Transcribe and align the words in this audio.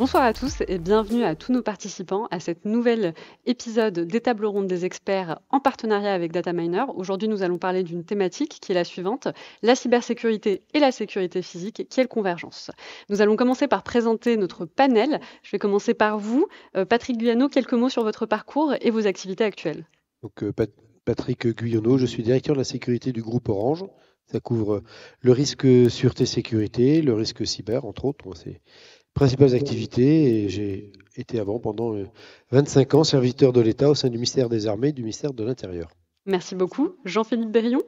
Bonsoir 0.00 0.22
à 0.22 0.32
tous 0.32 0.62
et 0.66 0.78
bienvenue 0.78 1.24
à 1.24 1.34
tous 1.34 1.52
nos 1.52 1.60
participants 1.60 2.26
à 2.30 2.40
cette 2.40 2.64
nouvelle 2.64 3.12
épisode 3.44 4.00
des 4.00 4.20
tables 4.22 4.46
rondes 4.46 4.66
des 4.66 4.86
experts 4.86 5.40
en 5.50 5.60
partenariat 5.60 6.14
avec 6.14 6.32
Dataminer. 6.32 6.86
Aujourd'hui, 6.94 7.28
nous 7.28 7.42
allons 7.42 7.58
parler 7.58 7.82
d'une 7.82 8.02
thématique 8.02 8.60
qui 8.62 8.72
est 8.72 8.74
la 8.74 8.84
suivante, 8.84 9.28
la 9.60 9.74
cybersécurité 9.74 10.62
et 10.72 10.78
la 10.78 10.90
sécurité 10.90 11.42
physique, 11.42 11.86
quelle 11.90 12.08
convergence. 12.08 12.70
Nous 13.10 13.20
allons 13.20 13.36
commencer 13.36 13.68
par 13.68 13.82
présenter 13.82 14.38
notre 14.38 14.64
panel. 14.64 15.20
Je 15.42 15.50
vais 15.50 15.58
commencer 15.58 15.92
par 15.92 16.18
vous. 16.18 16.46
Euh, 16.78 16.86
Patrick 16.86 17.18
Guyano, 17.18 17.50
quelques 17.50 17.74
mots 17.74 17.90
sur 17.90 18.02
votre 18.02 18.24
parcours 18.24 18.72
et 18.80 18.90
vos 18.90 19.06
activités 19.06 19.44
actuelles. 19.44 19.84
Euh, 20.42 20.52
Patrick 21.04 21.46
Guyano, 21.46 21.98
je 21.98 22.06
suis 22.06 22.22
directeur 22.22 22.54
de 22.54 22.60
la 22.60 22.64
sécurité 22.64 23.12
du 23.12 23.20
groupe 23.20 23.50
Orange. 23.50 23.84
Ça 24.32 24.40
couvre 24.40 24.82
le 25.20 25.32
risque 25.32 25.66
sûreté-sécurité, 25.90 27.02
le 27.02 27.14
risque 27.14 27.46
cyber, 27.46 27.84
entre 27.84 28.04
autres. 28.04 28.32
Principales 29.14 29.54
activités 29.54 30.44
et 30.44 30.48
j'ai 30.48 30.92
été 31.16 31.40
avant 31.40 31.58
pendant 31.58 31.94
25 32.50 32.94
euh, 32.94 32.98
ans 32.98 33.04
serviteur 33.04 33.52
de 33.52 33.60
l'État 33.60 33.90
au 33.90 33.94
sein 33.94 34.08
du 34.08 34.16
ministère 34.16 34.48
des 34.48 34.66
Armées 34.66 34.88
et 34.88 34.92
du 34.92 35.02
ministère 35.02 35.32
de 35.32 35.44
l'Intérieur. 35.44 35.90
Merci 36.26 36.54
beaucoup. 36.54 36.96
Jean-Philippe 37.04 37.50
Berillon? 37.50 37.82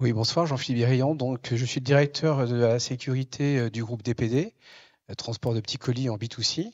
Oui, 0.00 0.12
bonsoir, 0.12 0.46
Jean-Philippe 0.46 0.82
Berillon. 0.82 1.14
Donc, 1.14 1.54
je 1.54 1.64
suis 1.64 1.80
directeur 1.80 2.46
de 2.46 2.56
la 2.56 2.78
sécurité 2.78 3.58
euh, 3.58 3.70
du 3.70 3.84
groupe 3.84 4.02
DPD, 4.02 4.54
euh, 5.10 5.14
transport 5.14 5.54
de 5.54 5.60
petits 5.60 5.78
colis 5.78 6.08
en 6.08 6.16
B2C. 6.16 6.72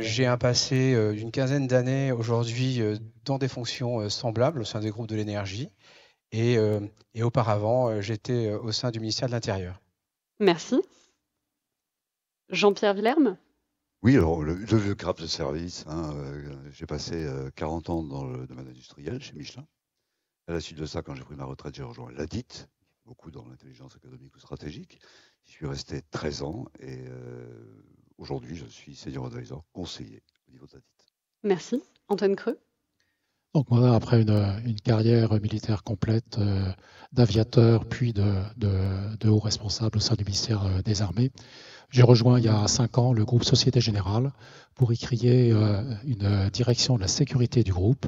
j'ai 0.00 0.26
un 0.26 0.38
passé 0.38 0.96
d'une 1.14 1.30
quinzaine 1.30 1.68
d'années 1.68 2.10
aujourd'hui 2.10 2.80
dans 3.24 3.38
des 3.38 3.46
fonctions 3.46 4.08
semblables 4.08 4.62
au 4.62 4.64
sein 4.64 4.80
des 4.80 4.90
groupes 4.90 5.08
de 5.08 5.14
l'énergie. 5.14 5.70
Et, 6.32 6.56
et 7.14 7.22
auparavant, 7.22 8.00
j'étais 8.00 8.50
au 8.50 8.72
sein 8.72 8.90
du 8.90 8.98
ministère 8.98 9.28
de 9.28 9.34
l'Intérieur. 9.34 9.80
Merci. 10.40 10.80
Jean-Pierre 12.52 12.94
Villerme? 12.94 13.38
Oui, 14.02 14.16
alors 14.16 14.42
le, 14.42 14.54
vieux 14.54 14.94
crabe 14.94 15.18
de 15.18 15.26
service. 15.26 15.84
Hein, 15.88 16.12
euh, 16.16 16.54
j'ai 16.72 16.86
passé 16.86 17.26
40 17.56 17.88
euh, 17.88 17.92
ans 17.92 18.02
dans 18.02 18.24
le 18.24 18.46
domaine 18.46 18.68
industriel 18.68 19.22
chez 19.22 19.34
Michelin. 19.34 19.66
À 20.48 20.52
la 20.52 20.60
suite 20.60 20.78
de 20.78 20.86
ça, 20.86 21.02
quand 21.02 21.14
j'ai 21.14 21.22
pris 21.22 21.36
ma 21.36 21.44
retraite, 21.44 21.74
j'ai 21.74 21.82
rejoint 21.82 22.10
l'ADIT, 22.12 22.66
beaucoup 23.06 23.30
dans 23.30 23.46
l'intelligence 23.46 23.96
économique 23.96 24.36
ou 24.36 24.40
stratégique. 24.40 25.00
J'y 25.44 25.52
suis 25.52 25.66
resté 25.66 26.02
13 26.10 26.42
ans 26.42 26.66
et 26.80 27.04
euh, 27.08 27.46
aujourd'hui, 28.18 28.54
je 28.54 28.66
suis 28.66 28.94
senior 28.96 29.26
advisor, 29.26 29.64
conseiller 29.72 30.22
au 30.48 30.52
niveau 30.52 30.66
de 30.66 30.72
l'ADIT. 30.74 30.86
Merci. 31.44 31.82
Antoine 32.08 32.36
Creux? 32.36 32.58
Donc 33.54 33.70
moi, 33.70 33.94
après 33.94 34.22
une, 34.22 34.80
carrière 34.82 35.32
militaire 35.40 35.84
complète 35.84 36.40
d'aviateur 37.12 37.84
puis 37.84 38.14
de, 38.14 38.42
de, 38.56 39.14
de, 39.16 39.28
haut 39.28 39.38
responsable 39.38 39.98
au 39.98 40.00
sein 40.00 40.14
du 40.14 40.24
ministère 40.24 40.82
des 40.82 41.02
Armées, 41.02 41.30
j'ai 41.92 42.02
rejoint 42.02 42.38
il 42.38 42.46
y 42.46 42.48
a 42.48 42.66
cinq 42.68 42.96
ans 42.96 43.12
le 43.12 43.24
groupe 43.24 43.44
Société 43.44 43.80
Générale 43.80 44.32
pour 44.74 44.92
y 44.92 44.98
créer 44.98 45.52
euh, 45.52 45.82
une 46.04 46.48
direction 46.48 46.96
de 46.96 47.02
la 47.02 47.08
sécurité 47.08 47.62
du 47.62 47.72
groupe 47.72 48.06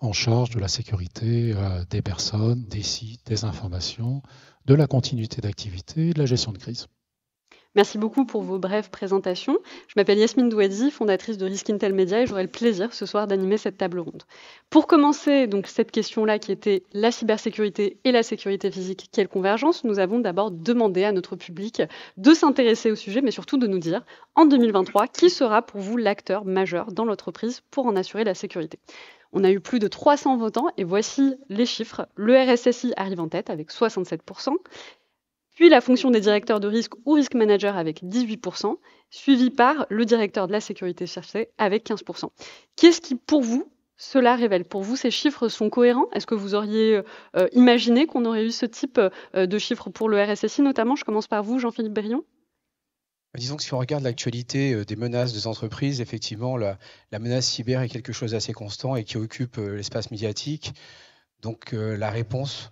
en 0.00 0.12
charge 0.12 0.50
de 0.50 0.60
la 0.60 0.68
sécurité 0.68 1.54
euh, 1.56 1.82
des 1.88 2.02
personnes, 2.02 2.64
des 2.64 2.82
sites, 2.82 3.26
des 3.26 3.44
informations, 3.44 4.22
de 4.66 4.74
la 4.74 4.86
continuité 4.86 5.40
d'activité 5.40 6.08
et 6.08 6.12
de 6.12 6.18
la 6.18 6.26
gestion 6.26 6.52
de 6.52 6.58
crise. 6.58 6.88
Merci 7.74 7.96
beaucoup 7.96 8.26
pour 8.26 8.42
vos 8.42 8.58
brèves 8.58 8.90
présentations. 8.90 9.58
Je 9.88 9.94
m'appelle 9.96 10.18
Yasmine 10.18 10.50
Douadzi, 10.50 10.90
fondatrice 10.90 11.38
de 11.38 11.46
Risk 11.46 11.70
Intel 11.70 11.94
Media, 11.94 12.20
et 12.20 12.26
j'aurai 12.26 12.42
le 12.42 12.50
plaisir 12.50 12.92
ce 12.92 13.06
soir 13.06 13.26
d'animer 13.26 13.56
cette 13.56 13.78
table 13.78 13.98
ronde. 13.98 14.24
Pour 14.68 14.86
commencer, 14.86 15.46
donc 15.46 15.66
cette 15.66 15.90
question-là 15.90 16.38
qui 16.38 16.52
était 16.52 16.82
la 16.92 17.10
cybersécurité 17.10 17.96
et 18.04 18.12
la 18.12 18.22
sécurité 18.22 18.70
physique, 18.70 19.08
quelle 19.10 19.28
convergence 19.28 19.84
Nous 19.84 19.98
avons 19.98 20.18
d'abord 20.18 20.50
demandé 20.50 21.04
à 21.04 21.12
notre 21.12 21.34
public 21.34 21.80
de 22.18 22.34
s'intéresser 22.34 22.90
au 22.90 22.94
sujet, 22.94 23.22
mais 23.22 23.30
surtout 23.30 23.56
de 23.56 23.66
nous 23.66 23.78
dire, 23.78 24.04
en 24.34 24.44
2023, 24.44 25.06
qui 25.06 25.30
sera 25.30 25.62
pour 25.62 25.80
vous 25.80 25.96
l'acteur 25.96 26.44
majeur 26.44 26.92
dans 26.92 27.06
l'entreprise 27.06 27.62
pour 27.70 27.86
en 27.86 27.96
assurer 27.96 28.24
la 28.24 28.34
sécurité 28.34 28.78
on 29.32 29.44
a 29.44 29.50
eu 29.50 29.60
plus 29.60 29.78
de 29.78 29.88
300 29.88 30.36
votants 30.36 30.68
et 30.76 30.84
voici 30.84 31.34
les 31.48 31.66
chiffres. 31.66 32.06
Le 32.16 32.36
RSSI 32.36 32.92
arrive 32.96 33.20
en 33.20 33.28
tête 33.28 33.48
avec 33.48 33.70
67%, 33.70 34.52
puis 35.54 35.68
la 35.68 35.80
fonction 35.80 36.10
des 36.10 36.20
directeurs 36.20 36.60
de 36.60 36.68
risque 36.68 36.94
ou 37.04 37.12
risk 37.12 37.34
manager 37.34 37.76
avec 37.76 38.02
18%, 38.02 38.76
suivi 39.10 39.50
par 39.50 39.86
le 39.90 40.04
directeur 40.04 40.46
de 40.46 40.52
la 40.52 40.60
sécurité 40.60 41.06
cherchée 41.06 41.48
avec 41.58 41.88
15%. 41.88 42.28
Qu'est-ce 42.76 43.00
qui, 43.00 43.14
pour 43.14 43.42
vous, 43.42 43.70
cela 43.96 44.34
révèle? 44.34 44.64
Pour 44.64 44.82
vous, 44.82 44.96
ces 44.96 45.10
chiffres 45.10 45.48
sont 45.48 45.70
cohérents? 45.70 46.08
Est-ce 46.12 46.26
que 46.26 46.34
vous 46.34 46.54
auriez 46.54 47.02
euh, 47.36 47.48
imaginé 47.52 48.06
qu'on 48.06 48.24
aurait 48.24 48.46
eu 48.46 48.50
ce 48.50 48.66
type 48.66 48.98
euh, 49.34 49.46
de 49.46 49.58
chiffres 49.58 49.90
pour 49.90 50.08
le 50.08 50.22
RSSI 50.22 50.62
notamment? 50.62 50.96
Je 50.96 51.04
commence 51.04 51.28
par 51.28 51.42
vous, 51.42 51.58
Jean-Philippe 51.58 51.92
Berrion. 51.92 52.24
Disons 53.36 53.56
que 53.56 53.62
si 53.62 53.72
on 53.72 53.78
regarde 53.78 54.02
l'actualité 54.02 54.72
euh, 54.74 54.84
des 54.84 54.96
menaces 54.96 55.32
des 55.32 55.46
entreprises, 55.46 56.00
effectivement, 56.00 56.56
la, 56.56 56.78
menace 57.12 57.46
cyber 57.46 57.82
est 57.82 57.88
quelque 57.88 58.12
chose 58.12 58.32
d'assez 58.32 58.52
constant 58.52 58.96
et 58.96 59.04
qui 59.04 59.18
occupe 59.18 59.56
l'espace 59.58 60.10
médiatique. 60.10 60.72
Donc 61.40 61.72
la 61.72 62.08
réponse 62.10 62.70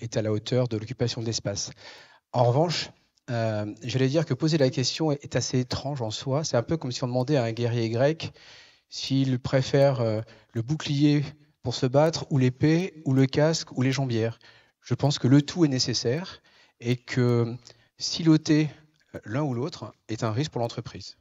est 0.00 0.16
à 0.16 0.22
la 0.22 0.32
hauteur 0.32 0.68
de 0.68 0.76
l'occupation 0.76 1.20
de 1.20 1.26
l'espace. 1.26 1.70
En 2.32 2.44
revanche, 2.44 2.90
euh, 3.30 3.66
j'allais 3.82 4.08
dire 4.08 4.24
que 4.24 4.34
poser 4.34 4.58
la 4.58 4.70
question 4.70 5.12
est 5.12 5.36
assez 5.36 5.60
étrange 5.60 6.02
en 6.02 6.10
soi. 6.10 6.44
C'est 6.44 6.56
un 6.56 6.62
peu 6.62 6.76
comme 6.76 6.92
si 6.92 7.04
on 7.04 7.08
demandait 7.08 7.36
à 7.36 7.44
un 7.44 7.52
guerrier 7.52 7.90
grec 7.90 8.32
s'il 8.88 9.38
préfère 9.38 10.00
euh, 10.00 10.20
le 10.52 10.62
bouclier 10.62 11.24
pour 11.62 11.74
se 11.74 11.86
battre, 11.86 12.26
ou 12.30 12.38
l'épée, 12.38 13.02
ou 13.04 13.12
le 13.12 13.26
casque, 13.26 13.76
ou 13.76 13.82
les 13.82 13.92
jambières. 13.92 14.38
Je 14.80 14.94
pense 14.94 15.18
que 15.18 15.28
le 15.28 15.42
tout 15.42 15.64
est 15.64 15.68
nécessaire 15.68 16.40
et 16.80 16.96
que 16.96 17.54
siloter 17.98 18.70
l'un 19.24 19.42
ou 19.42 19.52
l'autre 19.52 19.92
est 20.08 20.22
un 20.22 20.32
risque 20.32 20.52
pour 20.52 20.62
l'entreprise. 20.62 21.16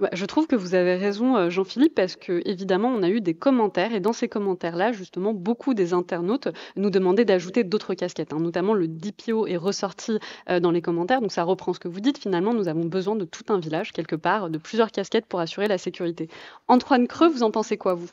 Bah, 0.00 0.08
je 0.12 0.24
trouve 0.26 0.46
que 0.46 0.54
vous 0.54 0.76
avez 0.76 0.94
raison, 0.94 1.36
euh, 1.36 1.50
Jean-Philippe, 1.50 1.96
parce 1.96 2.14
que 2.14 2.40
évidemment, 2.44 2.88
on 2.88 3.02
a 3.02 3.08
eu 3.08 3.20
des 3.20 3.34
commentaires, 3.34 3.92
et 3.92 3.98
dans 3.98 4.12
ces 4.12 4.28
commentaires-là, 4.28 4.92
justement, 4.92 5.34
beaucoup 5.34 5.74
des 5.74 5.92
internautes 5.92 6.48
nous 6.76 6.90
demandaient 6.90 7.24
d'ajouter 7.24 7.64
d'autres 7.64 7.94
casquettes. 7.94 8.32
Hein. 8.32 8.38
Notamment, 8.38 8.74
le 8.74 8.86
DPO 8.86 9.48
est 9.48 9.56
ressorti 9.56 10.18
euh, 10.50 10.60
dans 10.60 10.70
les 10.70 10.82
commentaires, 10.82 11.20
donc 11.20 11.32
ça 11.32 11.42
reprend 11.42 11.72
ce 11.72 11.80
que 11.80 11.88
vous 11.88 12.00
dites. 12.00 12.18
Finalement, 12.18 12.54
nous 12.54 12.68
avons 12.68 12.84
besoin 12.84 13.16
de 13.16 13.24
tout 13.24 13.52
un 13.52 13.58
village, 13.58 13.92
quelque 13.92 14.14
part, 14.14 14.50
de 14.50 14.58
plusieurs 14.58 14.92
casquettes 14.92 15.26
pour 15.26 15.40
assurer 15.40 15.66
la 15.66 15.78
sécurité. 15.78 16.28
Antoine 16.68 17.08
Creux, 17.08 17.28
vous 17.28 17.42
en 17.42 17.50
pensez 17.50 17.76
quoi, 17.76 17.94
vous? 17.94 18.10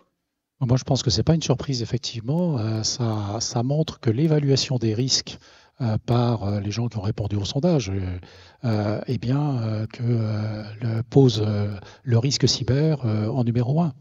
Moi, 0.62 0.78
je 0.78 0.85
pense 0.85 1.03
que 1.03 1.09
ce 1.09 1.17
n'est 1.17 1.23
pas 1.23 1.35
une 1.35 1.41
surprise, 1.41 1.81
effectivement. 1.81 2.57
Euh, 2.57 2.81
ça, 2.81 3.63
montre 3.63 4.00
que 4.00 4.09
l'évaluation 4.09 4.78
des 4.78 4.94
risques 4.94 5.38
par 6.05 6.43
euh, 6.43 6.59
les 6.59 6.71
gens 6.71 6.87
qui 6.87 6.97
ont 6.97 7.01
répondu 7.01 7.35
au 7.35 7.45
sondage, 7.45 7.91
euh, 8.63 9.01
eh 9.07 9.17
bien, 9.17 9.85
que 9.91 11.01
pose 11.09 11.45
le 12.03 12.17
risque 12.17 12.47
cyber 12.47 13.05
en 13.05 13.43
numéro 13.43 13.81
un. 13.81 13.93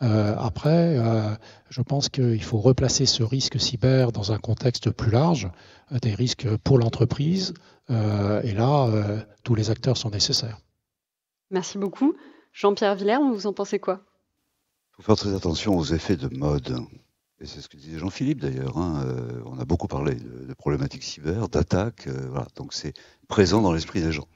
après, 0.00 0.96
je 1.70 1.82
pense 1.82 2.08
qu'il 2.08 2.42
faut 2.42 2.58
replacer 2.58 3.06
ce 3.06 3.22
risque 3.22 3.58
cyber 3.58 4.12
dans 4.12 4.32
un 4.32 4.38
contexte 4.38 4.90
plus 4.90 5.10
large, 5.10 5.50
des 6.02 6.14
risques 6.14 6.48
pour 6.58 6.78
l'entreprise, 6.78 7.54
et 7.88 8.52
là, 8.52 8.88
tous 9.42 9.54
les 9.54 9.70
acteurs 9.70 9.96
sont 9.96 10.10
nécessaires. 10.10 10.58
Merci 11.50 11.78
beaucoup. 11.78 12.14
Jean-Pierre 12.52 12.94
Villers, 12.94 13.18
vous 13.18 13.46
en 13.46 13.52
pensez 13.52 13.78
quoi? 13.78 14.02
Il 14.92 14.96
faut 14.96 15.02
faire 15.02 15.16
très 15.16 15.34
attention 15.34 15.76
aux 15.76 15.84
effets 15.84 16.16
de 16.16 16.28
mode. 16.28 16.78
Et 17.42 17.46
c'est 17.46 17.60
ce 17.60 17.68
que 17.68 17.76
disait 17.76 17.98
Jean-Philippe 17.98 18.40
d'ailleurs. 18.40 18.78
Hein, 18.78 19.02
euh, 19.04 19.42
on 19.46 19.58
a 19.58 19.64
beaucoup 19.64 19.88
parlé 19.88 20.14
de, 20.14 20.54
problématiques 20.54 21.02
cyber, 21.02 21.48
d'attaques. 21.48 22.06
Euh, 22.06 22.38
donc 22.54 22.72
c'est 22.72 22.94
présent 23.26 23.60
dans 23.60 23.72
l'esprit 23.72 24.00
des 24.00 24.12
gens. 24.12 24.28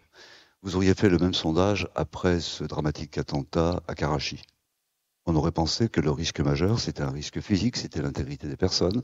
Vous 0.63 0.75
auriez 0.75 0.93
fait 0.93 1.09
le 1.09 1.19
même 1.19 1.33
sondage 1.33 1.89
après 1.95 2.41
ce 2.41 2.65
dramatique 2.65 3.17
attentat 3.17 3.81
à 3.87 3.95
Karachi. 3.95 4.43
On 5.25 5.37
aurait 5.37 5.53
pensé 5.53 5.89
que 5.89 6.01
le 6.01 6.11
risque 6.11 6.41
majeur, 6.41 6.81
c'était 6.81 7.03
un 7.03 7.11
risque 7.11 7.41
physique, 7.41 7.77
c'était 7.77 8.03
l'intégrité 8.03 8.49
des 8.49 8.57
personnes, 8.57 9.03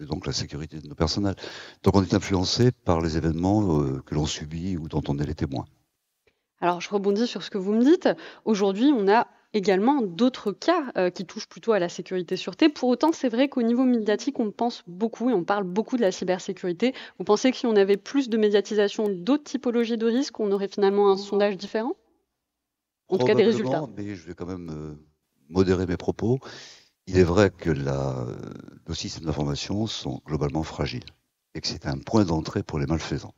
donc 0.00 0.26
la 0.26 0.32
sécurité 0.32 0.78
de 0.78 0.86
nos 0.86 0.94
personnels. 0.94 1.36
Donc 1.82 1.96
on 1.96 2.02
est 2.02 2.12
influencé 2.12 2.72
par 2.72 3.00
les 3.00 3.16
événements 3.16 3.80
euh, 3.80 4.02
que 4.04 4.14
l'on 4.14 4.26
subit 4.26 4.76
ou 4.76 4.86
dont 4.86 5.02
on 5.08 5.18
est 5.18 5.26
les 5.26 5.34
témoins. 5.34 5.64
Alors 6.60 6.82
je 6.82 6.90
rebondis 6.90 7.26
sur 7.26 7.42
ce 7.42 7.48
que 7.48 7.56
vous 7.56 7.72
me 7.72 7.82
dites. 7.82 8.10
Aujourd'hui, 8.44 8.92
on 8.94 9.08
a 9.08 9.26
également 9.52 10.02
d'autres 10.02 10.52
cas 10.52 10.92
euh, 10.96 11.10
qui 11.10 11.26
touchent 11.26 11.48
plutôt 11.48 11.72
à 11.72 11.78
la 11.78 11.88
sécurité-sûreté. 11.88 12.68
Pour 12.68 12.88
autant, 12.88 13.12
c'est 13.12 13.28
vrai 13.28 13.48
qu'au 13.48 13.62
niveau 13.62 13.84
médiatique, 13.84 14.38
on 14.40 14.50
pense 14.50 14.82
beaucoup 14.86 15.30
et 15.30 15.32
on 15.32 15.44
parle 15.44 15.64
beaucoup 15.64 15.96
de 15.96 16.02
la 16.02 16.12
cybersécurité. 16.12 16.94
Vous 17.18 17.24
pensez 17.24 17.50
que 17.50 17.56
si 17.56 17.66
on 17.66 17.76
avait 17.76 17.96
plus 17.96 18.28
de 18.28 18.36
médiatisation 18.36 19.08
d'autres 19.08 19.44
typologies 19.44 19.98
de 19.98 20.06
risques, 20.06 20.38
on 20.40 20.52
aurait 20.52 20.68
finalement 20.68 21.10
un 21.10 21.16
sondage 21.16 21.56
différent? 21.56 21.96
En 23.08 23.18
tout 23.18 23.26
cas, 23.26 23.34
des 23.34 23.44
résultats. 23.44 23.84
Je 23.96 24.26
vais 24.26 24.34
quand 24.34 24.46
même 24.46 24.70
euh, 24.70 24.94
modérer 25.48 25.86
mes 25.86 25.96
propos. 25.96 26.38
Il 27.06 27.18
est 27.18 27.24
vrai 27.24 27.50
que 27.50 27.70
nos 27.70 28.94
systèmes 28.94 29.24
d'information 29.24 29.88
sont 29.88 30.20
globalement 30.24 30.62
fragiles 30.62 31.04
et 31.54 31.60
que 31.60 31.66
c'est 31.66 31.86
un 31.86 31.98
point 31.98 32.24
d'entrée 32.24 32.62
pour 32.62 32.78
les 32.78 32.86
malfaisants. 32.86 33.34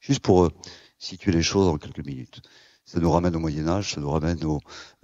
Juste 0.00 0.20
pour 0.20 0.44
euh, 0.44 0.50
situer 0.98 1.32
les 1.32 1.42
choses 1.42 1.66
en 1.66 1.78
quelques 1.78 2.04
minutes. 2.06 2.42
Ça 2.88 3.00
nous 3.00 3.10
ramène 3.10 3.36
au 3.36 3.38
Moyen 3.38 3.68
Âge, 3.68 3.92
ça 3.92 4.00
nous 4.00 4.08
ramène 4.08 4.38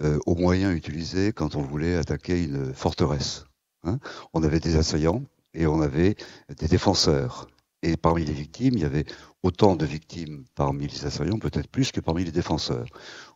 euh, 0.01 0.17
aux 0.25 0.33
moyens 0.33 0.75
utilisés 0.75 1.33
quand 1.33 1.55
on 1.55 1.61
voulait 1.61 1.97
attaquer 1.97 2.43
une 2.43 2.73
forteresse. 2.73 3.45
Hein. 3.83 3.99
on 4.33 4.41
avait 4.41 4.59
des 4.59 4.75
assaillants 4.75 5.21
et 5.53 5.67
on 5.67 5.81
avait 5.81 6.15
des 6.57 6.67
défenseurs. 6.67 7.47
Et 7.83 7.95
parmi 7.95 8.25
les 8.25 8.33
victimes, 8.33 8.73
il 8.73 8.79
y 8.79 8.85
avait 8.85 9.05
autant 9.43 9.75
de 9.75 9.85
victimes 9.85 10.45
parmi 10.55 10.87
les 10.87 11.05
assaillants, 11.05 11.37
peut-être 11.37 11.67
plus 11.67 11.91
que 11.91 11.99
parmi 11.99 12.23
les 12.23 12.31
défenseurs. 12.31 12.87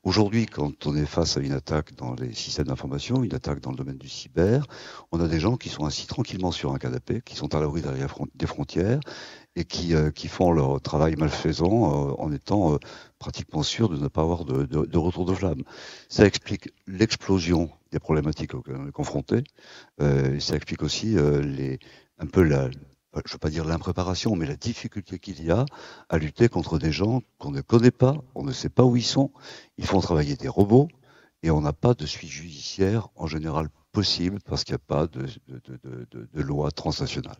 Aujourd'hui, 0.01 0.47
quand 0.47 0.87
on 0.87 0.95
est 0.95 1.05
face 1.05 1.37
à 1.37 1.41
une 1.41 1.51
attaque 1.51 1.93
dans 1.93 2.15
les 2.15 2.33
systèmes 2.33 2.65
d'information, 2.65 3.23
une 3.23 3.35
attaque 3.35 3.59
dans 3.59 3.69
le 3.69 3.77
domaine 3.77 3.99
du 3.99 4.09
cyber, 4.09 4.65
on 5.11 5.19
a 5.19 5.27
des 5.27 5.39
gens 5.39 5.57
qui 5.57 5.69
sont 5.69 5.85
assis 5.85 6.07
tranquillement 6.07 6.51
sur 6.51 6.73
un 6.73 6.79
canapé, 6.79 7.21
qui 7.23 7.35
sont 7.35 7.53
à 7.53 7.59
l'abri 7.59 7.83
derrière 7.83 8.15
des 8.33 8.47
frontières 8.47 8.99
et 9.55 9.65
qui, 9.65 9.93
euh, 9.93 10.11
qui 10.11 10.27
font 10.27 10.51
leur 10.51 10.81
travail 10.81 11.15
malfaisant 11.15 12.09
euh, 12.09 12.13
en 12.17 12.31
étant 12.31 12.73
euh, 12.73 12.77
pratiquement 13.17 13.63
sûrs 13.63 13.89
de 13.89 13.97
ne 13.97 14.07
pas 14.07 14.21
avoir 14.21 14.45
de, 14.45 14.65
de, 14.65 14.85
de 14.85 14.97
retour 14.97 15.25
de 15.25 15.33
flamme. 15.33 15.63
Ça 16.07 16.25
explique 16.25 16.69
l'explosion 16.87 17.69
des 17.91 17.99
problématiques 17.99 18.53
auxquelles 18.53 18.77
on 18.77 18.87
est 18.87 18.91
confronté. 18.91 19.43
et 19.99 20.39
ça 20.39 20.55
explique 20.55 20.83
aussi 20.83 21.15
les, 21.15 21.79
un 22.19 22.27
peu 22.27 22.43
la, 22.43 22.69
je 22.69 23.17
ne 23.17 23.33
veux 23.33 23.39
pas 23.39 23.49
dire 23.49 23.65
l'impréparation, 23.65 24.35
mais 24.35 24.45
la 24.45 24.55
difficulté 24.55 25.17
qu'il 25.17 25.43
y 25.43 25.49
a 25.49 25.65
à 26.09 26.17
lutter 26.19 26.49
contre 26.49 26.77
des 26.77 26.91
gens 26.91 27.21
qu'on 27.39 27.51
ne 27.51 27.61
connaît 27.61 27.91
pas, 27.91 28.15
on 28.35 28.43
ne 28.43 28.51
sait 28.51 28.69
pas 28.69 28.83
où 28.83 28.95
ils 28.95 29.03
sont, 29.03 29.31
ils 29.77 29.85
font 29.85 29.99
travailler 29.99 30.35
des 30.35 30.47
robots, 30.47 30.87
et 31.41 31.51
on 31.51 31.61
n'a 31.61 31.73
pas 31.73 31.93
de 31.93 32.05
suite 32.05 32.29
judiciaire 32.29 33.07
en 33.15 33.27
général 33.27 33.69
possible 33.91 34.39
parce 34.45 34.63
qu'il 34.63 34.73
n'y 34.73 34.81
a 34.81 34.87
pas 34.87 35.07
de, 35.07 35.25
de, 35.47 35.61
de, 35.83 36.29
de, 36.33 36.41
loi 36.41 36.71
transnationale. 36.71 37.37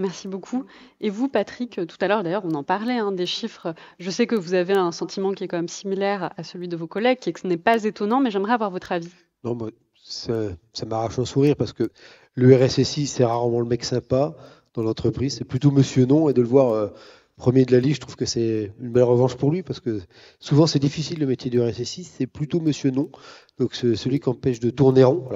Merci 0.00 0.28
beaucoup. 0.28 0.64
Et 1.02 1.10
vous, 1.10 1.28
Patrick, 1.28 1.78
tout 1.86 1.96
à 2.00 2.08
l'heure 2.08 2.22
d'ailleurs, 2.22 2.46
on 2.46 2.54
en 2.54 2.64
parlait 2.64 2.98
hein, 2.98 3.12
des 3.12 3.26
chiffres. 3.26 3.74
Je 3.98 4.10
sais 4.10 4.26
que 4.26 4.34
vous 4.34 4.54
avez 4.54 4.72
un 4.72 4.92
sentiment 4.92 5.32
qui 5.32 5.44
est 5.44 5.48
quand 5.48 5.58
même 5.58 5.68
similaire 5.68 6.32
à 6.38 6.42
celui 6.42 6.68
de 6.68 6.76
vos 6.76 6.86
collègues, 6.86 7.18
et 7.26 7.32
que 7.32 7.40
ce 7.40 7.46
n'est 7.46 7.58
pas 7.58 7.84
étonnant, 7.84 8.20
mais 8.20 8.30
j'aimerais 8.30 8.54
avoir 8.54 8.70
votre 8.70 8.92
avis. 8.92 9.10
Non, 9.44 9.56
ça, 10.02 10.48
ça 10.72 10.86
m'arrache 10.86 11.18
un 11.18 11.26
sourire 11.26 11.54
parce 11.54 11.74
que 11.74 11.90
le 12.34 12.56
RSSI, 12.56 13.06
c'est 13.06 13.24
rarement 13.26 13.60
le 13.60 13.66
mec 13.66 13.84
sympa 13.84 14.34
dans 14.72 14.82
l'entreprise. 14.82 15.36
C'est 15.36 15.44
plutôt 15.44 15.70
monsieur 15.70 16.06
non 16.06 16.30
et 16.30 16.32
de 16.32 16.40
le 16.40 16.48
voir 16.48 16.72
euh, 16.72 16.88
premier 17.36 17.66
de 17.66 17.72
la 17.72 17.80
liste, 17.80 17.96
je 17.96 18.00
trouve 18.00 18.16
que 18.16 18.24
c'est 18.24 18.72
une 18.80 18.92
belle 18.92 19.02
revanche 19.02 19.34
pour 19.34 19.50
lui 19.50 19.62
parce 19.62 19.80
que 19.80 20.00
souvent 20.38 20.66
c'est 20.66 20.78
difficile 20.78 21.18
le 21.20 21.26
métier 21.26 21.50
du 21.50 21.60
RSSI, 21.60 22.04
c'est 22.04 22.26
plutôt 22.26 22.60
monsieur 22.60 22.90
non. 22.90 23.10
Donc 23.58 23.74
celui 23.74 24.18
qui 24.20 24.28
empêche 24.30 24.60
de 24.60 24.70
tourner 24.70 25.04
rond. 25.04 25.28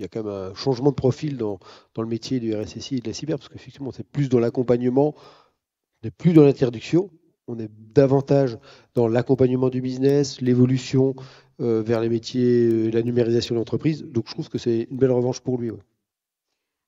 Il 0.00 0.04
y 0.04 0.06
a 0.06 0.08
quand 0.08 0.24
même 0.24 0.32
un 0.32 0.54
changement 0.54 0.90
de 0.90 0.94
profil 0.94 1.36
dans, 1.36 1.58
le 1.98 2.06
métier 2.06 2.40
du 2.40 2.54
RSSI 2.54 2.96
et 2.96 3.00
de 3.00 3.06
la 3.06 3.12
cyber 3.12 3.38
parce 3.38 3.50
qu'effectivement 3.50 3.92
c'est 3.92 4.06
plus 4.06 4.30
dans 4.30 4.40
l'accompagnement, 4.40 5.14
on 5.14 6.06
n'est 6.06 6.10
plus 6.10 6.32
dans 6.32 6.42
l'interdiction, 6.42 7.10
on 7.46 7.58
est 7.58 7.70
davantage 7.92 8.58
dans 8.94 9.08
l'accompagnement 9.08 9.68
du 9.68 9.82
business, 9.82 10.40
l'évolution 10.40 11.14
euh, 11.60 11.82
vers 11.82 12.00
les 12.00 12.08
métiers, 12.08 12.66
euh, 12.66 12.90
la 12.90 13.02
numérisation 13.02 13.54
de 13.54 13.58
l'entreprise. 13.58 14.02
Donc 14.04 14.24
je 14.26 14.32
trouve 14.32 14.48
que 14.48 14.56
c'est 14.56 14.88
une 14.90 14.96
belle 14.96 15.12
revanche 15.12 15.40
pour 15.40 15.58
lui. 15.58 15.70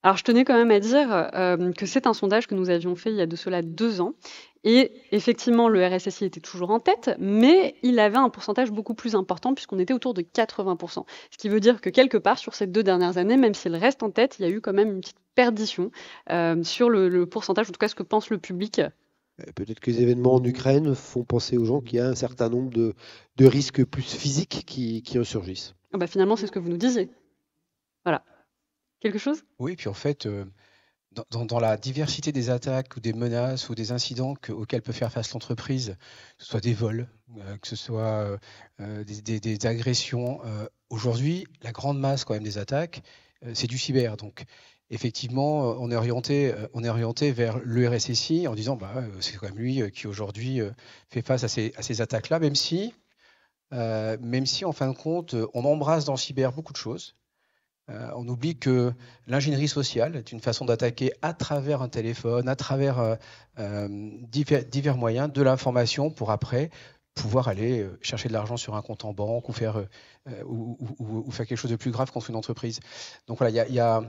Alors, 0.02 0.16
je 0.16 0.24
tenais 0.24 0.44
quand 0.44 0.56
même 0.56 0.70
à 0.72 0.80
dire 0.80 1.30
euh, 1.34 1.72
que 1.72 1.86
c'est 1.86 2.06
un 2.06 2.12
sondage 2.12 2.48
que 2.48 2.56
nous 2.56 2.70
avions 2.70 2.96
fait 2.96 3.10
il 3.10 3.16
y 3.16 3.20
a 3.20 3.26
de 3.26 3.36
cela 3.36 3.62
deux 3.62 4.00
ans. 4.00 4.14
Et 4.64 4.92
effectivement, 5.10 5.68
le 5.68 5.84
RSSI 5.84 6.24
était 6.24 6.40
toujours 6.40 6.70
en 6.70 6.80
tête, 6.80 7.10
mais 7.18 7.76
il 7.82 7.98
avait 7.98 8.16
un 8.18 8.28
pourcentage 8.28 8.70
beaucoup 8.70 8.94
plus 8.94 9.14
important 9.14 9.54
puisqu'on 9.54 9.78
était 9.78 9.94
autour 9.94 10.14
de 10.14 10.22
80%. 10.22 11.04
Ce 11.30 11.36
qui 11.36 11.48
veut 11.48 11.60
dire 11.60 11.80
que 11.80 11.90
quelque 11.90 12.16
part, 12.16 12.38
sur 12.38 12.54
ces 12.54 12.66
deux 12.66 12.82
dernières 12.82 13.16
années, 13.18 13.36
même 13.36 13.54
s'il 13.54 13.74
reste 13.74 14.02
en 14.02 14.10
tête, 14.10 14.36
il 14.38 14.42
y 14.42 14.44
a 14.44 14.50
eu 14.50 14.60
quand 14.60 14.72
même 14.72 14.90
une 14.90 15.00
petite 15.00 15.20
perdition 15.34 15.90
euh, 16.30 16.62
sur 16.62 16.90
le, 16.90 17.08
le, 17.08 17.26
pourcentage, 17.26 17.68
en 17.68 17.72
tout 17.72 17.78
cas 17.78 17.88
ce 17.88 17.94
que 17.94 18.04
pense 18.04 18.30
le 18.30 18.38
public. 18.38 18.80
Peut-être 19.56 19.80
que 19.80 19.90
les 19.90 20.02
événements 20.02 20.34
en 20.34 20.44
Ukraine 20.44 20.94
font 20.94 21.24
penser 21.24 21.56
aux 21.56 21.64
gens 21.64 21.80
qu'il 21.80 21.98
y 21.98 22.00
a 22.00 22.06
un 22.06 22.14
certain 22.14 22.48
nombre 22.48 22.70
de, 22.70 22.94
de 23.36 23.46
risques 23.46 23.84
plus 23.84 24.02
physiques 24.02 24.64
qui, 24.66 25.02
qui 25.02 25.18
ressurgissent. 25.18 25.74
Ah 25.92 25.98
bah 25.98 26.06
finalement, 26.06 26.36
c'est 26.36 26.46
ce 26.46 26.52
que 26.52 26.58
vous 26.58 26.68
nous 26.68 26.76
disiez. 26.76 27.10
Voilà. 28.04 28.24
Oui, 29.58 29.76
puis 29.76 29.88
en 29.88 29.94
fait, 29.94 30.26
euh, 30.26 30.44
dans, 31.30 31.58
la 31.58 31.76
diversité 31.76 32.32
des 32.32 32.50
attaques 32.50 32.96
ou 32.96 33.00
des 33.00 33.12
menaces 33.12 33.68
ou 33.68 33.74
des 33.74 33.92
incidents 33.92 34.34
que, 34.34 34.52
auxquels 34.52 34.82
peut 34.82 34.92
faire 34.92 35.12
face 35.12 35.32
l'entreprise, 35.32 35.96
que 36.38 36.44
ce 36.44 36.50
soit 36.50 36.60
des 36.60 36.72
vols, 36.72 37.08
euh, 37.38 37.56
que 37.58 37.68
ce 37.68 37.76
soit 37.76 38.38
euh, 38.80 39.04
des, 39.04 39.66
agressions, 39.66 40.40
aujourd'hui, 40.90 41.46
la 41.62 41.72
grande 41.72 41.98
masse 41.98 42.24
quand 42.24 42.34
même 42.34 42.42
des 42.42 42.58
attaques, 42.58 43.02
c'est 43.54 43.66
du 43.66 43.78
cyber. 43.78 44.16
Donc, 44.16 44.44
effectivement, 44.90 45.76
on 45.80 45.90
est 45.90 45.96
orienté, 45.96 46.52
vers 47.32 47.58
le 47.58 47.88
RSSI 47.88 48.46
en 48.46 48.54
disant, 48.54 48.76
bah, 48.76 49.02
c'est 49.20 49.36
quand 49.36 49.48
même 49.48 49.58
lui 49.58 49.90
qui 49.90 50.06
aujourd'hui 50.06 50.60
fait 51.08 51.22
face 51.22 51.44
à 51.44 51.48
ces, 51.48 51.72
à 51.76 51.82
ces 51.82 52.00
attaques-là, 52.00 52.38
même 52.38 52.54
si, 52.54 52.94
même 53.72 54.46
si 54.46 54.64
en 54.64 54.72
fin 54.72 54.88
de 54.88 54.96
compte, 54.96 55.34
on 55.54 55.64
embrasse 55.64 56.04
dans 56.04 56.12
le 56.12 56.18
cyber 56.18 56.52
beaucoup 56.52 56.72
de 56.72 56.78
choses. 56.78 57.16
Euh, 57.90 58.10
on 58.14 58.28
oublie 58.28 58.56
que 58.56 58.92
l'ingénierie 59.26 59.68
sociale 59.68 60.16
est 60.16 60.30
une 60.30 60.40
façon 60.40 60.64
d'attaquer 60.64 61.12
à 61.20 61.34
travers 61.34 61.82
un 61.82 61.88
téléphone, 61.88 62.48
à 62.48 62.54
travers 62.54 63.00
euh, 63.00 63.16
euh, 63.58 63.88
divers, 64.28 64.96
moyens 64.96 65.32
de 65.32 65.42
l'information 65.42 66.10
pour 66.10 66.30
après 66.30 66.70
pouvoir 67.14 67.48
aller 67.48 67.86
chercher 68.00 68.28
de 68.28 68.32
l'argent 68.32 68.56
sur 68.56 68.74
un 68.74 68.80
compte 68.80 69.04
en 69.04 69.12
banque 69.12 69.46
ou 69.50 69.52
faire, 69.52 69.84
ou, 70.46 71.30
faire 71.30 71.46
quelque 71.46 71.58
chose 71.58 71.70
de 71.70 71.76
plus 71.76 71.90
grave 71.90 72.10
contre 72.10 72.30
une 72.30 72.36
entreprise. 72.36 72.80
Donc 73.26 73.36
voilà, 73.36 74.02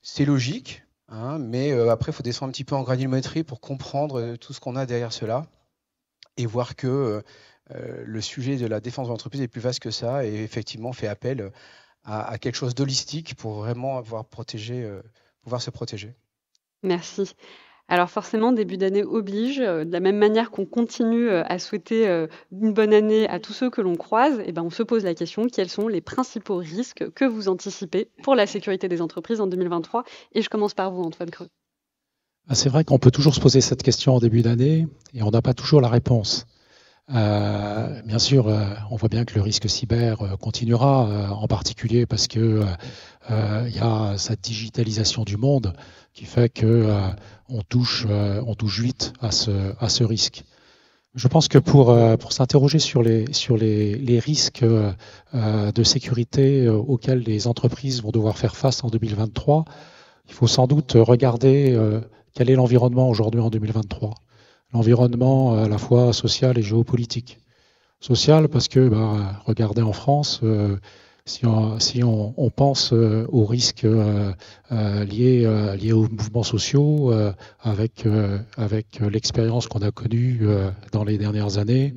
c'est 0.00 0.24
logique, 0.24 0.82
hein, 1.08 1.36
mais 1.38 1.72
après, 1.90 2.12
il 2.12 2.14
faut 2.14 2.22
descendre 2.22 2.48
un 2.48 2.52
petit 2.52 2.64
peu 2.64 2.74
en 2.74 2.84
granulométrie 2.84 3.44
pour 3.44 3.60
comprendre 3.60 4.36
tout 4.36 4.54
ce 4.54 4.60
qu'on 4.60 4.76
a 4.76 4.86
derrière 4.86 5.12
cela 5.12 5.44
et 6.38 6.46
voir 6.46 6.74
que 6.74 7.22
le 7.74 8.20
sujet 8.22 8.56
de 8.56 8.66
la 8.66 8.80
défense 8.80 9.08
de 9.08 9.12
l'entreprise 9.12 9.42
est 9.42 9.48
plus 9.48 9.60
vaste 9.60 9.80
que 9.80 9.90
ça 9.90 10.24
et 10.24 10.42
effectivement 10.42 10.94
fait 10.94 11.08
appel 11.08 11.52
à, 12.06 12.38
quelque 12.38 12.54
chose 12.54 12.74
d'holistique 12.74 13.34
pour 13.34 13.54
vraiment 13.54 13.98
avoir 13.98 14.24
protégé, 14.24 14.82
euh, 14.82 15.02
pouvoir 15.42 15.60
se 15.60 15.70
protéger. 15.70 16.14
Merci. 16.82 17.32
Alors 17.88 18.10
forcément, 18.10 18.52
début 18.52 18.76
d'année 18.76 19.04
oblige, 19.04 19.60
euh, 19.60 19.84
de 19.84 19.92
la 19.92 20.00
même 20.00 20.16
manière 20.16 20.50
qu'on 20.50 20.66
continue 20.66 21.28
euh, 21.28 21.42
à 21.46 21.58
souhaiter 21.58 22.06
une 22.52 22.72
bonne 22.72 22.94
année 22.94 23.28
à 23.28 23.40
tous 23.40 23.52
ceux 23.52 23.70
que 23.70 23.80
l'on 23.80 23.96
croise, 23.96 24.40
eh 24.44 24.52
ben 24.52 24.62
on 24.62 24.70
se 24.70 24.82
pose 24.82 25.04
la 25.04 25.14
question 25.14 25.46
quels 25.46 25.68
sont 25.68 25.88
les 25.88 26.00
principaux 26.00 26.56
risques 26.56 27.10
que 27.14 27.24
vous 27.24 27.48
anticipez 27.48 28.08
pour 28.22 28.34
la 28.34 28.46
sécurité 28.46 28.88
des 28.88 29.02
entreprises 29.02 29.40
en 29.40 29.46
2023 29.46 30.04
Et 30.32 30.42
je 30.42 30.48
commence 30.48 30.74
par 30.74 30.92
vous, 30.92 31.02
Antoine 31.02 31.30
Creux. 31.30 31.48
Ah, 32.48 32.54
c'est 32.54 32.68
vrai 32.68 32.84
qu'on 32.84 33.00
peut 33.00 33.10
toujours 33.10 33.34
se 33.34 33.40
poser 33.40 33.60
cette 33.60 33.82
question 33.82 34.14
en 34.14 34.20
début 34.20 34.42
d'année 34.42 34.86
et 35.12 35.22
on 35.24 35.30
n'a 35.30 35.42
pas 35.42 35.54
toujours 35.54 35.80
la 35.80 35.88
réponse. 35.88 36.46
Euh, 37.14 38.02
bien 38.02 38.18
sûr, 38.18 38.48
euh, 38.48 38.64
on 38.90 38.96
voit 38.96 39.08
bien 39.08 39.24
que 39.24 39.34
le 39.36 39.40
risque 39.40 39.68
cyber 39.70 40.22
euh, 40.22 40.36
continuera, 40.36 41.08
euh, 41.08 41.28
en 41.28 41.46
particulier 41.46 42.04
parce 42.04 42.26
que 42.26 42.64
il 43.30 43.74
y 43.74 43.80
a 43.80 44.16
cette 44.18 44.40
digitalisation 44.40 45.24
du 45.24 45.36
monde 45.36 45.72
qui 46.12 46.26
fait 46.26 46.48
que 46.48 46.88
on 47.48 47.60
touche, 47.62 48.06
on 48.08 48.54
touche 48.54 48.80
vite 48.80 49.12
à 49.20 49.32
ce, 49.32 49.74
à 49.80 49.88
ce 49.88 50.04
risque. 50.04 50.44
Je 51.16 51.26
pense 51.26 51.48
que 51.48 51.58
pour, 51.58 51.86
pour 52.18 52.32
s'interroger 52.32 52.78
sur 52.78 53.02
les, 53.02 53.24
sur 53.32 53.56
les, 53.56 53.96
les 53.96 54.20
risques 54.20 54.64
de 55.34 55.82
sécurité 55.82 56.68
auxquels 56.68 57.18
les 57.18 57.48
entreprises 57.48 58.00
vont 58.00 58.12
devoir 58.12 58.38
faire 58.38 58.54
face 58.54 58.84
en 58.84 58.90
2023, 58.90 59.64
il 60.28 60.32
faut 60.32 60.46
sans 60.46 60.68
doute 60.68 60.92
regarder 60.94 61.76
quel 62.32 62.48
est 62.48 62.54
l'environnement 62.54 63.08
aujourd'hui 63.08 63.40
en 63.40 63.50
2023 63.50 64.14
l'environnement 64.72 65.54
à 65.54 65.68
la 65.68 65.78
fois 65.78 66.12
social 66.12 66.58
et 66.58 66.62
géopolitique. 66.62 67.38
Social 68.00 68.48
parce 68.48 68.68
que, 68.68 68.88
bah, 68.88 69.40
regardez 69.46 69.82
en 69.82 69.92
France, 69.92 70.40
euh, 70.42 70.76
si, 71.26 71.44
on, 71.44 71.78
si 71.80 72.02
on, 72.04 72.50
pense 72.54 72.92
euh, 72.92 73.26
aux 73.28 73.44
risques 73.44 73.84
euh, 73.84 74.32
euh 74.72 75.04
liés, 75.04 75.42
euh, 75.44 75.74
liés 75.76 75.92
aux 75.92 76.08
mouvements 76.08 76.44
sociaux, 76.44 77.12
euh, 77.12 77.32
avec, 77.62 78.06
avec 78.56 79.00
l'expérience 79.00 79.66
qu'on 79.66 79.80
a 79.80 79.90
connue 79.90 80.46
dans 80.92 81.04
les 81.04 81.18
dernières 81.18 81.58
années, 81.58 81.94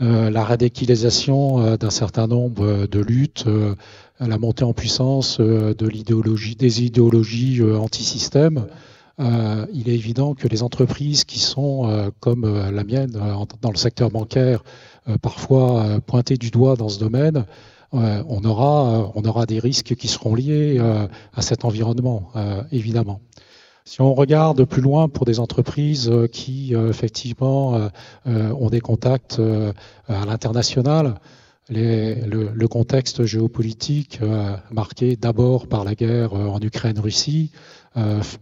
la 0.00 0.44
radicalisation 0.44 1.76
d'un 1.76 1.90
certain 1.90 2.28
nombre 2.28 2.86
de 2.86 3.00
luttes, 3.00 3.46
la 4.20 4.38
montée 4.38 4.64
en 4.64 4.72
puissance 4.72 5.40
de 5.40 5.86
l'idéologie, 5.88 6.54
des 6.54 6.84
idéologies 6.84 7.62
anti-système, 7.62 8.66
euh, 9.20 9.66
il 9.72 9.88
est 9.88 9.94
évident 9.94 10.34
que 10.34 10.46
les 10.46 10.62
entreprises 10.62 11.24
qui 11.24 11.40
sont, 11.40 11.88
euh, 11.88 12.10
comme 12.20 12.44
euh, 12.44 12.70
la 12.70 12.84
mienne, 12.84 13.10
dans 13.10 13.70
le 13.70 13.76
secteur 13.76 14.10
bancaire, 14.10 14.62
parfois 15.22 16.00
pointées 16.06 16.36
du 16.36 16.50
doigt 16.50 16.76
dans 16.76 16.90
ce 16.90 16.98
domaine, 16.98 17.46
on, 17.92 18.44
aura, 18.44 19.46
des 19.46 19.58
risques 19.58 19.94
qui 19.94 20.06
seront 20.06 20.34
liés 20.34 20.78
à 21.34 21.40
cet 21.40 21.64
environnement, 21.64 22.30
évidemment. 22.72 23.20
Si 23.86 24.02
on 24.02 24.12
regarde 24.12 24.64
plus 24.64 24.82
loin 24.82 25.08
pour 25.08 25.24
des 25.24 25.40
entreprises 25.40 26.12
qui, 26.30 26.74
effectivement, 26.74 27.88
ont 28.26 28.68
des 28.68 28.80
contacts 28.80 29.40
à 30.08 30.26
l'international, 30.26 31.14
le, 31.70 32.66
contexte 32.66 33.24
géopolitique 33.24 34.20
marqué 34.70 35.16
d'abord 35.16 35.68
par 35.68 35.84
la 35.84 35.94
guerre 35.94 36.34
en 36.34 36.60
Ukraine-Russie, 36.60 37.50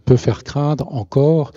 peut 0.05 0.17
faire 0.17 0.43
craindre 0.43 0.93
encore 0.93 1.51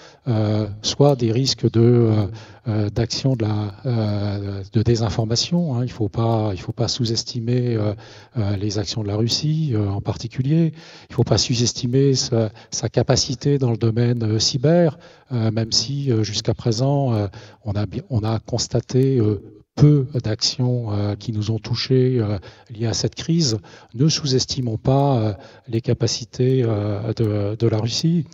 soit 0.83 1.17
des 1.17 1.33
risques 1.33 1.71
de 1.71 2.29
d'action 2.67 3.35
de 3.35 3.45
la 3.45 4.63
de 4.73 4.83
désinformation. 4.83 5.75
Hein. 5.75 5.85
Il 5.85 5.91
faut 5.91 6.09
pas 6.09 6.51
il 6.53 6.61
faut 6.61 6.73
pas 6.73 6.89
sous-estimer 6.89 7.79
les 8.59 8.79
actions 8.79 9.03
de 9.03 9.09
la 9.09 9.17
Russie 9.17 9.75
en 9.77 10.01
particulier. 10.01 10.73
Il 11.09 11.15
faut 11.15 11.25
pas 11.25 11.39
sous-estimer 11.39 12.15
sa, 12.15 12.51
sa, 12.71 12.89
capacité 12.89 13.59
dans 13.59 13.71
le 13.71 13.77
domaine 13.77 14.39
cyber, 14.39 14.99
même 15.31 15.73
si 15.73 16.11
jusqu'à 16.23 16.55
présent 16.55 17.29
on 17.65 17.73
a 17.73 17.87
on 18.09 18.23
a 18.23 18.39
constaté 18.41 19.21
peu 19.81 20.07
d'actions 20.23 20.93
euh, 20.93 21.15
qui 21.17 21.33
nous 21.33 21.51
ont 21.51 21.59
touchés 21.59 22.19
euh, 22.21 22.39
liées 22.69 22.87
à 22.87 22.93
cette 22.93 23.15
crise, 23.15 23.57
ne 23.95 24.09
sous-estimons 24.09 24.77
pas 24.77 25.17
euh, 25.17 25.33
les 25.69 25.81
capacités 25.81 26.63
de, 26.63 27.67
la 27.67 27.79
Russie. 27.79 28.27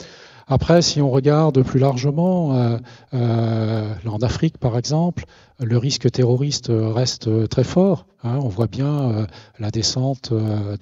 Après, 0.49 0.83
si 0.83 1.00
on 1.00 1.09
regarde 1.11 1.62
plus 1.62 1.79
largement, 1.79 2.79
en 3.12 4.19
Afrique 4.23 4.59
par 4.59 4.76
exemple, 4.79 5.25
le 5.59 5.79
risque 5.79 6.11
terroriste 6.11 6.71
reste 6.71 7.49
très 7.49 7.65
fort. 7.65 8.07
Hein. 8.27 8.39
on 8.43 8.49
voit 8.49 8.67
bien 8.67 9.11
euh, 9.11 9.27
la 9.59 9.71
descente 9.71 10.31
euh, 10.33 10.77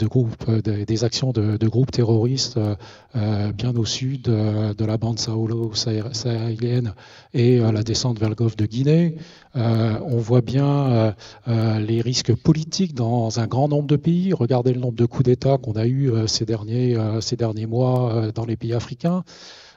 euh, 0.49 0.61
des 0.63 1.05
actions 1.05 1.33
de, 1.33 1.67
groupes 1.67 1.91
terroristes 1.91 2.59
bien 3.15 3.77
au 3.77 3.85
sud 3.85 4.23
de 4.23 4.85
la 4.85 4.97
bande 4.97 5.19
sahélienne 5.19 6.95
et 7.33 7.59
la 7.59 7.83
descente 7.83 8.19
vers 8.19 8.29
le 8.29 8.35
golfe 8.35 8.57
de 8.57 8.67
Guinée. 8.67 9.17
on 9.55 10.19
voit 10.19 10.41
bien 10.41 11.15
les 11.47 12.01
risques 12.01 12.35
politiques 12.35 12.95
dans 12.95 13.41
un 13.41 13.47
grand 13.47 13.69
nombre 13.69 13.87
de 13.87 13.97
pays. 13.97 14.33
Regardez 14.33 14.73
le 14.73 14.81
nombre 14.81 14.97
de 14.97 15.07
coups 15.07 15.25
d'État 15.25 15.59
qu'on 15.59 15.73
a 15.73 15.87
eu 15.87 16.13
ces 16.27 16.45
derniers 16.45 17.67
mois 17.67 18.31
dans 18.35 18.45
les 18.45 18.57
pays 18.57 18.75
africains. 18.75 19.25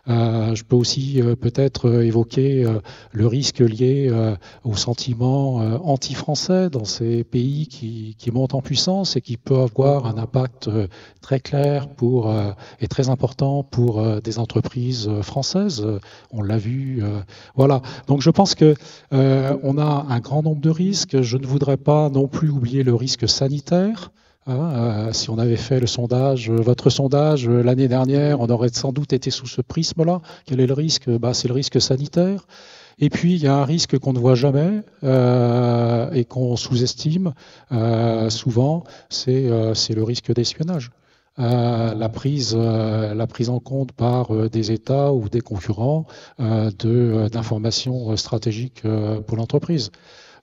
Euh, 0.09 0.55
je 0.55 0.63
peux 0.63 0.75
aussi 0.75 1.21
euh, 1.21 1.35
peut-être 1.35 1.89
euh, 1.89 2.05
évoquer 2.05 2.65
le 3.11 3.27
risque 3.27 3.59
lié 3.59 4.11
au 4.63 4.75
sentiment 4.75 5.55
anti-français 5.83 6.69
dans 6.69 6.85
ces 6.85 7.23
pays 7.23 7.67
qui, 7.67 8.15
qui, 8.17 8.31
montent 8.31 8.53
en 8.53 8.61
puissance 8.61 9.15
et 9.15 9.21
qui 9.21 9.37
peut 9.37 9.57
avoir 9.57 10.05
un 10.05 10.17
impact 10.17 10.69
très 11.21 11.39
clair 11.39 11.89
pour, 11.89 12.33
et 12.79 12.87
très 12.87 13.09
important 13.09 13.63
pour 13.63 14.21
des 14.21 14.39
entreprises 14.39 15.09
françaises. 15.21 15.85
On 16.31 16.41
l'a 16.41 16.57
vu. 16.57 17.03
Voilà. 17.55 17.81
Donc 18.07 18.21
je 18.21 18.29
pense 18.29 18.55
que 18.55 18.75
on 19.11 19.77
a 19.77 20.05
un 20.09 20.19
grand 20.19 20.43
nombre 20.43 20.61
de 20.61 20.69
risques. 20.69 21.21
Je 21.21 21.37
ne 21.37 21.45
voudrais 21.45 21.77
pas 21.77 22.09
non 22.09 22.27
plus 22.27 22.49
oublier 22.49 22.83
le 22.83 22.95
risque 22.95 23.27
sanitaire. 23.27 24.11
Hein, 24.47 24.71
euh, 25.09 25.11
si 25.11 25.29
on 25.29 25.37
avait 25.37 25.57
fait 25.57 25.81
le 25.81 25.87
sondage, 25.87 26.49
euh, 26.49 26.55
votre 26.55 26.89
sondage 26.89 27.49
euh, 27.49 27.61
l'année 27.61 27.89
dernière, 27.89 28.39
on 28.39 28.47
aurait 28.47 28.69
sans 28.69 28.93
doute 28.93 29.11
été 29.11 29.29
sous 29.29 29.45
ce 29.45 29.59
prisme-là. 29.59 30.21
Quel 30.45 30.61
est 30.61 30.67
le 30.67 30.73
risque? 30.73 31.09
Bah, 31.09 31.33
C'est 31.33 31.49
le 31.49 31.53
risque 31.53 31.81
sanitaire. 31.81 32.47
Et 32.97 33.09
puis, 33.09 33.33
il 33.35 33.43
y 33.43 33.47
a 33.47 33.55
un 33.55 33.65
risque 33.65 33.99
qu'on 33.99 34.13
ne 34.13 34.19
voit 34.19 34.35
jamais 34.35 34.81
et 35.03 36.25
qu'on 36.25 36.55
sous-estime 36.55 37.33
souvent, 38.29 38.85
c'est 39.09 39.43
le 39.43 40.03
risque 40.03 40.33
d'espionnage. 40.33 40.89
la, 41.37 42.09
prise, 42.09 42.55
la 42.55 43.27
prise 43.27 43.49
en 43.49 43.59
compte 43.59 43.91
par 43.91 44.49
des 44.49 44.71
États 44.71 45.13
ou 45.13 45.29
des 45.29 45.41
concurrents 45.41 46.07
d'informations 46.39 48.17
stratégiques 48.17 48.81
pour 49.27 49.37
l'entreprise. 49.37 49.91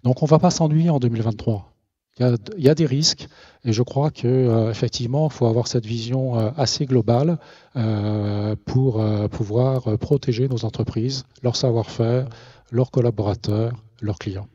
Donc, 0.05 0.23
on 0.23 0.27
ne 0.27 0.31
va 0.31 0.39
pas 0.39 0.53
s'ennuyer 0.53 0.91
en 0.91 1.01
2023. 1.01 1.74
Il 2.21 2.39
y, 2.59 2.69
a, 2.69 2.77
des 2.77 2.87
risques 2.87 3.27
et 3.65 3.73
je 3.73 3.83
crois 3.83 4.13
que 4.13 4.29
euh, 4.29 4.71
effectivement, 4.71 5.27
il 5.27 5.33
faut 5.33 5.47
avoir 5.47 5.67
cette 5.67 5.85
vision 5.85 6.39
euh, 6.39 6.51
assez 6.57 6.87
globale 6.87 7.41
euh, 7.75 8.55
pour 8.67 9.05
pouvoir 9.31 9.99
protéger 9.99 10.49
nos 10.49 10.65
entreprises, 10.65 11.25
leur 11.43 11.57
savoir-faire, 11.57 12.29
leurs 12.71 12.93
collaborateurs, 12.93 13.73
leurs 14.01 14.21
clients. 14.21 14.49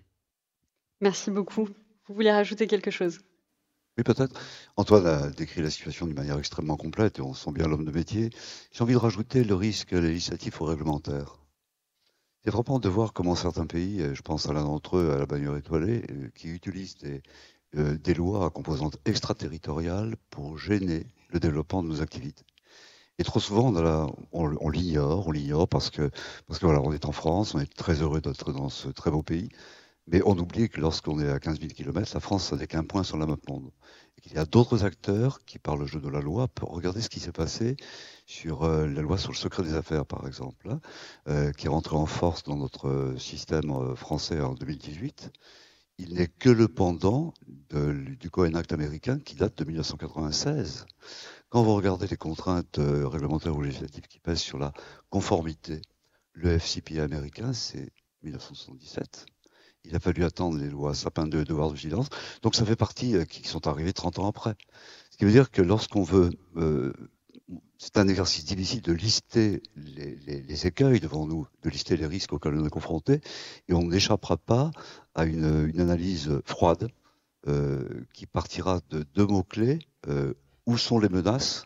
Merci 1.02 1.32
beaucoup. 1.32 1.68
Vous 2.08 2.16
voulez 2.16 2.32
rajouter 2.32 2.66
quelque 2.66 2.92
chose? 2.92 3.20
Oui, 3.98 4.04
peut-être. 4.06 4.40
Antoine 4.78 5.06
a 5.06 5.30
décrit 5.30 5.62
la 5.62 5.70
situation 5.70 6.06
d'une 6.06 6.16
manière 6.16 6.40
extrêmement 6.40 6.78
complète 6.78 7.20
et 7.20 7.22
on 7.22 7.34
sent 7.34 7.52
bien 7.52 7.68
l'homme 7.68 7.84
de 7.84 7.92
métier. 7.92 8.30
J'ai 8.72 8.84
envie 8.84 8.94
de 8.94 8.98
rajouter 8.98 9.44
le 9.44 9.56
risque 9.56 9.92
législatif 9.92 10.62
ou 10.62 10.64
réglementaire. 10.64 11.39
C'est 12.44 12.52
frappant 12.52 12.80
de 12.80 12.90
voir 12.90 13.14
comment 13.14 13.36
certains 13.36 13.66
pays, 13.66 14.02
je 14.14 14.22
pense 14.22 14.48
à 14.48 14.54
l'un 14.54 14.64
d'entre 14.64 14.98
eux, 14.98 15.12
à 15.12 15.18
la 15.18 15.26
bannière 15.26 15.56
étoilée, 15.58 16.06
qui 16.36 16.48
utilisent 16.48 16.98
des, 16.98 17.22
euh, 17.76 18.14
lois 18.16 18.46
à 18.46 18.50
composante 18.50 18.98
extraterritoriale 19.06 20.16
pour 20.30 20.58
gêner 20.58 21.06
le 21.30 21.40
développement 21.40 21.84
de 21.84 21.90
nos 21.90 22.02
activités. 22.02 22.46
Et 23.20 23.24
trop 23.24 23.40
souvent, 23.42 23.74
on, 24.32 24.56
on 24.62 24.70
l'ignore, 24.70 25.28
on 25.28 25.32
l'ignore 25.32 25.68
parce 25.68 25.90
que, 25.90 26.10
parce 26.48 26.60
que 26.60 26.66
voilà, 26.66 26.82
on 26.82 26.94
est 26.94 27.06
en 27.06 27.12
France, 27.12 27.56
on 27.56 27.60
est 27.60 27.74
très 27.76 28.02
heureux 28.02 28.22
d'être 28.22 28.54
dans 28.54 28.70
ce 28.70 28.88
très 28.90 29.12
beau 29.12 29.24
pays, 29.24 29.50
mais 30.08 30.22
on 30.26 30.38
oublie 30.38 30.70
que 30.70 30.82
lorsqu'on 30.82 31.20
est 31.20 31.30
à 31.30 31.40
15 31.40 31.60
000 31.60 31.74
km, 31.74 32.12
la 32.14 32.20
France, 32.22 32.46
ça 32.46 32.56
n'est 32.56 32.68
qu'un 32.68 32.84
point 32.86 33.04
sur 33.04 33.18
la 33.18 33.26
map 33.26 33.38
monde. 33.50 33.72
Qu'il 34.22 34.34
y 34.34 34.38
a 34.38 34.46
d'autres 34.46 34.86
acteurs 34.86 35.44
qui, 35.46 35.60
par 35.60 35.78
le 35.78 35.86
jeu 35.86 36.00
de 36.00 36.10
la 36.10 36.20
loi, 36.20 36.48
peuvent 36.48 36.70
regarder 36.70 37.02
ce 37.02 37.10
qui 37.10 37.20
s'est 37.20 37.32
passé 37.32 37.78
sur 38.26 38.64
euh, 38.64 38.88
la 38.88 39.02
loi 39.02 39.18
sur 39.18 39.32
le 39.32 39.38
secret 39.38 39.64
des 39.64 39.76
affaires, 39.76 40.06
par 40.06 40.28
exemple, 40.28 40.70
hein, 40.70 40.80
euh, 41.28 41.52
qui 41.52 41.68
est 41.68 41.70
rentrée 41.70 41.96
en 41.96 42.06
force 42.06 42.44
dans 42.44 42.58
notre 42.58 43.16
système 43.18 43.96
français 43.96 44.42
en 44.42 44.54
2018 44.54 45.32
il 46.00 46.14
n'est 46.14 46.28
que 46.28 46.50
le 46.50 46.70
pendant 46.70 47.34
du 47.72 48.30
Cohen 48.32 48.54
Act 48.54 48.72
américain 48.72 49.20
qui 49.20 49.36
date 49.36 49.58
de 49.58 49.66
1996. 49.66 50.86
Quand 51.50 51.62
vous 51.62 51.76
regardez 51.76 52.08
les 52.08 52.16
contraintes 52.16 52.80
euh, 52.80 53.06
réglementaires 53.06 53.56
ou 53.56 53.62
législatives 53.62 54.08
qui 54.08 54.20
pèsent 54.20 54.40
sur 54.40 54.58
la 54.58 54.72
conformité, 55.10 55.82
le 56.32 56.58
FCPA 56.58 57.04
américain, 57.04 57.52
c'est 57.52 57.92
1977. 58.24 59.26
Il 59.86 59.96
a 59.96 60.00
fallu 60.00 60.24
attendre 60.24 60.58
les 60.58 60.70
lois 60.70 60.94
Sapin 60.94 61.28
2 61.28 61.42
et 61.42 61.46
devoir 61.46 61.70
de 61.70 61.76
vigilance. 61.76 62.10
Donc 62.42 62.56
ça 62.56 62.66
fait 62.66 62.76
partie 62.76 63.16
euh, 63.16 63.26
qui 63.26 63.48
sont 63.48 63.68
arrivés 63.68 63.94
30 63.94 64.20
ans 64.20 64.28
après. 64.28 64.56
Ce 65.12 65.18
qui 65.18 65.26
veut 65.26 65.32
dire 65.32 65.52
que 65.52 65.62
lorsqu'on 65.62 66.04
veut 66.04 66.32
euh, 66.58 66.94
c'est 67.78 67.98
un 67.98 68.08
exercice 68.08 68.46
difficile 68.46 68.82
de 68.82 68.92
lister 68.92 69.64
les, 69.76 70.68
écueils 70.68 71.00
devant 71.00 71.26
nous, 71.26 71.48
de 71.64 71.70
lister 71.70 71.96
les 71.96 72.06
risques 72.06 72.34
auxquels 72.34 72.56
on 72.56 72.66
est 72.66 72.70
confronté, 72.70 73.22
et 73.70 73.74
on 73.74 73.84
n'échappera 73.84 74.38
pas 74.38 74.72
à 75.16 75.24
une, 75.24 75.80
analyse 75.80 76.30
froide 76.44 76.90
euh, 77.48 78.06
qui 78.14 78.26
partira 78.26 78.82
de 78.90 79.06
deux 79.16 79.26
mots-clés. 79.26 79.80
Où 80.66 80.78
sont 80.78 81.00
les 81.00 81.10
menaces 81.10 81.64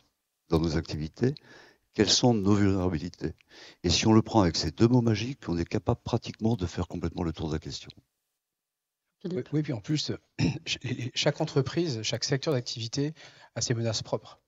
dans 0.50 0.60
nos 0.60 0.78
activités 0.78 1.34
Quelles 1.94 2.10
sont 2.10 2.34
nos 2.34 2.56
vulnérabilités? 2.56 3.34
Et 3.84 3.90
si 3.90 4.08
on 4.08 4.14
le 4.14 4.22
prend 4.22 4.42
avec 4.42 4.58
ces 4.58 4.72
deux 4.72 4.88
mots 4.88 5.02
magiques, 5.02 5.48
on 5.48 5.58
est 5.58 5.66
capable 5.66 6.02
pratiquement 6.04 6.56
de 6.56 6.66
faire 6.66 6.88
complètement 6.88 7.24
le 7.24 7.34
tour 7.34 7.50
de 7.50 7.54
la 7.54 7.60
question. 7.60 7.92
Oui, 9.26 9.64
puis 9.64 9.74
en 9.74 9.80
plus, 9.80 10.12
chaque 11.16 11.40
entreprise, 11.40 12.02
chaque 12.02 12.24
secteur 12.24 12.54
d'activité 12.54 13.14
a 13.56 13.62
ses 13.62 13.74
menaces 13.74 14.02
propres. 14.02 14.40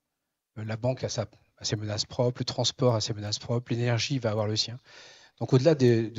Euh, 0.58 0.66
la 0.66 0.76
banque 0.76 1.04
a, 1.04 1.10
ses 1.10 1.76
menaces 1.76 2.06
propres, 2.06 2.40
le 2.40 2.46
transport 2.46 2.96
a 2.96 3.02
ses 3.02 3.14
menaces 3.14 3.40
propres, 3.40 3.72
l'énergie 3.72 4.20
va 4.20 4.32
avoir 4.32 4.48
le 4.48 4.56
sien. 4.56 4.80
Donc 5.40 5.54
au-delà 5.54 5.76
de, 5.76 6.10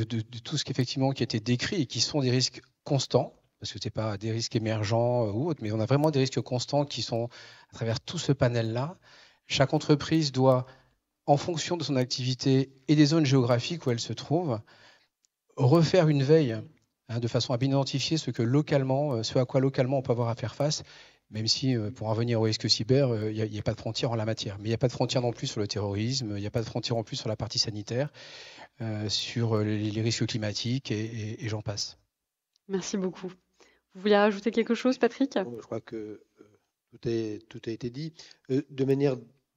tout 0.45 0.57
ce 0.57 0.65
qui 0.65 0.73
effectivement 0.73 1.13
qui 1.13 1.23
a 1.23 1.25
été 1.25 1.41
décrit 1.41 1.83
et 1.83 1.87
qui 1.87 2.01
sont 2.01 2.21
des 2.21 2.31
risques 2.31 2.61
constants, 2.85 3.35
parce 3.61 3.73
que 3.73 3.79
ce 3.81 3.87
n'est 3.87 3.91
pas 3.91 4.17
des 4.19 4.31
risques 4.31 4.57
émergents 4.57 5.27
euh, 5.27 5.33
ou 5.33 5.49
autres, 5.49 5.63
mais 5.63 5.73
on 5.73 5.81
a 5.81 5.87
vraiment 5.87 6.11
des 6.11 6.21
risques 6.21 6.41
constants 6.41 6.85
qui 6.85 7.03
sont 7.03 7.29
à 7.71 7.75
travers 7.75 8.01
tout 8.01 8.19
ce 8.19 8.33
panel-là. 8.33 8.97
Chaque 9.47 9.75
entreprise 9.75 10.33
doit, 10.33 10.67
en 11.27 11.37
fonction 11.37 11.77
de 11.77 11.85
son 11.85 11.97
activité 11.97 12.73
et 12.89 12.97
des 12.97 13.07
zones 13.07 13.27
géographiques 13.27 13.87
où 13.87 13.91
elle 13.91 14.01
se 14.01 14.13
trouve, 14.13 14.61
refaire 15.57 16.09
une 16.09 16.23
veille 16.23 16.57
hein, 17.09 17.19
de 17.19 17.29
façon 17.29 17.53
à 17.53 17.57
bien 17.57 17.71
identifier 17.71 18.17
ce 18.17 18.31
que 18.31 18.43
localement, 18.43 19.15
euh, 19.15 19.23
ce 19.23 19.39
à 19.39 19.45
quoi 19.45 19.61
localement 19.61 19.99
on 19.99 20.03
peut 20.03 20.13
avoir 20.13 20.29
à 20.29 20.35
faire 20.35 20.55
face 20.55 20.83
même 21.31 21.47
si 21.47 21.77
euh, 21.77 21.91
pour 21.91 22.09
en 22.09 22.15
venir 22.15 22.41
au 22.41 22.45
risque 22.45 22.69
cyber, 22.71 23.09
il 23.09 23.41
euh, 23.41 23.49
n'y 23.49 23.59
a, 23.59 23.63
pas 23.63 23.75
de 23.75 23.81
frontière 23.81 24.11
en 24.13 24.15
la 24.15 24.25
matière. 24.25 24.57
Mais 24.59 24.65
il 24.65 24.69
n'y 24.69 24.75
a 24.75 24.79
pas 24.79 24.89
de 24.89 24.93
frontière 24.93 25.23
non 25.23 25.33
plus 25.33 25.47
sur 25.47 25.61
le 25.61 25.67
terrorisme, 25.67 26.35
il 26.37 26.41
n'y 26.41 26.47
a 26.47 26.51
pas 26.51 26.61
de 26.61 26.67
frontière 26.67 26.97
non 26.97 27.03
plus 27.03 27.17
sur 27.17 27.29
la 27.29 27.37
partie 27.37 27.59
sanitaire, 27.59 28.13
euh, 28.81 29.09
sur 29.09 29.59
les, 29.59 30.01
risques 30.01 30.27
climatiques 30.27 30.91
et, 30.91 31.37
j'en 31.49 31.63
passe. 31.63 31.99
Merci 32.69 32.97
beaucoup. 32.97 33.29
Vous 33.95 34.01
voulez 34.01 34.17
rajouter 34.17 34.51
quelque 34.51 34.75
chose, 34.75 34.99
Patrick? 34.99 35.33
Je 35.37 35.63
crois 35.63 35.81
que 35.81 36.23
tout, 37.01 37.63
a 37.67 37.71
été 37.71 37.91
dit. 37.91 38.13
de 38.49 38.85
manière 38.85 39.17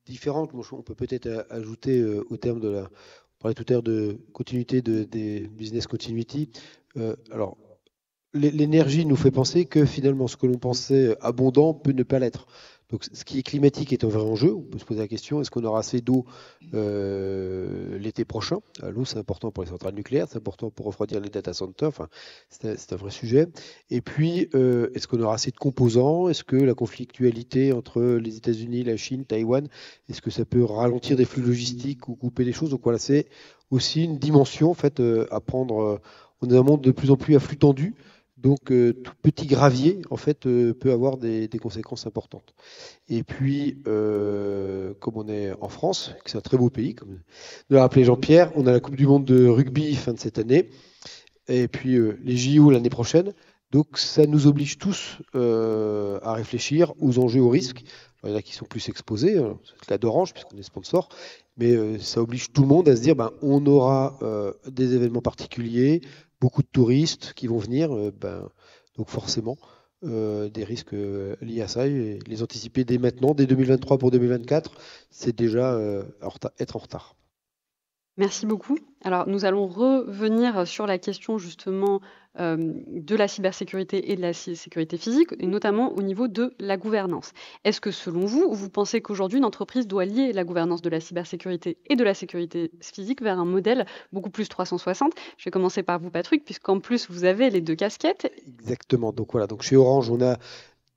différente, 0.10 0.52
on 0.72 0.82
peut 0.82 0.96
peut-être 0.96 1.46
ajouter 1.50 2.04
au 2.04 2.38
terme 2.38 2.60
de 2.60 2.70
la... 2.70 2.82
On 2.82 3.42
parlait 3.44 3.56
tout 3.56 3.66
à 3.70 3.74
l'heure 3.74 3.84
de 3.84 4.20
continuité 4.34 4.82
de, 4.82 5.04
des 5.04 5.48
business 5.48 5.88
continuity. 5.88 6.50
alors, 7.32 7.58
l'énergie 8.34 9.06
nous 9.06 9.16
fait 9.16 9.32
penser 9.32 9.66
que 9.66 9.86
finalement 9.86 10.28
ce 10.28 10.38
que 10.38 10.46
l'on 10.46 10.58
pensait 10.58 11.18
abondant 11.22 11.74
peut 11.74 11.92
ne 11.92 12.04
pas 12.04 12.20
l'être. 12.20 12.48
Donc, 12.90 13.06
ce 13.12 13.24
qui 13.24 13.38
est 13.38 13.44
climatique 13.44 13.94
est 13.94 14.04
un 14.04 14.08
vrai 14.08 14.24
enjeu. 14.24 14.54
On 14.56 14.62
peut 14.62 14.80
se 14.80 14.86
poser 14.86 15.00
la 15.00 15.08
question 15.08 15.42
est-ce 15.42 15.52
qu'on 15.52 15.64
aura 15.64 15.80
assez 15.80 16.02
d'eau 16.02 16.26
euh, 16.74 18.00
l'été 18.00 18.26
prochain? 18.26 18.58
L'eau, 18.82 19.06
c'est 19.06 19.20
important 19.20 19.52
pour 19.52 19.64
les 19.64 19.70
centrales 19.70 19.94
nucléaires, 19.94 20.26
c'est 20.28 20.38
important 20.38 20.72
pour 20.72 20.88
refroidir 20.88 21.20
les 21.20 21.30
data 21.30 21.54
centers. 21.54 21.88
Enfin, 21.88 22.08
c'est 22.50 22.94
un, 22.94 22.96
vrai 22.96 23.12
sujet. 23.12 23.48
Et 23.92 24.02
puis, 24.02 24.50
euh, 24.56 24.90
est-ce 24.96 25.08
qu'on 25.08 25.22
aura 25.22 25.36
assez 25.36 25.52
de 25.52 25.58
composants? 25.58 26.30
Est-ce 26.30 26.44
que 26.44 26.56
la 26.56 26.74
conflictualité 26.74 27.74
entre 27.74 28.02
les 28.02 28.38
États-Unis, 28.38 28.84
la 28.84 28.98
Chine, 28.98 29.24
Taïwan, 29.24 29.68
est-ce 30.10 30.22
que 30.22 30.32
ça 30.32 30.46
peut 30.46 30.64
ralentir 30.64 31.16
des 31.16 31.26
flux 31.26 31.44
logistiques 31.44 32.10
ou 32.10 32.16
couper 32.16 32.44
des 32.44 32.54
choses? 32.54 32.72
Donc 32.72 32.82
voilà, 32.84 32.98
c'est 32.98 33.28
aussi 33.70 34.04
une 34.04 34.18
dimension 34.18 34.72
en 34.72 34.76
fait 34.76 35.00
euh, 35.00 35.28
à 35.30 35.40
prendre. 35.40 36.02
on 36.42 36.48
est 36.48 36.50
dans 36.50 36.62
un 36.62 36.64
monde 36.64 36.82
de 36.82 36.92
plus 36.92 37.12
en 37.12 37.18
plus 37.18 37.36
à 37.36 37.40
flux 37.40 37.58
tendu. 37.58 37.94
Donc 38.42 38.72
euh, 38.72 38.94
tout 38.94 39.14
petit 39.22 39.48
gravier 39.48 40.02
en 40.10 40.16
fait 40.16 40.46
euh, 40.46 40.74
peut 40.74 40.92
avoir 40.92 41.18
des, 41.18 41.50
conséquences 41.62 42.08
importantes. 42.08 42.54
Et 43.10 43.24
puis 43.24 43.82
euh, 43.88 44.94
comme 45.00 45.18
on 45.18 45.28
est 45.28 45.52
en 45.60 45.68
France, 45.68 46.14
c'est 46.26 46.38
un 46.38 46.42
très 46.42 46.58
beau 46.58 46.70
pays, 46.70 46.96
comme 46.96 47.20
l'a 47.70 47.82
rappelé 47.82 48.06
Jean-Pierre, 48.06 48.52
on 48.56 48.66
a 48.66 48.72
la 48.72 48.80
Coupe 48.80 48.96
du 48.96 49.08
Monde 49.08 49.26
de 49.26 49.46
rugby 49.46 49.94
fin 49.96 50.14
de 50.14 50.20
cette 50.20 50.40
année, 50.40 50.70
et 51.50 51.68
puis 51.68 51.98
les 52.24 52.38
JO 52.38 52.72
l'année 52.72 52.90
prochaine. 52.90 53.34
Donc 53.72 53.98
ça 53.98 54.26
nous 54.26 54.48
oblige 54.48 54.78
tous 54.78 55.18
à 55.34 56.34
réfléchir 56.34 56.94
aux 57.00 57.20
enjeux, 57.20 57.42
aux 57.42 57.50
risques. 57.50 57.84
il 58.24 58.30
y 58.30 58.34
en 58.34 58.36
a 58.36 58.42
qui 58.42 58.54
sont 58.54 58.66
plus 58.66 58.88
exposés, 58.88 59.38
hein, 59.38 59.60
c'est 59.66 59.74
le 59.82 59.86
cas 59.86 59.98
d'Orange 59.98 60.34
puisqu'on 60.34 60.58
est 60.58 60.64
sponsor, 60.64 61.10
mais 61.58 62.00
ça 62.00 62.22
oblige 62.22 62.54
tout 62.54 62.62
le 62.62 62.68
monde 62.70 62.88
à 62.88 62.96
se 62.96 63.02
dire 63.02 63.16
ben, 63.16 63.32
on 63.42 63.66
aura 63.66 64.18
des 64.66 64.96
événements 64.96 65.22
particuliers, 65.22 66.02
beaucoup 66.42 66.62
de 66.62 66.68
touristes 66.68 67.34
qui 67.34 67.48
vont 67.48 67.58
venir, 67.58 67.94
euh, 67.96 68.12
ben, 68.12 68.50
donc 68.98 69.10
forcément, 69.10 69.58
euh, 70.04 70.50
des 70.50 70.64
risques 70.64 70.94
euh, 70.94 71.36
liés 71.42 71.62
à 71.62 71.68
ça 71.68 71.88
et 71.88 72.20
les 72.26 72.44
anticiper 72.44 72.86
dès 72.86 72.98
maintenant, 72.98 73.34
dès 73.34 73.46
2023 73.46 73.98
pour 73.98 74.12
2024, 74.12 74.72
c'est 75.10 75.36
déjà 75.36 75.80
être 76.60 76.76
en 76.76 76.80
retard. 76.80 77.16
Merci 78.18 78.46
beaucoup. 78.46 78.78
Alors, 79.04 79.28
nous 79.28 79.46
allons 79.46 79.68
revenir 79.68 80.68
sur 80.68 80.86
la 80.86 80.98
question 80.98 81.38
justement 81.38 82.02
de 82.40 83.16
la 83.16 83.28
cybersécurité 83.28 84.12
et 84.12 84.16
de 84.16 84.22
la 84.22 84.34
sécurité 84.34 84.98
physique, 84.98 85.30
et 85.40 85.46
notamment 85.46 85.94
au 85.94 86.02
niveau 86.02 86.28
de 86.28 86.54
la 86.60 86.78
gouvernance. 86.78 87.34
Est-ce 87.66 87.82
que 87.82 87.92
selon 87.92 88.26
vous, 88.26 88.54
vous 88.54 88.70
pensez 88.70 89.02
qu'aujourd'hui, 89.02 89.40
une 89.40 89.46
entreprise 89.46 89.88
doit 89.88 90.06
lier 90.06 90.32
la 90.32 90.44
gouvernance 90.44 90.82
de 90.82 90.90
la 90.90 91.00
cybersécurité 91.00 91.78
et 91.88 91.96
de 91.96 92.04
la 92.04 92.14
sécurité 92.14 92.72
physique 92.82 93.22
vers 93.22 93.40
un 93.40 93.46
modèle 93.46 93.86
beaucoup 94.14 94.30
plus 94.30 94.48
360 94.48 95.14
Je 95.38 95.46
vais 95.46 95.52
commencer 95.52 95.84
par 95.84 96.00
vous, 96.00 96.10
Patrick, 96.10 96.46
puisqu'en 96.46 96.80
plus, 96.80 97.10
vous 97.10 97.26
avez 97.26 97.50
les 97.50 97.62
deux 97.62 97.76
casquettes. 97.76 98.32
Exactement. 98.48 99.12
Donc 99.12 99.32
voilà, 99.32 99.48
donc 99.48 99.62
chez 99.62 99.76
Orange, 99.76 100.10
on 100.10 100.22
a 100.22 100.38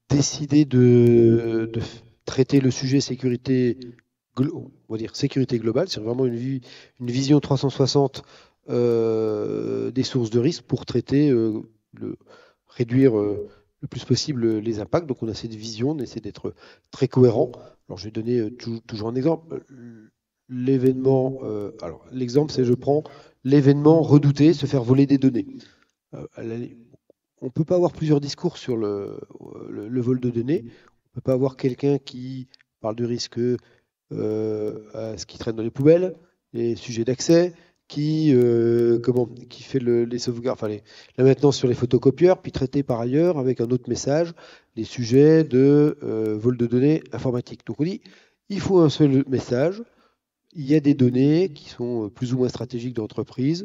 décidé 0.08 0.64
de, 0.64 1.72
traiter 2.24 2.60
le 2.60 2.70
sujet 2.70 3.00
sécurité 3.00 3.78
globale, 4.36 5.88
c'est 5.88 6.00
vraiment 6.00 6.26
une, 6.26 6.60
vision 7.00 7.40
360 7.40 8.18
euh, 8.18 8.22
des 8.68 10.02
sources 10.02 10.30
de 10.30 10.38
risque 10.38 10.64
pour 10.64 10.86
traiter, 10.86 11.30
euh, 11.30 11.62
réduire 12.68 13.18
euh, 13.18 13.48
le 13.80 13.88
plus 13.88 14.04
possible 14.04 14.58
les 14.58 14.80
impacts. 14.80 15.06
Donc 15.06 15.22
on 15.22 15.28
a 15.28 15.34
cette 15.34 15.54
vision, 15.54 15.90
on 15.90 15.98
essaie 15.98 16.20
d'être 16.20 16.54
très 16.90 17.08
cohérent. 17.08 17.52
Alors 17.88 17.98
je 17.98 18.04
vais 18.04 18.10
donner 18.10 18.50
toujours 18.86 19.08
un 19.08 19.14
exemple. 19.14 19.62
L'événement, 20.48 21.40
l'exemple 22.12 22.52
c'est 22.52 22.64
je 22.64 22.74
prends 22.74 23.02
l'événement 23.44 24.02
redouté, 24.02 24.52
se 24.52 24.66
faire 24.66 24.84
voler 24.84 25.06
des 25.06 25.18
données. 25.18 25.46
on 26.12 27.46
ne 27.46 27.50
peut 27.50 27.64
pas 27.64 27.74
avoir 27.74 27.92
plusieurs 27.92 28.20
discours 28.20 28.56
sur 28.56 28.76
le, 28.76 29.18
vol 30.00 30.20
de 30.20 30.30
données. 30.30 30.64
On 30.64 30.68
ne 30.68 31.14
peut 31.14 31.20
pas 31.22 31.32
avoir 31.32 31.56
quelqu'un 31.56 31.98
qui 31.98 32.48
parle 32.80 32.96
du 32.96 33.04
risque 33.04 33.38
euh, 34.12 34.78
à 34.92 35.16
ce 35.16 35.24
qui 35.24 35.38
traîne 35.38 35.56
dans 35.56 35.62
les 35.62 35.70
poubelles, 35.70 36.14
les 36.52 36.76
sujets 36.76 37.04
d'accès, 37.04 37.54
qui, 37.92 38.32
euh, 38.34 38.98
qui 39.50 39.62
fait 39.62 39.78
les 39.78 40.18
sauvegardes, 40.18 40.58
enfin 40.58 40.74
la 41.18 41.24
maintenance 41.24 41.58
sur 41.58 41.68
les 41.68 41.74
photocopieurs, 41.74 42.40
puis 42.40 42.50
traiter 42.50 42.82
par 42.82 43.00
ailleurs 43.00 43.38
avec 43.38 43.60
un 43.60 43.68
autre 43.70 43.90
message 43.90 44.32
les 44.76 44.84
sujets 44.84 45.44
de 45.44 45.98
euh, 46.02 46.34
vol 46.38 46.56
de 46.56 46.66
données 46.66 47.02
informatiques. 47.12 47.66
Donc 47.66 47.80
on 47.80 47.84
dit, 47.84 48.00
il 48.48 48.60
faut 48.60 48.78
un 48.78 48.88
seul 48.88 49.24
message, 49.28 49.82
il 50.54 50.64
y 50.64 50.74
a 50.74 50.80
des 50.80 50.94
données 50.94 51.52
qui 51.52 51.68
sont 51.68 52.08
plus 52.08 52.32
ou 52.32 52.38
moins 52.38 52.48
stratégiques 52.48 52.94
dans 52.94 53.02
l'entreprise, 53.02 53.62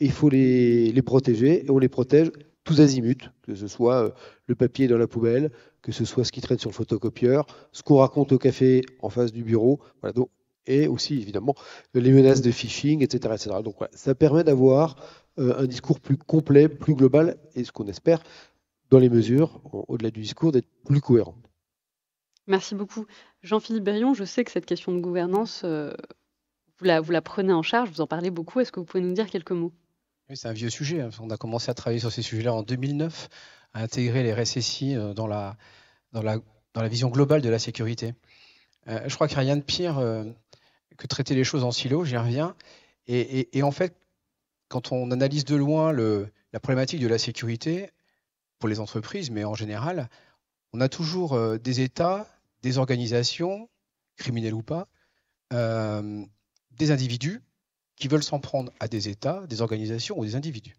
il 0.00 0.10
faut 0.10 0.28
les, 0.28 0.90
les, 0.90 1.02
protéger, 1.02 1.64
et 1.64 1.70
on 1.70 1.78
les 1.78 1.88
protège 1.88 2.32
tous 2.64 2.80
azimuts, 2.80 3.30
que 3.42 3.54
ce 3.54 3.68
soit 3.68 4.12
le 4.48 4.56
papier 4.56 4.88
dans 4.88 4.98
la 4.98 5.06
poubelle, 5.06 5.52
que 5.82 5.92
ce 5.92 6.04
soit 6.04 6.24
ce 6.24 6.32
qui 6.32 6.40
traîne 6.40 6.58
sur 6.58 6.70
le 6.70 6.74
photocopieur, 6.74 7.46
ce 7.70 7.84
qu'on 7.84 7.98
raconte 7.98 8.32
au 8.32 8.38
café 8.38 8.82
en 9.02 9.08
face 9.08 9.32
du 9.32 9.44
bureau, 9.44 9.78
voilà, 10.00 10.14
donc, 10.14 10.30
et 10.68 10.86
aussi 10.86 11.14
évidemment 11.14 11.54
les 11.94 12.12
menaces 12.12 12.42
de 12.42 12.50
phishing, 12.52 13.02
etc. 13.02 13.34
etc. 13.34 13.56
Donc 13.64 13.76
ça 13.92 14.14
permet 14.14 14.44
d'avoir 14.44 14.96
euh, 15.38 15.58
un 15.58 15.66
discours 15.66 15.98
plus 15.98 16.16
complet, 16.16 16.68
plus 16.68 16.94
global, 16.94 17.38
et 17.54 17.64
ce 17.64 17.72
qu'on 17.72 17.86
espère, 17.88 18.22
dans 18.90 18.98
les 18.98 19.08
mesures, 19.08 19.60
au-delà 19.88 20.10
du 20.10 20.20
discours, 20.20 20.52
d'être 20.52 20.68
plus 20.84 21.00
cohérent. 21.00 21.34
Merci 22.46 22.74
beaucoup. 22.74 23.06
Jean-Philippe 23.42 23.84
Berrion, 23.84 24.14
je 24.14 24.24
sais 24.24 24.44
que 24.44 24.50
cette 24.50 24.66
question 24.66 24.92
de 24.92 25.00
gouvernance, 25.00 25.62
euh, 25.64 25.92
vous, 26.78 26.84
la, 26.84 27.00
vous 27.00 27.12
la 27.12 27.20
prenez 27.20 27.52
en 27.52 27.62
charge, 27.62 27.90
vous 27.90 28.00
en 28.00 28.06
parlez 28.06 28.30
beaucoup. 28.30 28.60
Est-ce 28.60 28.72
que 28.72 28.80
vous 28.80 28.86
pouvez 28.86 29.02
nous 29.02 29.12
dire 29.12 29.28
quelques 29.28 29.52
mots? 29.52 29.72
Oui, 30.30 30.36
c'est 30.36 30.48
un 30.48 30.52
vieux 30.52 30.70
sujet. 30.70 31.00
Hein. 31.00 31.10
On 31.20 31.30
a 31.30 31.36
commencé 31.36 31.70
à 31.70 31.74
travailler 31.74 32.00
sur 32.00 32.12
ces 32.12 32.22
sujets-là 32.22 32.54
en 32.54 32.62
2009, 32.62 33.28
à 33.74 33.82
intégrer 33.82 34.22
les 34.22 34.32
RSSI 34.32 34.96
euh, 34.96 35.14
dans 35.14 35.26
la, 35.26 35.56
dans 36.12 36.22
la, 36.22 36.38
dans 36.74 36.82
la 36.82 36.88
vision 36.88 37.08
globale 37.08 37.42
de 37.42 37.48
la 37.48 37.58
sécurité. 37.58 38.14
Euh, 38.88 39.00
je 39.06 39.14
crois 39.14 39.28
qu'il 39.28 39.36
n'y 39.36 39.42
a 39.42 39.44
rien 39.44 39.56
de 39.56 39.62
pire 39.62 39.98
euh, 39.98 40.24
que 40.98 41.06
traiter 41.06 41.34
les 41.34 41.44
choses 41.44 41.64
en 41.64 41.70
silo, 41.70 42.04
j'y 42.04 42.16
reviens. 42.16 42.54
Et, 43.06 43.62
en 43.62 43.70
fait, 43.70 43.96
quand 44.68 44.92
on 44.92 45.10
analyse 45.10 45.46
de 45.46 45.56
loin 45.56 45.92
la 45.92 46.60
problématique 46.60 47.00
de 47.00 47.08
la 47.08 47.18
sécurité, 47.18 47.90
pour 48.58 48.68
les 48.68 48.80
entreprises, 48.80 49.30
mais 49.30 49.44
en 49.44 49.54
général, 49.54 50.10
on 50.72 50.80
a 50.80 50.88
toujours 50.88 51.58
des 51.58 51.80
États, 51.80 52.26
des 52.62 52.76
organisations, 52.76 53.70
criminelles 54.16 54.54
ou 54.54 54.62
pas, 54.62 54.88
des 55.50 56.90
individus 56.90 57.40
qui 57.96 58.08
veulent 58.08 58.22
s'en 58.22 58.40
prendre 58.40 58.72
à 58.80 58.88
des 58.88 59.08
États, 59.08 59.46
des 59.46 59.62
organisations 59.62 60.18
ou 60.18 60.24
des 60.24 60.36
individus. 60.36 60.76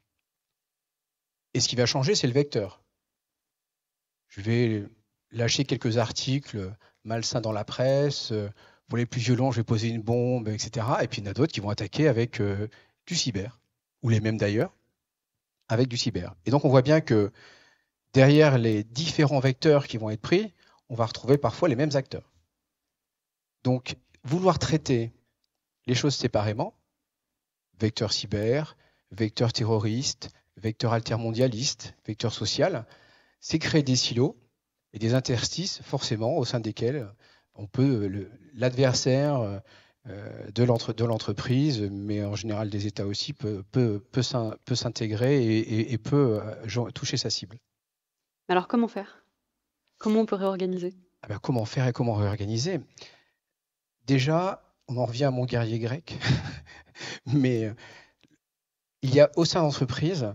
Et 1.54 1.60
ce 1.60 1.68
qui 1.68 1.76
va 1.76 1.86
changer, 1.86 2.16
c'est 2.16 2.28
le 2.28 2.34
vecteur. 2.34 2.84
Je 4.28 4.42
vais 4.42 4.86
lâcher 5.32 5.66
quelques 5.66 5.98
articles 5.98 6.74
malsains 7.04 7.42
dans 7.42 7.52
la 7.52 7.64
presse, 7.64 8.32
euh, 8.32 8.50
pour 8.90 8.98
les 8.98 9.06
plus 9.06 9.22
violents, 9.22 9.52
je 9.52 9.58
vais 9.58 9.64
poser 9.64 9.88
une 9.88 10.02
bombe, 10.02 10.50
etc. 10.50 10.86
Et 11.02 11.08
puis 11.08 11.22
il 11.22 11.26
y 11.26 11.28
en 11.28 11.32
a 11.32 11.34
d'autres 11.34 11.54
qui 11.54 11.60
vont 11.60 11.70
attaquer 11.70 12.08
avec 12.08 12.42
euh, 12.42 12.68
du 13.06 13.16
cyber, 13.16 13.60
ou 14.02 14.10
les 14.10 14.20
mêmes 14.20 14.38
d'ailleurs, 14.38 14.76
avec 15.70 15.88
du 15.88 15.96
cyber. 15.96 16.36
Et 16.46 16.52
donc 16.52 16.66
on 16.66 16.70
voit 16.70 16.82
bien 16.82 17.00
que 17.00 17.32
derrière 18.14 18.58
les 18.58 18.84
différents 18.84 19.40
vecteurs 19.40 19.88
qui 19.88 19.98
vont 19.98 20.10
être 20.10 20.22
pris, 20.22 20.54
on 20.90 20.96
va 20.96 21.06
retrouver 21.06 21.38
parfois 21.38 21.70
les 21.70 21.76
mêmes 21.76 21.96
acteurs. 21.96 22.34
Donc 23.64 23.96
vouloir 24.24 24.58
traiter 24.58 25.14
les 25.86 25.96
choses 25.96 26.16
séparément, 26.16 26.76
vecteur 27.80 28.12
cyber, 28.12 28.76
vecteur 29.12 29.54
terroriste, 29.54 30.32
vecteur 30.58 30.94
altermondialiste, 30.94 31.94
vecteur 32.08 32.34
social, 32.34 32.86
c'est 33.40 33.60
créer 33.60 33.84
des 33.84 33.96
silos 33.96 34.36
et 34.94 35.00
des 35.00 35.14
interstices 35.14 35.82
forcément 35.84 36.38
au 36.38 36.46
sein 36.46 36.60
desquels 36.60 37.08
on 37.60 37.68
peut 37.68 38.30
l'adversaire 38.54 39.62
euh, 40.08 40.52
de 40.52 41.04
l'entreprise, 41.06 41.82
mais 41.92 42.24
en 42.24 42.36
général 42.36 42.70
des 42.70 42.88
États 42.88 43.06
aussi, 43.06 43.34
peut, 43.34 43.64
peut, 43.72 44.02
peut 44.12 44.76
s'intégrer 44.76 45.58
et, 45.60 45.98
peut 45.98 46.42
euh, 46.42 46.92
toucher 46.92 47.18
sa 47.18 47.30
cible. 47.30 47.58
Alors 48.48 48.68
comment 48.68 48.88
faire? 48.88 49.24
Comment 50.00 50.22
on 50.22 50.26
peut 50.26 50.36
réorganiser? 50.36 50.96
Ah 51.22 51.28
ben, 51.28 51.40
Comment 51.40 51.66
faire 51.66 51.88
et 51.88 51.94
comment 51.94 52.14
réorganiser? 52.14 52.80
Déjà, 54.08 54.64
on 54.88 54.98
en 54.98 55.06
revient 55.06 55.26
à 55.26 55.32
mon 55.32 55.46
guerrier 55.46 55.80
grec, 55.80 56.18
mais 57.28 57.66
euh, 57.66 57.74
il 59.02 59.14
y 59.14 59.20
a 59.20 59.30
au 59.36 59.46
sein 59.46 59.62
d'entreprise 59.62 60.34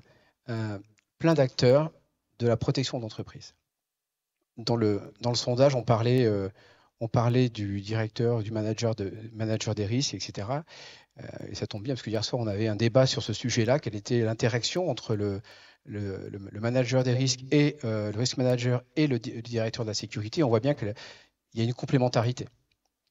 euh, 0.48 0.78
plein 1.18 1.34
d'acteurs 1.34 1.90
de 2.38 2.46
la 2.46 2.56
protection 2.56 3.00
d'entreprise. 3.00 3.54
Dans 4.56 4.76
le, 4.76 5.12
dans 5.20 5.30
le 5.30 5.36
sondage, 5.36 5.74
on 5.74 5.82
parlait, 5.82 6.24
euh, 6.24 6.48
on 7.00 7.08
parlait 7.08 7.48
du 7.48 7.80
directeur, 7.80 8.42
du 8.42 8.50
manager, 8.50 8.94
manager 9.32 9.74
des 9.74 9.86
risques, 9.86 10.14
etc. 10.14 10.48
et 11.48 11.54
ça 11.54 11.66
tombe 11.66 11.82
bien 11.82 11.94
parce 11.94 12.02
que 12.02 12.10
hier 12.10 12.24
soir, 12.24 12.40
on 12.40 12.46
avait 12.46 12.68
un 12.68 12.76
débat 12.76 13.06
sur 13.06 13.22
ce 13.22 13.32
sujet-là, 13.32 13.78
quelle 13.78 13.94
était 13.94 14.20
l'interaction 14.20 14.88
entre 14.88 15.14
le, 15.14 15.42
le, 15.84 16.60
manager 16.60 17.04
des 17.04 17.12
risques 17.12 17.40
et 17.50 17.76
le 17.82 18.16
risk 18.16 18.36
manager 18.36 18.82
et 18.96 19.06
le, 19.06 19.18
directeur 19.18 19.84
de 19.84 19.90
la 19.90 19.94
sécurité? 19.94 20.42
On 20.42 20.48
voit 20.48 20.60
bien 20.60 20.74
qu'il 20.74 20.94
y 21.54 21.60
a 21.60 21.64
une 21.64 21.74
complémentarité. 21.74 22.48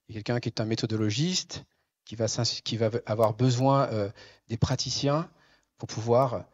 Il 0.08 0.16
y 0.16 0.18
a 0.18 0.22
quelqu'un 0.22 0.40
qui 0.40 0.50
est 0.50 0.60
un 0.60 0.66
méthodologiste, 0.66 1.66
qui 2.06 2.16
va, 2.16 2.28
qui 2.64 2.78
va 2.78 2.90
avoir 3.06 3.34
besoin 3.34 3.88
euh, 3.92 4.10
des 4.48 4.58
praticiens 4.58 5.30
pour 5.78 5.88
pouvoir 5.88 6.46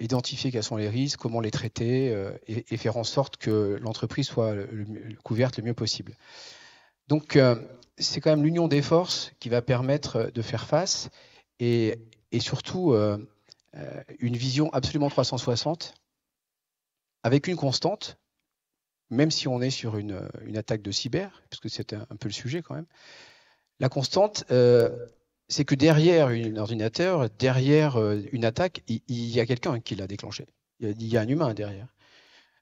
identifier 0.00 0.50
quels 0.50 0.62
sont 0.62 0.76
les 0.76 0.88
risques, 0.88 1.18
comment 1.18 1.40
les 1.40 1.50
traiter 1.50 2.14
et, 2.46 2.76
faire 2.76 2.96
en 2.96 3.04
sorte 3.04 3.36
que 3.36 3.78
l'entreprise 3.80 4.26
soit 4.26 4.54
couverte 5.22 5.58
le 5.58 5.64
mieux 5.64 5.74
possible. 5.74 6.16
Donc, 7.08 7.38
c'est 7.98 8.20
quand 8.20 8.30
même 8.30 8.44
l'union 8.44 8.68
des 8.68 8.82
forces 8.82 9.32
qui 9.40 9.48
va 9.48 9.62
permettre 9.62 10.30
de 10.34 10.42
faire 10.42 10.66
face 10.66 11.10
et, 11.60 11.98
surtout 12.40 12.94
une 14.18 14.36
vision 14.36 14.72
absolument 14.72 15.10
360 15.10 15.94
avec 17.24 17.48
une 17.48 17.56
constante, 17.56 18.18
même 19.10 19.30
si 19.30 19.48
on 19.48 19.60
est 19.60 19.70
sur 19.70 19.96
une, 19.96 20.20
attaque 20.56 20.82
de 20.82 20.92
cyber, 20.92 21.42
puisque 21.50 21.70
c'est 21.70 21.94
un, 21.94 22.16
peu 22.20 22.28
le 22.28 22.34
sujet 22.34 22.62
quand 22.62 22.74
même, 22.74 22.86
la 23.80 23.88
constante, 23.88 24.44
euh, 24.50 24.90
c'est 25.48 25.64
que 25.64 25.74
derrière 25.74 26.28
un 26.28 26.56
ordinateur, 26.56 27.28
derrière 27.38 27.96
euh, 27.96 28.20
une 28.32 28.44
attaque, 28.44 28.82
il, 28.88 29.02
y 29.08 29.40
a 29.40 29.46
quelqu'un 29.46 29.80
qui 29.80 29.94
l'a 29.94 30.06
déclenché. 30.06 30.46
Il 30.80 31.06
y, 31.06 31.16
a, 31.16 31.20
un 31.20 31.28
humain 31.28 31.54
derrière. 31.54 31.86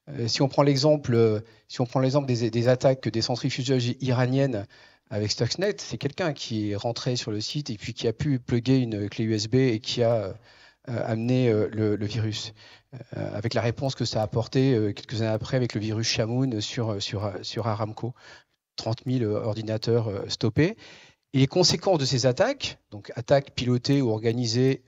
Euh, 0.09 0.27
si 0.27 0.41
on 0.41 0.47
prend 0.47 0.63
l'exemple, 0.63 1.41
si 1.67 1.81
on 1.81 1.85
prend 1.85 1.99
l'exemple 1.99 2.27
des, 2.27 2.67
attaques 2.67 3.09
des 3.09 3.21
centrifuges 3.21 3.95
iraniennes 4.01 4.65
avec 5.09 5.31
Stuxnet, 5.31 5.75
c'est 5.77 5.97
quelqu'un 5.97 6.33
qui 6.33 6.71
est 6.71 6.75
rentré 6.75 7.15
sur 7.15 7.31
le 7.31 7.41
site 7.41 7.69
et 7.69 7.77
puis 7.77 7.93
qui 7.93 8.07
a 8.07 8.13
pu 8.13 8.39
plugger 8.39 8.77
une 8.77 9.09
clé 9.09 9.25
USB 9.25 9.55
et 9.55 9.79
qui 9.79 10.03
a 10.03 10.35
amené 10.85 11.51
le, 11.51 12.05
virus. 12.05 12.53
Euh, 13.17 13.35
avec 13.35 13.53
la 13.53 13.61
réponse 13.61 13.95
que 13.95 14.05
ça 14.05 14.19
a 14.21 14.23
apporté 14.23 14.75
euh, 14.75 14.93
quelques 14.93 15.21
années 15.21 15.31
après 15.31 15.57
avec 15.57 15.73
le 15.73 15.81
virus 15.81 16.07
Shamoun 16.07 16.61
sur, 16.61 16.95
Aramco. 17.65 18.13
30 18.75 19.03
000 19.05 19.31
ordinateurs 19.31 20.07
euh, 20.07 20.27
stoppés. 20.27 20.75
Et 21.33 21.39
les 21.39 21.47
conséquences 21.47 21.99
de 21.99 22.05
ces 22.05 22.25
attaques, 22.25 22.77
donc 22.91 23.11
attaques 23.15 23.53
pilotées 23.55 24.01
ou 24.01 24.09
organisées 24.09 24.83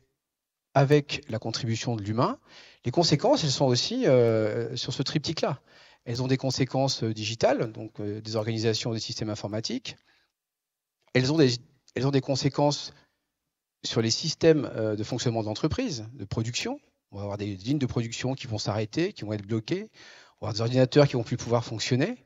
avec 0.73 1.23
la 1.29 1.39
contribution 1.39 1.95
de 1.95 2.03
l'humain, 2.03 2.39
les 2.85 2.91
conséquences, 2.91 3.43
elles 3.43 3.51
sont 3.51 3.65
aussi 3.65 4.05
sur 4.75 4.93
ce 4.93 5.01
triptyque-là. 5.01 5.59
Elles 6.05 6.21
ont 6.21 6.27
des 6.27 6.37
conséquences 6.37 7.03
digitales, 7.03 7.71
donc 7.71 7.99
des 7.99 8.35
organisations 8.35 8.93
des 8.93 8.99
systèmes 8.99 9.31
informatiques. 9.31 9.95
Elles 11.15 11.33
ont 11.33 11.37
des, 11.37 12.21
conséquences 12.21 12.93
sur 13.83 14.01
les 14.01 14.11
systèmes 14.11 14.69
de 14.95 15.03
fonctionnement 15.03 15.41
de 15.41 15.47
l'entreprise, 15.47 16.05
de 16.13 16.25
production, 16.25 16.79
on 17.15 17.17
va 17.17 17.23
avoir 17.23 17.37
des 17.37 17.55
lignes 17.55 17.79
de 17.79 17.85
production 17.85 18.33
qui 18.33 18.45
vont 18.45 18.57
s'arrêter, 18.57 19.13
qui 19.13 19.23
vont 19.23 19.31
être 19.31 19.45
bloquées. 19.45 19.89
On 20.41 20.45
va 20.45 20.49
avoir 20.49 20.53
des 20.53 20.61
ordinateurs 20.61 21.07
qui 21.07 21.13
vont 21.13 21.23
plus 21.23 21.37
pouvoir 21.37 21.63
fonctionner. 21.63 22.17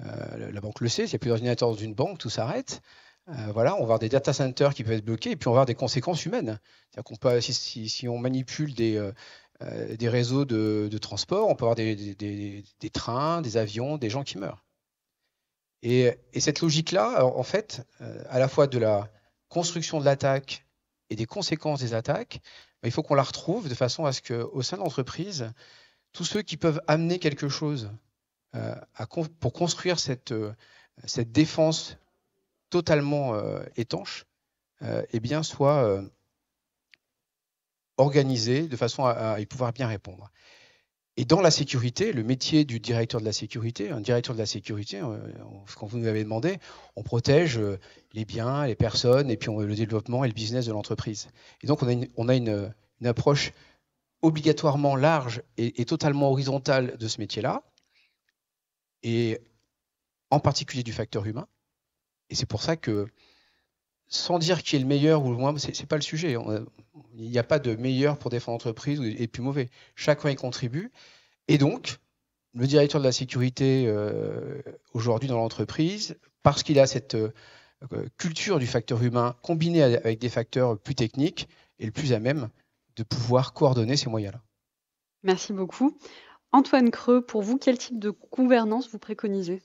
Euh, 0.00 0.50
la 0.50 0.60
banque 0.62 0.80
le 0.80 0.88
sait, 0.88 1.06
s'il 1.06 1.12
n'y 1.12 1.16
a 1.16 1.18
plus 1.18 1.28
d'ordinateurs 1.28 1.68
dans 1.68 1.76
une 1.76 1.94
banque, 1.94 2.16
tout 2.16 2.30
s'arrête. 2.30 2.80
Euh, 3.30 3.52
voilà, 3.52 3.74
on 3.74 3.78
va 3.78 3.82
avoir 3.82 3.98
des 3.98 4.08
data 4.08 4.32
centers 4.32 4.74
qui 4.74 4.84
peuvent 4.84 4.94
être 4.94 5.04
bloqués, 5.04 5.32
et 5.32 5.36
puis 5.36 5.48
on 5.48 5.52
va 5.52 5.58
avoir 5.58 5.66
des 5.66 5.74
conséquences 5.74 6.24
humaines. 6.26 6.58
qu'on 7.04 7.16
peut, 7.16 7.40
si, 7.40 8.08
on 8.08 8.18
manipule 8.18 8.74
des, 8.74 8.96
euh, 8.96 9.96
des 9.96 10.08
réseaux 10.08 10.44
de, 10.44 10.98
transport, 10.98 11.48
on 11.48 11.54
peut 11.54 11.64
avoir 11.64 11.76
des, 11.76 11.94
des, 12.14 12.90
trains, 12.90 13.40
des 13.42 13.56
avions, 13.56 13.98
des 13.98 14.10
gens 14.10 14.24
qui 14.24 14.38
meurent. 14.38 14.64
Et, 15.82 16.12
et 16.32 16.40
cette 16.40 16.60
logique-là, 16.60 17.24
en 17.24 17.42
fait, 17.42 17.86
à 18.28 18.38
la 18.38 18.48
fois 18.48 18.66
de 18.66 18.78
la 18.78 19.08
construction 19.48 20.00
de 20.00 20.04
l'attaque 20.04 20.66
et 21.08 21.16
des 21.16 21.26
conséquences 21.26 21.80
des 21.80 21.94
attaques, 21.94 22.40
bah, 22.82 22.88
il 22.88 22.90
faut 22.92 23.02
qu'on 23.02 23.14
la 23.14 23.22
retrouve 23.22 23.68
de 23.68 23.74
façon 23.74 24.06
à 24.06 24.12
ce 24.12 24.22
qu'au 24.22 24.62
sein 24.62 24.76
de 24.76 24.82
l'entreprise, 24.82 25.52
tous 26.12 26.24
ceux 26.24 26.42
qui 26.42 26.56
peuvent 26.56 26.80
amener 26.86 27.18
quelque 27.18 27.48
chose 27.48 27.90
euh, 28.56 28.74
pour 29.38 29.52
construire 29.52 29.98
cette, 29.98 30.32
euh, 30.32 30.52
cette 31.04 31.30
défense 31.30 31.98
totalement 32.70 33.34
euh, 33.34 33.60
étanche, 33.76 34.24
eh 35.12 35.20
bien, 35.20 35.42
soient 35.42 36.02
organisés 37.98 38.66
de 38.66 38.76
façon 38.76 39.04
à, 39.04 39.38
y 39.38 39.44
pouvoir 39.44 39.74
bien 39.74 39.86
répondre. 39.86 40.30
Et 41.16 41.26
dans 41.26 41.42
la 41.42 41.50
sécurité, 41.50 42.14
le 42.14 42.22
métier 42.22 42.64
du 42.64 42.80
directeur 42.80 43.20
de 43.20 43.26
la 43.26 43.32
sécurité, 43.34 43.90
un 43.90 44.00
directeur 44.00 44.34
de 44.34 44.40
la 44.40 44.46
sécurité, 44.46 45.02
quand 45.76 45.86
vous 45.86 45.98
nous 45.98 46.06
avez 46.06 46.24
demandé, 46.24 46.58
on 46.96 47.02
protège 47.02 47.60
les 48.14 48.24
biens, 48.24 48.66
les 48.66 48.74
personnes, 48.74 49.30
et 49.30 49.36
puis 49.36 49.52
le 49.52 49.74
développement 49.74 50.24
et 50.24 50.28
le 50.28 50.32
business 50.32 50.64
de 50.64 50.72
l'entreprise. 50.72 51.28
Et 51.62 51.66
donc, 51.66 51.82
on 52.16 52.28
a 52.28 52.34
une, 52.34 52.72
approche 53.04 53.52
obligatoirement 54.22 54.96
large 54.96 55.42
et, 55.58 55.84
totalement 55.84 56.30
horizontale 56.30 56.96
de 56.96 57.08
ce 57.08 57.20
métier-là, 57.20 57.64
et 59.02 59.40
en 60.30 60.40
particulier 60.40 60.82
du 60.82 60.92
facteur 60.92 61.26
humain. 61.26 61.46
Et 62.30 62.34
c'est 62.34 62.46
pour 62.46 62.62
ça 62.62 62.76
que, 62.76 63.06
sans 64.06 64.38
dire 64.38 64.62
qui 64.62 64.76
est 64.76 64.78
le 64.78 64.86
meilleur 64.86 65.24
ou 65.24 65.30
le 65.30 65.36
moins, 65.36 65.56
ce 65.58 65.68
n'est 65.68 65.86
pas 65.86 65.96
le 65.96 66.02
sujet. 66.02 66.36
il 67.14 67.30
n'y 67.30 67.38
a 67.38 67.44
pas 67.44 67.58
de 67.58 67.74
meilleur 67.74 68.18
pour 68.18 68.30
défendre 68.30 68.54
l'entreprise 68.54 69.00
et 69.02 69.26
plus 69.26 69.42
mauvais. 69.42 69.68
Chacun 69.94 70.30
y 70.30 70.36
contribue. 70.36 70.90
Et 71.48 71.58
donc, 71.58 71.98
le 72.54 72.66
directeur 72.66 73.00
de 73.00 73.06
la 73.06 73.12
sécurité 73.12 73.84
euh, 73.86 74.62
aujourd'hui 74.94 75.28
dans 75.28 75.36
l'entreprise, 75.36 76.16
parce 76.42 76.62
qu'il 76.62 76.78
a 76.78 76.86
cette 76.86 77.14
euh, 77.14 77.32
culture 78.18 78.58
du 78.58 78.66
facteur 78.66 79.02
humain 79.02 79.36
combinée 79.42 79.82
avec 79.82 80.18
des 80.18 80.28
facteurs 80.28 80.78
plus 80.78 80.94
techniques, 80.94 81.48
est 81.78 81.86
le 81.86 81.92
plus 81.92 82.12
à 82.12 82.18
même 82.18 82.48
de 82.96 83.02
pouvoir 83.02 83.52
coordonner 83.52 83.96
ces 83.96 84.10
moyens-là. 84.10 84.42
Merci 85.22 85.52
beaucoup. 85.52 85.96
Antoine 86.52 86.90
Creux, 86.90 87.24
pour 87.24 87.42
vous, 87.42 87.58
quel 87.58 87.78
type 87.78 87.98
de 87.98 88.10
gouvernance 88.32 88.90
vous 88.90 88.98
préconisez? 88.98 89.62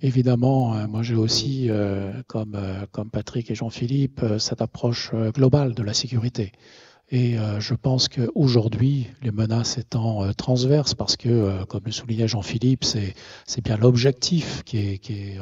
Évidemment, 0.00 0.74
euh, 0.74 0.86
moi 0.86 1.02
j'ai 1.02 1.14
aussi, 1.14 1.68
euh, 1.68 2.22
comme 2.28 3.10
Patrick 3.10 3.50
et 3.50 3.54
Jean-Philippe, 3.54 4.24
cette 4.38 4.62
approche 4.62 5.12
globale 5.34 5.74
de 5.74 5.82
la 5.82 5.94
sécurité. 5.94 6.52
Et 7.14 7.36
euh, 7.36 7.60
je 7.60 7.74
pense 7.74 8.08
qu'aujourd'hui, 8.08 9.06
les 9.22 9.32
menaces 9.32 9.76
étant 9.76 10.24
euh, 10.24 10.32
transverses, 10.32 10.94
parce 10.94 11.16
que, 11.16 11.28
euh, 11.28 11.64
comme 11.66 11.82
le 11.84 11.92
soulignait 11.92 12.26
Jean-Philippe, 12.26 12.84
c'est 12.84 13.60
bien 13.62 13.76
l'objectif 13.76 14.62
qui 14.64 14.78
est, 14.78 14.98
qui 14.98 15.12
est, 15.12 15.38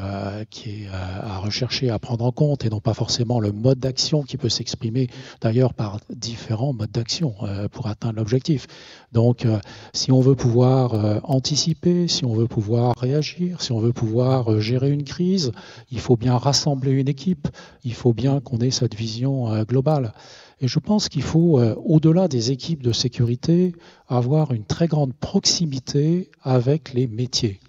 qui 0.51 0.71
est 0.71 0.89
à 0.89 1.39
rechercher, 1.39 1.89
à 1.89 2.01
prendre 2.01 2.25
en 2.25 2.33
compte, 2.33 2.65
et 2.65 2.71
non 2.71 2.81
pas 2.81 2.93
forcément 2.93 3.39
le 3.39 3.53
mode 3.53 3.79
d'action 3.79 4.23
qui 4.23 4.37
peut 4.37 4.49
s'exprimer 4.49 5.07
d'ailleurs 5.41 5.73
par 5.73 6.01
différents 6.11 6.73
modes 6.73 6.91
d'action 6.91 7.35
pour 7.71 7.87
atteindre 7.87 8.17
l'objectif. 8.17 8.67
Donc, 9.13 9.47
si 9.93 10.11
on 10.11 10.21
veut 10.21 10.35
pouvoir 10.35 11.21
anticiper, 11.23 12.09
si 12.09 12.25
on 12.25 12.35
veut 12.35 12.49
pouvoir 12.49 12.97
réagir, 12.97 13.63
si 13.63 13.71
on 13.71 13.79
veut 13.79 13.93
pouvoir 13.93 14.61
gérer 14.61 14.91
une 14.91 15.05
crise, 15.05 15.53
il 15.93 16.01
faut 16.01 16.17
bien 16.17 16.37
rassembler 16.37 16.91
une 16.93 17.09
équipe, 17.09 17.47
il 17.85 17.95
faut 17.95 18.13
bien 18.13 18.41
qu'on 18.41 18.59
ait 18.59 18.73
cette 18.73 18.97
vision 18.97 19.63
globale. 19.65 20.13
Et 20.61 20.69
je 20.69 20.79
pense 20.79 21.09
qu'il 21.09 21.23
faut, 21.23 21.59
euh, 21.59 21.75
au-delà 21.85 22.29
des 22.29 22.51
équipes 22.51 22.83
de 22.83 22.93
sécurité, 22.93 23.73
avoir 24.09 24.53
une 24.53 24.65
très 24.65 24.89
grande 24.89 25.15
proximité 25.15 26.31
avec 26.43 26.93
les 26.93 27.07
métiers. 27.07 27.61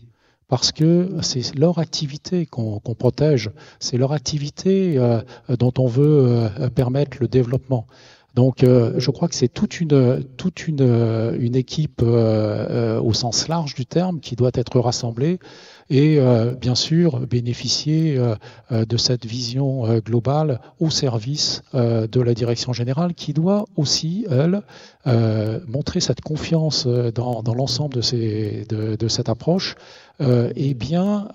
Parce 0.50 0.74
que 0.74 1.10
c'est 1.22 1.58
leur 1.58 1.80
activité 1.80 2.46
qu'on 2.46 2.82
protège, 2.82 3.52
c'est 3.80 3.98
leur 3.98 4.12
activité 4.12 4.98
euh, 4.98 5.22
dont 5.58 5.72
on 5.78 5.88
veut 5.88 6.50
euh, 6.60 6.70
permettre 6.70 7.18
le 7.22 7.30
développement. 7.30 7.88
Donc, 8.36 8.60
je 8.62 9.12
crois 9.12 9.28
que 9.28 9.36
c'est 9.36 9.50
toute 9.50 9.82
une 9.82 10.24
toute 10.38 10.66
une, 10.66 11.36
une 11.38 11.54
équipe 11.58 12.02
au 12.02 13.14
sens 13.14 13.50
large 13.50 13.76
du 13.76 13.86
terme 13.86 14.22
qui 14.22 14.38
doit 14.38 14.52
être 14.54 14.80
rassemblée 14.80 15.38
et 15.92 16.20
euh, 16.20 16.54
bien 16.54 16.74
sûr 16.74 17.20
bénéficier 17.28 18.18
euh, 18.18 18.36
euh, 18.72 18.86
de 18.86 18.96
cette 18.96 19.26
vision 19.26 20.00
globale 20.00 20.62
au 20.80 20.90
service 20.90 21.62
de 21.74 22.22
la 22.22 22.34
direction 22.34 22.72
générale 22.72 23.14
qui 23.14 23.34
doit 23.34 23.66
aussi, 23.76 24.26
elle, 24.30 24.62
montrer 25.68 26.00
cette 26.00 26.22
confiance 26.22 26.88
dans, 26.88 27.44
l'ensemble 27.54 27.96
de, 27.96 28.66
de, 28.66 28.96
de, 28.96 29.08
cette 29.08 29.30
approche 29.30 29.76
et 30.20 30.74
bien 30.74 31.28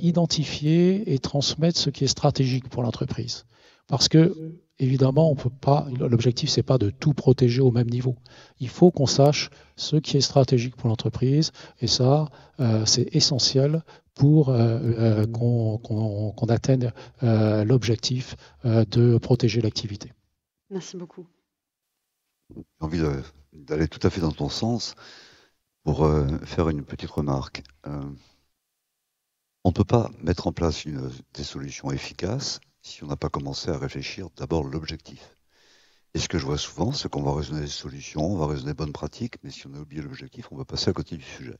identifier 0.00 1.12
et 1.12 1.18
transmettre 1.18 1.78
ce 1.78 1.90
qui 1.90 2.04
est 2.04 2.08
stratégique 2.08 2.68
pour 2.68 2.82
l'entreprise. 2.82 3.44
Parce 3.88 4.08
que 4.08 4.34
évidemment, 4.82 5.30
on 5.30 5.36
peut 5.36 5.50
pas. 5.50 5.86
L'objectif, 5.98 6.50
c'est 6.50 6.62
pas 6.62 6.78
de 6.78 6.90
tout 6.90 7.14
protéger 7.14 7.60
au 7.60 7.70
même 7.70 7.88
niveau. 7.88 8.16
Il 8.58 8.68
faut 8.68 8.90
qu'on 8.90 9.06
sache 9.06 9.50
ce 9.76 9.96
qui 9.96 10.16
est 10.16 10.20
stratégique 10.20 10.76
pour 10.76 10.88
l'entreprise, 10.88 11.52
et 11.80 11.86
ça, 11.86 12.28
euh, 12.60 12.84
c'est 12.84 13.14
essentiel 13.14 13.82
pour 14.14 14.50
euh, 14.50 14.78
euh, 14.98 15.26
qu'on 15.26 16.46
atteigne 16.48 16.92
l'objectif 17.22 18.36
de 18.64 19.18
protéger 19.18 19.60
l'activité. 19.60 20.12
Merci 20.70 20.96
beaucoup. 20.96 21.26
J'ai 22.54 22.62
envie 22.80 23.02
d'aller 23.52 23.88
tout 23.88 24.04
à 24.06 24.10
fait 24.10 24.20
dans 24.20 24.32
ton 24.32 24.48
sens 24.48 24.94
pour 25.84 26.06
faire 26.44 26.68
une 26.68 26.84
petite 26.84 27.10
remarque. 27.10 27.62
on 29.64 29.68
ne 29.68 29.72
peut 29.72 29.84
pas 29.84 30.10
mettre 30.22 30.46
en 30.46 30.52
place 30.52 30.84
une, 30.84 31.10
des 31.34 31.44
solutions 31.44 31.90
efficaces 31.90 32.60
si 32.82 33.02
on 33.04 33.06
n'a 33.06 33.16
pas 33.16 33.28
commencé 33.28 33.70
à 33.70 33.78
réfléchir 33.78 34.28
d'abord 34.36 34.64
l'objectif. 34.64 35.36
Et 36.14 36.18
ce 36.18 36.28
que 36.28 36.38
je 36.38 36.44
vois 36.44 36.58
souvent, 36.58 36.92
c'est 36.92 37.08
qu'on 37.08 37.22
va 37.22 37.34
raisonner 37.34 37.62
des 37.62 37.66
solutions, 37.66 38.24
on 38.24 38.36
va 38.36 38.46
raisonner 38.46 38.74
bonnes 38.74 38.92
pratiques, 38.92 39.36
mais 39.42 39.50
si 39.50 39.66
on 39.66 39.74
a 39.74 39.78
oublié 39.78 40.02
l'objectif, 40.02 40.48
on 40.52 40.56
va 40.56 40.64
passer 40.64 40.90
à 40.90 40.92
côté 40.92 41.16
du 41.16 41.24
sujet. 41.24 41.56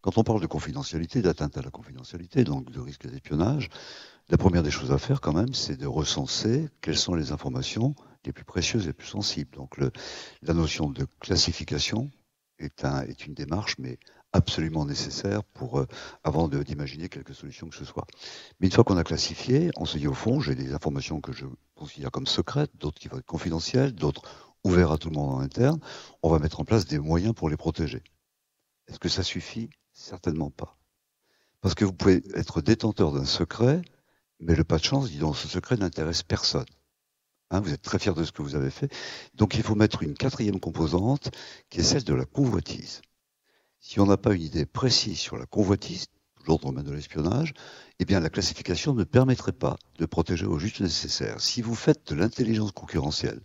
Quand 0.00 0.18
on 0.18 0.24
parle 0.24 0.40
de 0.40 0.46
confidentialité, 0.46 1.20
d'atteinte 1.20 1.56
à 1.58 1.62
la 1.62 1.70
confidentialité, 1.70 2.42
donc 2.42 2.70
de 2.70 2.80
risque 2.80 3.06
d'espionnage, 3.06 3.68
la 4.30 4.38
première 4.38 4.62
des 4.62 4.70
choses 4.70 4.92
à 4.92 4.98
faire 4.98 5.20
quand 5.20 5.32
même, 5.32 5.52
c'est 5.52 5.76
de 5.76 5.86
recenser 5.86 6.70
quelles 6.80 6.96
sont 6.98 7.14
les 7.14 7.32
informations 7.32 7.94
les 8.24 8.32
plus 8.32 8.44
précieuses 8.44 8.84
et 8.84 8.88
les 8.88 8.92
plus 8.92 9.06
sensibles. 9.06 9.50
Donc 9.54 9.78
la 9.78 10.54
notion 10.54 10.88
de 10.88 11.06
classification 11.20 12.10
est, 12.58 13.26
une 13.26 13.34
démarche, 13.34 13.76
mais 13.78 13.98
absolument 14.32 14.84
nécessaire 14.84 15.44
pour 15.44 15.80
euh, 15.80 15.86
avant 16.24 16.48
d'imaginer 16.48 17.08
quelque 17.08 17.34
solution 17.34 17.68
que 17.68 17.76
ce 17.76 17.84
soit. 17.84 18.06
Mais 18.60 18.66
une 18.66 18.72
fois 18.72 18.84
qu'on 18.84 18.96
a 18.96 19.04
classifié, 19.04 19.70
on 19.76 19.84
se 19.84 19.98
dit 19.98 20.08
au 20.08 20.14
fond, 20.14 20.40
j'ai 20.40 20.54
des 20.54 20.72
informations 20.72 21.20
que 21.20 21.32
je 21.32 21.46
considère 21.74 22.10
comme 22.10 22.26
secrètes, 22.26 22.70
d'autres 22.76 22.98
qui 22.98 23.08
vont 23.08 23.18
être 23.18 23.26
confidentielles, 23.26 23.92
d'autres 23.92 24.22
ouvertes 24.64 24.92
à 24.92 24.98
tout 24.98 25.10
le 25.10 25.16
monde 25.16 25.34
en 25.34 25.40
interne. 25.40 25.80
On 26.22 26.30
va 26.30 26.38
mettre 26.38 26.60
en 26.60 26.64
place 26.64 26.86
des 26.86 26.98
moyens 26.98 27.34
pour 27.34 27.48
les 27.48 27.56
protéger. 27.56 28.02
Est-ce 28.88 28.98
que 28.98 29.08
ça 29.08 29.22
suffit? 29.22 29.70
Certainement 29.92 30.50
pas. 30.50 30.78
Parce 31.60 31.74
que 31.74 31.84
vous 31.84 31.92
pouvez 31.92 32.22
être 32.34 32.60
détenteur 32.60 33.12
d'un 33.12 33.24
secret, 33.24 33.82
mais 34.40 34.54
le 34.54 34.64
pas 34.64 34.78
de 34.78 34.84
chance, 34.84 35.10
disons, 35.10 35.32
ce 35.32 35.46
secret 35.46 35.76
n'intéresse 35.76 36.22
personne. 36.22 36.66
Hein, 37.50 37.60
vous 37.60 37.72
êtes 37.72 37.82
très 37.82 37.98
fier 37.98 38.14
de 38.14 38.24
ce 38.24 38.32
que 38.32 38.42
vous 38.42 38.56
avez 38.56 38.70
fait. 38.70 38.90
Donc 39.34 39.54
il 39.54 39.62
faut 39.62 39.74
mettre 39.74 40.02
une 40.02 40.14
quatrième 40.14 40.58
composante 40.58 41.30
qui 41.68 41.80
est 41.80 41.84
celle 41.84 42.04
de 42.04 42.14
la 42.14 42.24
convoitise. 42.24 43.02
Si 43.84 43.98
on 43.98 44.06
n'a 44.06 44.16
pas 44.16 44.32
une 44.32 44.42
idée 44.42 44.64
précise 44.64 45.18
sur 45.18 45.36
la 45.36 45.44
convoitise, 45.44 46.06
toujours 46.36 46.60
dans 46.60 46.72
de 46.72 46.92
l'espionnage, 46.92 47.52
eh 47.98 48.04
bien 48.04 48.20
la 48.20 48.30
classification 48.30 48.94
ne 48.94 49.02
permettrait 49.02 49.50
pas 49.50 49.76
de 49.98 50.06
protéger 50.06 50.46
au 50.46 50.56
juste 50.56 50.80
nécessaire. 50.80 51.40
Si 51.40 51.62
vous 51.62 51.74
faites 51.74 52.06
de 52.06 52.14
l'intelligence 52.14 52.70
concurrentielle, 52.70 53.40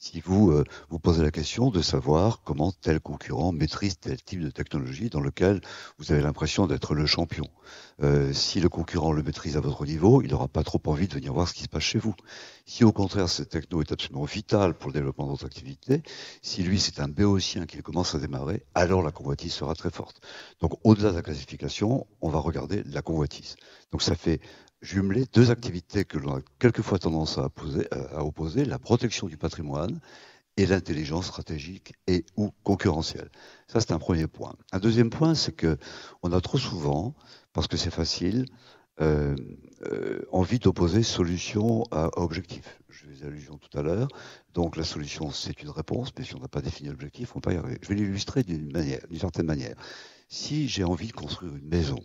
si 0.00 0.20
vous 0.20 0.50
euh, 0.50 0.64
vous 0.88 0.98
posez 0.98 1.22
la 1.22 1.30
question 1.30 1.70
de 1.70 1.82
savoir 1.82 2.42
comment 2.42 2.72
tel 2.72 3.00
concurrent 3.00 3.52
maîtrise 3.52 3.98
tel 4.00 4.20
type 4.22 4.40
de 4.40 4.50
technologie 4.50 5.10
dans 5.10 5.20
lequel 5.20 5.60
vous 5.98 6.10
avez 6.10 6.22
l'impression 6.22 6.66
d'être 6.66 6.94
le 6.94 7.04
champion. 7.04 7.46
Euh, 8.02 8.32
si 8.32 8.60
le 8.60 8.70
concurrent 8.70 9.12
le 9.12 9.22
maîtrise 9.22 9.58
à 9.58 9.60
votre 9.60 9.84
niveau, 9.84 10.22
il 10.22 10.30
n'aura 10.30 10.48
pas 10.48 10.64
trop 10.64 10.80
envie 10.86 11.06
de 11.06 11.14
venir 11.14 11.34
voir 11.34 11.46
ce 11.46 11.52
qui 11.52 11.64
se 11.64 11.68
passe 11.68 11.82
chez 11.82 11.98
vous. 11.98 12.14
Si 12.64 12.82
au 12.82 12.92
contraire 12.92 13.28
cette 13.28 13.50
techno 13.50 13.82
est 13.82 13.92
absolument 13.92 14.24
vitale 14.24 14.72
pour 14.72 14.88
le 14.88 14.94
développement 14.94 15.26
de 15.26 15.32
votre 15.32 15.44
activité, 15.44 16.02
si 16.40 16.62
lui 16.62 16.80
c'est 16.80 16.98
un 16.98 17.08
béotien 17.08 17.66
qui 17.66 17.82
commence 17.82 18.14
à 18.14 18.18
démarrer, 18.18 18.64
alors 18.74 19.02
la 19.02 19.12
convoitise 19.12 19.52
sera 19.52 19.74
très 19.74 19.90
forte. 19.90 20.22
Donc 20.62 20.72
au-delà 20.82 21.10
de 21.10 21.16
la 21.16 21.22
classification, 21.22 22.06
on 22.22 22.30
va 22.30 22.38
regarder 22.38 22.82
la 22.84 23.02
convoitise. 23.02 23.56
Donc 23.92 24.00
ça 24.00 24.14
fait 24.14 24.40
jumeler 24.82 25.24
deux 25.32 25.50
activités 25.50 26.04
que 26.04 26.18
l'on 26.18 26.36
a 26.36 26.40
quelquefois 26.58 26.98
tendance 26.98 27.38
à, 27.38 27.50
à 28.12 28.24
opposer, 28.24 28.64
la 28.64 28.78
protection 28.78 29.26
du 29.26 29.36
patrimoine 29.36 30.00
et 30.56 30.66
l'intelligence 30.66 31.26
stratégique 31.26 31.94
et 32.06 32.24
ou 32.36 32.50
concurrentielle. 32.64 33.30
Ça, 33.68 33.80
c'est 33.80 33.92
un 33.92 33.98
premier 33.98 34.26
point. 34.26 34.54
Un 34.72 34.78
deuxième 34.78 35.10
point, 35.10 35.34
c'est 35.34 35.52
que 35.52 35.78
on 36.22 36.32
a 36.32 36.40
trop 36.40 36.58
souvent, 36.58 37.14
parce 37.52 37.66
que 37.66 37.76
c'est 37.76 37.90
facile, 37.90 38.46
euh, 39.00 39.34
euh, 39.90 40.20
envie 40.30 40.58
d'opposer 40.58 41.02
solution 41.02 41.84
à, 41.90 42.10
objectif. 42.20 42.80
Je 42.90 43.06
faisais 43.06 43.26
allusion 43.26 43.56
tout 43.56 43.78
à 43.78 43.82
l'heure. 43.82 44.08
Donc 44.52 44.76
la 44.76 44.84
solution, 44.84 45.30
c'est 45.30 45.62
une 45.62 45.70
réponse, 45.70 46.10
mais 46.18 46.24
si 46.24 46.34
on 46.36 46.40
n'a 46.40 46.48
pas 46.48 46.60
défini 46.60 46.90
l'objectif, 46.90 47.34
on 47.34 47.38
ne 47.38 47.40
peut 47.40 47.50
pas 47.50 47.54
y 47.54 47.58
arriver. 47.58 47.78
Je 47.80 47.88
vais 47.88 47.94
l'illustrer 47.94 48.42
d'une 48.42 48.70
manière, 48.70 49.00
d'une 49.08 49.18
certaine 49.18 49.46
manière. 49.46 49.76
Si 50.28 50.68
j'ai 50.68 50.84
envie 50.84 51.08
de 51.08 51.12
construire 51.12 51.56
une 51.56 51.68
maison, 51.68 51.98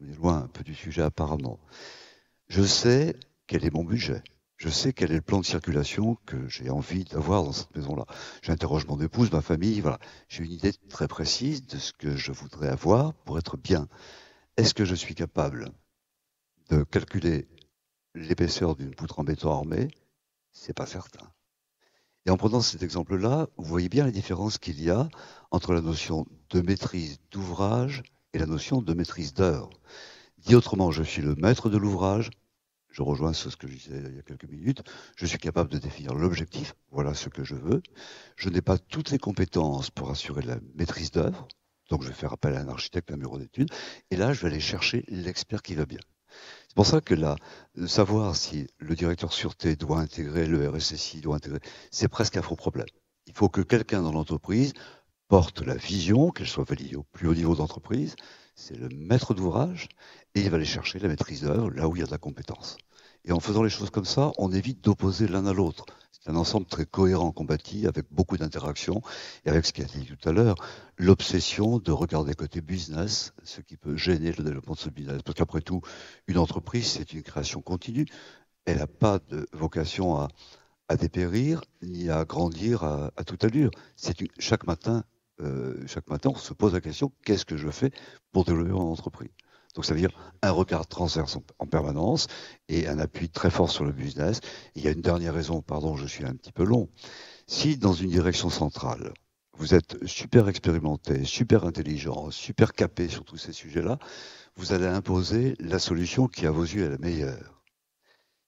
on 0.00 0.06
est 0.10 0.16
loin 0.16 0.38
un 0.38 0.48
peu 0.48 0.64
du 0.64 0.74
sujet 0.74 1.02
apparemment, 1.02 1.60
je 2.48 2.62
sais 2.62 3.16
quel 3.46 3.64
est 3.64 3.72
mon 3.72 3.84
budget. 3.84 4.22
Je 4.56 4.68
sais 4.68 4.92
quel 4.92 5.10
est 5.10 5.16
le 5.16 5.22
plan 5.22 5.40
de 5.40 5.44
circulation 5.44 6.16
que 6.24 6.46
j'ai 6.48 6.70
envie 6.70 7.02
d'avoir 7.04 7.42
dans 7.42 7.52
cette 7.52 7.74
maison-là. 7.74 8.06
J'interroge 8.42 8.86
mon 8.86 9.00
épouse, 9.00 9.32
ma 9.32 9.40
famille, 9.40 9.80
voilà. 9.80 9.98
J'ai 10.28 10.44
une 10.44 10.52
idée 10.52 10.72
très 10.88 11.08
précise 11.08 11.66
de 11.66 11.78
ce 11.78 11.92
que 11.92 12.14
je 12.14 12.30
voudrais 12.30 12.68
avoir 12.68 13.12
pour 13.12 13.38
être 13.38 13.56
bien. 13.56 13.88
Est-ce 14.56 14.72
que 14.72 14.84
je 14.84 14.94
suis 14.94 15.16
capable 15.16 15.72
de 16.70 16.84
calculer 16.84 17.48
l'épaisseur 18.14 18.76
d'une 18.76 18.94
poutre 18.94 19.18
en 19.18 19.24
béton 19.24 19.50
armé? 19.50 19.88
C'est 20.52 20.74
pas 20.74 20.86
certain. 20.86 21.32
Et 22.24 22.30
en 22.30 22.36
prenant 22.36 22.60
cet 22.60 22.84
exemple-là, 22.84 23.48
vous 23.56 23.64
voyez 23.64 23.88
bien 23.88 24.04
la 24.04 24.12
différence 24.12 24.58
qu'il 24.58 24.80
y 24.80 24.90
a 24.90 25.08
entre 25.50 25.72
la 25.72 25.80
notion 25.80 26.24
de 26.50 26.60
maîtrise 26.60 27.18
d'ouvrage 27.32 28.04
et 28.32 28.38
la 28.38 28.46
notion 28.46 28.80
de 28.80 28.94
maîtrise 28.94 29.34
d'heure. 29.34 29.70
Dit 30.44 30.56
autrement, 30.56 30.90
je 30.90 31.04
suis 31.04 31.22
le 31.22 31.36
maître 31.36 31.70
de 31.70 31.76
l'ouvrage, 31.76 32.30
je 32.88 33.02
rejoins 33.02 33.32
ce 33.32 33.48
que 33.54 33.68
je 33.68 33.74
disais 33.74 34.02
il 34.08 34.16
y 34.16 34.18
a 34.18 34.22
quelques 34.22 34.48
minutes, 34.48 34.82
je 35.16 35.24
suis 35.24 35.38
capable 35.38 35.70
de 35.70 35.78
définir 35.78 36.14
l'objectif, 36.14 36.74
voilà 36.90 37.14
ce 37.14 37.28
que 37.28 37.44
je 37.44 37.54
veux. 37.54 37.80
Je 38.34 38.48
n'ai 38.48 38.60
pas 38.60 38.76
toutes 38.76 39.10
les 39.10 39.18
compétences 39.18 39.90
pour 39.90 40.10
assurer 40.10 40.42
la 40.42 40.58
maîtrise 40.74 41.12
d'œuvre, 41.12 41.46
donc 41.90 42.02
je 42.02 42.08
vais 42.08 42.14
faire 42.14 42.32
appel 42.32 42.56
à 42.56 42.60
un 42.60 42.68
architecte, 42.68 43.12
à 43.12 43.14
un 43.14 43.18
bureau 43.18 43.38
d'études, 43.38 43.70
et 44.10 44.16
là 44.16 44.32
je 44.32 44.40
vais 44.40 44.48
aller 44.48 44.60
chercher 44.60 45.04
l'expert 45.06 45.62
qui 45.62 45.76
va 45.76 45.86
bien. 45.86 46.00
C'est 46.66 46.74
pour 46.74 46.86
ça 46.86 47.00
que 47.00 47.14
là, 47.14 47.36
savoir 47.86 48.34
si 48.34 48.66
le 48.78 48.96
directeur 48.96 49.32
sûreté 49.32 49.76
doit 49.76 50.00
intégrer 50.00 50.46
le 50.46 50.68
RSSI, 50.68 51.20
doit 51.20 51.36
intégrer, 51.36 51.60
c'est 51.92 52.08
presque 52.08 52.36
un 52.36 52.42
faux 52.42 52.56
problème. 52.56 52.86
Il 53.26 53.34
faut 53.34 53.48
que 53.48 53.60
quelqu'un 53.60 54.02
dans 54.02 54.12
l'entreprise 54.12 54.72
porte 55.28 55.62
la 55.62 55.76
vision, 55.76 56.30
qu'elle 56.30 56.48
soit 56.48 56.68
validée 56.68 56.96
au 56.96 57.04
plus 57.04 57.28
haut 57.28 57.34
niveau 57.34 57.54
d'entreprise, 57.54 58.16
c'est 58.54 58.76
le 58.76 58.88
maître 58.90 59.34
d'ouvrage, 59.34 59.88
et 60.34 60.40
il 60.40 60.50
va 60.50 60.56
aller 60.56 60.64
chercher 60.64 60.98
la 60.98 61.08
maîtrise 61.08 61.42
d'œuvre 61.42 61.70
là 61.70 61.88
où 61.88 61.96
il 61.96 62.00
y 62.00 62.02
a 62.02 62.06
de 62.06 62.10
la 62.10 62.18
compétence. 62.18 62.76
Et 63.24 63.32
en 63.32 63.40
faisant 63.40 63.62
les 63.62 63.70
choses 63.70 63.90
comme 63.90 64.04
ça, 64.04 64.32
on 64.38 64.52
évite 64.52 64.82
d'opposer 64.82 65.28
l'un 65.28 65.46
à 65.46 65.52
l'autre. 65.52 65.86
C'est 66.10 66.30
un 66.30 66.36
ensemble 66.36 66.66
très 66.66 66.86
cohérent, 66.86 67.32
combattu, 67.32 67.86
avec 67.86 68.06
beaucoup 68.12 68.36
d'interactions, 68.36 69.02
et 69.44 69.50
avec 69.50 69.66
ce 69.66 69.72
qui 69.72 69.82
a 69.82 69.84
dit 69.84 70.06
tout 70.06 70.28
à 70.28 70.32
l'heure, 70.32 70.54
l'obsession 70.96 71.78
de 71.78 71.90
regarder 71.90 72.34
côté 72.34 72.60
business, 72.60 73.32
ce 73.42 73.60
qui 73.60 73.76
peut 73.76 73.96
gêner 73.96 74.32
le 74.32 74.44
développement 74.44 74.74
de 74.74 74.78
ce 74.78 74.88
business. 74.88 75.22
Parce 75.24 75.36
qu'après 75.36 75.60
tout, 75.60 75.82
une 76.28 76.38
entreprise, 76.38 76.86
c'est 76.86 77.12
une 77.12 77.22
création 77.22 77.60
continue. 77.60 78.06
Elle 78.64 78.78
n'a 78.78 78.86
pas 78.86 79.18
de 79.30 79.48
vocation 79.52 80.16
à, 80.16 80.28
dépérir, 80.96 81.62
ni 81.80 82.10
à 82.10 82.24
grandir 82.24 82.84
à, 82.84 83.10
toute 83.26 83.42
allure. 83.44 83.70
Chaque 84.38 84.66
matin, 84.66 85.04
euh, 85.40 85.82
chaque 85.86 86.08
matin, 86.08 86.30
on 86.34 86.38
se 86.38 86.52
pose 86.52 86.74
la 86.74 86.80
question 86.80 87.12
qu'est-ce 87.24 87.46
que 87.46 87.56
je 87.56 87.70
fais 87.70 87.90
pour 88.30 88.44
développer 88.44 88.72
mon 88.72 88.92
entreprise? 88.92 89.30
Donc 89.74 89.84
ça 89.84 89.94
veut 89.94 90.00
dire 90.00 90.34
un 90.42 90.50
regard 90.50 90.86
transverse 90.86 91.38
en, 91.58 91.66
permanence 91.66 92.26
et 92.68 92.88
un 92.88 92.98
appui 92.98 93.30
très 93.30 93.50
fort 93.50 93.70
sur 93.70 93.84
le 93.84 93.92
business. 93.92 94.40
il 94.74 94.82
y 94.82 94.88
a 94.88 94.90
une 94.90 95.00
dernière 95.00 95.34
raison, 95.34 95.62
pardon, 95.62 95.96
je 95.96 96.06
suis 96.06 96.24
un 96.24 96.34
petit 96.34 96.52
peu 96.52 96.64
long. 96.64 96.88
Si 97.46 97.78
dans 97.78 97.92
une 97.92 98.10
direction 98.10 98.50
centrale, 98.50 99.12
vous 99.56 99.74
êtes 99.74 100.04
super 100.06 100.48
expérimenté, 100.48 101.24
super 101.24 101.64
intelligent, 101.64 102.30
super 102.30 102.72
capé 102.72 103.08
sur 103.08 103.24
tous 103.24 103.36
ces 103.36 103.52
sujets-là, 103.52 103.98
vous 104.56 104.72
allez 104.72 104.86
imposer 104.86 105.54
la 105.58 105.78
solution 105.78 106.26
qui 106.28 106.46
à 106.46 106.50
vos 106.50 106.62
yeux 106.62 106.86
est 106.86 106.90
la 106.90 106.98
meilleure. 106.98 107.62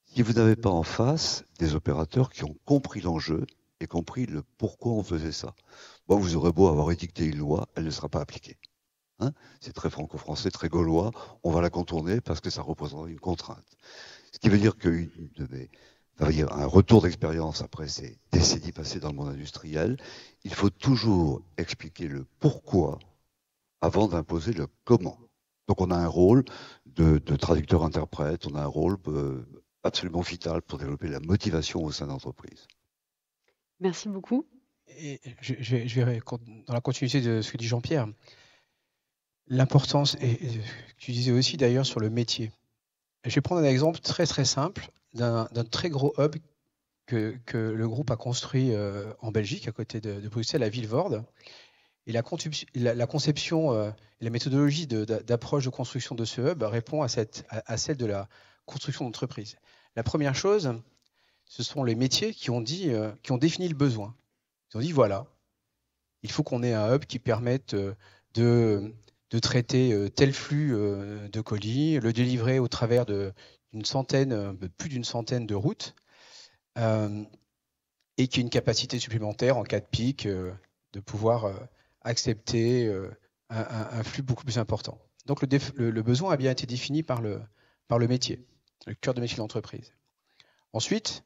Si 0.05 0.21
vous 0.21 0.33
n'avez 0.33 0.55
pas 0.55 0.69
en 0.69 0.83
face 0.83 1.43
des 1.59 1.75
opérateurs 1.75 2.29
qui 2.29 2.43
ont 2.43 2.55
compris 2.65 3.01
l'enjeu 3.01 3.45
et 3.79 3.87
compris 3.87 4.25
le 4.25 4.43
pourquoi 4.57 4.93
on 4.93 5.03
faisait 5.03 5.31
ça, 5.31 5.55
bon, 6.07 6.17
vous 6.17 6.35
aurez 6.35 6.51
beau 6.51 6.67
avoir 6.67 6.91
édicté 6.91 7.25
une 7.25 7.37
loi, 7.37 7.67
elle 7.75 7.85
ne 7.85 7.89
sera 7.89 8.09
pas 8.09 8.21
appliquée. 8.21 8.57
Hein 9.19 9.31
c'est 9.61 9.73
très 9.73 9.89
franco-français, 9.89 10.51
très 10.51 10.69
gaulois. 10.69 11.11
On 11.43 11.51
va 11.51 11.61
la 11.61 11.69
contourner 11.69 12.21
parce 12.21 12.41
que 12.41 12.49
ça 12.49 12.61
représente 12.61 13.07
une 13.07 13.19
contrainte. 13.19 13.77
Ce 14.31 14.39
qui 14.39 14.49
veut 14.49 14.57
dire 14.57 14.77
que 14.77 15.07
dire 16.29 16.51
un 16.53 16.65
retour 16.65 17.01
d'expérience 17.01 17.61
après 17.61 17.87
ces 17.87 18.17
décennies 18.31 18.71
passées 18.71 18.99
dans 18.99 19.09
le 19.09 19.15
monde 19.15 19.29
industriel, 19.29 19.97
il 20.43 20.53
faut 20.53 20.69
toujours 20.69 21.41
expliquer 21.57 22.07
le 22.07 22.25
pourquoi 22.39 22.99
avant 23.81 24.07
d'imposer 24.07 24.53
le 24.53 24.67
comment. 24.83 25.17
Donc 25.67 25.81
on 25.81 25.91
a 25.91 25.95
un 25.95 26.07
rôle 26.07 26.45
de, 26.85 27.17
traducteur-interprète, 27.17 28.45
on 28.47 28.55
a 28.55 28.61
un 28.61 28.67
rôle 28.67 28.97
euh, 29.07 29.45
absolument 29.83 30.21
vital 30.21 30.61
pour 30.61 30.79
développer 30.79 31.07
la 31.07 31.19
motivation 31.19 31.83
au 31.83 31.91
sein 31.91 32.07
d'entreprise. 32.07 32.67
Merci 33.79 34.09
beaucoup. 34.09 34.45
Et 34.87 35.19
je, 35.41 35.55
je, 35.59 36.01
vais 36.01 36.21
dans 36.67 36.73
la 36.73 36.81
continuité 36.81 37.19
de 37.19 37.41
ce 37.41 37.51
que 37.51 37.57
dit 37.57 37.67
Jean-Pierre. 37.67 38.07
L'importance, 39.47 40.15
et, 40.21 40.39
tu 40.97 41.11
disais 41.11 41.31
aussi 41.31 41.57
d'ailleurs 41.57 41.85
sur 41.85 41.99
le 41.99 42.09
métier. 42.09 42.51
Je 43.25 43.35
vais 43.35 43.41
prendre 43.41 43.61
un 43.61 43.65
exemple 43.65 43.99
très 43.99 44.25
très 44.25 44.45
simple 44.45 44.89
d'un 45.13 45.47
très 45.71 45.89
gros 45.89 46.13
hub 46.17 46.35
que, 47.05 47.39
le 47.53 47.87
groupe 47.87 48.11
a 48.11 48.15
construit 48.15 48.73
euh, 48.73 49.13
en 49.19 49.31
Belgique, 49.31 49.67
à 49.67 49.71
côté 49.71 50.01
de, 50.01 50.27
Bruxelles, 50.27 50.63
à 50.63 50.69
Villevorde. 50.69 51.23
Et 52.07 52.11
la, 52.11 52.21
conception 52.21 53.73
euh, 53.73 53.89
et 54.21 54.25
la 54.25 54.29
méthodologie 54.29 54.85
d'approche 54.87 55.65
de, 55.65 55.69
construction 55.69 56.13
de 56.15 56.25
ce 56.25 56.41
hub 56.41 56.61
répond 56.61 57.01
à, 57.01 57.07
cette, 57.07 57.45
à, 57.49 57.77
celle 57.77 57.97
de 57.97 58.05
la 58.05 58.27
construction 58.65 59.05
d'entreprise. 59.05 59.57
La 59.95 60.03
première 60.03 60.35
chose, 60.35 60.73
ce 61.45 61.63
sont 61.63 61.83
les 61.83 61.95
métiers 61.95 62.33
qui 62.33 62.51
ont, 62.51 62.61
dit, 62.61 62.91
euh, 62.91 63.11
qui 63.23 63.31
ont 63.31 63.37
défini 63.37 63.67
le 63.67 63.75
besoin. 63.75 64.15
Ils 64.71 64.77
ont 64.77 64.81
dit 64.81 64.91
voilà, 64.91 65.25
il 66.21 66.31
faut 66.31 66.43
qu'on 66.43 66.61
ait 66.61 66.73
un 66.73 66.93
hub 66.93 67.05
qui 67.05 67.17
permette 67.17 67.75
de 68.33 68.93
de 69.31 69.39
traiter 69.39 69.91
euh, 69.93 70.09
tel 70.09 70.33
flux 70.33 70.73
euh, 70.73 71.27
de 71.29 71.41
colis, 71.41 71.99
le 71.99 72.13
délivrer 72.13 72.59
au 72.59 72.67
travers 72.67 73.05
d'une 73.05 73.85
centaine, 73.85 74.33
euh, 74.33 74.53
plus 74.77 74.89
d'une 74.89 75.03
centaine 75.03 75.45
de 75.45 75.55
routes, 75.55 75.95
et 78.17 78.27
qui 78.27 78.39
a 78.39 78.41
une 78.41 78.49
capacité 78.49 78.99
supplémentaire 78.99 79.57
en 79.57 79.63
cas 79.63 79.79
de 79.79 79.85
pic 79.85 80.27
de 80.27 80.99
pouvoir 80.99 81.69
accepter 82.01 82.93
un, 83.49 84.03
flux 84.03 84.23
beaucoup 84.23 84.43
plus 84.43 84.57
important. 84.57 84.99
Donc 85.25 85.41
le, 85.41 86.01
besoin 86.01 86.33
a 86.33 86.37
bien 86.37 86.51
été 86.51 86.65
défini 86.65 87.01
par 87.01 87.21
le, 87.21 87.41
par 87.87 87.97
le 87.97 88.09
métier, 88.09 88.45
le 88.87 88.93
cœur 88.93 89.13
de 89.13 89.21
métier 89.21 89.37
de 89.37 89.41
l'entreprise. 89.41 89.93
Ensuite, 90.73 91.23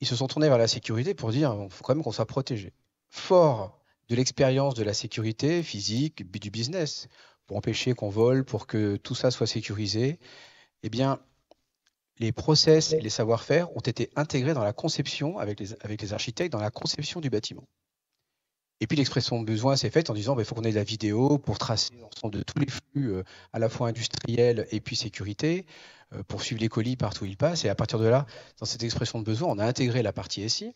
ils 0.00 0.06
se 0.06 0.16
sont 0.16 0.26
tournés 0.26 0.48
vers 0.48 0.56
la 0.56 0.68
sécurité 0.68 1.12
pour 1.12 1.32
dire 1.32 1.54
qu'il 1.54 1.70
faut 1.70 1.84
quand 1.84 1.94
même 1.94 2.02
qu'on 2.02 2.12
soit 2.12 2.24
protégé. 2.24 2.72
Fort 3.10 3.79
de 4.10 4.16
l'expérience 4.16 4.74
de 4.74 4.82
la 4.82 4.92
sécurité 4.92 5.62
physique, 5.62 6.28
du 6.30 6.50
business, 6.50 7.08
pour 7.46 7.56
empêcher 7.56 7.94
qu'on 7.94 8.10
vole, 8.10 8.44
pour 8.44 8.66
que 8.66 8.96
tout 8.96 9.14
ça 9.14 9.30
soit 9.30 9.46
sécurisé, 9.46 10.18
eh 10.82 10.90
bien, 10.90 11.20
les 12.18 12.32
process 12.32 12.92
et 12.92 13.00
les 13.00 13.08
savoir-faire 13.08 13.74
ont 13.76 13.80
été 13.80 14.10
intégrés 14.16 14.52
dans 14.52 14.64
la 14.64 14.72
conception, 14.72 15.38
avec 15.38 15.60
les, 15.60 15.72
avec 15.84 16.02
les 16.02 16.12
architectes, 16.12 16.52
dans 16.52 16.60
la 16.60 16.70
conception 16.70 17.20
du 17.20 17.30
bâtiment. 17.30 17.66
Et 18.80 18.86
puis 18.88 18.96
l'expression 18.96 19.40
de 19.40 19.46
besoin 19.46 19.76
s'est 19.76 19.90
faite 19.90 20.10
en 20.10 20.14
disant 20.14 20.32
qu'il 20.32 20.38
bah, 20.38 20.44
faut 20.44 20.54
qu'on 20.56 20.64
ait 20.64 20.70
de 20.70 20.76
la 20.76 20.84
vidéo 20.84 21.38
pour 21.38 21.58
tracer 21.58 21.94
l'ensemble 22.00 22.34
de 22.34 22.42
tous 22.42 22.58
les 22.58 22.68
flux, 22.68 23.12
euh, 23.12 23.22
à 23.52 23.60
la 23.60 23.68
fois 23.68 23.88
industriels 23.88 24.66
et 24.72 24.80
puis 24.80 24.96
sécurité, 24.96 25.66
euh, 26.14 26.22
pour 26.24 26.42
suivre 26.42 26.60
les 26.60 26.68
colis 26.68 26.96
partout 26.96 27.24
où 27.24 27.26
ils 27.26 27.36
passent. 27.36 27.64
Et 27.64 27.68
à 27.68 27.74
partir 27.76 28.00
de 28.00 28.06
là, 28.06 28.26
dans 28.58 28.66
cette 28.66 28.82
expression 28.82 29.20
de 29.20 29.24
besoin, 29.24 29.50
on 29.50 29.58
a 29.58 29.66
intégré 29.66 30.02
la 30.02 30.12
partie 30.12 30.48
SI, 30.48 30.74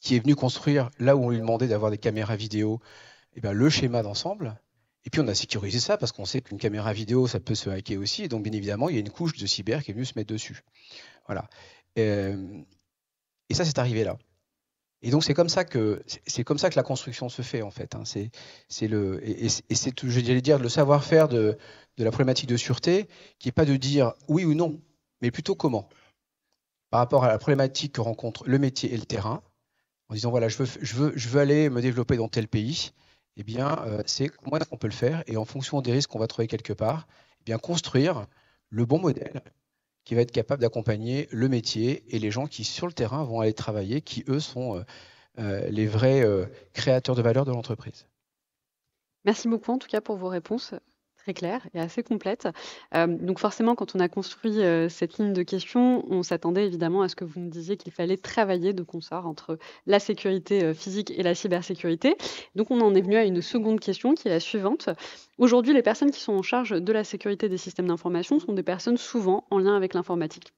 qui 0.00 0.16
est 0.16 0.20
venue 0.20 0.36
construire, 0.36 0.90
là 0.98 1.16
où 1.16 1.24
on 1.24 1.30
lui 1.30 1.38
demandait 1.38 1.68
d'avoir 1.68 1.90
des 1.90 1.98
caméras 1.98 2.36
vidéo, 2.36 2.80
et 3.34 3.38
eh 3.38 3.40
bien, 3.40 3.52
le 3.52 3.70
schéma 3.70 4.02
d'ensemble. 4.02 4.60
Et 5.04 5.10
puis 5.10 5.20
on 5.20 5.28
a 5.28 5.34
sécurisé 5.34 5.80
ça 5.80 5.96
parce 5.96 6.12
qu'on 6.12 6.24
sait 6.24 6.40
qu'une 6.40 6.58
caméra 6.58 6.92
vidéo, 6.92 7.26
ça 7.26 7.40
peut 7.40 7.54
se 7.54 7.70
hacker 7.70 7.98
aussi. 8.00 8.24
Et 8.24 8.28
donc, 8.28 8.42
bien 8.42 8.52
évidemment, 8.52 8.88
il 8.88 8.94
y 8.94 8.98
a 8.98 9.00
une 9.00 9.10
couche 9.10 9.36
de 9.36 9.46
cyber 9.46 9.82
qui 9.82 9.90
est 9.90 9.94
venue 9.94 10.04
se 10.04 10.14
mettre 10.16 10.32
dessus. 10.32 10.62
Voilà. 11.26 11.48
Euh, 11.98 12.62
et 13.48 13.54
ça, 13.54 13.64
c'est 13.64 13.78
arrivé 13.78 14.04
là. 14.04 14.18
Et 15.02 15.10
donc 15.10 15.22
c'est 15.22 15.34
comme 15.34 15.48
ça 15.48 15.64
que 15.64 16.02
c'est 16.26 16.42
comme 16.42 16.58
ça 16.58 16.70
que 16.70 16.76
la 16.76 16.82
construction 16.82 17.28
se 17.28 17.42
fait 17.42 17.62
en 17.62 17.70
fait. 17.70 17.94
Hein. 17.94 18.02
C'est 18.04 18.88
le 18.88 19.20
et, 19.22 19.48
c'est 19.48 20.04
j'allais 20.04 20.40
dire 20.40 20.58
le 20.58 20.68
savoir-faire 20.68 21.28
de, 21.28 21.56
de 21.98 22.04
la 22.04 22.10
problématique 22.10 22.48
de 22.48 22.56
sûreté 22.56 23.08
qui 23.38 23.48
est 23.48 23.52
pas 23.52 23.64
de 23.64 23.76
dire 23.76 24.14
oui 24.26 24.44
ou 24.44 24.54
non, 24.54 24.80
mais 25.20 25.30
plutôt 25.30 25.54
comment. 25.54 25.88
Par 26.90 27.00
rapport 27.00 27.24
à 27.24 27.28
la 27.28 27.38
problématique 27.38 27.92
que 27.92 28.00
rencontre 28.00 28.42
le 28.48 28.58
métier 28.58 28.92
et 28.92 28.96
le 28.96 29.04
terrain, 29.04 29.42
en 30.08 30.14
disant 30.14 30.30
voilà 30.30 30.48
je 30.48 30.58
veux 30.58 30.68
je 30.80 30.96
veux 30.96 31.12
je 31.16 31.28
veux 31.28 31.40
aller 31.40 31.70
me 31.70 31.80
développer 31.80 32.16
dans 32.16 32.28
tel 32.28 32.48
pays, 32.48 32.92
eh 33.36 33.42
bien 33.42 33.78
euh, 33.86 34.02
c'est 34.06 34.28
comment 34.28 34.56
est-ce 34.56 34.68
qu'on 34.68 34.76
peut 34.76 34.88
le 34.88 34.92
faire 34.92 35.22
et 35.26 35.36
en 35.36 35.44
fonction 35.44 35.80
des 35.80 35.92
risques 35.92 36.10
qu'on 36.10 36.18
va 36.18 36.26
trouver 36.26 36.48
quelque 36.48 36.72
part, 36.72 37.06
eh 37.40 37.44
bien 37.44 37.58
construire 37.58 38.26
le 38.70 38.84
bon 38.84 38.98
modèle 38.98 39.42
qui 40.04 40.14
va 40.14 40.22
être 40.22 40.32
capable 40.32 40.62
d'accompagner 40.62 41.28
le 41.30 41.48
métier 41.48 42.04
et 42.14 42.18
les 42.18 42.30
gens 42.30 42.46
qui, 42.46 42.64
sur 42.64 42.86
le 42.86 42.94
terrain, 42.94 43.24
vont 43.24 43.40
aller 43.40 43.52
travailler, 43.52 44.00
qui, 44.00 44.24
eux, 44.28 44.40
sont 44.40 44.76
euh, 44.76 44.82
euh, 45.38 45.68
les 45.68 45.86
vrais 45.86 46.24
créateurs 46.72 47.14
de 47.14 47.20
valeur 47.20 47.44
de 47.44 47.52
l'entreprise. 47.52 48.06
Merci 49.26 49.48
beaucoup, 49.48 49.70
en 49.70 49.76
tout 49.76 49.88
cas, 49.88 50.00
pour 50.00 50.16
vos 50.16 50.28
réponses 50.28 50.72
claire 51.34 51.66
et 51.74 51.80
assez 51.80 52.02
complète. 52.02 52.48
Euh, 52.94 53.06
donc 53.06 53.38
forcément, 53.38 53.74
quand 53.74 53.94
on 53.94 54.00
a 54.00 54.08
construit 54.08 54.62
euh, 54.62 54.88
cette 54.88 55.18
ligne 55.18 55.32
de 55.32 55.42
questions, 55.42 56.04
on 56.10 56.22
s'attendait 56.22 56.66
évidemment 56.66 57.02
à 57.02 57.08
ce 57.08 57.16
que 57.16 57.24
vous 57.24 57.40
nous 57.40 57.50
disiez 57.50 57.76
qu'il 57.76 57.92
fallait 57.92 58.16
travailler 58.16 58.72
de 58.72 58.82
concert 58.82 59.26
entre 59.26 59.58
la 59.86 59.98
sécurité 59.98 60.64
euh, 60.64 60.74
physique 60.74 61.10
et 61.10 61.22
la 61.22 61.34
cybersécurité. 61.34 62.16
Donc 62.54 62.70
on 62.70 62.80
en 62.80 62.94
est 62.94 63.02
venu 63.02 63.16
à 63.16 63.24
une 63.24 63.42
seconde 63.42 63.80
question 63.80 64.14
qui 64.14 64.28
est 64.28 64.30
la 64.30 64.40
suivante. 64.40 64.88
Aujourd'hui, 65.38 65.74
les 65.74 65.82
personnes 65.82 66.10
qui 66.10 66.20
sont 66.20 66.32
en 66.32 66.42
charge 66.42 66.70
de 66.70 66.92
la 66.92 67.04
sécurité 67.04 67.48
des 67.48 67.58
systèmes 67.58 67.88
d'information 67.88 68.40
sont 68.40 68.52
des 68.52 68.62
personnes 68.62 68.96
souvent 68.96 69.44
en 69.50 69.58
lien 69.58 69.76
avec 69.76 69.94
l'informatique. 69.94 70.52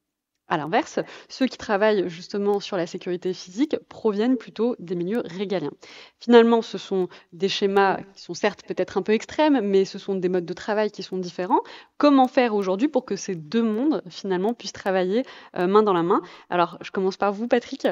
À 0.50 0.56
l'inverse, 0.56 0.98
ceux 1.28 1.46
qui 1.46 1.56
travaillent 1.56 2.08
justement 2.08 2.58
sur 2.58 2.76
la 2.76 2.88
sécurité 2.88 3.32
physique 3.32 3.76
proviennent 3.88 4.36
plutôt 4.36 4.74
des 4.80 4.96
milieux 4.96 5.22
régaliens. 5.24 5.70
Finalement, 6.18 6.60
ce 6.60 6.76
sont 6.76 7.08
des 7.32 7.48
schémas 7.48 7.98
qui 8.16 8.22
sont 8.22 8.34
certes 8.34 8.64
peut-être 8.66 8.98
un 8.98 9.02
peu 9.02 9.12
extrêmes, 9.12 9.60
mais 9.60 9.84
ce 9.84 9.98
sont 9.98 10.16
des 10.16 10.28
modes 10.28 10.44
de 10.44 10.52
travail 10.52 10.90
qui 10.90 11.04
sont 11.04 11.18
différents. 11.18 11.60
Comment 11.98 12.26
faire 12.26 12.56
aujourd'hui 12.56 12.88
pour 12.88 13.04
que 13.04 13.14
ces 13.14 13.36
deux 13.36 13.62
mondes 13.62 14.02
finalement 14.10 14.52
puissent 14.52 14.72
travailler 14.72 15.22
euh, 15.56 15.68
main 15.68 15.84
dans 15.84 15.92
la 15.92 16.02
main? 16.02 16.20
Alors, 16.50 16.78
je 16.80 16.90
commence 16.90 17.16
par 17.16 17.32
vous, 17.32 17.46
Patrick. 17.46 17.86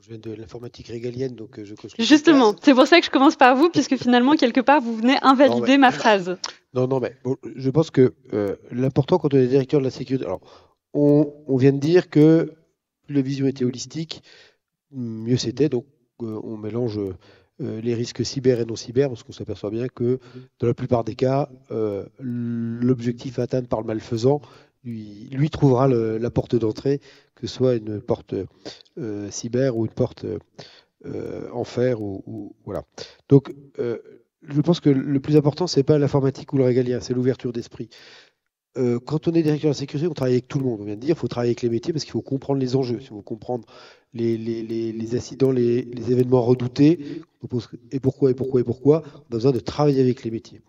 Je 0.00 0.08
viens 0.08 0.18
de 0.18 0.32
l'informatique 0.32 0.88
régalienne, 0.88 1.34
donc 1.34 1.58
euh, 1.58 1.64
je 1.64 1.74
Justement, 1.98 2.54
c'est 2.62 2.72
pour 2.72 2.86
ça 2.86 3.00
que 3.00 3.06
je 3.06 3.10
commence 3.10 3.36
par 3.36 3.56
vous, 3.56 3.68
puisque 3.68 3.96
finalement, 3.96 4.36
quelque 4.36 4.60
part, 4.60 4.80
vous 4.80 4.96
venez 4.96 5.16
invalider 5.22 5.76
ma 5.76 5.90
phrase. 5.90 6.38
Non, 6.72 6.88
non, 6.88 6.98
mais 6.98 7.14
je 7.56 7.68
pense 7.68 7.90
que 7.90 8.14
euh, 8.32 8.56
l'important 8.70 9.18
quand 9.18 9.34
on 9.34 9.36
est 9.36 9.46
directeur 9.46 9.80
de 9.80 9.84
la 9.84 9.90
sécurité, 9.90 10.24
alors 10.24 10.40
on, 10.94 11.56
vient 11.56 11.72
de 11.72 11.78
dire 11.78 12.08
que 12.10 12.54
plus 13.06 13.14
la 13.14 13.22
vision 13.22 13.46
était 13.46 13.64
holistique, 13.64 14.22
mieux 14.90 15.36
c'était. 15.36 15.68
Donc, 15.68 15.86
euh, 16.22 16.40
on 16.44 16.56
mélange 16.56 16.98
euh, 16.98 17.80
les 17.80 17.94
risques 17.94 18.24
cyber 18.24 18.60
et 18.60 18.64
non 18.64 18.76
cyber, 18.76 19.08
parce 19.08 19.22
qu'on 19.22 19.32
s'aperçoit 19.32 19.70
bien 19.70 19.88
que 19.88 20.18
dans 20.58 20.66
la 20.66 20.74
plupart 20.74 21.04
des 21.04 21.14
cas, 21.14 21.48
euh, 21.70 22.04
l'objectif 22.20 23.38
à 23.38 23.42
atteindre 23.42 23.68
par 23.68 23.80
le 23.80 23.86
malfaisant 23.86 24.40
lui, 24.84 25.48
trouvera 25.48 25.86
la 25.86 26.30
porte 26.30 26.56
d'entrée, 26.56 27.00
que 27.36 27.46
ce 27.46 27.54
soit 27.54 27.76
une 27.76 28.00
porte 28.00 28.34
cyber 29.30 29.76
ou 29.76 29.86
une 29.86 29.92
porte 29.92 30.26
enfer. 31.52 32.02
Ou, 32.02 32.56
voilà. 32.64 32.82
Donc, 33.28 33.54
je 33.78 34.60
pense 34.60 34.80
que 34.80 34.90
le 34.90 35.20
plus 35.20 35.36
important, 35.36 35.68
c'est 35.68 35.84
pas 35.84 35.98
l'informatique 35.98 36.52
ou 36.52 36.56
le 36.56 36.64
régalien, 36.64 36.98
c'est 36.98 37.14
l'ouverture 37.14 37.52
d'esprit. 37.52 37.90
Euh, 38.78 38.98
quand 38.98 39.28
on 39.28 39.32
est 39.32 39.42
directeur 39.42 39.70
de 39.70 39.74
la 39.74 39.78
sécurité, 39.78 40.08
on 40.08 40.14
travaille 40.14 40.34
avec 40.34 40.48
tout 40.48 40.58
le 40.58 40.64
monde. 40.64 40.80
On 40.80 40.84
vient 40.84 40.94
de 40.94 41.00
dire, 41.00 41.14
il 41.16 41.18
faut 41.18 41.28
travailler 41.28 41.50
avec 41.50 41.62
les 41.62 41.68
métiers 41.68 41.92
parce 41.92 42.04
qu'il 42.04 42.12
faut 42.12 42.22
comprendre 42.22 42.58
les 42.58 42.74
enjeux, 42.74 42.98
il 43.00 43.06
faut 43.06 43.20
comprendre 43.20 43.66
les, 44.14 44.38
les, 44.38 44.62
les, 44.62 45.16
incidents, 45.16 45.50
les, 45.50 45.86
événements 46.10 46.42
redoutés, 46.42 47.22
et 47.90 48.00
pourquoi, 48.00 48.30
et 48.30 48.34
pourquoi, 48.34 48.60
et 48.60 48.64
pourquoi. 48.64 49.02
On 49.14 49.34
a 49.34 49.36
besoin 49.36 49.52
de 49.52 49.60
travailler 49.60 50.00
avec 50.00 50.24
les 50.24 50.30
métiers. 50.30 50.62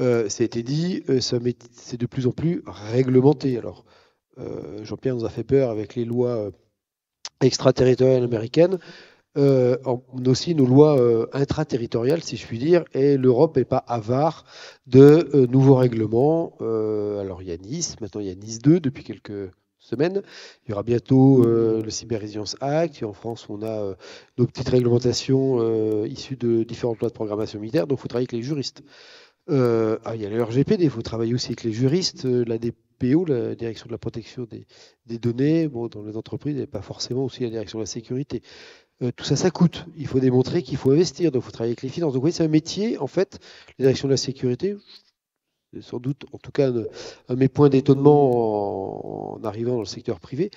Euh, 0.00 0.28
ça 0.28 0.42
a 0.42 0.46
été 0.46 0.62
dit, 0.62 1.02
euh, 1.08 1.20
c'est 1.20 1.96
de 1.98 2.06
plus 2.06 2.26
en 2.26 2.32
plus 2.32 2.62
réglementé. 2.66 3.58
Alors, 3.58 3.84
Jean-Pierre 4.82 5.14
nous 5.14 5.24
a 5.24 5.30
fait 5.30 5.44
peur 5.44 5.70
avec 5.70 5.94
les 5.94 6.04
lois 6.04 6.50
extraterritoriales 7.40 8.24
américaines 8.24 8.78
euh, 9.36 9.76
aussi 10.26 10.54
nos 10.54 10.66
lois 10.66 10.98
euh, 10.98 11.26
intraterritoriales, 11.32 12.22
si 12.22 12.36
je 12.36 12.46
puis 12.46 12.58
dire, 12.58 12.84
et 12.92 13.16
l'Europe 13.16 13.56
n'est 13.56 13.64
pas 13.64 13.78
avare 13.78 14.44
de 14.86 15.28
euh, 15.34 15.46
nouveaux 15.46 15.74
règlements. 15.74 16.56
Euh, 16.60 17.20
alors 17.20 17.42
il 17.42 17.48
y 17.48 17.52
a 17.52 17.56
Nice, 17.56 18.00
maintenant 18.00 18.20
il 18.20 18.28
y 18.28 18.30
a 18.30 18.34
Nice 18.34 18.60
2 18.60 18.80
depuis 18.80 19.02
quelques 19.02 19.50
semaines. 19.78 20.22
Il 20.64 20.70
y 20.70 20.72
aura 20.72 20.82
bientôt 20.82 21.44
le 21.44 21.90
Cyber 21.90 22.20
Resilience 22.20 22.56
Act. 22.62 23.02
Et 23.02 23.04
en 23.04 23.12
France, 23.12 23.46
on 23.50 23.62
a 23.62 23.94
nos 24.38 24.46
petites 24.46 24.70
réglementations 24.70 26.04
issues 26.06 26.36
de 26.36 26.62
différentes 26.62 27.00
lois 27.00 27.10
de 27.10 27.14
programmation 27.14 27.60
militaire. 27.60 27.86
Donc 27.86 27.98
il 27.98 28.00
faut 28.00 28.08
travailler 28.08 28.28
avec 28.30 28.32
les 28.32 28.42
juristes. 28.42 28.82
Ah, 29.50 30.14
il 30.14 30.22
y 30.22 30.24
a 30.24 30.30
le 30.30 30.42
RGPD, 30.42 30.84
il 30.84 30.90
faut 30.90 31.02
travailler 31.02 31.34
aussi 31.34 31.48
avec 31.48 31.64
les 31.64 31.72
juristes, 31.72 32.24
la 32.24 32.56
DPO, 32.56 33.26
la 33.26 33.54
direction 33.54 33.86
de 33.86 33.92
la 33.92 33.98
protection 33.98 34.46
des, 35.06 35.18
données. 35.18 35.68
Bon, 35.68 35.88
dans 35.88 36.02
les 36.02 36.16
entreprises, 36.16 36.56
n'y 36.56 36.62
a 36.62 36.66
pas 36.66 36.80
forcément 36.80 37.26
aussi 37.26 37.42
la 37.42 37.50
direction 37.50 37.78
de 37.78 37.82
la 37.82 37.86
sécurité. 37.86 38.40
Euh, 39.02 39.10
tout 39.14 39.24
ça, 39.24 39.36
ça 39.36 39.50
coûte. 39.50 39.86
Il 39.96 40.06
faut 40.06 40.20
démontrer 40.20 40.62
qu'il 40.62 40.76
faut 40.76 40.90
investir, 40.90 41.32
donc 41.32 41.42
il 41.42 41.46
faut 41.46 41.50
travailler 41.50 41.72
avec 41.72 41.82
les 41.82 41.88
finances. 41.88 42.14
Donc 42.14 42.24
oui, 42.24 42.32
c'est 42.32 42.44
un 42.44 42.48
métier, 42.48 42.98
en 42.98 43.06
fait, 43.06 43.38
la 43.78 43.84
direction 43.84 44.08
de 44.08 44.12
la 44.12 44.16
sécurité, 44.16 44.76
c'est 45.72 45.82
sans 45.82 45.98
doute, 45.98 46.24
en 46.32 46.38
tout 46.38 46.52
cas, 46.52 46.68
un, 46.68 46.72
de 46.72 46.88
mes 47.34 47.48
points 47.48 47.68
d'étonnement 47.68 49.34
en, 49.34 49.44
arrivant 49.44 49.74
dans 49.74 49.80
le 49.80 49.86
secteur 49.86 50.20
privé, 50.20 50.50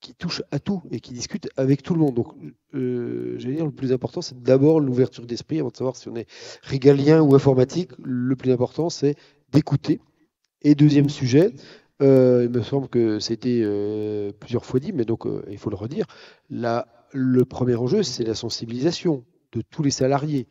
qui 0.00 0.14
touche 0.14 0.42
à 0.50 0.58
tout 0.58 0.82
et 0.90 1.00
qui 1.00 1.12
discute 1.12 1.48
avec 1.56 1.82
tout 1.82 1.94
le 1.94 2.00
monde. 2.00 2.14
Donc, 2.14 2.28
euh, 2.74 3.38
j'allais 3.38 3.56
dire, 3.56 3.66
le 3.66 3.72
plus 3.72 3.92
important, 3.92 4.22
c'est 4.22 4.42
d'abord 4.42 4.80
l'ouverture 4.80 5.26
d'esprit, 5.26 5.60
avant 5.60 5.70
de 5.70 5.76
savoir 5.76 5.96
si 5.96 6.08
on 6.08 6.16
est 6.16 6.28
régalien 6.62 7.20
ou 7.20 7.34
informatique. 7.34 7.90
Le 8.02 8.36
plus 8.36 8.52
important, 8.52 8.88
c'est 8.88 9.16
d'écouter. 9.52 10.00
Et 10.62 10.74
deuxième 10.74 11.10
sujet, 11.10 11.52
euh, 12.02 12.44
il 12.44 12.50
me 12.50 12.62
semble 12.62 12.88
que 12.88 13.18
c'était 13.18 13.60
euh, 13.62 14.32
plusieurs 14.38 14.64
fois 14.64 14.80
dit, 14.80 14.92
mais 14.92 15.04
donc 15.04 15.26
il 15.50 15.58
faut 15.58 15.70
le 15.70 15.76
redire, 15.76 16.06
la 16.48 16.86
le 17.14 17.44
premier 17.44 17.76
enjeu, 17.76 18.02
c'est 18.02 18.24
la 18.24 18.34
sensibilisation 18.34 19.24
de 19.52 19.62
tous 19.62 19.84
les 19.84 19.92
salariés, 19.92 20.48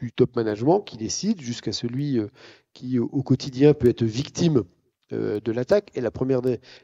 du 0.00 0.10
top 0.10 0.34
management 0.34 0.80
qui 0.80 0.96
décide 0.96 1.40
jusqu'à 1.40 1.72
celui 1.72 2.18
euh, 2.18 2.28
qui, 2.72 2.98
au 2.98 3.22
quotidien, 3.22 3.74
peut 3.74 3.88
être 3.88 4.02
victime 4.02 4.64
euh, 5.12 5.38
de 5.40 5.52
l'attaque. 5.52 5.90
Et 5.94 6.00
la 6.00 6.10
première 6.10 6.40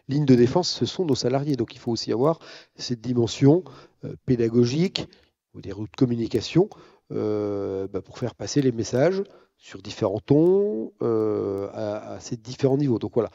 ligne 0.08 0.26
de 0.26 0.34
défense, 0.34 0.70
ce 0.70 0.84
sont 0.84 1.06
nos 1.06 1.14
salariés. 1.14 1.56
Donc 1.56 1.74
il 1.74 1.78
faut 1.78 1.90
aussi 1.90 2.12
avoir 2.12 2.38
cette 2.76 3.00
dimension 3.00 3.64
euh, 4.04 4.14
pédagogique 4.26 5.08
ou 5.54 5.62
des 5.62 5.72
routes 5.72 5.90
de 5.90 5.96
communication 5.96 6.68
bah, 7.10 8.00
pour 8.02 8.18
faire 8.18 8.34
passer 8.34 8.62
les 8.62 8.72
messages 8.72 9.22
sur 9.58 9.82
différents 9.82 10.20
tons 10.20 10.92
à, 11.02 12.16
ces 12.20 12.38
différents 12.38 12.78
niveaux. 12.78 12.98
Donc 12.98 13.12
voilà. 13.12 13.28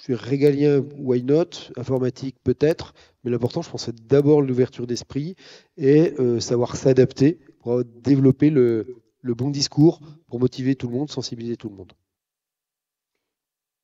Je 0.00 0.04
suis 0.04 0.14
régalien, 0.14 0.82
why 0.96 1.22
not? 1.22 1.72
Informatique, 1.76 2.36
peut-être. 2.42 2.94
Mais 3.22 3.30
l'important, 3.30 3.60
je 3.60 3.68
pense, 3.68 3.84
c'est 3.84 4.06
d'abord 4.06 4.40
l'ouverture 4.40 4.86
d'esprit 4.86 5.36
et 5.76 6.14
euh, 6.18 6.40
savoir 6.40 6.76
s'adapter 6.76 7.38
pour 7.58 7.84
développer 7.84 8.48
le, 8.48 9.04
bon 9.22 9.50
discours, 9.50 10.00
pour 10.26 10.40
motiver 10.40 10.74
tout 10.74 10.88
le 10.88 10.94
monde, 10.94 11.10
sensibiliser 11.10 11.58
tout 11.58 11.68
le 11.68 11.76
monde. 11.76 11.92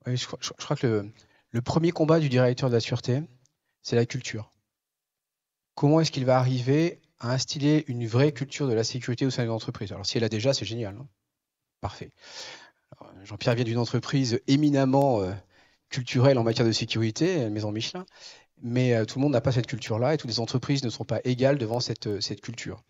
je, 0.07 0.27
crois, 0.57 0.77
que 0.77 1.07
le, 1.51 1.61
premier 1.61 1.91
combat 1.91 2.19
du 2.19 2.31
directeur 2.31 2.71
de 2.71 2.75
la 2.75 2.81
sûreté, 2.81 3.21
c'est 3.83 3.97
la 3.97 4.07
culture. 4.07 4.55
Comment 5.75 6.01
est-ce 6.01 6.11
qu'il 6.11 6.25
va 6.25 6.39
arriver 6.39 7.03
à 7.21 7.35
instiller 7.35 7.85
une 7.89 8.07
vraie 8.07 8.33
culture 8.33 8.69
de 8.69 8.73
la 8.73 8.85
sécurité 8.85 9.27
au 9.27 9.31
sein 9.31 9.43
de 9.43 9.49
l'entreprise. 9.49 9.93
Alors 9.93 10.07
si 10.07 10.17
elle 10.17 10.25
a 10.25 10.31
déjà, 10.31 10.55
c'est 10.55 10.65
génial. 10.65 10.97
Hein. 10.99 11.09
Parfait. 11.83 12.11
Jean-Pierre 13.25 13.55
vient 13.55 13.65
d'une 13.65 13.79
entreprise 13.79 14.41
éminemment 14.47 15.21
euh, 15.21 15.33
culturelle 15.89 16.39
en 16.39 16.43
matière 16.43 16.67
de 16.67 16.73
sécurité, 16.73 17.49
Maison 17.51 17.73
Michelin, 17.73 18.07
mais 18.63 18.95
euh, 18.95 19.05
tout 19.05 19.19
le 19.19 19.23
monde 19.23 19.33
n'a 19.33 19.41
pas 19.41 19.53
cette 19.53 19.67
culture-là 19.67 20.15
et 20.15 20.17
toutes 20.17 20.31
les 20.31 20.41
entreprises 20.41 20.83
ne 20.85 20.91
sont 20.91 21.05
pas 21.05 21.21
égales 21.25 21.59
devant 21.59 21.81
cette, 21.81 22.07
euh, 22.07 22.21
cette 22.21 22.41
culture. 22.41 22.83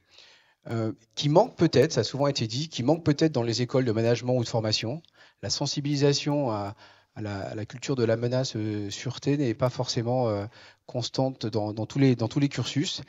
qui 1.14 1.28
manque 1.28 1.56
peut-être, 1.56 1.92
ça 1.92 2.00
a 2.00 2.04
souvent 2.04 2.26
été 2.26 2.48
dit, 2.48 2.68
qui 2.68 2.82
manque 2.82 3.04
peut-être 3.04 3.30
dans 3.30 3.44
les 3.44 3.62
écoles 3.62 3.84
de 3.84 3.92
management 3.92 4.36
ou 4.36 4.42
de 4.42 4.48
formation, 4.48 5.00
la 5.42 5.48
sensibilisation 5.50 6.50
à, 6.50 6.74
la, 7.14 7.64
culture 7.66 7.94
de 7.94 8.04
la 8.04 8.16
menace 8.16 8.56
sûreté 8.90 9.36
n'est 9.36 9.54
pas 9.54 9.70
forcément 9.70 10.48
constante 10.86 11.46
dans, 11.46 11.86
tous 11.86 12.00
les, 12.00 12.16
dans 12.16 12.26
tous 12.26 12.40
les 12.40 12.48
cursus. 12.48 13.02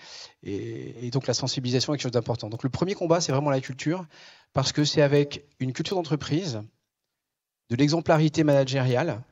Et, 0.44 1.08
et, 1.08 1.10
donc 1.10 1.26
la 1.26 1.34
sensibilisation 1.34 1.94
est 1.94 1.98
quelque 1.98 2.04
chose 2.04 2.12
d'important. 2.12 2.50
Donc 2.50 2.62
le 2.62 2.70
premier 2.70 2.94
combat, 2.94 3.22
c'est 3.22 3.32
vraiment 3.32 3.50
la 3.50 3.60
culture, 3.60 4.06
parce 4.54 4.72
que 4.72 4.84
c'est 4.86 5.02
avec 5.02 5.44
une 5.60 5.74
culture 5.74 5.96
d'entreprise, 5.96 6.62
de 7.72 7.76
l'exemplarité 7.76 8.44
managériale, 8.44 9.24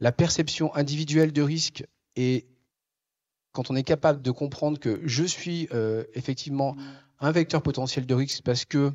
la 0.00 0.12
perception 0.12 0.74
individuelle 0.74 1.32
de 1.32 1.42
risque 1.42 1.84
et 2.16 2.46
quand 3.52 3.70
on 3.70 3.76
est 3.76 3.82
capable 3.82 4.22
de 4.22 4.30
comprendre 4.30 4.78
que 4.78 5.00
je 5.04 5.24
suis 5.24 5.68
euh, 5.72 6.04
effectivement 6.14 6.76
un 7.20 7.32
vecteur 7.32 7.62
potentiel 7.62 8.06
de 8.06 8.14
risque 8.14 8.42
parce 8.44 8.64
que 8.64 8.92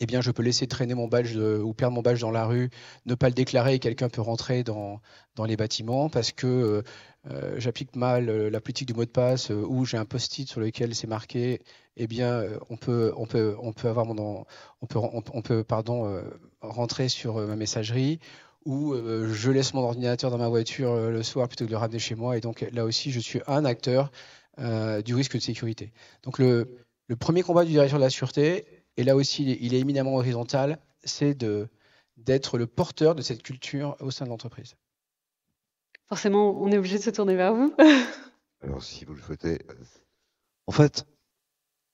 eh 0.00 0.06
bien, 0.06 0.20
je 0.20 0.32
peux 0.32 0.42
laisser 0.42 0.66
traîner 0.66 0.94
mon 0.94 1.06
badge 1.06 1.36
ou 1.36 1.74
perdre 1.74 1.94
mon 1.94 2.02
badge 2.02 2.20
dans 2.20 2.32
la 2.32 2.44
rue, 2.44 2.70
ne 3.06 3.14
pas 3.14 3.28
le 3.28 3.34
déclarer 3.34 3.74
et 3.74 3.78
quelqu'un 3.78 4.08
peut 4.08 4.20
rentrer 4.20 4.64
dans, 4.64 5.00
les 5.46 5.56
bâtiments 5.56 6.08
parce 6.08 6.32
que 6.32 6.46
euh, 6.46 6.82
euh, 7.30 7.54
j'applique 7.58 7.94
mal 7.94 8.26
la 8.26 8.60
politique 8.60 8.88
du 8.88 8.94
mot 8.94 9.04
de 9.04 9.10
passe 9.10 9.50
ou 9.50 9.84
j'ai 9.84 9.98
un 9.98 10.04
post-it 10.04 10.48
sur 10.48 10.60
lequel 10.60 10.96
c'est 10.96 11.06
marqué, 11.06 11.62
eh 11.96 12.08
bien, 12.08 12.42
on 12.68 12.76
peut, 12.76 13.12
on 13.16 13.26
peut, 13.26 13.54
on 13.60 13.72
peut 13.72 13.88
avoir 13.88 14.04
mon, 14.04 14.44
on 14.80 14.86
peut, 14.86 14.98
on 14.98 15.42
peut, 15.42 15.62
pardon, 15.62 16.20
rentrer 16.60 17.08
sur 17.08 17.36
ma 17.36 17.54
messagerie 17.54 18.18
ou 18.64 18.94
je 18.94 19.50
laisse 19.50 19.74
mon 19.74 19.82
ordinateur 19.82 20.30
dans 20.30 20.38
ma 20.38 20.48
voiture 20.48 20.94
le 20.94 21.22
soir 21.22 21.48
plutôt 21.48 21.64
que 21.64 21.70
de 21.70 21.74
le 21.74 21.78
ramener 21.78 21.98
chez 21.98 22.14
moi. 22.14 22.36
Et 22.36 22.40
donc 22.40 22.66
là 22.72 22.84
aussi, 22.84 23.10
je 23.10 23.20
suis 23.20 23.40
un 23.46 23.64
acteur 23.64 24.10
du 24.58 25.14
risque 25.14 25.34
de 25.34 25.40
sécurité. 25.40 25.92
Donc 26.22 26.38
le, 26.38 26.76
le 27.08 27.16
premier 27.16 27.42
combat 27.42 27.64
du 27.64 27.72
directeur 27.72 27.98
de 27.98 28.04
la 28.04 28.10
sûreté, 28.10 28.64
et 28.96 29.04
là 29.04 29.16
aussi, 29.16 29.58
il 29.60 29.74
est 29.74 29.80
éminemment 29.80 30.16
horizontal, 30.16 30.78
c'est 31.04 31.36
d'être 32.16 32.58
le 32.58 32.66
porteur 32.66 33.14
de 33.14 33.22
cette 33.22 33.42
culture 33.42 33.96
au 34.00 34.10
sein 34.10 34.24
de 34.24 34.30
l'entreprise. 34.30 34.76
Forcément, 36.08 36.60
on 36.60 36.70
est 36.70 36.78
obligé 36.78 36.98
de 36.98 37.02
se 37.02 37.10
tourner 37.10 37.36
vers 37.36 37.54
vous. 37.54 37.74
Alors, 38.62 38.82
si 38.82 39.04
vous 39.04 39.14
le 39.14 39.22
souhaitez. 39.22 39.60
Euh, 39.68 39.74
en 40.66 40.72
fait, 40.72 41.06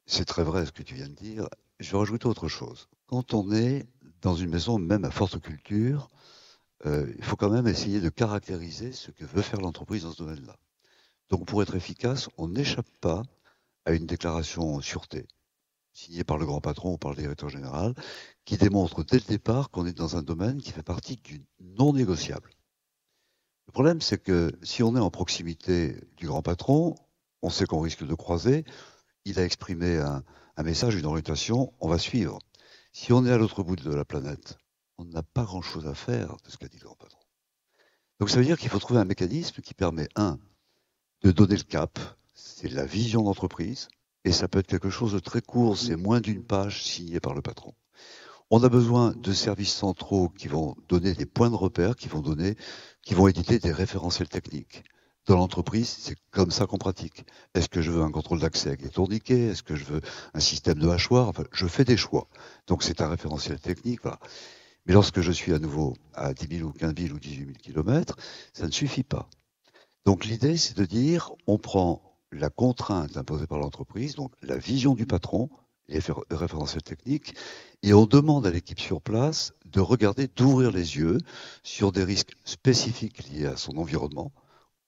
c'est 0.06 0.24
très 0.24 0.42
vrai 0.42 0.66
ce 0.66 0.72
que 0.72 0.82
tu 0.82 0.94
viens 0.94 1.08
de 1.08 1.14
dire. 1.14 1.48
Je 1.80 1.92
vais 1.92 1.98
rajouter 1.98 2.26
autre 2.26 2.48
chose. 2.48 2.88
Quand 3.06 3.32
on 3.32 3.52
est 3.52 3.86
dans 4.20 4.34
une 4.34 4.50
maison, 4.50 4.78
même 4.78 5.04
à 5.04 5.10
forte 5.10 5.40
culture, 5.40 6.08
euh, 6.12 6.17
il 6.84 7.24
faut 7.24 7.36
quand 7.36 7.50
même 7.50 7.66
essayer 7.66 8.00
de 8.00 8.08
caractériser 8.08 8.92
ce 8.92 9.10
que 9.10 9.24
veut 9.24 9.42
faire 9.42 9.60
l'entreprise 9.60 10.04
dans 10.04 10.12
ce 10.12 10.18
domaine-là. 10.18 10.56
Donc, 11.28 11.46
pour 11.46 11.62
être 11.62 11.74
efficace, 11.74 12.28
on 12.38 12.48
n'échappe 12.48 12.88
pas 13.00 13.22
à 13.84 13.92
une 13.92 14.06
déclaration 14.06 14.80
sûreté 14.80 15.26
signé 15.98 16.22
par 16.22 16.38
le 16.38 16.46
grand 16.46 16.60
patron 16.60 16.92
ou 16.92 16.98
par 16.98 17.10
le 17.10 17.16
directeur 17.16 17.48
général, 17.48 17.94
qui 18.44 18.56
démontre 18.56 19.04
dès 19.04 19.16
le 19.16 19.24
départ 19.24 19.70
qu'on 19.70 19.84
est 19.84 19.96
dans 19.96 20.16
un 20.16 20.22
domaine 20.22 20.62
qui 20.62 20.70
fait 20.70 20.82
partie 20.82 21.16
du 21.16 21.44
non 21.60 21.92
négociable. 21.92 22.50
Le 23.66 23.72
problème, 23.72 24.00
c'est 24.00 24.22
que 24.22 24.52
si 24.62 24.82
on 24.82 24.96
est 24.96 25.00
en 25.00 25.10
proximité 25.10 25.96
du 26.16 26.26
grand 26.28 26.42
patron, 26.42 26.94
on 27.42 27.50
sait 27.50 27.66
qu'on 27.66 27.80
risque 27.80 28.06
de 28.06 28.14
croiser, 28.14 28.64
il 29.24 29.38
a 29.40 29.44
exprimé 29.44 29.98
un, 29.98 30.22
message, 30.62 30.94
une 30.94 31.04
orientation, 31.04 31.72
on 31.80 31.88
va 31.88 31.98
suivre. 31.98 32.38
Si 32.92 33.12
on 33.12 33.26
est 33.26 33.32
à 33.32 33.36
l'autre 33.36 33.62
bout 33.62 33.76
de 33.76 33.92
la 33.92 34.04
planète, 34.04 34.56
on 34.98 35.04
n'a 35.04 35.22
pas 35.22 35.44
grand-chose 35.44 35.86
à 35.86 35.94
faire 35.94 36.36
de 36.44 36.50
ce 36.50 36.56
qu'a 36.56 36.68
dit 36.68 36.78
le 36.78 36.84
grand 36.84 36.96
patron. 36.96 37.20
Donc 38.20 38.30
ça 38.30 38.38
veut 38.38 38.44
dire 38.44 38.58
qu'il 38.58 38.68
faut 38.68 38.80
trouver 38.80 39.00
un 39.00 39.04
mécanisme 39.04 39.62
qui 39.62 39.74
permet, 39.74 40.08
un, 40.16 40.38
de 41.22 41.30
donner 41.30 41.56
le 41.56 41.62
cap, 41.62 41.98
c'est 42.34 42.68
la 42.68 42.84
vision 42.84 43.22
d'entreprise, 43.22 43.88
et 44.24 44.32
ça 44.32 44.48
peut 44.48 44.58
être 44.58 44.66
quelque 44.66 44.90
chose 44.90 45.12
de 45.12 45.20
très 45.20 45.40
court, 45.40 45.78
c'est 45.78 45.96
moins 45.96 46.20
d'une 46.20 46.42
page 46.42 46.82
signée 46.82 47.20
par 47.20 47.34
le 47.34 47.42
patron. 47.42 47.74
On 48.50 48.62
a 48.64 48.68
besoin 48.68 49.12
de 49.12 49.32
services 49.32 49.74
centraux 49.74 50.30
qui 50.30 50.48
vont 50.48 50.74
donner 50.88 51.14
des 51.14 51.26
points 51.26 51.50
de 51.50 51.54
repère, 51.54 51.96
qui 51.96 52.08
vont 52.08 52.20
donner, 52.20 52.56
qui 53.02 53.14
vont 53.14 53.28
éditer 53.28 53.58
des 53.58 53.72
référentiels 53.72 54.28
techniques. 54.28 54.84
Dans 55.26 55.36
l'entreprise, 55.36 55.88
c'est 55.88 56.16
comme 56.30 56.50
ça 56.50 56.66
qu'on 56.66 56.78
pratique. 56.78 57.26
Est-ce 57.54 57.68
que 57.68 57.82
je 57.82 57.90
veux 57.90 58.02
un 58.02 58.10
contrôle 58.10 58.40
d'accès 58.40 58.68
avec 58.68 58.82
des 58.82 58.88
tourniquets? 58.88 59.48
Est-ce 59.48 59.62
que 59.62 59.76
je 59.76 59.84
veux 59.84 60.00
un 60.32 60.40
système 60.40 60.78
de 60.78 60.88
hachoir 60.88 61.28
Enfin, 61.28 61.44
je 61.52 61.66
fais 61.66 61.84
des 61.84 61.98
choix. 61.98 62.28
Donc 62.66 62.82
c'est 62.82 63.02
un 63.02 63.08
référentiel 63.10 63.60
technique. 63.60 64.00
Mais 64.86 64.94
lorsque 64.94 65.20
je 65.20 65.32
suis 65.32 65.52
à 65.52 65.58
nouveau 65.58 65.94
à 66.14 66.32
10 66.32 66.58
000 66.58 66.68
ou 66.68 66.72
15 66.72 66.94
000 66.96 67.14
ou 67.14 67.18
18 67.18 67.38
000 67.38 67.52
kilomètres, 67.58 68.16
ça 68.52 68.66
ne 68.66 68.72
suffit 68.72 69.02
pas. 69.02 69.28
Donc 70.04 70.24
l'idée, 70.24 70.56
c'est 70.56 70.76
de 70.76 70.84
dire, 70.84 71.32
on 71.46 71.58
prend 71.58 72.02
la 72.32 72.50
contrainte 72.50 73.16
imposée 73.16 73.46
par 73.46 73.58
l'entreprise, 73.58 74.14
donc 74.14 74.32
la 74.42 74.56
vision 74.56 74.94
du 74.94 75.06
patron, 75.06 75.50
les 75.88 76.00
référentiels 76.30 76.82
techniques, 76.82 77.34
et 77.82 77.94
on 77.94 78.06
demande 78.06 78.46
à 78.46 78.50
l'équipe 78.50 78.80
sur 78.80 79.00
place 79.00 79.52
de 79.66 79.80
regarder, 79.80 80.28
d'ouvrir 80.28 80.70
les 80.70 80.96
yeux 80.96 81.18
sur 81.62 81.92
des 81.92 82.04
risques 82.04 82.34
spécifiques 82.44 83.28
liés 83.28 83.46
à 83.46 83.56
son 83.56 83.76
environnement, 83.76 84.32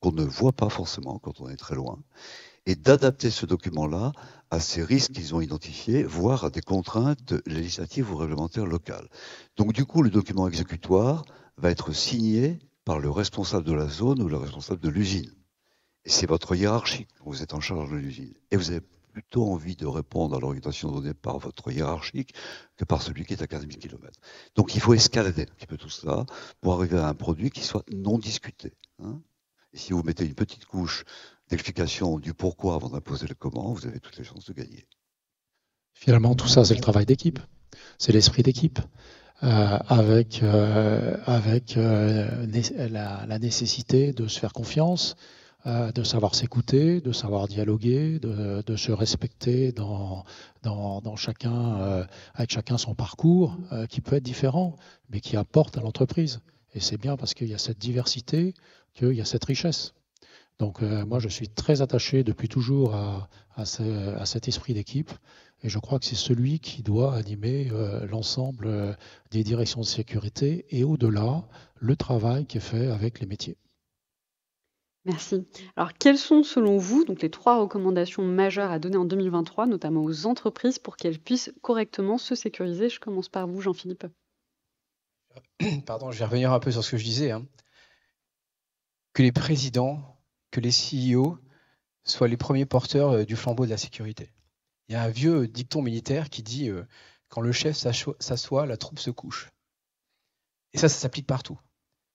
qu'on 0.01 0.13
ne 0.13 0.25
voit 0.25 0.53
pas 0.53 0.69
forcément 0.69 1.19
quand 1.19 1.41
on 1.41 1.49
est 1.49 1.57
très 1.57 1.75
loin, 1.75 1.99
et 2.67 2.75
d'adapter 2.75 3.31
ce 3.31 3.47
document-là 3.47 4.13
à 4.51 4.61
ces 4.61 4.83
risques 4.83 5.13
qu'ils 5.13 5.35
ont 5.35 5.41
identifiés, 5.41 6.03
voire 6.03 6.45
à 6.45 6.51
des 6.51 6.61
contraintes 6.61 7.35
législatives 7.47 8.11
ou 8.11 8.17
réglementaires 8.17 8.67
locales. 8.67 9.09
Donc 9.57 9.73
du 9.73 9.85
coup, 9.85 10.03
le 10.03 10.11
document 10.11 10.49
exécutoire 10.49 11.25
va 11.57 11.71
être 11.71 11.93
signé 11.93 12.59
par 12.85 12.99
le 12.99 13.11
responsable 13.11 13.65
de 13.65 13.73
la 13.73 13.87
zone 13.87 14.23
ou 14.23 14.29
le 14.29 14.37
responsable 14.37 14.81
de 14.81 14.89
l'usine. 14.89 15.33
Et 16.05 16.11
c'est 16.11 16.27
votre 16.27 16.55
hiérarchie 16.55 17.07
vous 17.25 17.43
êtes 17.43 17.55
en 17.55 17.61
charge 17.61 17.91
de 17.91 17.97
l'usine. 17.97 18.35
Et 18.51 18.57
vous 18.57 18.71
avez 18.71 18.81
plutôt 19.13 19.53
envie 19.53 19.77
de 19.77 19.87
répondre 19.87 20.37
à 20.37 20.41
l'orientation 20.41 20.91
donnée 20.91 21.15
par 21.15 21.39
votre 21.39 21.71
hiérarchique 21.71 22.35
que 22.77 22.85
par 22.85 23.03
celui 23.03 23.25
qui 23.25 23.35
est 23.35 23.43
à 23.43 23.47
15 23.47 23.67
000 23.69 23.73
km. 23.79 24.19
Donc 24.55 24.75
il 24.75 24.81
faut 24.81 24.95
escalader 24.95 25.43
un 25.43 25.55
petit 25.55 25.67
peu 25.67 25.77
tout 25.77 25.89
cela 25.89 26.25
pour 26.61 26.75
arriver 26.75 26.99
à 26.99 27.09
un 27.09 27.15
produit 27.15 27.51
qui 27.51 27.61
soit 27.61 27.85
non 27.93 28.19
discuté. 28.19 28.73
Hein. 29.03 29.21
et 29.73 29.79
si 29.79 29.93
vous 29.93 30.03
mettez 30.03 30.27
une 30.27 30.35
petite 30.35 30.67
couche 30.67 31.05
d'explication 31.51 32.19
du 32.19 32.35
pourquoi 32.35 32.77
avant 32.77 32.89
d'imposer 32.89 33.27
le 33.27 33.35
comment, 33.35 33.73
vous 33.73 33.87
avez 33.87 34.01
toutes 34.01 34.17
les 34.17 34.25
chances 34.25 34.47
de 34.47 34.53
gagner. 34.53 34.87
Finalement, 35.95 36.35
tout 36.35 36.49
ça, 36.49 36.65
c'est 36.65 36.75
le 36.75 36.81
travail 36.81 37.07
d'équipe. 37.07 37.39
C'est 37.99 38.13
l'esprit 38.13 38.43
d'équipe. 38.43 38.79
Euh, 39.43 39.79
avec, 39.89 40.43
euh, 40.43 41.17
euh, 41.27 42.89
la, 42.91 43.39
nécessité 43.39 44.13
de 44.13 44.29
se 44.29 44.39
faire 44.39 44.53
confiance, 44.53 45.17
de 45.67 46.03
savoir 46.05 46.35
s'écouter, 46.35 47.03
de 47.03 47.13
savoir 47.13 47.47
dialoguer, 47.47 48.19
de, 48.19 48.77
se 48.77 48.93
respecter 48.93 49.73
dans, 49.73 50.25
chacun, 51.17 52.07
avec 52.35 52.51
chacun 52.51 52.79
son 52.79 52.95
parcours, 52.95 53.59
qui 53.91 54.01
peut 54.01 54.17
être 54.17 54.23
différent, 54.23 54.77
mais 55.11 55.21
qui 55.21 55.37
apporte 55.37 55.77
à 55.77 55.83
l'entreprise. 55.83 56.41
Et 56.75 56.81
c'est 56.81 56.97
bien 56.97 57.19
parce 57.19 57.35
qu'il 57.35 57.49
y 57.49 57.55
a 57.55 57.59
cette 57.59 57.79
diversité, 57.79 58.55
qu'il 58.95 59.13
y 59.13 59.21
a 59.21 59.27
cette 59.27 59.45
richesse. 59.45 59.93
Donc 60.61 60.83
moi, 60.83 61.19
je 61.19 61.29
suis 61.29 61.49
très 61.49 61.83
attaché 61.83 62.23
depuis 62.23 62.49
toujours 62.49 62.95
à, 62.95 63.29
à, 63.57 63.65
cet 63.65 64.47
esprit 64.47 64.75
d'équipe. 64.75 65.11
Et 65.63 65.69
je 65.69 65.79
crois 65.79 65.99
que 65.99 66.05
c'est 66.05 66.15
celui 66.15 66.61
qui 66.61 66.83
doit 66.83 67.15
animer 67.15 67.71
l'ensemble 68.09 68.97
des 69.31 69.43
directions 69.43 69.81
de 69.81 69.87
sécurité 69.87 70.67
et 70.71 70.85
au-delà, 70.85 71.49
le 71.77 71.97
travail 71.97 72.47
qui 72.47 72.59
est 72.59 72.61
fait 72.61 72.89
avec 72.89 73.21
les 73.21 73.27
métiers. 73.27 73.57
Merci. 75.07 75.47
Alors, 75.77 75.95
quelles 75.95 76.19
sont, 76.19 76.43
selon 76.43 76.77
vous, 76.77 77.05
donc 77.05 77.23
les 77.23 77.31
trois 77.31 77.59
recommandations 77.59 78.23
majeures 78.23 78.71
à 78.71 78.79
donner 78.79 78.99
en 78.99 79.07
2023, 79.07 79.67
notamment 79.67 80.05
aux 80.05 80.27
entreprises, 80.27 80.79
pour 80.79 80.97
qu'elles 80.97 81.19
puissent 81.19 81.53
correctement 81.63 82.19
se 82.19 82.35
sécuriser? 82.35 82.91
Je 82.91 83.01
commence 83.01 83.31
par 83.31 83.47
vous, 83.47 83.63
Jean-Philippe. 83.63 84.07
Pardon, 85.87 86.11
je 86.11 86.19
vais 86.19 86.27
revenir 86.27 86.53
un 86.53 86.61
peu 86.61 86.71
sur 86.71 86.85
ce 86.85 86.91
que 86.91 86.97
je 86.99 87.05
disais. 87.05 87.31
Hein. 87.31 87.47
Que 89.15 89.23
les 89.23 89.33
présidents, 89.33 90.20
que 90.51 90.61
les 90.61 90.71
CEO 90.71 91.39
soient 92.05 92.29
les 92.29 92.37
premiers 92.37 92.67
porteurs 92.67 93.11
euh, 93.11 93.25
du 93.25 93.37
flambeau 93.37 93.65
de 93.65 93.71
la 93.71 93.77
sécurité. 93.77 94.33
Il 94.89 94.93
y 94.93 94.97
a 94.97 95.03
un 95.03 95.09
vieux 95.09 95.47
dicton 95.47 95.83
militaire 95.83 96.31
qui 96.31 96.43
dit 96.43 96.69
euh, 96.69 96.85
quand 97.29 97.41
le 97.41 97.53
chef 97.53 97.77
s'assoit, 97.77 98.67
la 98.67 98.77
troupe 98.77 98.99
se 98.99 99.11
couche. 99.11 99.51
Et 100.73 100.79
ça, 100.79 100.89
ça 100.89 100.99
s'applique 100.99 101.27
partout. 101.27 101.59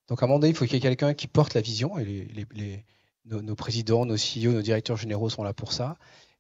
Donc 0.08 0.22
à 0.22 0.26
un 0.26 0.28
moment 0.28 0.40
donné, 0.40 0.52
il 0.52 0.56
faut 0.56 0.66
qu'il 0.66 0.76
y 0.76 0.78
ait 0.78 0.82
quelqu'un 0.82 1.14
qui 1.14 1.28
porte 1.28 1.54
la 1.54 1.62
vision, 1.62 1.98
et 1.98 2.28
nos, 3.26 3.56
présidents, 3.56 4.06
nos 4.06 4.16
CEO, 4.16 4.52
nos 4.52 4.62
directeurs 4.62 4.98
généraux 4.98 5.30
sont 5.30 5.44
là 5.44 5.54
pour 5.54 5.74
ça, 5.74 5.98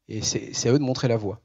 et 0.07 0.21
c'est 0.21 0.67
à 0.67 0.71
eux 0.71 0.79
de 0.79 0.83
montrer 0.83 1.07
la 1.07 1.17
voie. 1.17 1.41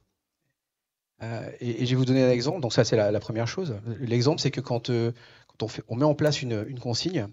Euh, 1.22 1.50
et, 1.60 1.86
je 1.86 1.90
vais 1.90 1.96
vous 1.96 2.04
donner 2.04 2.22
un 2.22 2.30
exemple, 2.30 2.60
donc 2.60 2.72
ça 2.72 2.84
c'est 2.84 2.96
la, 2.96 3.20
première 3.20 3.46
chose. 3.46 3.76
L'exemple, 4.00 4.40
c'est 4.40 4.50
que 4.50 4.60
quand, 4.60 4.90
on, 4.90 5.96
met 5.96 6.04
en 6.04 6.14
place 6.14 6.42
une, 6.42 6.78
consigne, 6.78 7.28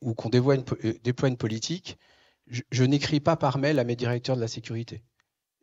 ou 0.00 0.14
qu'on 0.14 0.28
euh, 0.28 0.94
déploie 1.02 1.28
une, 1.28 1.36
politique, 1.36 1.98
je, 2.46 2.84
n'écris 2.84 3.20
pas 3.20 3.36
par 3.36 3.58
mail 3.58 3.78
à 3.78 3.84
mes 3.84 3.96
directeurs 3.96 4.36
de 4.36 4.40
la 4.40 4.48
sécurité. 4.48 5.02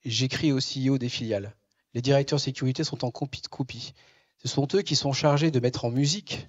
j'écris 0.03 0.51
au 0.51 0.59
CEO 0.59 0.97
des 0.97 1.09
filiales. 1.09 1.55
Les 1.93 2.01
directeurs 2.01 2.39
sécurité 2.39 2.83
sont 2.83 3.03
en 3.05 3.11
copie 3.11 3.41
de 3.41 3.47
copie. 3.47 3.93
Ce 4.37 4.47
sont 4.47 4.67
eux 4.73 4.81
qui 4.81 4.95
sont 4.95 5.13
chargés 5.13 5.51
de 5.51 5.59
mettre 5.59 5.85
en 5.85 5.91
musique 5.91 6.47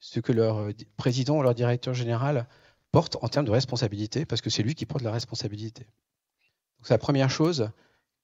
ce 0.00 0.20
que 0.20 0.32
leur 0.32 0.58
euh, 0.58 0.72
président 0.96 1.38
ou 1.38 1.42
leur 1.42 1.54
directeur 1.54 1.94
général 1.94 2.48
porte 2.90 3.16
en 3.22 3.28
termes 3.28 3.46
de 3.46 3.50
responsabilité, 3.50 4.24
parce 4.24 4.40
que 4.40 4.50
c'est 4.50 4.62
lui 4.62 4.74
qui 4.74 4.86
porte 4.86 5.04
la 5.04 5.12
responsabilité. 5.12 5.86
C'est 6.82 6.94
la 6.94 6.98
première 6.98 7.30
chose, 7.30 7.70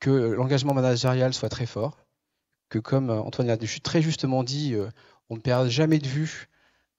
que 0.00 0.10
l'engagement 0.10 0.74
managérial 0.74 1.32
soit 1.34 1.48
très 1.48 1.66
fort, 1.66 1.98
que 2.68 2.78
comme 2.78 3.10
euh, 3.10 3.20
Antoine 3.20 3.46
l'a 3.46 3.56
très 3.56 4.02
justement 4.02 4.42
dit, 4.42 4.74
on 5.28 5.36
ne 5.36 5.40
perd 5.40 5.68
jamais 5.68 5.98
de 5.98 6.08
vue 6.08 6.48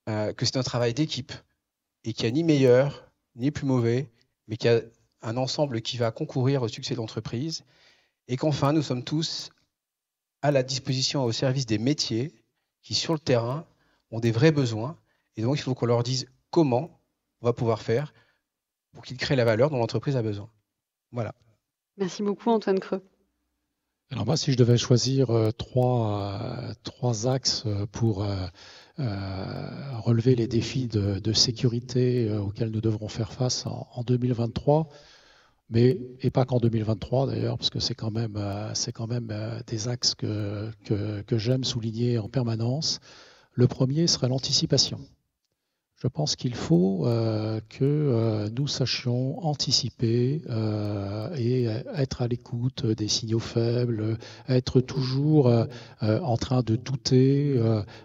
que 0.06 0.46
c'est 0.46 0.56
un 0.56 0.64
travail 0.64 0.94
d'équipe 0.94 1.34
et 2.04 2.14
qu'il 2.14 2.26
n'y 2.26 2.30
a 2.30 2.32
ni 2.32 2.44
meilleur, 2.44 3.12
ni 3.36 3.52
plus 3.52 3.66
mauvais, 3.66 4.10
mais 4.48 4.58
qu'il 4.58 4.72
y 4.72 4.74
a 4.74 4.82
un 5.22 5.38
ensemble 5.38 5.82
qui 5.82 5.98
va 5.98 6.12
concourir 6.12 6.62
au 6.62 6.68
succès 6.68 6.94
de 6.94 7.00
l'entreprise 7.00 7.64
et 8.28 8.38
qu'enfin, 8.38 8.74
nous 8.74 8.82
sommes 8.82 9.04
tous 9.04 9.52
à 10.42 10.52
la 10.52 10.64
disposition, 10.64 11.24
au 11.24 11.32
service 11.32 11.66
des 11.66 11.78
métiers 11.78 12.34
qui, 12.82 12.94
sur 12.94 13.14
le 13.14 13.20
terrain, 13.20 13.66
ont 14.12 14.20
des 14.20 14.32
vrais 14.32 14.52
besoins. 14.52 14.98
Et 15.36 15.42
donc, 15.42 15.58
il 15.58 15.62
faut 15.62 15.74
qu'on 15.74 15.86
leur 15.86 16.04
dise 16.04 16.28
comment 16.52 17.02
on 17.42 17.46
va 17.46 17.54
pouvoir 17.54 17.82
faire 17.82 18.14
pour 18.94 19.04
qu'ils 19.04 19.18
créent 19.18 19.36
la 19.36 19.46
valeur 19.46 19.70
dont 19.70 19.78
l'entreprise 19.78 20.16
a 20.16 20.22
besoin. 20.22 20.50
Voilà. 21.12 21.34
Merci 21.98 22.24
beaucoup, 22.24 22.50
Antoine 22.50 22.80
Creux. 22.80 23.04
Alors 24.10 24.26
moi, 24.26 24.38
si 24.38 24.52
je 24.52 24.58
devais 24.58 24.78
choisir 24.78 25.32
euh, 25.32 25.52
trois, 25.52 26.42
euh, 26.42 26.74
trois 26.84 27.28
axes 27.28 27.64
euh, 27.66 27.86
pour 27.88 28.26
relever 28.98 30.36
les 30.36 30.48
défis 30.48 30.88
de, 30.88 31.34
sécurité 31.34 32.32
auxquels 32.32 32.72
nous 32.72 32.82
devrons 32.82 33.08
faire 33.08 33.32
face 33.32 33.66
en 33.66 34.04
2023, 34.04 34.90
mais 35.70 36.00
et 36.22 36.30
pas 36.30 36.46
qu'en 36.46 36.60
2023 36.60 37.28
d'ailleurs, 37.28 37.58
parce 37.58 37.70
que 37.70 37.80
c'est 37.80 37.96
quand 37.96 38.12
même, 38.12 38.38
euh, 38.38 38.74
c'est 38.74 38.92
quand 38.92 39.08
même 39.08 39.30
euh, 39.32 39.60
des 39.68 39.88
axes 39.88 40.16
que, 40.16 40.72
que, 40.86 41.22
que 41.22 41.38
j'aime 41.38 41.64
souligner 41.64 42.18
en 42.20 42.30
permanence. 42.30 43.00
Le 43.54 43.68
premier 43.68 44.08
serait 44.08 44.30
l'anticipation. 44.30 45.00
Je 46.00 46.08
pense 46.08 46.36
qu'il 46.36 46.54
faut 46.54 47.08
euh, 47.08 47.60
que 47.70 47.84
euh, 47.84 48.50
nous 48.56 48.68
sachions 48.68 49.44
anticiper 49.44 50.44
euh, 50.48 51.36
et 51.36 51.64
être 51.96 52.22
à 52.22 52.28
l'écoute 52.28 52.86
des 52.86 53.08
signaux 53.08 53.40
faibles, 53.40 54.20
être 54.48 54.80
toujours 54.80 55.52
en 56.02 56.38
train 56.38 56.62
de 56.62 56.76
douter, 56.76 57.60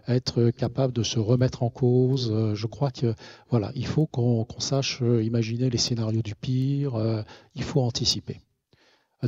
être 0.08 0.50
capable 0.50 0.92
de 0.94 1.02
se 1.02 1.18
remettre 1.18 1.62
en 1.62 1.70
cause. 1.70 2.54
je 2.54 2.66
crois 2.66 2.90
que 2.90 3.14
voilà, 3.50 3.70
il 3.74 3.86
faut 3.86 4.06
qu'on 4.06 4.46
sache 4.58 5.02
imaginer 5.22 5.68
les 5.68 5.78
scénarios 5.78 6.22
du 6.22 6.34
pire. 6.34 7.24
il 7.54 7.62
faut 7.62 7.82
anticiper. 7.82 8.40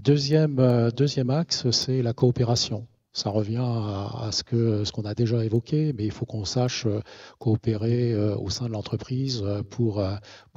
Deuxième, 0.03 0.91
deuxième 0.97 1.31
axe, 1.31 1.71
c'est 1.71 2.03
la 2.03 2.13
coopération. 2.13 2.87
Ça 3.15 3.31
revient 3.31 3.63
à, 3.63 4.31
ce 4.33 4.43
que 4.43 4.83
ce 4.83 4.91
qu'on 4.91 5.05
a 5.05 5.15
déjà 5.15 5.45
évoqué, 5.45 5.93
mais 5.97 6.05
il 6.05 6.11
faut 6.11 6.27
qu'on 6.27 6.45
sache 6.45 6.87
euh, 6.87 7.01
coopérer 7.39 8.13
euh, 8.13 8.37
au 8.37 8.51
sein 8.51 8.67
de 8.67 8.73
l'entreprise 8.73 9.41
euh, 9.45 9.63
pour 9.63 10.03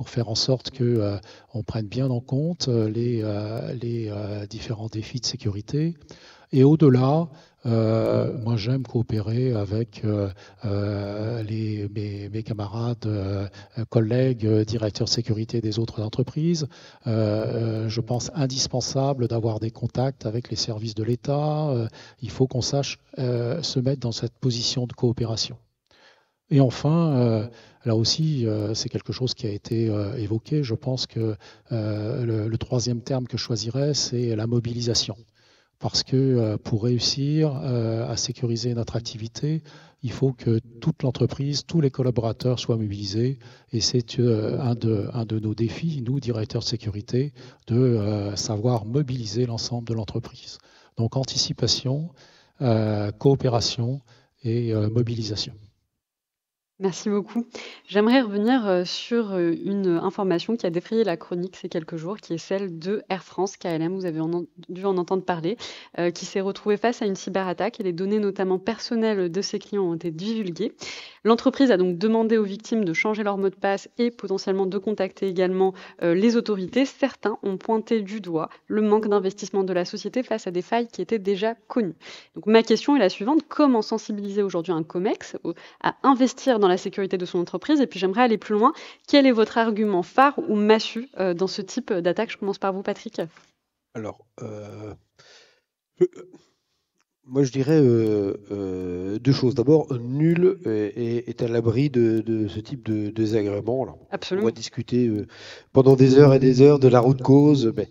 faire 0.05 0.27
en 0.27 0.35
sorte 0.35 0.71
que 0.71 1.17
on 1.53 1.61
prenne 1.61 1.87
bien 1.87 2.09
en 2.09 2.19
compte 2.19 2.67
les 2.67 3.23
différents 4.49 4.87
défis 4.87 5.19
de 5.19 5.25
sécurité. 5.25 5.95
Et 6.51 6.63
au-delà, 6.63 7.27
euh, 7.67 8.37
moi, 8.43 8.55
j'aime 8.55 8.83
coopérer 8.83 9.51
avec 9.51 10.03
euh, 10.05 10.29
euh, 10.65 11.43
mes, 11.43 12.43
camarades, 12.43 13.07
collègues, 13.89 14.47
directeurs 14.63 15.09
sécurité 15.09 15.59
des 15.59 15.79
autres 15.79 16.01
entreprises. 16.01 16.67
je 17.05 18.01
pense 18.01 18.31
indispensable 18.35 19.27
d'avoir 19.27 19.59
des 19.59 19.71
contacts 19.71 20.25
avec 20.25 20.49
les 20.49 20.55
services 20.55 20.95
de 20.95 21.03
l'État. 21.03 21.73
il 22.21 22.29
faut 22.29 22.47
qu'on 22.47 22.61
sache 22.61 22.99
se 23.17 23.79
mettre 23.79 23.99
dans 23.99 24.11
cette 24.11 24.37
position 24.39 24.85
de 24.87 24.93
coopération. 24.93 25.57
Et 26.49 26.61
enfin, 26.61 27.49
là 27.83 27.95
aussi, 27.95 28.45
c'est 28.73 28.89
quelque 28.89 29.11
chose 29.11 29.33
qui 29.33 29.47
a 29.47 29.51
été 29.51 29.87
évoqué. 30.17 30.63
Je 30.63 30.75
pense 30.75 31.07
que 31.07 31.35
le, 31.71 32.47
le, 32.47 32.57
troisième 32.57 33.01
terme 33.01 33.27
que 33.27 33.37
je 33.37 33.43
choisirais, 33.43 33.93
c'est 33.93 34.35
la 34.35 34.47
mobilisation 34.47 35.17
parce 35.79 36.03
que 36.03 36.15
euh, 36.15 36.57
pour 36.57 36.83
réussir 36.83 37.59
euh, 37.63 38.09
à 38.09 38.17
sécuriser 38.17 38.73
notre 38.73 38.95
activité, 38.95 39.61
il 40.03 40.11
faut 40.11 40.31
que 40.31 40.59
toute 40.79 41.03
l'entreprise, 41.03 41.65
tous 41.65 41.81
les 41.81 41.91
collaborateurs 41.91 42.59
soient 42.59 42.77
mobilisés. 42.77 43.39
Et 43.71 43.81
c'est 43.81 44.19
euh, 44.19 44.59
un 44.59 44.75
de, 44.75 45.09
un 45.13 45.25
de 45.25 45.39
nos 45.39 45.53
défis, 45.53 46.01
nous, 46.05 46.19
directeurs 46.19 46.61
de 46.61 46.67
sécurité, 46.67 47.33
de 47.67 48.31
savoir 48.35 48.85
mobiliser 48.85 49.45
l'ensemble 49.45 49.87
de 49.87 49.93
l'entreprise. 49.93 50.57
Donc 50.97 51.15
anticipation, 51.15 52.09
coopération 53.19 54.01
et 54.43 54.73
mobilisation. 54.73 55.53
Merci 56.79 57.09
beaucoup. 57.09 57.43
J'aimerais 57.87 58.21
revenir 58.21 58.67
euh, 58.67 58.85
sur 58.85 59.33
euh, 59.33 59.51
une 59.65 59.87
information 59.87 60.55
qui 60.55 60.67
a 60.67 60.69
défrayé 60.69 61.03
la 61.03 61.17
chronique 61.17 61.55
ces 61.55 61.69
quelques 61.69 61.95
jours, 61.95 62.17
qui 62.17 62.35
est 62.35 62.37
celle 62.37 62.77
de 62.77 63.01
Air 63.09 63.23
France 63.23 63.57
KLM, 63.57 63.95
vous 63.95 64.05
avez 64.05 64.19
dû 64.69 64.85
en 64.85 64.97
entendre 64.97 65.23
parler, 65.23 65.57
euh, 65.97 66.11
qui 66.11 66.27
s'est 66.27 66.39
retrouvée 66.39 66.77
face 66.77 67.01
à 67.01 67.07
une 67.07 67.15
cyberattaque 67.15 67.79
et 67.79 67.83
les 67.83 67.93
données 67.93 68.19
notamment 68.19 68.59
personnelles 68.59 69.31
de 69.31 69.41
ses 69.41 69.57
clients 69.57 69.85
ont 69.85 69.95
été 69.95 70.11
divulguées. 70.11 70.75
L'entreprise 71.23 71.71
a 71.71 71.77
donc 71.77 71.97
demandé 71.97 72.37
aux 72.37 72.43
victimes 72.43 72.85
de 72.85 72.93
changer 72.93 73.23
leur 73.23 73.39
mot 73.39 73.49
de 73.49 73.55
passe 73.55 73.89
et 73.97 74.11
potentiellement 74.11 74.67
de 74.67 74.77
contacter 74.77 75.27
également 75.27 75.73
les 76.01 76.37
autorités. 76.37 76.85
Certains 76.85 77.37
ont 77.43 77.57
pointé 77.57 78.01
du 78.01 78.21
doigt 78.21 78.49
le 78.67 78.81
manque 78.81 79.09
d'investissement 79.09 79.65
de 79.65 79.73
la 79.73 79.83
société 79.83 80.23
face 80.23 80.47
à 80.47 80.51
des 80.51 80.61
failles 80.61 80.87
qui 80.87 81.01
étaient 81.01 81.19
déjà 81.19 81.55
connues. 81.67 81.95
Donc 82.35 82.45
ma 82.45 82.63
question 82.63 82.95
est 82.95 82.99
la 82.99 83.09
suivante, 83.09 83.41
comment 83.49 83.81
sensibiliser 83.81 84.41
aujourd'hui 84.41 84.71
un 84.71 84.83
COMEX 84.83 85.35
à 85.83 85.95
investir 86.03 86.59
dans 86.59 86.66
la 86.67 86.77
sécurité 86.77 87.17
de 87.17 87.25
son 87.25 87.39
entreprise. 87.39 87.81
Et 87.81 87.87
puis 87.87 87.99
j'aimerais 87.99 88.23
aller 88.23 88.37
plus 88.37 88.53
loin. 88.53 88.73
Quel 89.07 89.25
est 89.25 89.31
votre 89.31 89.57
argument 89.57 90.03
phare 90.03 90.37
ou 90.47 90.55
massu 90.55 91.09
euh, 91.19 91.33
dans 91.33 91.47
ce 91.47 91.61
type 91.61 91.93
d'attaque? 91.93 92.31
Je 92.31 92.37
commence 92.37 92.57
par 92.57 92.73
vous, 92.73 92.83
Patrick. 92.83 93.21
Alors, 93.93 94.25
euh, 94.41 94.93
moi 97.25 97.43
je 97.43 97.51
dirais 97.51 97.79
euh, 97.81 99.17
deux 99.19 99.31
choses. 99.31 99.55
D'abord, 99.55 99.93
nul 99.99 100.59
est, 100.65 101.41
à 101.41 101.47
l'abri 101.47 101.89
de, 101.89 102.47
ce 102.47 102.59
type 102.59 102.83
de, 102.83 103.09
désagrément. 103.09 103.99
Absolument. 104.11 104.45
On 104.45 104.49
va 104.49 104.51
discuter 104.51 105.11
pendant 105.73 105.95
des 105.95 106.17
heures 106.17 106.33
et 106.33 106.39
des 106.39 106.61
heures 106.61 106.79
de 106.79 106.87
la 106.87 106.99
route 106.99 107.21
cause. 107.21 107.73
Mais 107.75 107.89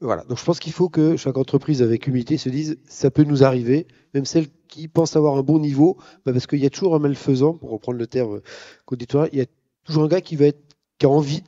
voilà. 0.00 0.24
Donc 0.24 0.38
je 0.38 0.44
pense 0.44 0.60
qu'il 0.60 0.72
faut 0.72 0.88
que 0.88 1.16
chaque 1.16 1.36
entreprise 1.36 1.82
avec 1.82 2.06
humilité 2.06 2.38
se 2.38 2.48
dise 2.48 2.78
ça 2.86 3.10
peut 3.10 3.24
nous 3.24 3.44
arriver, 3.44 3.86
même 4.14 4.24
celle 4.24 4.46
qui 4.68 4.88
pense 4.88 5.16
avoir 5.16 5.36
un 5.36 5.42
bon 5.42 5.58
niveau, 5.58 5.96
bah, 6.24 6.32
parce 6.32 6.46
qu'il 6.46 6.60
y 6.60 6.66
a 6.66 6.70
toujours 6.70 6.94
un 6.94 6.98
malfaisant, 6.98 7.54
pour 7.54 7.70
reprendre 7.70 7.98
le 7.98 8.06
terme 8.06 8.40
conditoire, 8.84 9.28
il 9.32 9.38
y 9.38 9.42
a 9.42 9.46
toujours 9.84 10.04
un 10.04 10.08
gars 10.08 10.20
qui 10.20 10.36
va 10.36 10.46
être 10.46 10.60
qui 10.98 11.06
a 11.06 11.08
envie 11.08 11.42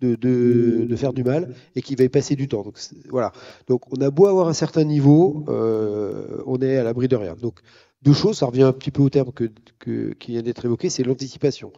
de, 0.00 0.16
de, 0.16 0.96
faire 0.96 1.12
du 1.12 1.24
mal 1.24 1.54
et 1.74 1.82
qui 1.82 1.94
va 1.94 2.04
y 2.04 2.08
passer 2.08 2.36
du 2.36 2.48
temps. 2.48 2.62
Donc 2.62 2.78
voilà. 3.08 3.32
Donc 3.68 3.92
on 3.92 4.00
a 4.00 4.10
beau 4.10 4.26
avoir 4.26 4.48
un 4.48 4.52
certain 4.52 4.84
niveau, 4.84 5.44
euh, 5.48 6.42
on 6.46 6.60
est 6.60 6.76
à 6.76 6.84
l'abri 6.84 7.08
de 7.08 7.16
rien. 7.16 7.34
Donc 7.34 7.60
deux 8.02 8.12
choses, 8.12 8.38
ça 8.38 8.46
revient 8.46 8.64
un 8.64 8.72
petit 8.72 8.90
peu 8.90 9.02
au 9.02 9.10
terme 9.10 9.32
que, 9.32 9.50
que 9.78 10.12
qui 10.14 10.32
vient 10.32 10.42
d'être 10.42 10.64
évoqué, 10.64 10.90
c'est 10.90 11.04
l'anticipation. 11.04 11.72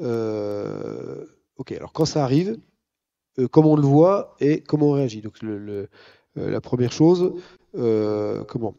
Euh, 0.00 1.24
ok, 1.56 1.72
alors 1.72 1.92
quand 1.92 2.04
ça 2.04 2.22
arrive, 2.24 2.56
comment 3.50 3.72
on 3.72 3.76
le 3.76 3.82
voit 3.82 4.36
et 4.40 4.60
comment 4.60 4.88
on 4.88 4.92
réagit. 4.92 5.20
Donc 5.20 5.38
euh, 6.36 6.50
la 6.50 6.60
première 6.60 6.92
chose, 6.92 7.32
euh, 7.76 8.42
comment 8.44 8.74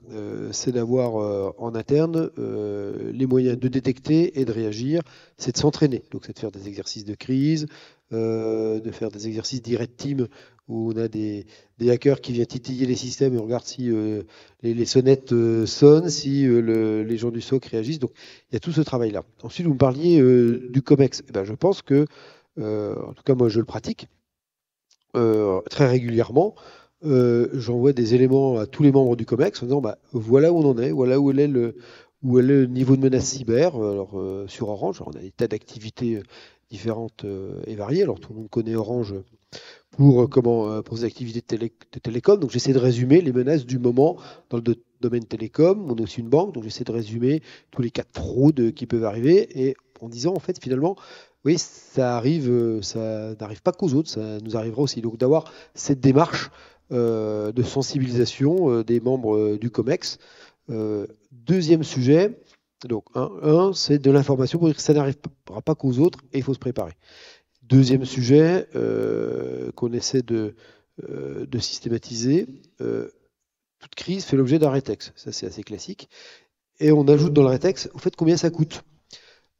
C'est 0.51 0.71
d'avoir 0.71 1.53
en 1.57 1.75
interne 1.75 2.29
les 2.37 3.25
moyens 3.25 3.57
de 3.57 3.67
détecter 3.67 4.39
et 4.39 4.45
de 4.45 4.51
réagir, 4.51 5.01
c'est 5.37 5.53
de 5.53 5.57
s'entraîner. 5.57 6.03
Donc 6.11 6.23
c'est 6.25 6.33
de 6.33 6.39
faire 6.39 6.51
des 6.51 6.67
exercices 6.67 7.05
de 7.05 7.15
crise, 7.15 7.67
de 8.11 8.91
faire 8.91 9.09
des 9.09 9.27
exercices 9.27 9.61
direct 9.61 9.97
team 9.97 10.27
où 10.67 10.91
on 10.91 10.97
a 10.97 11.07
des, 11.07 11.45
hackers 11.87 12.21
qui 12.21 12.33
viennent 12.33 12.47
titiller 12.47 12.87
les 12.87 12.95
systèmes 12.95 13.35
et 13.35 13.37
on 13.37 13.43
regarde 13.43 13.65
si 13.65 13.89
les, 14.61 14.85
sonnettes 14.85 15.33
sonnent, 15.65 16.09
si 16.09 16.45
les 16.47 17.17
gens 17.17 17.31
du 17.31 17.41
SOC 17.41 17.65
réagissent. 17.65 17.99
Donc 17.99 18.11
il 18.51 18.55
y 18.55 18.57
a 18.57 18.59
tout 18.59 18.71
ce 18.71 18.81
travail-là. 18.81 19.23
Ensuite, 19.43 19.67
vous 19.67 19.73
me 19.73 19.77
parliez 19.77 20.21
du 20.69 20.81
COMEX. 20.81 21.23
Eh 21.29 21.31
ben, 21.31 21.43
je 21.45 21.53
pense 21.53 21.81
que, 21.81 22.05
en 22.57 23.13
tout 23.13 23.23
cas 23.23 23.35
moi 23.35 23.49
je 23.49 23.59
le 23.59 23.65
pratique, 23.65 24.07
euh, 25.15 25.61
très 25.69 25.87
régulièrement, 25.87 26.55
euh, 27.03 27.49
j'envoie 27.53 27.93
des 27.93 28.15
éléments 28.15 28.57
à 28.57 28.65
tous 28.65 28.83
les 28.83 28.91
membres 28.91 29.15
du 29.15 29.25
COMEX 29.25 29.61
en 29.61 29.65
disant 29.65 29.81
bah, 29.81 29.97
voilà 30.11 30.51
où 30.51 30.57
on 30.57 30.69
en 30.69 30.77
est, 30.77 30.91
voilà 30.91 31.19
où 31.19 31.31
est 31.31 31.47
le, 31.47 31.67
est 31.67 32.41
le 32.41 32.65
niveau 32.65 32.95
de 32.95 33.01
menace 33.01 33.25
cyber. 33.25 33.75
Alors, 33.75 34.19
euh, 34.19 34.47
sur 34.47 34.69
Orange, 34.69 35.01
on 35.05 35.11
a 35.11 35.19
des 35.19 35.31
tas 35.31 35.47
d'activités 35.47 36.21
différentes 36.69 37.25
et 37.67 37.75
variées. 37.75 38.03
Alors, 38.03 38.19
tout 38.19 38.33
le 38.33 38.39
monde 38.39 38.49
connaît 38.49 38.75
Orange 38.75 39.13
pour, 39.91 40.29
comment, 40.29 40.81
ses 40.95 41.03
activités 41.03 41.57
de 41.57 41.99
télécom. 41.99 42.39
Donc, 42.39 42.51
j'essaie 42.51 42.73
de 42.73 42.79
résumer 42.79 43.21
les 43.21 43.31
menaces 43.31 43.65
du 43.65 43.77
moment 43.77 44.17
dans 44.49 44.57
le 44.57 44.63
domaine 44.99 45.25
télécom. 45.25 45.89
On 45.89 45.95
est 45.95 46.01
aussi 46.01 46.21
une 46.21 46.29
banque, 46.29 46.53
donc 46.53 46.63
j'essaie 46.63 46.83
de 46.83 46.91
résumer 46.91 47.41
tous 47.71 47.81
les 47.81 47.91
cas 47.91 48.01
de 48.01 48.19
fraude 48.19 48.73
qui 48.73 48.87
peuvent 48.87 49.05
arriver 49.05 49.67
et 49.67 49.75
en 50.01 50.09
disant, 50.09 50.33
en 50.33 50.39
fait, 50.39 50.61
finalement, 50.61 50.95
oui, 51.45 51.57
ça 51.57 52.17
arrive, 52.17 52.49
euh, 52.49 52.81
ça 52.81 53.35
n'arrive 53.39 53.61
pas 53.61 53.71
qu'aux 53.71 53.93
autres, 53.93 54.09
ça 54.09 54.39
nous 54.41 54.57
arrivera 54.57 54.81
aussi. 54.81 55.01
Donc 55.01 55.17
d'avoir 55.17 55.51
cette 55.73 55.99
démarche 55.99 56.49
de 56.91 57.63
sensibilisation 57.63 58.83
des 58.83 58.99
membres 58.99 59.57
du 59.57 59.71
COMEX. 59.71 60.19
deuxième 61.31 61.83
sujet, 61.83 62.39
donc 62.87 63.05
un, 63.15 63.73
c'est 63.73 63.97
de 63.97 64.11
l'information 64.11 64.59
pour 64.59 64.67
dire 64.67 64.75
que 64.75 64.83
ça 64.83 64.93
n'arrivera 64.93 65.61
pas 65.63 65.73
qu'aux 65.73 65.97
autres 65.97 66.19
et 66.31 66.37
il 66.37 66.43
faut 66.43 66.53
se 66.53 66.59
préparer. 66.59 66.93
Deuxième 67.63 68.05
sujet 68.05 68.67
qu'on 69.75 69.93
essaie 69.93 70.21
de, 70.21 70.53
de 71.09 71.59
systématiser, 71.59 72.45
toute 72.77 73.95
crise 73.95 74.25
fait 74.25 74.37
l'objet 74.37 74.59
d'un 74.59 74.69
rétex. 74.69 75.11
Ça, 75.15 75.31
c'est 75.31 75.47
assez 75.47 75.63
classique. 75.63 76.07
Et 76.79 76.91
on 76.91 77.07
ajoute 77.07 77.33
dans 77.33 77.41
le 77.43 77.49
rétex, 77.49 77.89
au 77.93 77.97
fait, 77.97 78.15
combien 78.15 78.37
ça 78.37 78.51
coûte 78.51 78.83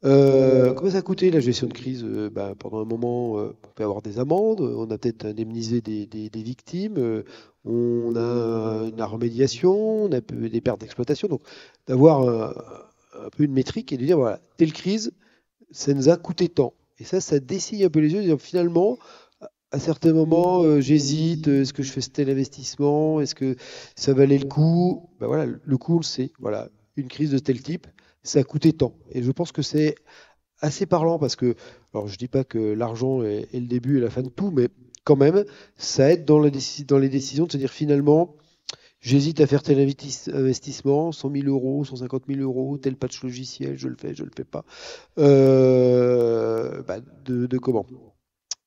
euh, 0.06 0.72
combien 0.74 0.92
ça 0.92 0.98
a 0.98 1.02
coûté 1.02 1.30
la 1.30 1.40
gestion 1.40 1.66
de 1.66 1.72
crise 1.72 2.04
euh, 2.04 2.30
bah, 2.30 2.54
Pendant 2.58 2.80
un 2.80 2.84
moment, 2.84 3.38
euh, 3.38 3.56
on 3.64 3.68
peut 3.74 3.82
avoir 3.82 4.02
des 4.02 4.18
amendes, 4.18 4.60
on 4.60 4.88
a 4.90 4.98
peut-être 4.98 5.26
indemnisé 5.26 5.80
des, 5.80 6.30
victimes, 6.34 7.24
on 7.64 8.14
a 8.14 8.88
une 8.88 9.02
remédiation, 9.02 10.04
on 10.04 10.12
a 10.12 10.20
des 10.20 10.60
pertes 10.60 10.80
d'exploitation. 10.80 11.28
Donc, 11.28 11.42
d'avoir 11.88 12.22
un, 12.28 13.30
peu 13.36 13.44
une 13.44 13.52
métrique 13.52 13.92
et 13.92 13.96
de 13.96 14.04
dire 14.04 14.18
voilà, 14.18 14.40
telle 14.56 14.72
crise, 14.72 15.12
ça 15.72 15.92
nous 15.92 16.08
a 16.08 16.16
coûté 16.16 16.48
tant. 16.48 16.72
Et 16.98 17.04
ça, 17.04 17.20
ça 17.20 17.40
dessille 17.40 17.84
un 17.84 17.90
peu 17.90 17.98
les 18.00 18.12
yeux. 18.12 18.36
finalement, 18.36 18.98
à 19.72 19.78
certains 19.80 20.12
moments, 20.12 20.80
j'hésite. 20.80 21.48
Est-ce 21.48 21.72
que 21.72 21.82
je 21.82 21.90
fais 21.90 22.00
tel 22.00 22.30
investissement? 22.30 23.20
Est-ce 23.20 23.34
que 23.34 23.56
ça 23.96 24.14
valait 24.14 24.38
le 24.38 24.46
coup? 24.46 25.10
Ben 25.20 25.26
voilà, 25.26 25.46
Le 25.46 25.78
coup, 25.78 25.94
on 25.94 25.98
le 25.98 26.04
sait. 26.04 26.30
Voilà, 26.38 26.68
une 26.96 27.08
crise 27.08 27.32
de 27.32 27.38
tel 27.38 27.60
type, 27.60 27.86
ça 28.26 28.40
a 28.40 28.44
coûté 28.44 28.72
tant. 28.72 28.94
Et 29.10 29.22
je 29.22 29.30
pense 29.30 29.52
que 29.52 29.62
c'est 29.62 29.94
assez 30.60 30.86
parlant 30.86 31.18
parce 31.18 31.36
que, 31.36 31.54
alors 31.94 32.08
je 32.08 32.16
dis 32.16 32.28
pas 32.28 32.44
que 32.44 32.58
l'argent 32.58 33.22
est, 33.22 33.48
le 33.52 33.66
début 33.66 33.98
et 33.98 34.00
la 34.00 34.10
fin 34.10 34.22
de 34.22 34.28
tout, 34.28 34.50
mais 34.50 34.68
quand 35.04 35.16
même, 35.16 35.44
ça 35.76 36.12
aide 36.12 36.24
dans, 36.24 36.40
les 36.40 36.50
décisions 36.50 37.46
de 37.46 37.52
se 37.52 37.56
dire 37.56 37.70
finalement, 37.70 38.36
j'hésite 39.00 39.40
à 39.40 39.46
faire 39.46 39.62
tel 39.62 39.78
investissement, 39.78 41.12
100 41.12 41.30
000 41.30 41.46
euros, 41.46 41.84
150 41.84 42.24
000 42.28 42.40
euros, 42.40 42.78
tel 42.78 42.96
patch 42.96 43.22
logiciel, 43.22 43.78
je 43.78 43.88
le 43.88 43.96
fais, 43.96 44.14
je 44.14 44.24
le 44.24 44.30
fais 44.36 44.44
pas. 44.44 44.64
Euh, 45.18 46.82
bah, 46.82 46.98
de, 47.24 47.46
de 47.46 47.58
comment? 47.58 47.86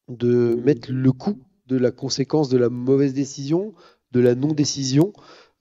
De 0.07 0.55
mettre 0.64 0.91
le 0.91 1.12
coût 1.12 1.38
de 1.68 1.78
la 1.78 1.91
conséquence 1.91 2.49
de 2.49 2.57
la 2.57 2.70
mauvaise 2.70 3.14
décision, 3.14 3.74
de 4.12 4.20
la 4.20 4.34
non-décision, 4.34 5.14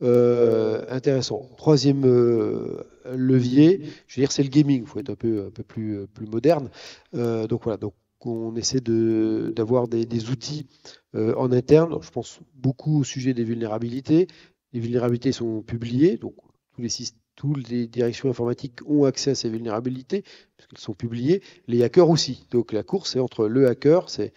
euh, 0.02 0.84
intéressant. 0.88 1.48
Troisième 1.56 2.04
euh, 2.04 2.84
levier, 3.12 3.80
je 4.06 4.16
veux 4.16 4.22
dire, 4.22 4.32
c'est 4.32 4.42
le 4.42 4.48
gaming. 4.48 4.82
Il 4.82 4.86
faut 4.86 5.00
être 5.00 5.10
un 5.10 5.16
peu, 5.16 5.46
un 5.46 5.50
peu 5.50 5.62
plus, 5.62 6.06
plus 6.14 6.26
moderne. 6.26 6.70
Euh, 7.14 7.46
donc 7.46 7.64
voilà. 7.64 7.78
Donc 7.78 7.94
on 8.24 8.54
essaie 8.56 8.80
d'avoir 8.80 9.88
des, 9.88 10.06
des, 10.06 10.30
outils 10.30 10.66
en 11.14 11.52
interne. 11.52 11.98
Je 12.00 12.10
pense 12.10 12.40
beaucoup 12.54 13.00
au 13.00 13.04
sujet 13.04 13.34
des 13.34 13.44
vulnérabilités. 13.44 14.26
Les 14.72 14.80
vulnérabilités 14.80 15.32
sont 15.32 15.62
publiées, 15.62 16.16
donc 16.16 16.34
tous 16.74 16.82
les 16.82 16.90
toutes 17.36 17.68
les 17.68 17.86
directions 17.86 18.28
informatiques 18.28 18.80
ont 18.86 19.04
accès 19.04 19.30
à 19.30 19.34
ces 19.36 19.48
vulnérabilités, 19.48 20.22
puisqu'elles 20.56 20.80
sont 20.80 20.94
publiées. 20.94 21.40
Les 21.68 21.84
hackers 21.84 22.10
aussi. 22.10 22.48
Donc 22.50 22.72
la 22.72 22.82
course, 22.82 23.12
c'est 23.12 23.20
entre 23.20 23.46
le 23.46 23.68
hacker, 23.68 24.10
c'est 24.10 24.32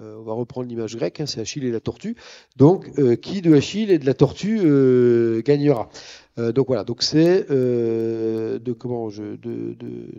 euh, 0.00 0.16
on 0.18 0.22
va 0.22 0.32
reprendre 0.32 0.68
l'image 0.68 0.96
grecque, 0.96 1.20
hein, 1.20 1.26
c'est 1.26 1.40
Achille 1.40 1.64
et 1.64 1.70
la 1.70 1.80
tortue. 1.80 2.16
Donc, 2.56 2.90
euh, 2.98 3.16
qui 3.16 3.42
de 3.42 3.54
Achille 3.54 3.90
et 3.90 3.98
de 3.98 4.06
la 4.06 4.14
tortue 4.14 4.60
euh, 4.62 5.42
gagnera 5.42 5.90
Donc 6.36 6.68
voilà, 6.68 6.84
donc 6.84 7.02
c'est 7.02 7.46
de 7.48 8.60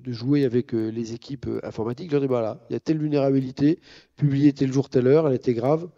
jouer 0.08 0.46
avec 0.46 0.74
les 0.74 1.14
équipes 1.14 1.48
informatiques. 1.64 2.10
Je 2.10 2.14
leur 2.14 2.22
dis 2.22 2.28
voilà, 2.28 2.64
il 2.70 2.74
y 2.74 2.76
a 2.76 2.80
telle 2.80 3.00
vulnérabilité, 3.00 3.80
publiée 4.18 4.54
tel 4.54 4.72
jour, 4.72 4.90
telle 4.90 5.08
heure, 5.08 5.28
elle 5.28 5.36
était 5.36 5.54
grave. 5.54 5.90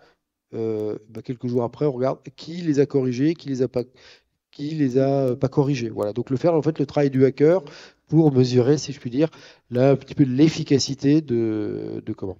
Bah, 0.53 1.21
quelques 1.23 1.47
jours 1.47 1.63
après, 1.63 1.85
on 1.85 1.91
regarde 1.91 2.19
qui 2.35 2.53
les 2.61 2.79
a 2.79 2.85
corrigés, 2.85 3.33
qui 3.33 3.49
les 3.49 3.63
a 3.63 3.67
pas, 3.67 3.83
les 4.59 4.97
a 4.97 5.35
pas 5.35 5.49
corrigés. 5.49 5.89
Voilà, 5.89 6.13
donc 6.13 6.29
le 6.29 6.37
faire 6.37 6.53
en 6.53 6.61
fait 6.61 6.79
le 6.79 6.85
travail 6.85 7.09
du 7.09 7.25
hacker 7.25 7.63
pour 8.07 8.31
mesurer, 8.31 8.77
si 8.77 8.93
je 8.93 8.99
puis 8.99 9.09
dire, 9.09 9.29
un 9.75 9.95
petit 9.95 10.15
peu 10.15 10.23
l'efficacité 10.23 11.21
de 11.21 12.13
comment 12.15 12.37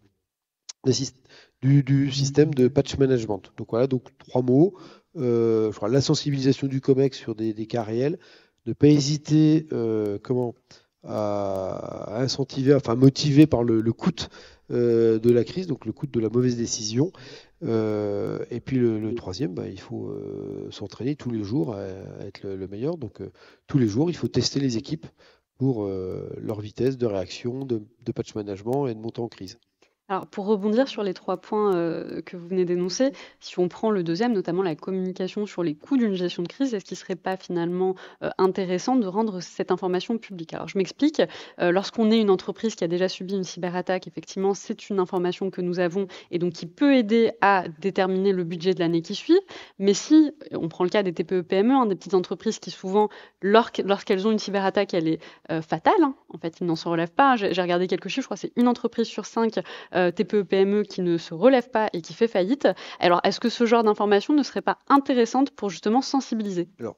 du, 1.61 2.11
système 2.11 2.53
de 2.53 2.67
patch 2.67 2.97
management. 2.97 3.41
Donc 3.57 3.67
voilà, 3.71 3.88
donc 3.88 4.03
trois 4.17 4.41
mots. 4.41 4.75
Euh, 5.17 5.71
la 5.88 6.01
sensibilisation 6.01 6.67
du 6.67 6.81
COMEX 6.81 7.17
sur 7.17 7.36
des, 7.36 7.53
cas 7.67 7.84
réels, 7.84 8.17
ne 8.65 8.73
pas 8.73 8.88
hésiter 8.88 9.67
euh, 9.71 10.17
comment 10.21 10.55
à, 11.03 12.21
incentiver, 12.21 12.73
enfin 12.73 12.95
motiver 12.95 13.45
par 13.45 13.63
le, 13.63 13.81
coût 13.91 14.11
euh, 14.71 15.19
de 15.19 15.31
la 15.31 15.43
crise, 15.43 15.67
donc 15.67 15.86
le 15.86 15.91
coût 15.91 16.07
de 16.07 16.19
la 16.19 16.29
mauvaise 16.29 16.55
décision. 16.55 17.11
et 17.61 18.61
puis 18.65 18.77
le, 18.77 19.13
troisième, 19.15 19.53
bah, 19.53 19.67
il 19.67 19.79
faut 19.79 20.15
s'entraîner 20.71 21.15
tous 21.15 21.29
les 21.29 21.43
jours 21.43 21.75
à, 21.75 21.86
être 22.25 22.47
le, 22.47 22.67
meilleur. 22.67 22.97
Donc 22.97 23.21
tous 23.67 23.77
les 23.77 23.88
jours, 23.88 24.09
il 24.09 24.15
faut 24.15 24.27
tester 24.27 24.59
les 24.59 24.77
équipes 24.77 25.07
pour 25.57 25.88
leur 25.88 26.59
vitesse 26.61 26.97
de 26.97 27.05
réaction, 27.05 27.65
de, 27.65 28.11
patch 28.13 28.34
management 28.36 28.88
et 28.88 28.95
de 28.95 28.99
monter 28.99 29.21
en 29.21 29.27
crise. 29.27 29.59
Alors, 30.10 30.28
pour 30.28 30.47
rebondir 30.47 30.89
sur 30.89 31.01
les 31.01 31.14
trois 31.14 31.38
points 31.38 31.74
euh, 31.78 32.22
que 32.22 32.36
vous 32.36 32.45
venez 32.45 32.66
d'énoncer, 32.66 33.14
si 33.39 33.58
on 33.60 33.70
prend 33.70 33.89
le 33.89 34.04
deuxième, 34.04 34.34
notamment 34.34 34.62
la 34.62 34.76
communication 34.76 35.45
sur 35.45 35.64
les 35.64 35.76
coûts 35.76 35.95
d'une 35.95 36.14
gestion 36.14 36.43
de 36.43 36.49
crise, 36.49 36.74
est-ce 36.74 36.84
qu'il 36.84 36.95
ne 36.95 36.99
serait 36.99 37.16
pas 37.16 37.38
finalement 37.38 37.95
euh, 38.22 38.30
intéressant 38.38 38.97
de 38.97 39.08
rendre 39.08 39.39
cette 39.39 39.72
information 39.72 40.18
publique? 40.18 40.54
Alors, 40.54 40.68
je 40.68 40.78
m'explique. 40.78 41.22
Euh, 41.62 41.72
lorsqu'on 41.72 42.12
est 42.12 42.20
une 42.20 42.30
entreprise 42.30 42.76
qui 42.76 42.84
a 42.84 42.89
déjà 42.89 43.08
subi 43.08 43.34
une 43.34 43.45
cyberattaque, 43.45 44.06
effectivement, 44.06 44.54
c'est 44.54 44.89
une 44.89 44.99
information 44.99 45.49
que 45.49 45.62
nous 45.62 45.80
avons 45.80 46.08
et 46.32 46.38
donc 46.38 46.51
qui 46.51 46.66
peut 46.66 46.95
aider 46.95 47.32
à 47.39 47.64
déterminer 47.80 48.34
le 48.34 48.43
budget 48.43 48.74
de 48.74 48.82
l'année 48.82 49.01
qui 49.01 49.16
suit. 49.16 49.39
Mais 49.80 49.93
si, 49.93 50.34
on 50.51 50.68
prend 50.68 50.84
le 50.84 50.89
cas 50.89 51.04
des 51.04 51.14
TPE-PME, 51.14 51.74
hein, 51.74 51.86
des 51.86 51.95
petites 51.95 52.14
entreprises 52.14 52.60
qui 52.60 52.72
souvent, 52.72 53.08
lorsqu'elles 53.41 54.28
ont 54.28 54.32
une 54.32 54.39
cyberattaque, 54.39 54.93
elle 54.93 55.08
est 55.08 55.20
fatale. 55.62 55.93
Hein. 56.01 56.14
En 56.28 56.38
fait, 56.38 56.60
ils 56.60 56.68
n'en 56.68 56.76
se 56.76 56.89
relèvent 56.89 57.14
pas. 57.14 57.38
J'ai 57.38 57.62
regardé 57.62 57.88
quelques 57.88 58.10
chiffres, 58.10 58.24
je 58.24 58.28
crois 58.28 58.36
que 58.36 58.41
c'est 58.41 58.54
une 58.58 58.68
entreprise 58.68 59.08
sur 59.08 59.26
cinq 59.26 59.60
TPE-PME 59.94 60.84
qui 60.84 61.02
ne 61.02 61.18
se 61.18 61.34
relève 61.34 61.70
pas 61.70 61.89
et 61.94 62.02
qui 62.02 62.14
fait 62.14 62.28
faillite. 62.28 62.68
Alors, 63.00 63.22
est-ce 63.24 63.39
que 63.39 63.50
ce 63.50 63.66
genre 63.66 63.84
d'information 63.84 64.34
ne 64.34 64.44
serait 64.44 64.62
pas 64.62 64.80
intéressante 64.88 65.52
pour 65.52 65.70
justement 65.70 66.02
sensibiliser? 66.02 66.70
Alors, 66.80 66.98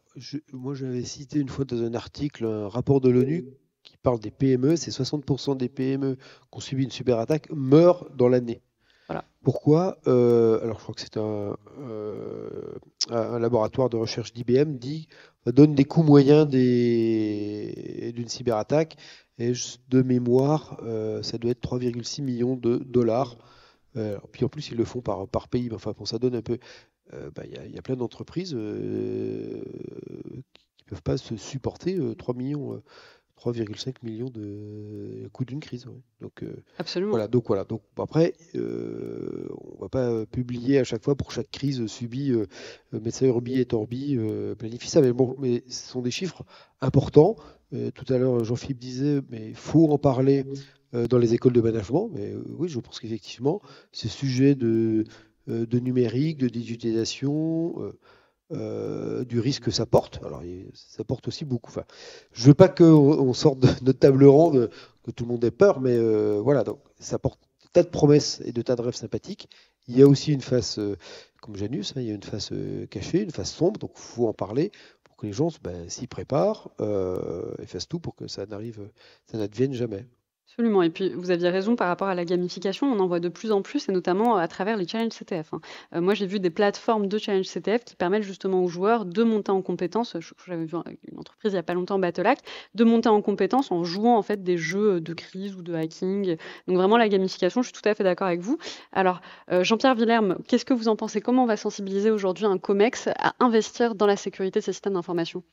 moi, 0.53 0.73
j'avais 0.73 1.03
cité 1.03 1.39
une 1.39 1.49
fois 1.49 1.65
dans 1.65 1.81
un 1.81 1.93
article 1.93 2.45
un 2.45 2.67
rapport 2.67 3.01
de 3.01 3.09
l'ONU 3.09 3.45
qui 3.83 3.97
parle 3.97 4.19
des 4.19 4.31
PME. 4.31 4.75
C'est 4.75 4.91
60% 4.91 5.57
des 5.57 5.69
PME 5.69 6.15
qui 6.15 6.21
ont 6.51 6.59
subi 6.59 6.83
une 6.83 6.91
cyberattaque 6.91 7.49
meurent 7.51 8.09
dans 8.15 8.29
l'année. 8.29 8.61
Voilà. 9.07 9.23
Pourquoi? 9.43 9.97
Euh, 10.07 10.59
Alors, 10.63 10.79
je 10.79 10.83
crois 10.83 10.95
que 10.95 11.01
c'est 11.01 11.17
un, 11.17 11.55
euh, 11.79 12.73
un, 13.11 13.39
laboratoire 13.39 13.89
de 13.89 13.97
recherche 13.97 14.33
d'IBM 14.33 14.77
dit 14.77 15.07
donne 15.45 15.75
des 15.75 15.85
coûts 15.85 16.01
moyens 16.01 16.47
d'une 16.47 18.27
cyberattaque 18.27 18.97
de 19.37 20.01
mémoire, 20.01 20.79
euh, 20.83 21.21
ça 21.21 21.37
doit 21.37 21.51
être 21.51 21.61
3,6 21.61 22.21
millions 22.21 22.55
de 22.55 22.77
dollars. 22.77 23.37
Euh, 23.97 24.17
puis 24.31 24.45
en 24.45 24.49
plus, 24.49 24.69
ils 24.69 24.77
le 24.77 24.85
font 24.85 25.01
par, 25.01 25.47
pays. 25.47 25.69
Enfin, 25.73 25.93
pour 25.93 26.07
ça 26.07 26.19
donne 26.19 26.35
un 26.35 26.41
peu. 26.41 26.57
Euh, 27.13 27.29
bah, 27.35 27.43
il 27.45 27.73
y, 27.73 27.77
a 27.77 27.81
plein 27.81 27.95
d'entreprises 27.95 28.51
qui 28.51 28.55
ne 28.55 30.41
peuvent 30.87 31.03
pas 31.03 31.17
se 31.17 31.35
supporter 31.37 31.99
3 32.17 32.33
millions. 32.33 32.81
3,5 33.39 33.95
millions 34.03 34.29
de 34.29 35.27
coûts 35.33 35.45
d'une 35.45 35.59
crise. 35.59 35.85
Donc, 36.21 36.43
Absolument. 36.77 37.11
Voilà, 37.11 37.27
donc 37.27 37.47
voilà. 37.47 37.63
Donc 37.63 37.81
après, 37.97 38.33
on 38.53 38.59
ne 38.59 39.81
va 39.81 39.89
pas 39.89 40.25
publier 40.25 40.79
à 40.79 40.83
chaque 40.83 41.03
fois 41.03 41.15
pour 41.15 41.31
chaque 41.31 41.51
crise 41.51 41.85
subie, 41.87 42.33
médecin 42.91 43.25
Urbi 43.27 43.59
et 43.59 43.65
Torbi 43.65 44.17
planifie 44.57 44.89
ça, 44.89 45.01
mais 45.01 45.13
bon, 45.13 45.35
mais 45.39 45.63
ce 45.67 45.89
sont 45.89 46.01
des 46.01 46.11
chiffres 46.11 46.43
importants. 46.81 47.35
Euh, 47.73 47.91
tout 47.91 48.11
à 48.13 48.17
l'heure, 48.17 48.43
Jean-Philippe 48.43 48.79
disait, 48.79 49.21
mais 49.29 49.49
il 49.49 49.55
faut 49.55 49.89
en 49.91 49.97
parler 49.97 50.45
euh, 50.93 51.07
dans 51.07 51.17
les 51.17 51.33
écoles 51.33 51.53
de 51.53 51.61
management. 51.61 52.09
Mais 52.13 52.31
euh, 52.31 52.43
oui, 52.57 52.69
je 52.69 52.79
pense 52.79 52.99
qu'effectivement, 52.99 53.61
ce 53.91 54.07
sujet 54.07 54.55
de, 54.55 55.03
de 55.47 55.79
numérique, 55.79 56.37
de 56.37 56.47
digitalisation, 56.47 57.75
du 58.51 59.39
risque 59.39 59.63
que 59.63 59.71
ça 59.71 59.85
porte. 59.85 60.19
Alors, 60.23 60.41
ça 60.73 61.03
porte 61.03 61.27
aussi 61.27 61.45
beaucoup. 61.45 61.71
Enfin, 61.71 61.85
je 62.31 62.47
veux 62.47 62.53
pas 62.53 62.69
qu'on 62.69 63.33
sorte 63.33 63.59
de 63.59 63.67
notre 63.83 63.99
table 63.99 64.25
ronde, 64.25 64.69
que 65.03 65.11
tout 65.11 65.23
le 65.25 65.31
monde 65.31 65.43
ait 65.43 65.51
peur, 65.51 65.79
mais 65.79 65.97
voilà, 66.39 66.63
donc 66.63 66.79
ça 66.99 67.19
porte 67.19 67.39
tas 67.73 67.83
de 67.83 67.89
promesses 67.89 68.41
et 68.45 68.53
de 68.53 68.61
tas 68.61 68.75
de 68.75 68.81
rêves 68.81 68.95
sympathiques. 68.95 69.49
Il 69.87 69.97
y 69.97 70.01
a 70.01 70.07
aussi 70.07 70.31
une 70.31 70.41
face, 70.41 70.79
comme 71.41 71.55
Janus, 71.55 71.93
hein, 71.95 72.01
il 72.01 72.07
y 72.07 72.11
a 72.11 72.13
une 72.13 72.23
face 72.23 72.51
cachée, 72.89 73.21
une 73.21 73.31
face 73.31 73.51
sombre, 73.51 73.79
donc 73.79 73.91
il 73.95 74.01
faut 74.01 74.27
en 74.27 74.33
parler 74.33 74.71
pour 75.03 75.21
que 75.21 75.27
les 75.27 75.33
gens 75.33 75.49
ben, 75.63 75.89
s'y 75.89 76.07
préparent 76.07 76.71
euh, 76.81 77.53
et 77.59 77.65
fassent 77.65 77.87
tout 77.87 77.99
pour 77.99 78.15
que 78.15 78.27
ça 78.27 78.45
n'arrive, 78.45 78.89
ça 79.31 79.37
n'advienne 79.37 79.73
jamais. 79.73 80.05
Absolument. 80.47 80.83
Et 80.83 80.91
puis, 80.91 81.09
vous 81.09 81.31
aviez 81.31 81.49
raison 81.49 81.75
par 81.75 81.87
rapport 81.87 82.07
à 82.07 82.15
la 82.15 82.23
gamification. 82.23 82.87
On 82.87 82.99
en 82.99 83.07
voit 83.07 83.19
de 83.19 83.29
plus 83.29 83.51
en 83.51 83.61
plus, 83.61 83.89
et 83.89 83.91
notamment 83.91 84.37
à 84.37 84.47
travers 84.47 84.77
les 84.77 84.87
challenges 84.87 85.13
CTF. 85.13 85.53
Hein. 85.53 85.59
Euh, 85.93 86.01
moi, 86.01 86.13
j'ai 86.13 86.27
vu 86.27 86.39
des 86.39 86.51
plateformes 86.51 87.07
de 87.07 87.17
challenge 87.17 87.47
CTF 87.47 87.83
qui 87.83 87.95
permettent 87.95 88.23
justement 88.23 88.63
aux 88.63 88.67
joueurs 88.67 89.05
de 89.05 89.23
monter 89.23 89.51
en 89.51 89.61
compétences. 89.61 90.15
J'avais 90.47 90.65
vu 90.65 90.77
une 91.11 91.19
entreprise 91.19 91.51
il 91.51 91.55
n'y 91.55 91.59
a 91.59 91.63
pas 91.63 91.73
longtemps, 91.73 91.97
Battleact, 91.99 92.45
de 92.75 92.83
monter 92.83 93.09
en 93.09 93.21
compétences 93.21 93.71
en 93.71 93.83
jouant 93.83 94.17
en 94.17 94.21
fait 94.21 94.43
des 94.43 94.57
jeux 94.57 95.01
de 95.01 95.13
crise 95.13 95.55
ou 95.55 95.63
de 95.63 95.73
hacking. 95.73 96.37
Donc 96.67 96.77
vraiment 96.77 96.97
la 96.97 97.09
gamification, 97.09 97.61
je 97.61 97.67
suis 97.71 97.81
tout 97.81 97.89
à 97.89 97.95
fait 97.95 98.03
d'accord 98.03 98.27
avec 98.27 98.41
vous. 98.41 98.57
Alors, 98.91 99.21
euh, 99.51 99.63
Jean-Pierre 99.63 99.95
Villerme, 99.95 100.37
qu'est-ce 100.47 100.65
que 100.65 100.73
vous 100.75 100.87
en 100.87 100.95
pensez? 100.95 101.21
Comment 101.21 101.43
on 101.43 101.47
va 101.47 101.57
sensibiliser 101.57 102.11
aujourd'hui 102.11 102.45
un 102.45 102.59
COMEX 102.59 103.09
à 103.19 103.33
investir 103.39 103.95
dans 103.95 104.05
la 104.05 104.15
sécurité 104.15 104.59
de 104.59 104.63
ces 104.63 104.73
systèmes 104.73 104.93
d'information? 104.93 105.43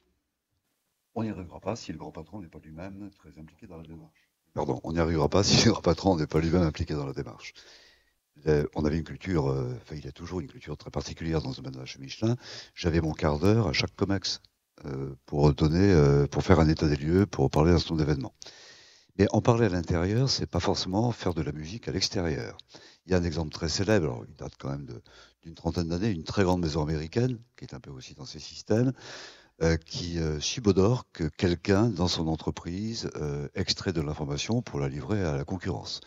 On 1.14 1.24
n'y 1.24 1.30
arrivera 1.30 1.60
pas 1.60 1.76
si 1.76 1.92
le 1.92 1.98
grand 1.98 2.12
patron 2.12 2.40
n'est 2.40 2.48
pas 2.48 2.60
lui-même 2.60 3.10
très 3.18 3.38
impliqué 3.38 3.66
dans 3.66 3.76
la 3.76 3.82
démarche. 3.82 4.21
Pardon, 4.54 4.80
on 4.84 4.92
n'y 4.92 4.98
arrivera 4.98 5.28
pas 5.28 5.42
si 5.44 5.66
le 5.66 5.72
patron 5.82 6.16
n'est 6.16 6.26
pas 6.26 6.40
lui-même 6.40 6.62
impliqué 6.62 6.94
dans 6.94 7.06
la 7.06 7.12
démarche. 7.12 7.54
on 8.74 8.84
avait 8.84 8.98
une 8.98 9.04
culture, 9.04 9.48
euh, 9.48 9.74
il 9.92 10.04
y 10.04 10.08
a 10.08 10.12
toujours 10.12 10.40
une 10.40 10.48
culture 10.48 10.76
très 10.76 10.90
particulière 10.90 11.40
dans 11.42 11.52
ce 11.52 11.60
domaine 11.60 11.80
de 11.80 11.86
chez 11.86 11.98
Michelin. 11.98 12.36
J'avais 12.74 13.00
mon 13.00 13.12
quart 13.12 13.38
d'heure 13.38 13.68
à 13.68 13.72
chaque 13.72 13.94
COMEX 13.96 14.40
euh, 14.84 15.14
pour 15.26 15.52
donner, 15.54 15.92
euh, 15.92 16.26
pour 16.26 16.42
faire 16.42 16.58
un 16.60 16.68
état 16.68 16.88
des 16.88 16.96
lieux, 16.96 17.24
pour 17.26 17.50
parler 17.50 17.72
d'un 17.72 17.78
certain 17.78 17.96
d'événements. 17.96 18.34
Mais 19.18 19.26
en 19.30 19.40
parler 19.40 19.66
à 19.66 19.68
l'intérieur, 19.68 20.28
c'est 20.28 20.46
pas 20.46 20.60
forcément 20.60 21.12
faire 21.12 21.34
de 21.34 21.42
la 21.42 21.52
musique 21.52 21.88
à 21.88 21.92
l'extérieur. 21.92 22.56
Il 23.06 23.12
y 23.12 23.14
a 23.14 23.18
un 23.18 23.24
exemple 23.24 23.52
très 23.52 23.68
célèbre, 23.68 24.24
il 24.28 24.34
date 24.34 24.54
quand 24.58 24.70
même 24.70 24.86
d'une 25.42 25.54
trentaine 25.54 25.88
d'années, 25.88 26.10
une 26.10 26.24
très 26.24 26.44
grande 26.44 26.62
maison 26.62 26.82
américaine, 26.82 27.38
qui 27.56 27.64
est 27.64 27.74
un 27.74 27.80
peu 27.80 27.90
aussi 27.90 28.14
dans 28.14 28.24
ces 28.24 28.38
systèmes, 28.38 28.92
euh, 29.62 29.76
qui 29.76 30.18
euh, 30.18 30.40
subodore 30.40 31.06
que 31.12 31.24
quelqu'un 31.24 31.88
dans 31.88 32.08
son 32.08 32.26
entreprise 32.26 33.08
euh, 33.14 33.48
extrait 33.54 33.92
de 33.92 34.00
l'information 34.00 34.60
pour 34.60 34.80
la 34.80 34.88
livrer 34.88 35.22
à 35.22 35.36
la 35.36 35.44
concurrence. 35.44 36.00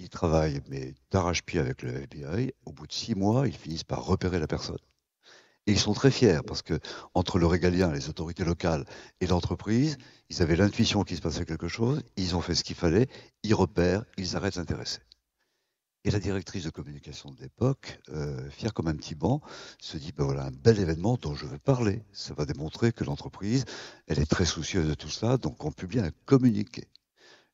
Ils 0.00 0.08
travaillent, 0.08 0.62
mais 0.68 0.94
d'arrache-pied 1.12 1.60
avec 1.60 1.82
le 1.82 1.94
FBI. 1.94 2.54
Au 2.64 2.72
bout 2.72 2.88
de 2.88 2.92
six 2.92 3.14
mois, 3.14 3.46
ils 3.46 3.56
finissent 3.56 3.84
par 3.84 4.04
repérer 4.04 4.40
la 4.40 4.48
personne. 4.48 4.78
Et 5.68 5.72
ils 5.72 5.78
sont 5.78 5.92
très 5.92 6.10
fiers 6.10 6.40
parce 6.44 6.62
que 6.62 6.80
entre 7.14 7.38
le 7.38 7.46
régalien, 7.46 7.92
les 7.92 8.08
autorités 8.08 8.44
locales 8.44 8.84
et 9.20 9.28
l'entreprise, 9.28 9.96
ils 10.28 10.42
avaient 10.42 10.56
l'intuition 10.56 11.04
qu'il 11.04 11.16
se 11.16 11.22
passait 11.22 11.44
quelque 11.44 11.68
chose, 11.68 12.02
ils 12.16 12.34
ont 12.34 12.40
fait 12.40 12.56
ce 12.56 12.64
qu'il 12.64 12.74
fallait, 12.74 13.06
ils 13.44 13.54
repèrent, 13.54 14.04
ils 14.16 14.34
arrêtent 14.34 14.56
d'intéresser. 14.56 15.00
Et 16.04 16.10
la 16.10 16.20
directrice 16.20 16.64
de 16.64 16.70
communication 16.70 17.32
de 17.32 17.40
l'époque, 17.40 17.98
euh, 18.10 18.48
fière 18.50 18.72
comme 18.72 18.86
un 18.86 18.94
petit 18.94 19.14
banc, 19.14 19.40
se 19.80 19.96
dit 19.96 20.12
ben 20.12 20.24
voilà 20.24 20.44
un 20.44 20.50
bel 20.50 20.78
événement 20.78 21.18
dont 21.20 21.34
je 21.34 21.46
veux 21.46 21.58
parler. 21.58 22.02
Ça 22.12 22.34
va 22.34 22.44
démontrer 22.44 22.92
que 22.92 23.04
l'entreprise, 23.04 23.64
elle 24.06 24.20
est 24.20 24.30
très 24.30 24.44
soucieuse 24.44 24.88
de 24.88 24.94
tout 24.94 25.10
ça, 25.10 25.36
donc 25.36 25.64
on 25.64 25.72
publie 25.72 25.98
un 25.98 26.12
communiqué. 26.24 26.88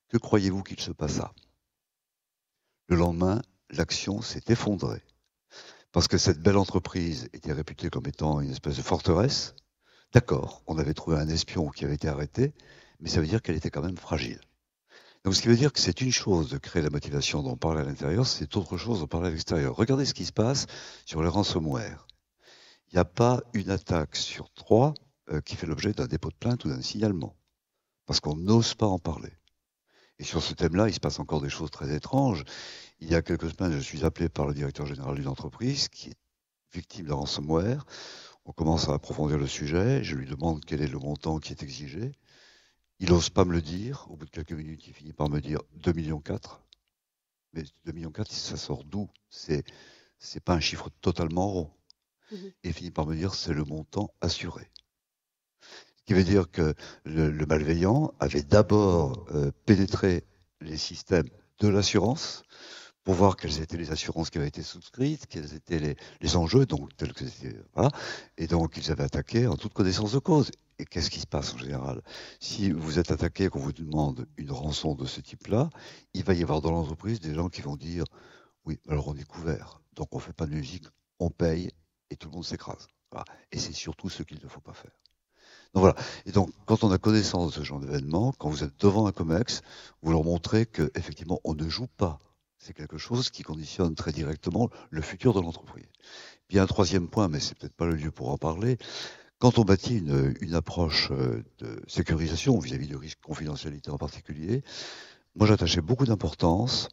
Que 0.09 0.18
croyez-vous 0.18 0.62
qu'il 0.62 0.80
se 0.80 0.92
passa 0.92 1.32
Le 2.88 2.97
lendemain, 2.97 3.40
l'action 3.70 4.20
s'est 4.20 4.45
effondrée. 4.49 5.03
Parce 5.90 6.09
que 6.09 6.18
cette 6.18 6.40
belle 6.40 6.57
entreprise 6.57 7.28
était 7.32 7.53
réputée 7.53 7.88
comme 7.88 8.07
étant 8.07 8.40
une 8.40 8.51
espèce 8.51 8.76
de 8.76 8.82
forteresse. 8.82 9.55
D'accord, 10.12 10.62
on 10.66 10.78
avait 10.78 10.95
trouvé 10.95 11.16
un 11.16 11.28
espion 11.28 11.70
qui 11.70 11.84
avait 11.84 11.95
été 11.95 12.09
arrêté, 12.09 12.53
mais 13.01 13.09
ça 13.09 13.20
veut 13.20 13.26
dire 13.26 13.42
qu'elle 13.42 13.57
était 13.57 13.70
quand 13.70 13.82
même 13.82 13.97
fragile. 13.97 14.40
Donc, 15.25 15.35
ce 15.35 15.41
qui 15.41 15.49
veut 15.49 15.57
dire 15.57 15.72
que 15.72 15.81
c'est 15.81 16.03
une 16.03 16.12
chose 16.12 16.51
de 16.51 16.59
créer 16.59 16.83
la 16.83 16.91
motivation 16.91 17.43
dont 17.43 17.53
on 17.53 17.57
parle 17.57 17.79
à 17.79 17.85
l'intérieur, 17.85 18.27
c'est 18.27 18.57
autre 18.59 18.77
chose 18.77 19.01
d'en 19.01 19.07
parler 19.07 19.29
à 19.29 19.31
l'extérieur. 19.31 19.75
Regardez 19.75 20.05
ce 20.05 20.12
qui 20.12 20.27
se 20.27 20.33
passe 20.33 20.66
sur 21.07 21.22
les 21.22 21.29
ransomware. 21.29 22.07
Il 22.89 22.97
n'y 22.97 23.01
a 23.01 23.07
pas 23.07 23.43
une 23.55 23.70
attaque 23.70 24.16
sur 24.16 24.53
trois 24.53 24.93
euh, 25.31 25.41
qui 25.41 25.57
fait 25.57 25.66
l'objet 25.66 25.95
d'un 25.95 26.07
dépôt 26.07 26.29
de 26.29 26.37
plainte 26.37 26.66
ou 26.66 26.68
d'un 26.68 26.83
signalement, 26.83 27.35
parce 28.05 28.20
qu'on 28.20 28.37
n'ose 28.37 28.75
pas 28.75 28.87
en 28.87 28.99
parler. 28.99 29.33
Et 30.18 30.25
sur 30.25 30.43
ce 30.43 30.53
thème-là, 30.53 30.89
il 30.89 30.95
se 30.95 31.01
passe 31.01 31.18
encore 31.18 31.41
des 31.41 31.49
choses 31.49 31.70
très 31.70 31.95
étranges. 31.95 32.45
Il 33.01 33.11
y 33.11 33.14
a 33.14 33.22
quelques 33.22 33.51
semaines, 33.51 33.72
je 33.72 33.81
suis 33.81 34.05
appelé 34.05 34.29
par 34.29 34.47
le 34.47 34.53
directeur 34.53 34.85
général 34.85 35.14
d'une 35.14 35.29
entreprise 35.29 35.89
qui 35.89 36.11
est 36.11 36.16
victime 36.75 37.07
d'un 37.07 37.14
ransomware. 37.14 37.87
On 38.45 38.53
commence 38.53 38.91
à 38.91 38.93
approfondir 38.93 39.39
le 39.39 39.47
sujet. 39.47 40.05
Je 40.05 40.16
lui 40.16 40.27
demande 40.27 40.62
quel 40.66 40.83
est 40.83 40.87
le 40.87 40.99
montant 40.99 41.39
qui 41.39 41.53
est 41.53 41.62
exigé. 41.62 42.12
Il 43.01 43.11
n'ose 43.11 43.30
pas 43.30 43.45
me 43.45 43.53
le 43.53 43.62
dire. 43.62 44.07
Au 44.11 44.16
bout 44.16 44.24
de 44.24 44.30
quelques 44.30 44.53
minutes, 44.53 44.86
il 44.86 44.92
finit 44.92 45.12
par 45.12 45.28
me 45.28 45.40
dire 45.40 45.61
2 45.74 45.92
millions 45.92 46.20
4. 46.20 46.62
Mais 47.53 47.64
2 47.84 47.92
millions 47.92 48.11
4, 48.11 48.30
ça 48.30 48.57
sort 48.57 48.84
d'où? 48.84 49.09
C'est 49.28 49.64
c'est 50.18 50.42
pas 50.42 50.55
un 50.55 50.61
chiffre 50.61 50.88
totalement 51.01 51.49
rond. 51.49 51.70
Mhm. 52.32 52.53
Et 52.62 52.68
il 52.68 52.72
finit 52.72 52.90
par 52.90 53.07
me 53.07 53.14
dire 53.14 53.34
c'est 53.34 53.53
le 53.53 53.64
montant 53.64 54.14
assuré. 54.20 54.70
Ce 55.97 56.03
qui 56.07 56.14
veut 56.14 56.24
dire 56.24 56.51
que 56.51 56.74
le, 57.05 57.30
malveillant 57.47 58.12
avait 58.20 58.42
d'abord 58.42 59.26
euh, 59.30 59.51
pénétré 59.66 60.24
les 60.61 60.76
systèmes 60.76 61.28
de 61.61 61.68
l'assurance 61.68 62.42
pour 63.05 63.14
voir 63.14 63.36
quelles 63.36 63.61
étaient 63.61 63.76
les 63.76 63.90
assurances 63.90 64.30
qui 64.30 64.38
avaient 64.38 64.48
été 64.48 64.62
souscrites, 64.62 65.26
quels 65.26 65.55
étaient 65.55 65.96
les, 66.20 66.36
enjeux, 66.36 66.66
donc 66.66 66.96
tels 66.96 67.12
que 67.12 67.24
voilà. 67.74 67.90
Et 68.38 68.46
donc 68.46 68.76
ils 68.76 68.90
avaient 68.90 69.05
attaqué 69.05 69.46
en 69.46 69.57
toute 69.57 69.74
connaissance 69.74 70.12
de 70.12 70.18
cause. 70.18 70.50
Et 70.78 70.86
qu'est-ce 70.86 71.11
qui 71.11 71.20
se 71.20 71.26
passe 71.26 71.55
en 71.55 71.59
général? 71.59 72.02
Si 72.40 72.72
vous 72.72 72.98
êtes 72.98 73.12
attaqué 73.12 73.44
et 73.44 73.48
qu'on 73.48 73.61
vous 73.61 73.72
demande 73.72 74.26
une 74.36 74.50
rançon 74.50 74.94
de 74.94 75.07
ce 75.07 75.20
type-là, 75.20 75.70
il 76.14 76.24
va 76.24 76.34
y 76.34 76.42
avoir 76.42 76.61
dans 76.61 76.72
l'entreprise 76.72 77.20
des 77.20 77.34
gens 77.34 77.48
qui 77.48 77.61
vont 77.61 77.76
dire 77.76 78.05
oui, 78.64 78.80
alors 78.88 79.07
on 79.09 79.14
est 79.14 79.24
couvert, 79.24 79.80
donc 79.94 80.09
on 80.12 80.16
ne 80.16 80.22
fait 80.22 80.32
pas 80.32 80.46
de 80.46 80.55
musique, 80.55 80.84
on 81.20 81.30
paye 81.30 81.70
et 82.11 82.16
tout 82.16 82.28
le 82.28 82.34
monde 82.34 82.44
s'écrase. 82.44 82.88
Et 83.52 83.59
c'est 83.59 83.72
surtout 83.72 84.09
ce 84.09 84.22
qu'il 84.22 84.40
ne 84.42 84.48
faut 84.48 84.61
pas 84.61 84.72
faire. 84.72 84.90
Donc 85.74 85.82
voilà. 85.82 85.96
Et 86.26 86.32
donc, 86.32 86.50
quand 86.66 86.84
on 86.84 86.90
a 86.90 86.98
connaissance 86.98 87.52
de 87.52 87.55
ce 87.61 87.62
genre 87.64 87.80
d'événement, 87.80 88.32
quand 88.38 88.48
vous 88.48 88.64
êtes 88.64 88.80
devant 88.80 89.07
un 89.07 89.12
COMEX, 89.12 89.62
vous 90.02 90.12
leur 90.12 90.24
montrez 90.24 90.66
qu'effectivement, 90.66 91.40
on 91.44 91.55
ne 91.55 91.68
joue 91.68 91.86
pas. 91.86 92.18
C'est 92.64 92.72
quelque 92.72 92.96
chose 92.96 93.28
qui 93.28 93.42
conditionne 93.42 93.94
très 93.94 94.10
directement 94.10 94.70
le 94.88 95.02
futur 95.02 95.34
de 95.34 95.40
l'entreprise. 95.42 95.84
Puis 96.48 96.58
un 96.58 96.64
troisième 96.64 97.08
point, 97.08 97.28
mais 97.28 97.38
c'est 97.38 97.58
peut-être 97.58 97.76
pas 97.76 97.84
le 97.84 97.94
lieu 97.94 98.10
pour 98.10 98.30
en 98.30 98.38
parler, 98.38 98.78
quand 99.38 99.58
on 99.58 99.64
bâtit 99.64 99.98
une, 99.98 100.54
approche 100.54 101.10
euh, 101.10 101.44
de 101.58 101.82
sécurisation 101.86 102.58
vis-à-vis 102.58 102.86
de 102.86 102.96
risques 102.96 103.20
de 103.20 103.26
confidentialité 103.26 103.90
en 103.90 103.98
particulier, 103.98 104.62
moi 105.34 105.46
j'attachais 105.46 105.82
beaucoup 105.82 106.06
d'importance 106.06 106.88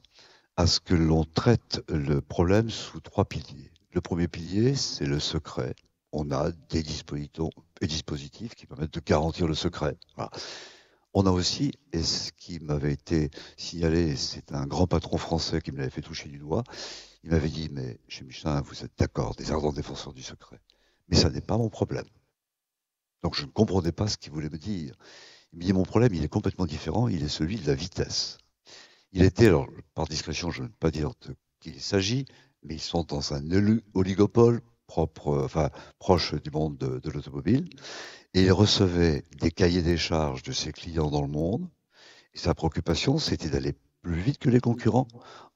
à 0.58 0.68
ce 0.68 0.82
que 0.82 0.94
l'on 0.94 1.24
traite 1.24 1.82
le 1.88 2.20
problème 2.20 2.70
sous 2.70 3.00
trois 3.00 3.24
piliers. 3.24 3.72
Le 3.94 4.02
premier 4.02 4.28
pilier, 4.28 4.76
c'est 4.76 5.06
le 5.06 5.22
secret. 5.22 5.74
On 6.12 6.32
a 6.32 6.52
des 6.70 6.84
dispositifs 6.84 8.56
qui 8.56 8.66
permettent 8.66 8.94
de 8.94 9.00
garantir 9.00 9.48
le 9.48 9.56
secret. 9.56 9.96
On 11.14 11.26
a 11.26 11.32
aussi, 11.32 11.74
et 11.92 12.02
ce 12.02 12.32
qui 12.32 12.60
m'avait 12.60 12.94
été 12.94 13.32
signalé, 13.58 14.16
c'est 14.16 14.54
un 14.54 14.66
grand 14.66 14.88
patron 14.88 15.18
français 15.18 15.62
qui 15.62 15.72
me 15.72 15.78
l'avait 15.78 15.90
fait 15.90 16.02
toucher 16.02 16.30
du 16.30 16.38
doigt, 16.38 16.64
il 17.24 17.32
m'avait 17.32 17.50
dit, 17.50 17.70
mais 17.72 18.00
chez 18.08 18.24
Michelin, 18.24 18.62
vous 18.62 18.84
êtes 18.84 18.98
d'accord, 18.98 19.36
des 19.36 19.52
ardents 19.52 19.74
défenseurs 19.74 20.14
du 20.14 20.24
secret. 20.24 20.60
Mais 21.10 21.18
ça 21.18 21.30
n'est 21.30 21.42
pas 21.42 21.58
mon 21.58 21.70
problème. 21.70 22.08
Donc 23.24 23.36
je 23.36 23.46
ne 23.46 23.52
comprenais 23.52 23.92
pas 23.92 24.08
ce 24.08 24.18
qu'il 24.18 24.32
voulait 24.32 24.50
me 24.50 24.58
dire. 24.58 24.96
Il 25.54 25.60
me 25.60 25.64
dit 25.64 25.74
mon 25.74 25.84
problème, 25.84 26.14
il 26.14 26.24
est 26.24 26.30
complètement 26.30 26.66
différent, 26.66 27.08
il 27.08 27.24
est 27.24 27.30
celui 27.30 27.58
de 27.58 27.68
la 27.68 27.76
vitesse. 27.76 28.38
Il 29.12 29.24
était, 29.24 29.48
alors 29.48 29.68
par 29.94 30.08
discrétion, 30.08 30.50
je 30.50 30.62
ne 30.62 30.68
veux 30.68 30.74
pas 30.80 30.92
dire 30.92 31.12
de 31.28 31.36
qui 31.60 31.72
il 31.72 31.82
s'agit, 31.82 32.26
mais 32.64 32.76
ils 32.76 32.82
sont 32.82 33.04
dans 33.04 33.34
un 33.34 33.44
oligopole 33.94 34.62
propre, 34.88 35.44
enfin 35.44 35.70
proche 36.00 36.34
du 36.36 36.50
monde 36.52 36.78
de, 36.78 37.10
l'automobile, 37.10 37.70
il 38.34 38.52
recevait 38.52 39.24
des 39.40 39.52
cahiers 39.52 39.82
des 39.82 39.98
charges 39.98 40.44
de 40.44 40.52
ses 40.52 40.72
clients 40.72 41.10
dans 41.10 41.22
le 41.22 41.28
monde. 41.28 41.68
Sa 42.34 42.56
préoccupation, 42.56 43.18
c'était 43.18 43.50
d'aller 43.50 43.76
plus 44.02 44.20
vite 44.20 44.38
que 44.38 44.50
les 44.50 44.62
concurrents 44.62 45.08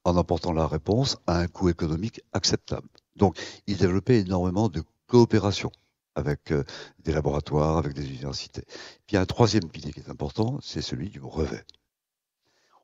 en 0.04 0.16
apportant 0.16 0.52
la 0.52 0.66
réponse 0.66 1.16
à 1.26 1.38
un 1.38 1.48
coût 1.48 1.68
économique 1.68 2.20
acceptable. 2.32 2.88
Donc, 3.16 3.38
il 3.66 3.76
développait 3.76 4.20
énormément 4.20 4.68
de 4.68 4.82
coopération 5.06 5.72
avec 6.14 6.52
euh, 6.52 6.64
des 7.00 7.12
laboratoires, 7.12 7.76
avec 7.78 7.94
des 7.94 8.06
universités. 8.06 8.64
Puis 9.06 9.16
un 9.16 9.26
troisième 9.26 9.68
pilier 9.68 9.92
qui 9.92 10.00
est 10.00 10.10
important, 10.10 10.58
c'est 10.62 10.82
celui 10.82 11.10
du 11.10 11.20
brevet. 11.20 11.64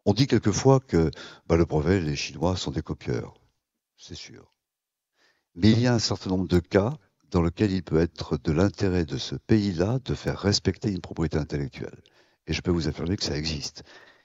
On 0.05 0.15
dit 0.15 0.27
quelquefois 0.27 0.81
que 0.81 1.11
bah, 1.47 1.57
le 1.57 1.65
brevet, 1.65 2.01
les 2.01 2.17
Chinois 2.17 2.57
sont 2.57 2.71
des 2.71 2.83
copieurs. 2.83 3.35
C'est 3.97 4.17
sûr. 4.17 4.53
Mais 5.55 5.71
il 5.71 5.81
y 5.81 5.87
a 5.87 5.95
un 5.95 5.99
certain 5.99 6.31
nombre 6.31 6.49
de 6.49 6.59
cas 6.59 6.99
dans 7.33 7.43
lesquels 7.43 7.73
il 7.73 7.83
peut 7.83 7.99
être 7.99 8.37
de 8.37 8.53
l'intérêt 8.53 9.05
de 9.05 9.17
ce 9.17 9.35
pays-là 9.35 9.99
de 10.05 10.15
faire 10.15 10.39
respecter 10.39 10.91
une 10.91 11.01
propriété 11.01 11.39
intellectuelle. 11.39 12.03
Et 12.47 12.53
je 12.53 12.61
peux 12.61 12.71
vous 12.71 12.89
affirmer 12.89 13.17
que 13.17 13.25
ça 13.25 13.37
existe. 13.37 13.83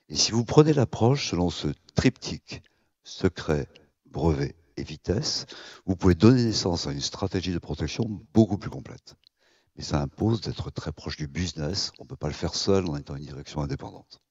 Et 0.09 0.15
si 0.15 0.31
vous 0.33 0.43
prenez 0.43 0.73
l'approche 0.73 1.29
selon 1.29 1.49
ce 1.49 1.67
triptyque, 1.95 2.61
secret, 3.03 3.67
brevet 4.05 4.55
et 4.75 4.83
vitesse, 4.83 5.45
vous 5.85 5.95
pouvez 5.95 6.15
donner 6.15 6.43
naissance 6.43 6.85
à 6.85 6.91
une 6.91 7.01
stratégie 7.01 7.53
de 7.53 7.59
protection 7.59 8.03
beaucoup 8.33 8.57
plus 8.57 8.69
complète. 8.69 9.15
Mais 9.77 9.83
ça 9.83 10.01
impose 10.01 10.41
d'être 10.41 10.69
très 10.71 10.91
proche 10.91 11.17
du 11.17 11.27
business. 11.27 11.91
On 11.99 12.03
ne 12.03 12.09
peut 12.09 12.17
pas 12.17 12.27
le 12.27 12.33
faire 12.33 12.55
seul 12.55 12.85
en 12.87 12.97
étant 12.97 13.15
une 13.15 13.23
direction 13.23 13.61
indépendante. 13.61 14.21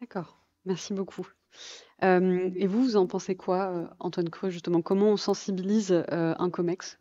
D'accord, 0.00 0.46
merci 0.64 0.92
beaucoup. 0.92 1.26
Euh, 2.04 2.50
et 2.54 2.66
vous, 2.66 2.84
vous 2.84 2.96
en 2.96 3.06
pensez 3.06 3.34
quoi, 3.34 3.70
euh, 3.70 3.86
Antoine 3.98 4.28
Creux, 4.28 4.50
justement? 4.50 4.82
Comment 4.82 5.10
on 5.10 5.16
sensibilise 5.16 5.90
euh, 5.92 6.34
un 6.38 6.50
COMEX? 6.50 6.98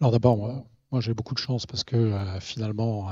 Alors 0.00 0.12
d'abord, 0.12 0.36
moi, 0.92 1.00
j'ai 1.00 1.14
beaucoup 1.14 1.32
de 1.32 1.38
chance 1.38 1.64
parce 1.64 1.82
que 1.82 2.12
finalement, 2.40 3.08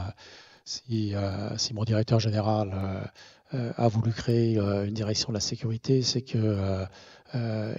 si, 0.66 1.14
si 1.56 1.72
mon 1.74 1.84
directeur 1.84 2.20
général 2.20 3.10
a 3.52 3.88
voulu 3.88 4.12
créer 4.12 4.58
une 4.58 4.92
direction 4.92 5.30
de 5.30 5.34
la 5.34 5.40
sécurité, 5.40 6.02
c'est 6.02 6.20
que 6.20 6.84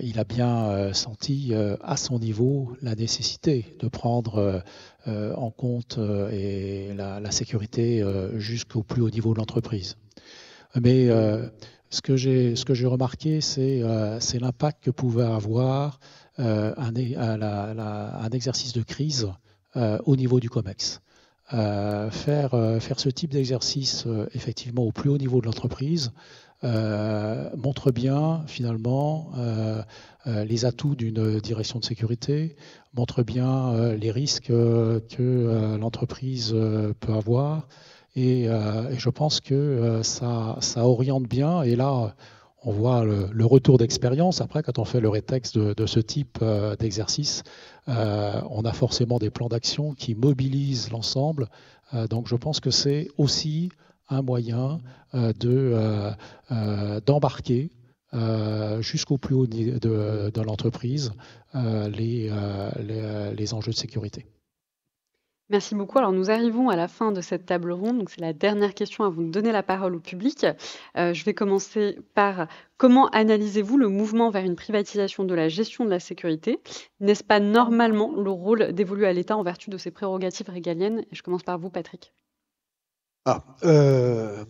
il 0.01 0.19
a 0.19 0.23
bien 0.23 0.91
senti 0.93 1.53
à 1.83 1.97
son 1.97 2.17
niveau 2.17 2.75
la 2.81 2.95
nécessité 2.95 3.77
de 3.79 3.87
prendre 3.89 4.63
en 5.05 5.51
compte 5.51 5.99
et 6.31 6.91
la, 6.95 7.19
la 7.19 7.31
sécurité 7.31 8.03
jusqu'au 8.37 8.81
plus 8.81 9.03
haut 9.03 9.11
niveau 9.11 9.33
de 9.33 9.37
l'entreprise. 9.37 9.97
Mais 10.81 11.09
ce 11.89 12.01
que 12.01 12.15
j'ai 12.73 12.87
remarqué, 12.87 13.41
c'est 13.41 13.81
l'impact 14.39 14.83
que 14.83 14.91
pouvait 14.91 15.23
avoir 15.23 15.99
un, 16.37 16.73
un, 16.77 18.29
exercice 18.31 18.73
de 18.73 18.83
crise 18.83 19.27
au 19.75 20.15
niveau 20.15 20.39
du 20.39 20.49
COMEX. 20.49 21.01
Euh, 21.53 22.09
faire, 22.09 22.55
euh, 22.55 22.79
ce 22.79 23.09
type 23.09 23.31
d'exercice 23.31 24.05
euh, 24.07 24.27
effectivement 24.33 24.81
au 24.81 24.91
plus 24.91 25.11
haut 25.11 25.17
niveau 25.19 25.41
de 25.41 25.45
l'entreprise 25.45 26.11
montre 26.63 27.91
bien 27.91 28.43
finalement 28.47 29.33
les 30.25 30.65
atouts 30.65 30.95
d'une 30.95 31.39
direction 31.39 31.77
de 31.77 31.85
sécurité, 31.85 32.55
montre 32.95 33.21
bien 33.21 33.93
les 33.93 34.09
risques 34.09 34.47
que 34.47 35.77
l'entreprise 35.79 36.55
peut 36.99 37.13
avoir. 37.13 37.67
Et, 38.15 38.47
je 38.97 39.09
pense 39.09 39.41
que 39.41 39.99
ça, 40.03 40.57
ça 40.61 40.85
oriente 40.85 41.27
bien. 41.27 41.63
Et 41.63 41.75
là, 41.75 42.15
on 42.65 42.71
voit 42.71 43.05
le, 43.05 43.45
retour 43.45 43.77
d'expérience. 43.77 44.41
Après, 44.41 44.63
quand 44.63 44.79
on 44.79 44.85
fait 44.85 44.99
le 44.99 45.09
rétexte 45.09 45.57
de, 45.57 45.85
ce 45.85 45.99
type 45.99 46.39
euh, 46.41 46.75
d'exercice, 46.75 47.43
euh, 47.87 48.41
on 48.49 48.63
a 48.63 48.73
forcément 48.73 49.19
des 49.19 49.29
plans 49.29 49.47
d'action 49.47 49.93
qui 49.93 50.15
mobilisent 50.15 50.89
l'ensemble. 50.91 51.47
Euh, 51.93 52.07
donc, 52.07 52.27
je 52.27 52.35
pense 52.35 52.59
que 52.59 52.71
c'est 52.71 53.07
aussi 53.17 53.69
un 54.09 54.21
moyen 54.21 54.79
d'embarquer 57.05 57.71
jusqu'au 58.81 59.17
plus 59.17 59.33
haut 59.33 59.47
de, 59.47 60.41
l'entreprise 60.41 61.13
les 61.55 62.29
enjeux 63.53 63.71
de 63.71 63.77
sécurité. 63.77 64.25
Merci 65.49 65.75
beaucoup. 65.75 65.99
Alors 65.99 66.11
nous 66.11 66.31
arrivons 66.31 66.69
à 66.69 66.75
la 66.75 66.87
fin 66.87 67.11
de 67.11 67.21
cette 67.21 67.45
table 67.45 67.71
ronde. 67.71 67.99
Donc 67.99 68.09
c'est 68.09 68.21
la 68.21 68.33
dernière 68.33 68.73
question 68.73 69.03
à 69.03 69.09
vous 69.09 69.23
donner 69.23 69.51
la 69.51 69.61
parole 69.61 69.95
au 69.95 69.99
public. 69.99 70.45
Euh, 70.97 71.13
je 71.13 71.23
vais 71.23 71.35
commencer 71.35 71.99
par 72.15 72.47
comment 72.77 73.09
analysez-vous 73.09 73.77
le 73.77 73.87
mouvement 73.87 74.31
vers 74.31 74.43
une 74.43 74.55
privatisation 74.55 75.23
de 75.23 75.35
la 75.35 75.47
gestion 75.47 75.85
de 75.85 75.91
la 75.91 75.99
sécurité? 75.99 76.59
N'est-ce 76.99 77.23
pas 77.23 77.39
normalement 77.39 78.15
le 78.15 78.31
rôle 78.31 78.73
dévolu 78.73 79.05
à 79.05 79.13
l'État 79.13 79.37
en 79.37 79.43
vertu 79.43 79.69
de 79.69 79.77
ses 79.77 79.91
prérogatives 79.91 80.49
régaliennes? 80.49 81.05
Et 81.11 81.15
je 81.15 81.21
commence 81.21 81.43
par 81.43 81.59
vous, 81.59 81.69
Patrick. 81.69 82.11
Ah, 83.25 83.43
euh, 83.63 84.45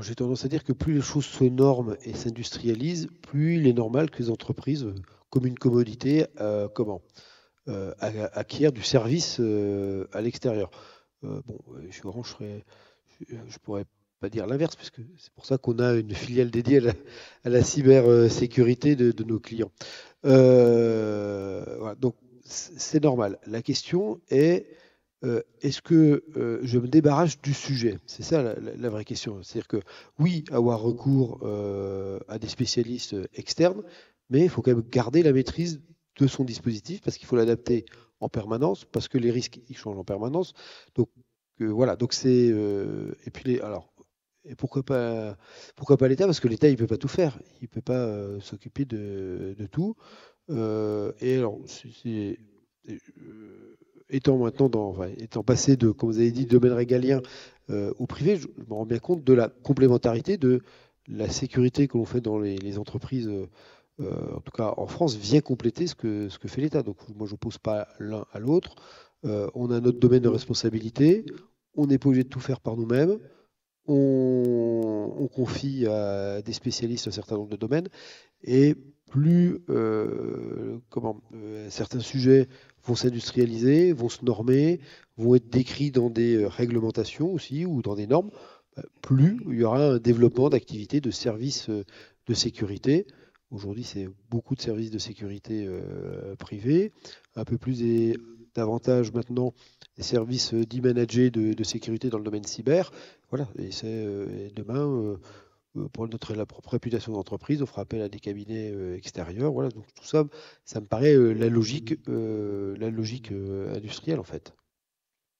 j'ai 0.00 0.16
tendance 0.16 0.44
à 0.44 0.48
dire 0.48 0.64
que 0.64 0.72
plus 0.72 0.94
les 0.94 1.00
choses 1.00 1.26
se 1.26 1.44
norment 1.44 1.94
et 2.02 2.14
s'industrialisent, 2.14 3.08
plus 3.22 3.56
il 3.56 3.68
est 3.68 3.72
normal 3.72 4.10
que 4.10 4.22
les 4.22 4.30
entreprises, 4.30 4.86
comme 5.30 5.46
une 5.46 5.58
commodité, 5.58 6.26
euh, 6.40 6.68
comment 6.68 7.02
euh, 7.68 7.92
acquiert 8.32 8.72
du 8.72 8.82
service 8.82 9.38
euh, 9.40 10.06
à 10.12 10.22
l'extérieur. 10.22 10.70
Euh, 11.24 11.42
bon, 11.44 11.58
orange, 12.04 12.36
je, 12.40 13.34
ne 13.34 13.58
pourrais 13.62 13.84
pas 14.20 14.30
dire 14.30 14.46
l'inverse, 14.46 14.74
puisque 14.74 15.02
c'est 15.18 15.32
pour 15.34 15.44
ça 15.44 15.58
qu'on 15.58 15.78
a 15.78 15.92
une 15.94 16.14
filiale 16.14 16.50
dédiée 16.50 16.80
à 17.44 17.48
la, 17.50 17.62
cybersécurité 17.62 18.96
de, 18.96 19.12
de, 19.12 19.24
nos 19.24 19.38
clients. 19.38 19.70
donc 20.24 22.14
c'est 22.44 23.02
normal. 23.02 23.38
La 23.46 23.60
question 23.60 24.20
est 24.30 24.66
est-ce 25.60 25.82
que 25.82 26.24
je 26.62 26.78
me 26.78 26.88
débarrasse 26.88 27.38
du 27.42 27.52
sujet? 27.52 27.98
C'est 28.06 28.22
ça 28.22 28.42
la, 28.42 28.88
vraie 28.88 29.04
question. 29.04 29.42
C'est-à-dire 29.42 29.68
que 29.68 29.80
oui, 30.18 30.44
avoir 30.50 30.80
recours 30.80 31.46
à 32.28 32.38
des 32.38 32.48
spécialistes 32.48 33.16
externes, 33.34 33.82
mais 34.30 34.44
il 34.44 34.48
faut 34.48 34.62
quand 34.62 34.74
même 34.74 34.84
garder 34.90 35.22
la 35.22 35.32
maîtrise 35.32 35.80
de 36.18 36.26
son 36.26 36.44
dispositif 36.44 37.00
parce 37.00 37.16
qu'il 37.16 37.26
faut 37.26 37.36
l'adapter 37.36 37.84
en 38.20 38.28
permanence 38.28 38.84
parce 38.84 39.08
que 39.08 39.18
les 39.18 39.30
risques 39.30 39.60
ils 39.68 39.76
changent 39.76 39.98
en 39.98 40.04
permanence. 40.04 40.52
Donc 40.94 41.08
euh, 41.60 41.66
voilà, 41.66 41.96
donc 41.96 42.12
c'est 42.12 42.50
euh, 42.50 43.12
et 43.26 43.30
puis 43.30 43.52
les, 43.52 43.60
alors 43.60 43.92
et 44.44 44.54
pourquoi 44.54 44.82
pas 44.82 45.36
pourquoi 45.76 45.96
pas 45.96 46.08
l'État? 46.08 46.26
Parce 46.26 46.40
que 46.40 46.48
l'État 46.48 46.68
il 46.68 46.76
peut 46.76 46.86
pas 46.86 46.96
tout 46.96 47.08
faire, 47.08 47.38
il 47.60 47.68
peut 47.68 47.80
pas 47.80 48.04
euh, 48.04 48.40
s'occuper 48.40 48.84
de, 48.84 49.54
tout. 49.70 49.94
et 50.48 51.36
alors 51.36 51.58
étant 54.10 54.38
maintenant 54.38 54.68
dans 54.68 55.04
étant 55.04 55.42
passé 55.42 55.76
de 55.76 55.90
comme 55.90 56.10
vous 56.10 56.18
avez 56.18 56.30
dit 56.30 56.46
domaine 56.46 56.72
régalien 56.72 57.20
au 57.70 58.06
privé, 58.06 58.36
je 58.36 58.46
me 58.66 58.72
rends 58.72 58.86
bien 58.86 58.98
compte 58.98 59.22
de 59.24 59.34
la 59.34 59.48
complémentarité 59.48 60.38
de 60.38 60.62
la 61.06 61.28
sécurité 61.28 61.86
que 61.86 61.98
l'on 61.98 62.06
fait 62.06 62.22
dans 62.22 62.38
les 62.38 62.78
entreprises 62.78 63.30
euh, 64.00 64.36
en 64.36 64.40
tout 64.40 64.52
cas 64.52 64.74
en 64.76 64.86
France, 64.86 65.16
vient 65.16 65.40
compléter 65.40 65.86
ce 65.86 65.94
que, 65.94 66.28
ce 66.28 66.38
que 66.38 66.48
fait 66.48 66.60
l'État. 66.60 66.82
Donc 66.82 66.96
moi, 67.16 67.26
je 67.26 67.32
n'oppose 67.32 67.58
pas 67.58 67.88
l'un 67.98 68.24
à 68.32 68.38
l'autre. 68.38 68.76
Euh, 69.24 69.48
on 69.54 69.70
a 69.70 69.80
notre 69.80 69.98
domaine 69.98 70.22
de 70.22 70.28
responsabilité. 70.28 71.24
On 71.74 71.86
n'est 71.86 71.98
pas 71.98 72.08
obligé 72.08 72.24
de 72.24 72.28
tout 72.28 72.40
faire 72.40 72.60
par 72.60 72.76
nous-mêmes. 72.76 73.18
On, 73.86 75.28
confie 75.32 75.86
à 75.86 76.42
des 76.42 76.52
spécialistes 76.52 77.06
un 77.06 77.12
certain 77.12 77.36
nombre 77.36 77.50
de 77.50 77.56
domaines. 77.56 77.88
Et 78.42 78.74
plus 79.08 79.60
euh, 79.70 80.78
certains 81.68 82.00
sujets 82.00 82.48
vont 82.84 82.96
s'industrialiser, 82.96 83.92
vont 83.92 84.08
se 84.08 84.24
normer, 84.24 84.80
vont 85.16 85.36
être 85.36 85.48
décrits 85.48 85.90
dans 85.90 86.10
des 86.10 86.44
réglementations 86.44 87.32
aussi 87.32 87.66
ou 87.66 87.82
dans 87.82 87.94
des 87.94 88.06
normes, 88.06 88.30
bah, 88.76 88.82
plus 89.00 89.38
il 89.48 89.58
y 89.58 89.64
aura 89.64 89.92
un 89.92 89.98
développement 89.98 90.48
d'activités 90.48 91.00
de 91.00 91.10
services 91.10 91.68
de 91.70 92.34
sécurité 92.34 93.06
Aujourd'hui, 93.50 93.84
c'est 93.84 94.08
beaucoup 94.28 94.54
de 94.54 94.60
services 94.60 94.90
de 94.90 94.98
sécurité 94.98 95.64
euh, 95.66 96.36
privés, 96.36 96.92
un 97.34 97.44
peu 97.44 97.56
plus 97.56 97.82
et 97.82 98.18
davantage 98.54 99.12
maintenant 99.12 99.54
des 99.96 100.02
services 100.02 100.52
euh, 100.52 100.66
dits 100.66 100.82
managés 100.82 101.30
de, 101.30 101.64
sécurité 101.64 102.10
dans 102.10 102.18
le 102.18 102.24
domaine 102.24 102.44
cyber. 102.44 102.90
Voilà, 103.30 103.48
et 103.58 103.70
c'est 103.70 103.86
euh, 103.86 104.50
demain, 104.54 105.18
pour 105.94 106.08
notre 106.08 106.34
la 106.34 106.44
propre 106.44 106.70
réputation 106.70 107.12
d'entreprise, 107.12 107.62
on 107.62 107.66
fera 107.66 107.82
appel 107.82 108.02
à 108.02 108.10
des 108.10 108.20
cabinets 108.20 108.70
extérieurs. 108.94 109.50
Voilà, 109.50 109.70
donc 109.70 109.86
tout 109.94 110.04
ça, 110.04 110.24
ça 110.64 110.80
me 110.80 110.86
paraît 110.86 111.16
la 111.16 111.48
logique, 111.48 111.94
la 112.06 112.90
logique 112.90 113.32
industrielle 113.32 114.20
en 114.20 114.24
fait. 114.24 114.54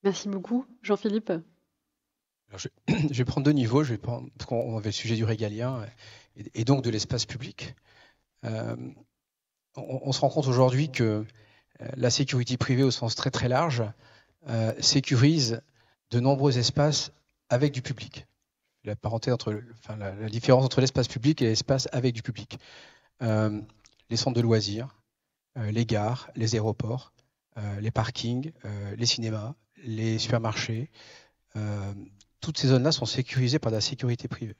Merci 0.02 0.28
beaucoup, 0.28 0.64
Jean-Philippe? 0.82 1.32
Je, 2.56 2.68
vais 3.10 3.24
prendre 3.24 3.44
deux 3.44 3.52
niveaux. 3.52 3.82
Je 3.82 3.90
vais 3.90 3.98
prendre, 3.98 4.30
parce 4.38 4.48
qu'on 4.48 4.78
avait 4.78 4.88
le 4.88 4.92
sujet 4.92 5.16
du 5.16 5.24
régalien 5.24 5.84
et 6.54 6.64
donc 6.64 6.82
de 6.82 6.88
l'espace 6.88 7.26
public. 7.26 7.74
Euh, 8.44 8.76
on, 9.76 10.12
se 10.12 10.20
rend 10.20 10.28
compte 10.28 10.46
aujourd'hui 10.46 10.90
que 10.90 11.24
euh, 11.80 11.88
la 11.96 12.10
sécurité 12.10 12.56
privée 12.56 12.82
au 12.82 12.90
sens 12.90 13.14
très 13.14 13.30
très 13.30 13.48
large 13.48 13.84
euh, 14.48 14.72
sécurise 14.80 15.60
de 16.10 16.20
nombreux 16.20 16.58
espaces 16.58 17.12
avec 17.48 17.72
du 17.72 17.82
public. 17.82 18.26
La, 18.84 18.94
entre, 19.04 19.62
enfin, 19.78 19.96
la, 19.96 20.12
différence 20.28 20.64
entre 20.64 20.80
l'espace 20.80 21.08
public 21.08 21.42
et 21.42 21.46
l'espace 21.46 21.88
avec 21.92 22.14
du 22.14 22.22
public. 22.22 22.58
les 23.20 24.16
centres 24.16 24.36
de 24.36 24.40
loisirs, 24.40 24.96
les 25.56 25.84
gares, 25.84 26.30
les 26.36 26.54
aéroports, 26.54 27.12
les 27.80 27.90
parkings, 27.90 28.52
les 28.96 29.04
cinémas, 29.04 29.54
les 29.82 30.18
supermarchés, 30.18 30.90
toutes 32.40 32.56
ces 32.56 32.68
zones-là 32.68 32.92
sont 32.92 33.04
sécurisées 33.04 33.58
par 33.58 33.72
la 33.72 33.80
sécurité 33.80 34.28
privée. 34.28 34.56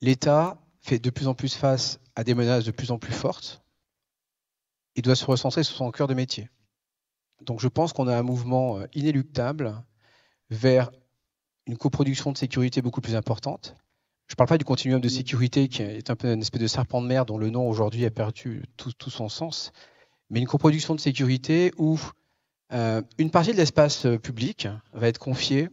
L'État 0.00 0.62
fait 0.82 0.98
de 0.98 1.10
plus 1.10 1.28
en 1.28 1.34
plus 1.34 1.54
face 1.54 2.00
à 2.16 2.24
des 2.24 2.34
menaces 2.34 2.64
de 2.64 2.70
plus 2.70 2.90
en 2.90 2.98
plus 2.98 3.12
fortes, 3.12 3.62
il 4.96 5.02
doit 5.02 5.16
se 5.16 5.24
recentrer 5.24 5.62
sur 5.62 5.76
son 5.76 5.90
cœur 5.90 6.08
de 6.08 6.14
métier. 6.14 6.50
Donc 7.40 7.60
je 7.60 7.68
pense 7.68 7.92
qu'on 7.92 8.08
a 8.08 8.16
un 8.16 8.22
mouvement 8.22 8.78
euh, 8.78 8.86
inéluctable 8.94 9.82
vers 10.50 10.90
une 11.66 11.76
coproduction 11.76 12.32
de 12.32 12.38
sécurité 12.38 12.82
beaucoup 12.82 13.00
plus 13.00 13.14
importante. 13.14 13.76
Je 14.26 14.34
ne 14.34 14.36
parle 14.36 14.48
pas 14.48 14.58
du 14.58 14.64
continuum 14.64 15.00
de 15.00 15.08
sécurité 15.08 15.68
qui 15.68 15.82
est 15.82 16.10
un 16.10 16.16
peu 16.16 16.32
une 16.32 16.40
espèce 16.40 16.60
de 16.60 16.66
serpent 16.66 17.02
de 17.02 17.06
mer 17.06 17.26
dont 17.26 17.38
le 17.38 17.50
nom 17.50 17.68
aujourd'hui 17.68 18.04
a 18.04 18.10
perdu 18.10 18.62
tout, 18.76 19.10
son 19.10 19.28
sens, 19.28 19.72
mais 20.30 20.40
une 20.40 20.46
coproduction 20.46 20.94
de 20.94 21.00
sécurité 21.00 21.72
où 21.76 21.98
euh, 22.72 23.02
une 23.18 23.30
partie 23.30 23.52
de 23.52 23.56
l'espace 23.56 24.06
euh, 24.06 24.18
public 24.18 24.68
va 24.92 25.08
être 25.08 25.18
confiée 25.18 25.68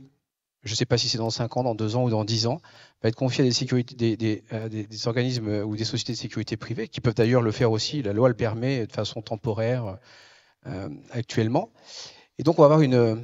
je 0.63 0.71
ne 0.71 0.75
sais 0.75 0.85
pas 0.85 0.97
si 0.97 1.07
c'est 1.07 1.17
dans 1.17 1.29
5 1.29 1.57
ans, 1.57 1.63
dans 1.63 1.75
2 1.75 1.95
ans 1.95 2.03
ou 2.03 2.09
dans 2.09 2.25
10 2.25 2.47
ans, 2.47 2.61
va 3.01 3.09
être 3.09 3.15
confié 3.15 3.45
à 3.45 3.47
des, 3.47 4.43
euh, 4.51 4.69
des, 4.69 4.83
des, 4.83 5.07
organismes 5.07 5.63
ou 5.63 5.75
des 5.75 5.85
sociétés 5.85 6.13
de 6.13 6.17
sécurité 6.17 6.57
privées, 6.57 6.87
qui 6.87 6.99
peuvent 7.01 7.15
d'ailleurs 7.15 7.41
le 7.41 7.51
faire 7.51 7.71
aussi, 7.71 8.01
la 8.01 8.13
loi 8.13 8.27
le 8.27 8.35
permet 8.35 8.85
de 8.85 8.91
façon 8.91 9.21
temporaire 9.21 9.97
euh, 10.67 10.89
actuellement. 11.11 11.71
Et 12.37 12.43
donc 12.43 12.59
on 12.59 12.61
va 12.61 12.65
avoir 12.65 12.81
une, 12.81 13.23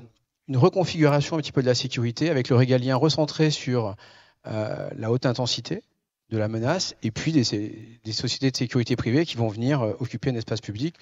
reconfiguration 0.54 1.36
un 1.36 1.40
petit 1.40 1.52
peu 1.52 1.62
de 1.62 1.68
la 1.68 1.76
sécurité 1.76 2.30
avec 2.30 2.50
le 2.50 2.56
régalien 2.56 2.96
recentré 2.96 3.50
sur 3.50 3.96
euh, 4.48 4.90
la 4.96 5.12
haute 5.12 5.26
intensité 5.26 5.82
de 6.30 6.38
la 6.38 6.48
menace, 6.48 6.96
et 7.04 7.12
puis 7.12 7.32
des, 7.32 7.44
sociétés 8.12 8.50
de 8.50 8.58
sécurité 8.58 8.96
privées 8.96 9.26
qui 9.26 9.38
vont 9.38 9.48
venir 9.48 9.82
occuper 10.00 10.32
un 10.32 10.36
espace 10.36 10.62
public 10.62 10.96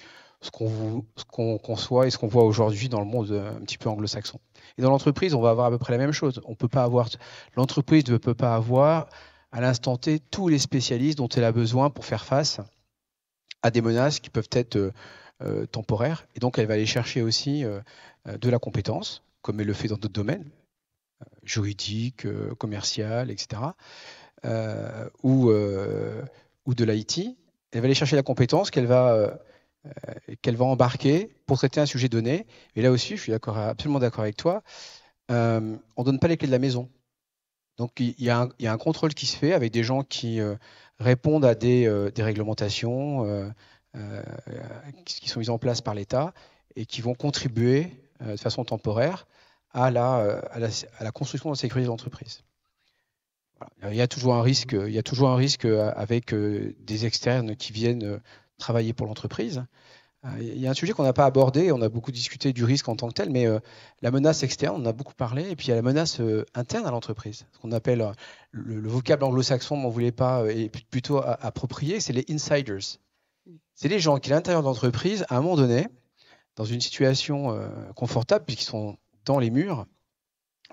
ce 0.44 0.50
qu'on 0.50 1.58
conçoit 1.58 2.06
et 2.06 2.10
ce 2.10 2.18
qu'on 2.18 2.28
voit 2.28 2.44
aujourd'hui 2.44 2.88
dans 2.88 3.00
le 3.00 3.06
monde 3.06 3.32
un 3.32 3.60
petit 3.64 3.78
peu 3.78 3.88
anglo-saxon. 3.88 4.38
Et 4.78 4.82
dans 4.82 4.90
l'entreprise, 4.90 5.34
on 5.34 5.40
va 5.40 5.50
avoir 5.50 5.66
à 5.66 5.70
peu 5.70 5.78
près 5.78 5.92
la 5.92 5.98
même 5.98 6.12
chose. 6.12 6.40
On 6.44 6.54
peut 6.54 6.68
pas 6.68 6.84
avoir, 6.84 7.08
l'entreprise 7.56 8.06
ne 8.08 8.16
peut 8.16 8.34
pas 8.34 8.54
avoir 8.54 9.08
à 9.52 9.60
l'instant 9.60 9.96
T 9.96 10.18
tous 10.18 10.48
les 10.48 10.58
spécialistes 10.58 11.18
dont 11.18 11.28
elle 11.28 11.44
a 11.44 11.52
besoin 11.52 11.88
pour 11.88 12.04
faire 12.04 12.24
face 12.24 12.60
à 13.62 13.70
des 13.70 13.80
menaces 13.80 14.20
qui 14.20 14.28
peuvent 14.28 14.48
être 14.52 14.76
euh, 14.76 14.92
euh, 15.42 15.66
temporaires. 15.66 16.26
Et 16.34 16.40
donc, 16.40 16.58
elle 16.58 16.66
va 16.66 16.74
aller 16.74 16.86
chercher 16.86 17.22
aussi 17.22 17.64
euh, 17.64 17.80
de 18.26 18.50
la 18.50 18.58
compétence, 18.58 19.22
comme 19.42 19.60
elle 19.60 19.66
le 19.66 19.72
fait 19.72 19.88
dans 19.88 19.96
d'autres 19.96 20.12
domaines, 20.12 20.44
juridiques, 21.42 22.26
commercial, 22.58 23.30
etc., 23.30 23.62
ou, 25.22 25.50
ou 25.50 26.74
de 26.74 26.84
l'IT. 26.84 27.36
Elle 27.72 27.80
va 27.80 27.86
aller 27.86 27.94
chercher 27.94 28.16
la 28.16 28.22
compétence 28.22 28.70
qu'elle 28.70 28.86
va 28.86 29.38
qu'elle 30.42 30.56
va 30.56 30.64
embarquer 30.64 31.34
pour 31.46 31.58
traiter 31.58 31.80
un 31.80 31.86
sujet 31.86 32.08
donné. 32.08 32.46
Et 32.76 32.82
là 32.82 32.90
aussi, 32.90 33.16
je 33.16 33.22
suis 33.22 33.32
absolument 33.32 33.98
d'accord 33.98 34.22
avec 34.22 34.36
toi, 34.36 34.62
on 35.28 35.34
ne 35.34 36.04
donne 36.04 36.18
pas 36.18 36.28
les 36.28 36.36
clés 36.36 36.48
de 36.48 36.52
la 36.52 36.58
maison. 36.58 36.88
Donc 37.76 37.98
il 37.98 38.14
y, 38.20 38.30
a 38.30 38.48
un, 38.62 38.78
contrôle 38.78 39.14
qui 39.14 39.26
se 39.26 39.36
fait 39.36 39.52
avec 39.52 39.72
des 39.72 39.82
gens 39.82 40.04
qui 40.04 40.40
euh, 40.40 40.54
répondent 41.00 41.44
à 41.44 41.54
des, 41.54 41.86
euh, 41.86 42.10
réglementations 42.18 43.24
euh, 43.24 44.22
qui 45.04 45.28
sont 45.28 45.40
mises 45.40 45.50
en 45.50 45.58
place 45.58 45.80
par 45.80 45.94
l'État 45.94 46.32
et 46.76 46.86
qui 46.86 47.00
vont 47.00 47.14
contribuer 47.14 47.90
de 48.20 48.36
façon 48.36 48.64
temporaire 48.64 49.26
à 49.72 49.90
la, 49.90 50.40
construction 51.12 51.50
de 51.50 51.54
la 51.54 51.58
sécurité 51.58 51.84
de 51.84 51.90
l'entreprise. 51.90 52.42
Il 53.88 53.94
y 53.94 54.00
a 54.00 54.08
toujours 54.08 54.34
un 54.34 54.42
risque, 54.42 54.72
il 54.72 54.92
y 54.92 54.98
a 54.98 55.02
toujours 55.02 55.28
un 55.28 55.36
risque 55.36 55.64
avec 55.64 56.34
des 56.34 57.06
externes 57.06 57.54
qui 57.54 57.72
viennent 57.72 58.20
travailler 58.58 58.92
pour 58.92 59.06
l'entreprise. 59.06 59.64
Euh, 60.24 60.28
il 60.40 60.58
y 60.58 60.66
a 60.66 60.70
un 60.70 60.74
sujet 60.74 60.92
qu'on 60.92 61.02
n'a 61.02 61.12
pas 61.12 61.26
abordé, 61.26 61.70
on 61.72 61.82
a 61.82 61.88
beaucoup 61.88 62.12
discuté 62.12 62.52
du 62.52 62.64
risque 62.64 62.88
en 62.88 62.96
tant 62.96 63.08
que 63.08 63.14
tel, 63.14 63.30
mais 63.30 63.46
euh, 63.46 63.58
la 64.00 64.10
menace 64.10 64.42
externe, 64.42 64.80
on 64.80 64.86
a 64.86 64.92
beaucoup 64.92 65.14
parlé, 65.14 65.50
et 65.50 65.56
puis 65.56 65.66
il 65.66 65.70
y 65.70 65.72
a 65.72 65.76
la 65.76 65.82
menace 65.82 66.20
euh, 66.20 66.46
interne 66.54 66.86
à 66.86 66.90
l'entreprise, 66.90 67.46
ce 67.52 67.58
qu'on 67.58 67.72
appelle 67.72 68.12
le, 68.50 68.88
vocable 68.88 69.24
anglo-saxon, 69.24 69.76
on 69.76 69.88
ne 69.88 69.92
voulait 69.92 70.12
pas, 70.12 70.46
est 70.46 70.70
plutôt 70.86 71.18
approprié, 71.18 72.00
c'est 72.00 72.12
les 72.12 72.24
insiders. 72.30 72.98
C'est 73.74 73.88
les 73.88 73.98
gens 73.98 74.18
qui, 74.18 74.32
à 74.32 74.36
l'intérieur 74.36 74.62
de 74.62 74.68
l'entreprise, 74.68 75.26
à 75.28 75.36
un 75.36 75.40
moment 75.42 75.56
donné, 75.56 75.88
dans 76.56 76.64
une 76.64 76.80
situation 76.80 77.58
confortable, 77.96 78.44
puisqu'ils 78.44 78.64
sont 78.64 78.96
dans 79.24 79.40
les 79.40 79.50
murs, 79.50 79.86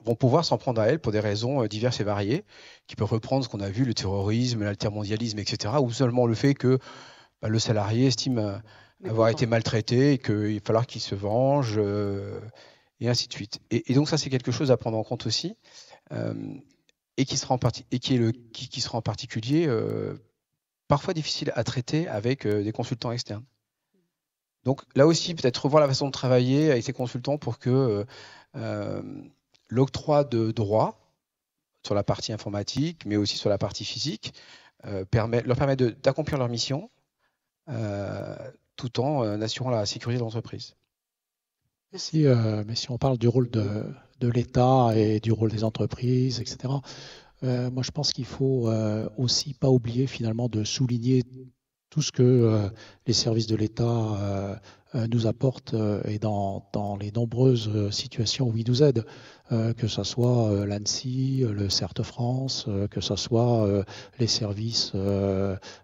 vont 0.06 0.16
pouvoir 0.16 0.46
s'en 0.46 0.60
prendre 0.60 0.80
à 0.80 0.88
elle 0.88 1.00
pour 1.00 1.12
des 1.12 1.20
raisons 1.20 1.66
diverses 1.66 2.00
et 2.00 2.04
variées, 2.04 2.46
qui 2.86 2.96
peuvent 2.96 3.12
reprendre 3.12 3.44
ce 3.44 3.50
qu'on 3.50 3.60
a 3.60 3.70
vu, 3.70 3.84
le 3.84 3.96
terrorisme, 3.96 4.64
l'altermondialisme, 4.64 5.40
etc., 5.40 5.74
ou 5.82 5.92
seulement 5.92 6.28
le 6.28 6.36
fait 6.36 6.54
que 6.54 6.78
bah, 7.42 7.50
le 7.50 7.60
salarié 7.60 8.08
estime 8.08 8.62
avoir 9.08 9.30
été 9.30 9.46
maltraité 9.46 10.14
et 10.14 10.18
qu'il 10.18 10.56
va 10.56 10.66
falloir 10.66 10.88
qu'il 10.88 11.02
se 11.02 11.16
venge, 11.16 11.76
euh, 11.78 12.40
et 13.00 13.10
ainsi 13.10 13.28
de 13.28 13.34
suite. 13.34 13.60
Et, 13.72 13.94
donc 13.94 14.10
ça, 14.10 14.18
c'est 14.18 14.30
quelque 14.30 14.52
chose 14.52 14.72
à 14.72 14.78
prendre 14.78 14.98
en 14.98 15.04
compte 15.04 15.26
aussi, 15.26 15.56
euh, 16.12 16.34
et, 17.18 17.26
qui 17.26 17.38
sera 17.38 17.56
en 17.56 17.60
et 17.92 18.00
qui, 18.00 18.16
est 18.16 18.18
le, 18.18 18.32
qui, 18.32 18.82
sera 18.82 18.98
en 18.98 19.02
particulier 19.02 19.66
euh, 19.68 20.16
parfois 20.88 21.14
difficile 21.14 21.52
à 21.56 21.64
traiter 21.64 22.08
avec 22.08 22.48
des 22.48 22.72
consultants 22.72 23.12
externes. 23.12 23.46
Donc 24.64 24.82
là 24.96 25.08
aussi, 25.08 25.34
peut-être 25.34 25.66
revoir 25.66 25.82
la 25.82 25.88
façon 25.88 26.06
de 26.06 26.12
travailler 26.12 26.72
avec 26.72 26.84
ces 26.84 26.94
consultants 26.94 27.38
pour 27.38 27.58
que 27.58 28.06
l'octroi 29.70 30.24
de 30.24 30.52
droits 30.52 31.00
sur 31.84 31.96
la 31.96 32.04
partie 32.04 32.32
informatique, 32.32 33.06
mais 33.06 33.16
aussi 33.16 33.38
sur 33.38 33.50
la 33.50 33.58
partie 33.58 33.86
physique, 33.86 34.36
permet, 35.10 35.42
leur 35.42 35.58
permet 35.58 35.76
d'accomplir 35.76 36.38
leur 36.38 36.50
mission 36.50 36.90
tout 38.82 39.00
en 39.00 39.24
euh, 39.24 39.40
assurant 39.40 39.70
la 39.70 39.86
sécurité 39.86 40.18
de 40.18 40.24
l'entreprise. 40.24 40.76
Si, 41.94 42.26
euh, 42.26 42.64
mais 42.66 42.76
si 42.76 42.90
on 42.90 42.98
parle 42.98 43.18
du 43.18 43.28
rôle 43.28 43.50
de, 43.50 43.84
l'État 44.22 44.92
et 44.96 45.20
du 45.20 45.32
rôle 45.32 45.52
des 45.52 45.64
entreprises, 45.64 46.40
etc., 46.40 46.74
euh, 47.44 47.70
moi 47.70 47.84
je 47.84 47.92
pense 47.92 48.14
qu'il 48.14 48.26
faut 48.26 48.72
aussi 49.18 49.54
pas 49.54 49.70
oublier 49.70 50.08
finalement 50.08 50.48
de 50.48 50.64
souligner 50.64 51.24
tout 51.90 52.02
ce 52.02 52.12
que 52.12 52.72
les 53.06 53.14
services 53.14 53.48
de 53.48 53.56
l'État 53.56 53.84
euh, 53.84 54.56
nous 54.94 55.28
apporte 55.28 55.74
euh, 55.74 56.02
et 56.06 56.20
dans, 56.20 56.66
dans, 56.74 56.98
les 56.98 57.12
nombreuses 57.12 57.70
euh, 57.74 57.92
situations 57.92 58.50
où 58.50 58.58
il 58.58 58.68
nous 58.68 58.84
aide, 58.84 59.06
que 59.78 59.90
ce 59.90 60.06
soit 60.06 60.66
l'ANSI, 60.66 61.44
le 61.46 61.68
CERT 61.68 62.04
France, 62.04 62.70
que 62.90 63.02
ce 63.02 63.18
soit 63.18 63.84
les 64.18 64.28
services 64.28 64.94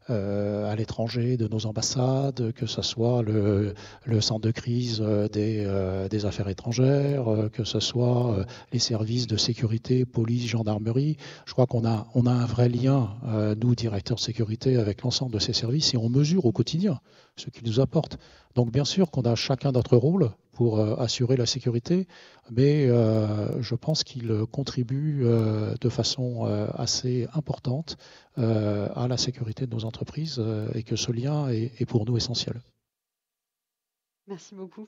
à 0.07 0.75
l'étranger 0.77 1.35
de 1.35 1.49
nos 1.49 1.65
ambassades, 1.65 2.53
que 2.53 2.65
ce 2.65 2.81
soit 2.81 3.23
le, 3.23 3.73
le 4.05 4.21
centre 4.21 4.47
de 4.47 4.51
crise 4.51 5.01
des, 5.01 6.07
des, 6.09 6.25
affaires 6.25 6.47
étrangères, 6.47 7.25
que 7.51 7.65
ce 7.65 7.81
soit 7.81 8.45
les 8.71 8.79
services 8.79 9.27
de 9.27 9.35
sécurité, 9.35 10.05
police, 10.05 10.47
gendarmerie. 10.47 11.17
Je 11.45 11.51
crois 11.51 11.67
qu'on 11.67 11.85
a, 11.85 12.07
on 12.15 12.25
a 12.25 12.31
un 12.31 12.45
vrai 12.45 12.69
lien, 12.69 13.17
nous, 13.61 13.75
directeurs 13.75 14.15
de 14.15 14.21
sécurité, 14.21 14.77
avec 14.77 15.01
l'ensemble 15.01 15.33
de 15.33 15.39
ces 15.39 15.51
services 15.51 15.93
et 15.93 15.97
on 15.97 16.07
mesure 16.07 16.45
au 16.45 16.53
quotidien 16.53 17.01
ce 17.39 17.49
qu'ils 17.49 17.67
nous 17.67 17.79
apportent. 17.79 18.17
Donc 18.55 18.71
bien 18.71 18.85
sûr 18.85 19.11
qu'on 19.11 19.21
a 19.21 19.35
chacun 19.35 19.71
notre 19.71 19.97
rôle 19.97 20.31
pour 20.57 20.79
euh, 20.79 20.95
assurer 20.95 21.37
la 21.37 21.45
sécurité, 21.45 22.07
mais 22.49 22.87
euh, 22.87 23.61
je 23.61 23.75
pense 23.75 24.03
qu'il 24.03 24.45
contribue 24.51 25.21
euh, 25.23 25.75
de 25.79 25.89
façon 25.89 26.45
assez 26.73 27.27
importante 27.33 27.97
à 28.37 29.07
la 29.07 29.17
sécurité 29.17 29.65
de 29.65 29.73
nos 29.73 29.85
entreprises 29.85 30.43
et 30.75 30.83
que 30.83 30.95
ce 30.95 31.11
lien 31.11 31.49
est, 31.49 31.85
pour 31.85 32.05
nous 32.05 32.17
essentiel. 32.17 32.61
Merci 34.27 34.53
beaucoup. 34.53 34.87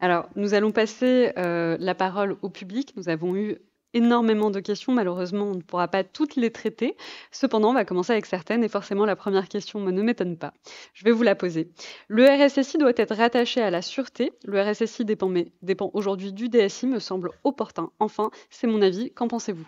Alors, 0.00 0.28
nous 0.36 0.52
allons 0.52 0.70
passer 0.70 1.32
la 1.36 1.94
parole 1.94 2.36
au 2.42 2.50
public. 2.50 2.94
Nous 2.96 3.08
avons 3.08 3.34
eu 3.36 3.58
énormément 3.94 4.50
de 4.50 4.60
questions. 4.60 4.92
Malheureusement, 4.92 5.46
on 5.46 5.54
ne 5.54 5.62
pourra 5.62 5.88
pas 5.88 6.04
toutes 6.04 6.36
les 6.36 6.50
traiter. 6.50 6.96
Cependant, 7.30 7.70
on 7.70 7.74
va 7.74 7.84
commencer 7.84 8.12
avec 8.12 8.26
certaines 8.26 8.62
et 8.62 8.68
forcément, 8.68 9.06
la 9.06 9.16
première 9.16 9.48
question 9.48 9.80
ne 9.80 10.02
m'étonne 10.02 10.36
pas. 10.36 10.52
Je 10.92 11.04
vais 11.04 11.12
vous 11.12 11.22
la 11.22 11.34
poser. 11.34 11.70
Le 12.08 12.24
RSSI 12.26 12.78
doit 12.78 12.92
être 12.96 13.14
rattaché 13.14 13.62
à 13.62 13.70
la 13.70 13.80
sûreté. 13.80 14.32
Le 14.44 14.60
RSSI 14.60 15.04
dépend, 15.04 15.90
aujourd'hui 15.94 16.32
du 16.32 16.48
DSI, 16.48 16.86
me 16.86 16.98
semble 16.98 17.30
opportun. 17.44 17.90
Enfin, 17.98 18.30
c'est 18.50 18.66
mon 18.66 18.82
avis. 18.82 19.12
Qu'en 19.12 19.28
pensez-vous? 19.28 19.66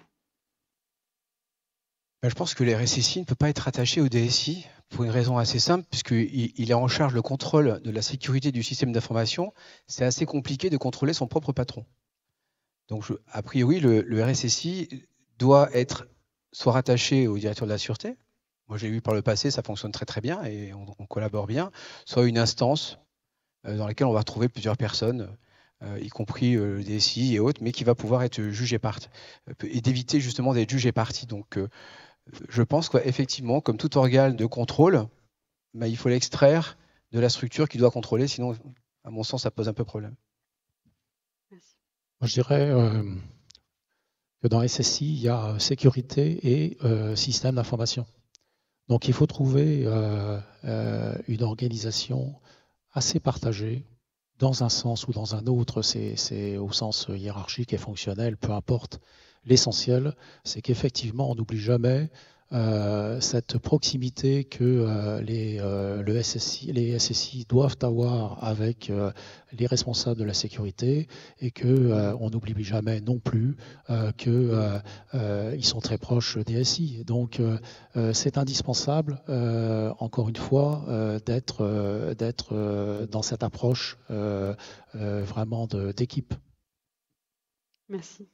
Ben, 2.23 2.29
je 2.29 2.35
pense 2.35 2.55
que 2.55 2.65
le 2.65 2.75
RSSI 2.75 3.21
ne 3.21 3.25
peut 3.25 3.35
pas 3.35 3.49
être 3.49 3.61
rattaché 3.61 4.01
au 4.01 4.09
DSI 4.09 4.67
pour 4.89 5.05
une 5.05 5.11
raison 5.11 5.39
assez 5.39 5.59
simple, 5.59 5.85
puisqu'il 5.91 6.53
il 6.57 6.71
est 6.71 6.75
en 6.75 6.89
charge 6.89 7.15
le 7.15 7.23
contrôle 7.23 7.81
de 7.83 7.91
la 7.91 8.03
sécurité 8.03 8.53
du 8.53 8.63
système 8.63 8.93
d'information. 8.93 9.53
C'est 9.87 10.05
assez 10.05 10.27
compliqué 10.27 10.71
de 10.71 10.77
contrôler 10.77 11.13
son 11.13 11.27
propre 11.27 11.53
patron. 11.53 11.85
Donc, 12.89 13.05
a 13.33 13.43
priori, 13.43 13.81
le, 13.81 14.23
RSSI 14.23 15.07
doit 15.39 15.75
être 15.75 16.07
soit 16.53 16.73
rattaché 16.73 17.27
au 17.27 17.39
directeur 17.39 17.67
de 17.67 17.73
la 17.73 17.79
sûreté. 17.79 18.17
Moi, 18.69 18.79
j'ai 18.79 18.89
vu 18.89 19.01
par 19.01 19.15
le 19.15 19.23
passé, 19.23 19.51
ça 19.51 19.63
fonctionne 19.63 19.93
très 19.93 20.07
très 20.07 20.21
bien 20.21 20.43
et 20.45 20.73
on, 20.73 21.07
collabore 21.07 21.47
bien. 21.47 21.71
Soit 22.05 22.27
une 22.27 22.39
instance 22.39 22.99
euh, 23.67 23.77
dans 23.77 23.87
laquelle 23.87 24.07
on 24.07 24.13
va 24.13 24.21
retrouver 24.21 24.49
plusieurs 24.49 24.77
personnes, 24.77 25.37
euh, 25.83 25.99
y 26.01 26.09
compris 26.09 26.57
euh, 26.57 26.77
le 26.77 26.83
DSI 26.83 27.35
et 27.35 27.41
autres, 27.41 27.63
mais 27.63 27.73
qui 27.73 27.85
va 27.85 27.95
pouvoir 27.95 28.23
être 28.23 28.43
jugé 28.51 28.79
parti 28.79 29.09
et 29.63 29.81
d'éviter 29.81 30.21
justement 30.21 30.55
d'être 30.55 30.71
jugé 30.71 30.91
parti. 30.91 31.27
Donc, 31.27 31.59
je 32.49 32.63
pense 32.63 32.89
qu'effectivement, 32.89 33.61
comme 33.61 33.77
tout 33.77 33.97
organe 33.99 34.35
de 34.37 34.47
contrôle, 34.47 35.07
bah, 35.75 35.87
il 35.87 35.97
faut 35.97 36.09
l'extraire 36.09 36.77
de 37.13 37.21
la 37.21 37.29
structure 37.29 37.69
qui 37.69 37.79
doit 37.79 37.91
contrôler, 37.91 38.27
sinon, 38.27 38.57
à 39.05 39.11
mon 39.11 39.23
sens, 39.23 39.43
ça 39.43 39.51
pose 39.51 39.69
un 39.69 39.73
peu 39.73 39.85
problème. 39.85 40.17
Je 42.23 42.33
dirais 42.33 42.71
euh, 42.71 43.03
que 44.43 44.49
dans 44.49 44.67
SSI, 44.67 45.05
il 45.05 45.21
y 45.21 45.29
a 45.29 45.59
sécurité 45.59 46.39
et 46.51 46.79
euh, 46.83 47.15
système 47.15 47.57
d'information. 47.57 48.07
Donc 48.89 49.09
il 49.09 49.15
faut 49.15 49.27
trouver 49.27 49.83
euh, 49.85 50.41
une 51.29 51.43
organisation 51.43 52.35
assez 52.93 53.21
partagée 53.21 53.85
dans 54.39 54.63
un 54.63 54.69
sens 54.69 55.09
ou 55.09 55.13
dans 55.13 55.35
un 55.35 55.47
autre, 55.47 55.83
c'est 55.83 56.57
au 56.57 56.71
sens 56.73 57.07
hiérarchique 57.09 57.73
et 57.73 57.79
fonctionnel, 57.79 58.37
peu 58.37 58.53
importe. 58.53 59.01
L'essentiel, 59.45 60.15
c'est 60.45 60.63
qu'effectivement, 60.63 61.31
on 61.31 61.35
n'oublie 61.35 61.59
jamais 61.59 62.11
cette 63.21 63.59
proximité 63.59 64.45
que 64.45 64.65
euh, 64.65 65.21
les, 65.21 65.59
euh, 65.61 66.03
le 66.03 66.23
SSI, 66.23 66.73
les 66.73 66.99
SSI 66.99 67.45
doivent 67.49 67.77
avoir 67.83 68.43
avec 68.45 68.93
les 69.53 69.67
responsables 69.67 70.19
de 70.19 70.25
la 70.25 70.35
sécurité 70.35 71.09
et 71.41 71.51
que 71.51 72.15
on 72.21 72.31
n'oublie 72.31 72.63
jamais 72.63 73.01
non 73.01 73.19
plus 73.19 73.57
qu'ils 74.17 75.65
sont 75.65 75.81
très 75.81 75.99
proches 75.99 76.39
des 76.39 76.63
SI. 76.65 77.05
Donc 77.05 77.41
c'est 78.13 78.39
indispensable, 78.39 79.23
encore 79.99 80.29
une 80.29 80.37
fois, 80.37 80.85
d'être 81.25 83.07
dans 83.11 83.23
cette 83.23 83.43
approche 83.43 83.99
vraiment 84.09 85.67
d'équipe. 85.97 86.35
Merci. 87.89 88.29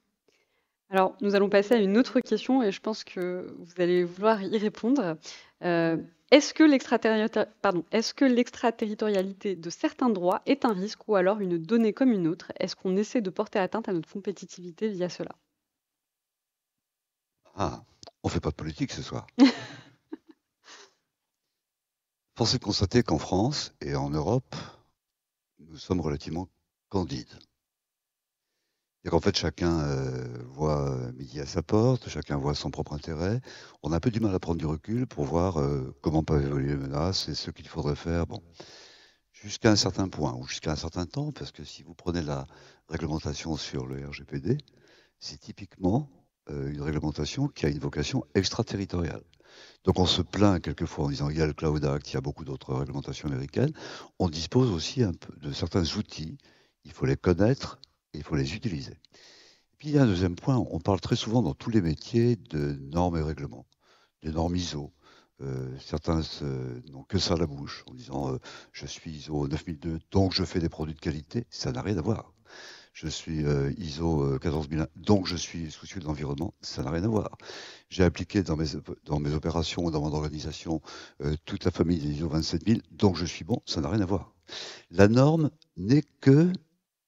Alors, 0.92 1.16
nous 1.22 1.34
allons 1.34 1.48
passer 1.48 1.72
à 1.72 1.78
une 1.78 1.96
autre 1.96 2.20
question 2.20 2.62
et 2.62 2.70
je 2.70 2.78
pense 2.78 3.02
que 3.02 3.56
vous 3.58 3.72
allez 3.78 4.04
vouloir 4.04 4.42
y 4.42 4.58
répondre. 4.58 5.16
Est-ce 5.62 6.52
que 6.52 6.64
l'extraterritorialité 8.24 9.56
de 9.56 9.70
certains 9.70 10.10
droits 10.10 10.42
est 10.44 10.66
un 10.66 10.74
risque 10.74 11.08
ou 11.08 11.16
alors 11.16 11.40
une 11.40 11.56
donnée 11.56 11.94
comme 11.94 12.12
une 12.12 12.28
autre? 12.28 12.52
Est-ce 12.60 12.76
qu'on 12.76 12.94
essaie 12.98 13.22
de 13.22 13.30
porter 13.30 13.58
atteinte 13.58 13.88
à 13.88 13.94
notre 13.94 14.12
compétitivité 14.12 14.90
via 14.90 15.08
cela? 15.08 15.34
Ah, 17.54 17.82
on 18.22 18.28
fait 18.28 18.40
pas 18.40 18.50
de 18.50 18.56
politique 18.56 18.92
ce 18.92 19.00
soir. 19.00 19.26
Force 22.36 22.54
est 22.54 22.58
de 22.58 22.64
constater 22.64 23.02
qu'en 23.02 23.16
France 23.16 23.72
et 23.80 23.94
en 23.94 24.10
Europe, 24.10 24.54
nous 25.58 25.78
sommes 25.78 26.02
relativement 26.02 26.50
candides. 26.90 27.32
Et 29.04 29.08
qu'en 29.08 29.20
fait, 29.20 29.36
chacun 29.36 29.80
euh, 29.80 30.38
voit 30.46 30.96
midi 31.14 31.40
à 31.40 31.46
sa 31.46 31.62
porte, 31.62 32.08
chacun 32.08 32.36
voit 32.36 32.54
son 32.54 32.70
propre 32.70 32.92
intérêt. 32.92 33.40
On 33.82 33.92
a 33.92 33.96
un 33.96 34.00
peu 34.00 34.10
du 34.10 34.20
mal 34.20 34.34
à 34.34 34.38
prendre 34.38 34.58
du 34.58 34.66
recul 34.66 35.06
pour 35.06 35.24
voir 35.24 35.58
euh, 35.58 35.94
comment 36.02 36.22
peuvent 36.22 36.44
évoluer 36.44 36.68
les 36.68 36.76
menaces 36.76 37.28
et 37.28 37.34
ce 37.34 37.50
qu'il 37.50 37.66
faudrait 37.66 37.96
faire. 37.96 38.26
Bon, 38.26 38.40
jusqu'à 39.32 39.70
un 39.72 39.76
certain 39.76 40.08
point 40.08 40.34
ou 40.34 40.46
jusqu'à 40.46 40.72
un 40.72 40.76
certain 40.76 41.06
temps, 41.06 41.32
parce 41.32 41.50
que 41.50 41.64
si 41.64 41.82
vous 41.82 41.94
prenez 41.94 42.22
la 42.22 42.46
réglementation 42.88 43.56
sur 43.56 43.86
le 43.86 44.06
RGPD, 44.06 44.58
c'est 45.18 45.38
typiquement 45.38 46.08
euh, 46.50 46.70
une 46.70 46.82
réglementation 46.82 47.48
qui 47.48 47.66
a 47.66 47.68
une 47.70 47.80
vocation 47.80 48.24
extraterritoriale. 48.34 49.22
Donc 49.84 49.98
on 49.98 50.06
se 50.06 50.22
plaint 50.22 50.62
quelquefois 50.62 51.06
en 51.06 51.08
disant 51.08 51.28
il 51.28 51.38
y 51.38 51.42
a 51.42 51.46
le 51.46 51.52
Cloud 51.52 51.84
Act, 51.84 52.10
il 52.10 52.14
y 52.14 52.16
a 52.16 52.20
beaucoup 52.20 52.44
d'autres 52.44 52.74
réglementations 52.74 53.28
américaines. 53.28 53.72
On 54.18 54.28
dispose 54.28 54.70
aussi 54.70 55.02
un 55.02 55.12
peu 55.12 55.34
de 55.40 55.52
certains 55.52 55.84
outils. 55.96 56.38
Il 56.84 56.92
faut 56.92 57.06
les 57.06 57.16
connaître 57.16 57.78
il 58.14 58.22
faut 58.22 58.36
les 58.36 58.54
utiliser. 58.54 58.98
Puis 59.78 59.88
il 59.88 59.94
y 59.94 59.98
a 59.98 60.02
un 60.02 60.06
deuxième 60.06 60.36
point, 60.36 60.56
on 60.56 60.78
parle 60.78 61.00
très 61.00 61.16
souvent 61.16 61.42
dans 61.42 61.54
tous 61.54 61.70
les 61.70 61.80
métiers 61.80 62.36
de 62.36 62.78
normes 62.92 63.16
et 63.16 63.22
règlements, 63.22 63.66
de 64.22 64.30
normes 64.30 64.54
ISO. 64.56 64.92
Euh, 65.40 65.76
certains 65.80 66.20
n'ont 66.92 67.02
que 67.02 67.18
ça 67.18 67.34
à 67.34 67.36
la 67.36 67.46
bouche 67.46 67.84
en 67.90 67.94
disant 67.94 68.32
euh, 68.32 68.38
je 68.70 68.86
suis 68.86 69.10
ISO 69.10 69.48
9002 69.48 69.98
donc 70.12 70.34
je 70.34 70.44
fais 70.44 70.60
des 70.60 70.68
produits 70.68 70.94
de 70.94 71.00
qualité. 71.00 71.46
Ça 71.50 71.72
n'a 71.72 71.82
rien 71.82 71.98
à 71.98 72.00
voir. 72.00 72.32
Je 72.92 73.08
suis 73.08 73.44
euh, 73.44 73.72
ISO 73.78 74.38
14001 74.38 74.86
donc 74.94 75.26
je 75.26 75.34
suis 75.34 75.70
soucieux 75.72 76.00
de 76.00 76.04
l'environnement. 76.04 76.54
Ça 76.60 76.84
n'a 76.84 76.90
rien 76.90 77.02
à 77.02 77.08
voir. 77.08 77.36
J'ai 77.88 78.04
appliqué 78.04 78.42
dans 78.44 78.56
mes, 78.56 78.66
dans 79.04 79.18
mes 79.18 79.32
opérations, 79.32 79.90
dans 79.90 80.02
mon 80.02 80.12
organisation, 80.12 80.80
toute 81.44 81.64
la 81.64 81.72
famille 81.72 81.98
des 81.98 82.10
ISO 82.10 82.28
27000 82.28 82.82
donc 82.92 83.16
je 83.16 83.24
suis 83.24 83.44
bon. 83.44 83.62
Ça 83.66 83.80
n'a 83.80 83.88
rien 83.88 84.02
à 84.02 84.06
voir. 84.06 84.32
La 84.90 85.08
norme 85.08 85.50
n'est 85.76 86.04
que 86.20 86.52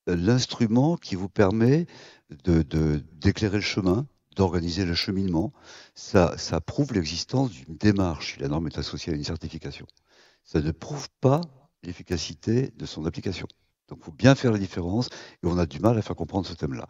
l'instrument 0.06 0.96
qui 0.96 1.14
vous 1.14 1.28
permet 1.28 1.86
de, 2.44 2.62
d'éclairer 3.12 3.56
le 3.56 3.62
chemin, 3.62 4.06
d'organiser 4.36 4.84
le 4.84 4.94
cheminement. 4.94 5.52
Ça, 5.94 6.36
prouve 6.66 6.92
l'existence 6.92 7.50
d'une 7.50 7.76
démarche 7.76 8.38
la 8.38 8.48
norme 8.48 8.66
est 8.66 8.78
associée 8.78 9.12
à 9.12 9.16
une 9.16 9.24
certification. 9.24 9.86
Ça 10.44 10.60
ne 10.60 10.70
prouve 10.70 11.08
pas 11.20 11.40
l'efficacité 11.82 12.72
de 12.76 12.86
son 12.86 13.06
application. 13.06 13.46
Donc 13.88 13.98
il 14.00 14.04
faut 14.04 14.12
bien 14.12 14.34
faire 14.34 14.50
la 14.50 14.58
différence 14.58 15.08
et 15.08 15.46
on 15.46 15.58
a 15.58 15.66
du 15.66 15.78
mal 15.78 15.98
à 15.98 16.02
faire 16.02 16.16
comprendre 16.16 16.46
ce 16.46 16.54
thème-là. 16.54 16.86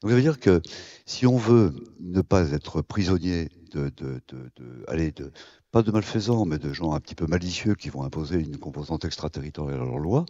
Donc 0.00 0.10
ça 0.10 0.16
veut 0.16 0.22
dire 0.22 0.38
que 0.38 0.62
si 1.04 1.26
on 1.26 1.36
veut 1.36 1.74
ne 1.98 2.20
pas 2.20 2.52
être 2.52 2.82
prisonnier 2.82 3.48
de, 3.72 3.88
de, 3.96 4.20
de, 4.28 4.50
de, 4.56 5.10
de 5.10 5.32
pas 5.76 5.82
de 5.82 5.90
malfaisants, 5.90 6.46
mais 6.46 6.56
de 6.56 6.72
gens 6.72 6.94
un 6.94 7.00
petit 7.00 7.14
peu 7.14 7.26
malicieux 7.26 7.74
qui 7.74 7.90
vont 7.90 8.02
imposer 8.02 8.36
une 8.40 8.56
composante 8.56 9.04
extraterritoriale 9.04 9.82
à 9.82 9.84
leur 9.84 9.98
loi, 9.98 10.24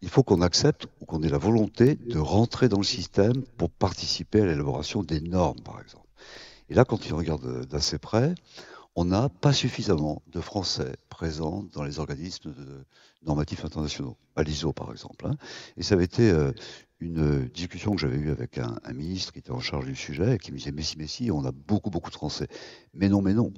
il 0.00 0.08
faut 0.08 0.22
qu'on 0.22 0.40
accepte 0.40 0.86
ou 1.02 1.04
qu'on 1.04 1.22
ait 1.22 1.28
la 1.28 1.36
volonté 1.36 1.96
de 1.96 2.18
rentrer 2.18 2.70
dans 2.70 2.78
le 2.78 2.82
système 2.82 3.42
pour 3.58 3.68
participer 3.68 4.40
à 4.40 4.46
l'élaboration 4.46 5.02
des 5.02 5.20
normes, 5.20 5.60
par 5.60 5.82
exemple. 5.82 6.06
Et 6.70 6.74
là, 6.74 6.86
quand 6.86 7.12
on 7.12 7.16
regarde 7.18 7.66
d'assez 7.66 7.98
près, 7.98 8.34
on 8.94 9.04
n'a 9.04 9.28
pas 9.28 9.52
suffisamment 9.52 10.22
de 10.32 10.40
Français 10.40 10.96
présents 11.10 11.66
dans 11.74 11.82
les 11.82 11.98
organismes 11.98 12.54
normatifs 13.22 13.66
internationaux, 13.66 14.16
à 14.34 14.44
l'ISO 14.44 14.72
par 14.72 14.90
exemple. 14.92 15.26
Hein. 15.26 15.36
Et 15.76 15.82
ça 15.82 15.94
avait 15.94 16.04
été 16.04 16.30
euh, 16.30 16.52
une 17.00 17.46
discussion 17.48 17.94
que 17.94 18.00
j'avais 18.00 18.16
eue 18.16 18.30
avec 18.30 18.58
un, 18.58 18.78
ministre 18.92 19.32
qui 19.32 19.40
était 19.40 19.50
en 19.50 19.60
charge 19.60 19.84
du 19.84 19.94
sujet 19.94 20.36
et 20.36 20.38
qui 20.38 20.50
me 20.50 20.56
disait 20.56 20.72
mais 20.72 20.82
si, 20.82 20.96
mais 20.96 21.06
si, 21.06 21.30
on 21.30 21.44
a 21.44 21.52
beaucoup, 21.52 21.90
beaucoup 21.90 22.10
de 22.10 22.16
Français. 22.16 22.48
Mais 22.94 23.08
non, 23.08 23.20
mais 23.20 23.34
non. 23.34 23.52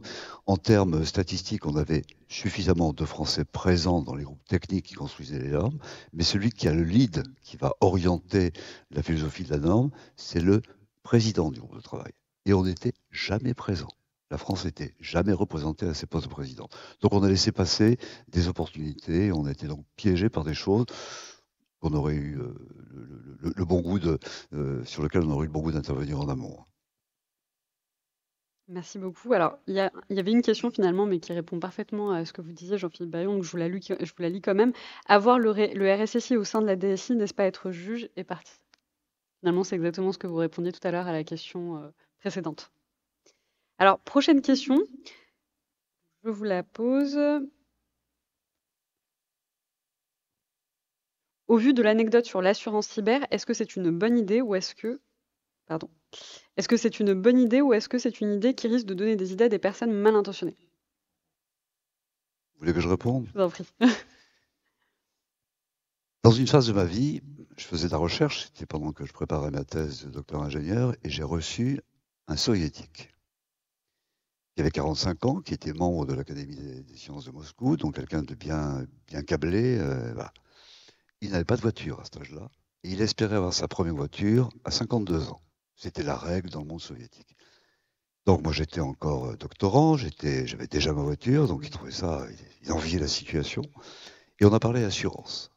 En 0.46 0.56
termes 0.56 1.04
statistiques, 1.04 1.64
on 1.66 1.76
avait 1.76 2.02
suffisamment 2.28 2.92
de 2.92 3.04
Français 3.04 3.44
présents 3.44 4.02
dans 4.02 4.14
les 4.14 4.24
groupes 4.24 4.44
techniques 4.48 4.86
qui 4.86 4.94
construisaient 4.94 5.38
les 5.38 5.50
normes, 5.50 5.78
mais 6.12 6.24
celui 6.24 6.50
qui 6.50 6.66
a 6.66 6.74
le 6.74 6.82
lead, 6.82 7.22
qui 7.42 7.56
va 7.56 7.74
orienter 7.80 8.52
la 8.90 9.02
philosophie 9.02 9.44
de 9.44 9.50
la 9.50 9.58
norme, 9.58 9.90
c'est 10.16 10.40
le 10.40 10.62
président 11.04 11.50
du 11.50 11.60
groupe 11.60 11.76
de 11.76 11.80
travail. 11.80 12.12
Et 12.44 12.52
on 12.54 12.64
n'était 12.64 12.92
jamais 13.10 13.54
présent. 13.54 13.88
La 14.30 14.36
France 14.36 14.66
n'était 14.66 14.94
jamais 15.00 15.32
représentée 15.32 15.86
à 15.86 15.94
ses 15.94 16.06
postes 16.06 16.26
de 16.26 16.32
président. 16.32 16.68
Donc 17.00 17.14
on 17.14 17.22
a 17.22 17.28
laissé 17.28 17.50
passer 17.50 17.98
des 18.28 18.48
opportunités, 18.48 19.32
on 19.32 19.46
a 19.46 19.52
été 19.52 19.66
donc 19.66 19.84
piégé 19.96 20.28
par 20.28 20.44
des 20.44 20.52
choses 20.52 20.84
qu'on 21.80 21.94
aurait 21.94 22.14
eu 22.14 22.38
euh, 22.38 22.54
le, 23.56 23.64
bon 23.64 23.80
goût 23.80 23.98
de, 23.98 24.18
euh, 24.52 24.84
sur 24.84 25.02
lequel 25.02 25.22
on 25.22 25.30
aurait 25.30 25.44
eu 25.44 25.48
le 25.48 25.52
bon 25.52 25.62
goût 25.62 25.72
d'intervenir 25.72 26.20
en 26.20 26.28
amont. 26.28 26.58
Merci 28.68 28.98
beaucoup. 28.98 29.32
Alors, 29.32 29.58
il 29.66 29.74
y, 29.74 30.18
avait 30.18 30.30
une 30.30 30.42
question 30.42 30.70
finalement, 30.70 31.06
mais 31.06 31.20
qui 31.20 31.32
répond 31.32 31.58
parfaitement 31.58 32.10
à 32.10 32.26
ce 32.26 32.34
que 32.34 32.42
vous 32.42 32.52
disiez, 32.52 32.76
Jean-Philippe 32.76 33.10
Bayon, 33.10 33.34
donc 33.34 33.42
je 33.42 33.50
vous, 33.50 33.56
la 33.56 33.68
je 33.70 34.12
vous 34.12 34.22
la 34.22 34.28
lis 34.28 34.42
quand 34.42 34.54
même. 34.54 34.74
Avoir 35.06 35.38
le, 35.38 35.50
RSSI 35.50 36.36
au 36.36 36.44
sein 36.44 36.60
de 36.60 36.66
la 36.66 36.76
DSI, 36.76 37.16
n'est-ce 37.16 37.32
pas 37.32 37.44
être 37.44 37.70
juge 37.70 38.10
et 38.16 38.24
parti? 38.24 38.52
Finalement, 39.40 39.64
c'est 39.64 39.76
exactement 39.76 40.12
ce 40.12 40.18
que 40.18 40.26
vous 40.26 40.36
répondiez 40.36 40.72
tout 40.72 40.86
à 40.86 40.90
l'heure 40.90 41.06
à 41.06 41.12
la 41.12 41.24
question 41.24 41.78
euh, 41.78 41.88
précédente. 42.18 42.70
Alors, 43.78 44.00
prochaine 44.00 44.42
question. 44.42 44.76
Je 46.24 46.30
vous 46.30 46.44
la 46.44 46.62
pose. 46.62 47.18
Au 51.48 51.56
vu 51.56 51.72
de 51.72 51.82
l'anecdote 51.82 52.26
sur 52.26 52.42
l'assurance 52.42 52.86
cyber, 52.86 53.26
est-ce 53.30 53.46
que 53.46 53.54
c'est 53.54 53.74
une 53.74 53.90
bonne 53.90 54.18
idée 54.18 54.42
ou 54.42 54.54
est-ce 54.54 54.74
que 54.74 55.00
pardon, 55.66 55.88
est-ce 56.56 56.68
que 56.68 56.76
c'est 56.76 56.98
une 57.00 57.14
bonne 57.14 57.38
idée 57.38 57.60
ou 57.60 57.72
est-ce 57.72 57.88
que 57.88 57.98
c'est 57.98 58.20
une 58.20 58.32
idée 58.32 58.54
qui 58.54 58.68
risque 58.68 58.86
de 58.86 58.94
donner 58.94 59.16
des 59.16 59.32
idées 59.32 59.44
à 59.44 59.48
des 59.48 59.58
personnes 59.58 59.92
mal 59.92 60.14
intentionnées? 60.14 60.56
Vous 62.54 62.60
voulez 62.60 62.72
que 62.72 62.80
je 62.80 62.88
réponde? 62.88 63.26
Je 63.28 63.32
vous 63.38 63.44
en 63.44 63.50
prie. 63.50 63.66
Dans 66.24 66.32
une 66.32 66.48
phase 66.48 66.66
de 66.66 66.72
ma 66.72 66.84
vie, 66.84 67.22
je 67.56 67.64
faisais 67.64 67.86
de 67.86 67.92
la 67.92 67.98
recherche, 67.98 68.46
c'était 68.46 68.66
pendant 68.66 68.92
que 68.92 69.06
je 69.06 69.12
préparais 69.12 69.50
ma 69.50 69.64
thèse 69.64 70.04
de 70.04 70.10
docteur 70.10 70.42
ingénieur, 70.42 70.94
et 71.04 71.10
j'ai 71.10 71.22
reçu 71.22 71.80
un 72.26 72.36
soviétique 72.36 73.14
qui 74.54 74.62
avait 74.62 74.70
45 74.70 75.24
ans, 75.26 75.40
qui 75.40 75.54
était 75.54 75.72
membre 75.72 76.04
de 76.04 76.14
l'Académie 76.14 76.56
des, 76.56 76.96
sciences 76.96 77.26
de 77.26 77.30
Moscou, 77.30 77.76
donc 77.76 77.94
quelqu'un 77.94 78.22
de 78.22 78.34
bien, 78.34 78.84
bien 79.06 79.22
câblé. 79.22 79.78
Euh. 79.78 80.12
Il 81.20 81.30
n'avait 81.30 81.44
pas 81.44 81.56
de 81.56 81.62
voiture 81.62 82.00
à 82.00 82.04
cet 82.04 82.18
âge-là. 82.18 82.48
Il 82.84 83.00
espérait 83.00 83.36
avoir 83.36 83.52
sa 83.52 83.66
première 83.66 83.94
voiture 83.94 84.50
à 84.64 84.70
52 84.70 85.28
ans. 85.28 85.42
C'était 85.74 86.02
la 86.02 86.16
règle 86.16 86.50
dans 86.50 86.60
le 86.60 86.66
monde 86.66 86.80
soviétique. 86.80 87.36
Donc 88.26 88.42
moi 88.42 88.52
j'étais 88.52 88.80
encore 88.80 89.26
euh, 89.26 89.36
doctorant, 89.36 89.96
j'avais 89.96 90.66
déjà 90.66 90.92
ma 90.92 91.02
voiture, 91.02 91.48
donc 91.48 91.62
il 91.64 91.70
trouvait 91.70 91.90
ça, 91.90 92.26
il 92.62 92.72
enviait 92.72 92.98
la 92.98 93.08
situation. 93.08 93.62
Et 94.38 94.44
on 94.44 94.52
a 94.52 94.60
parlé 94.60 94.84
assurance. 94.84 95.50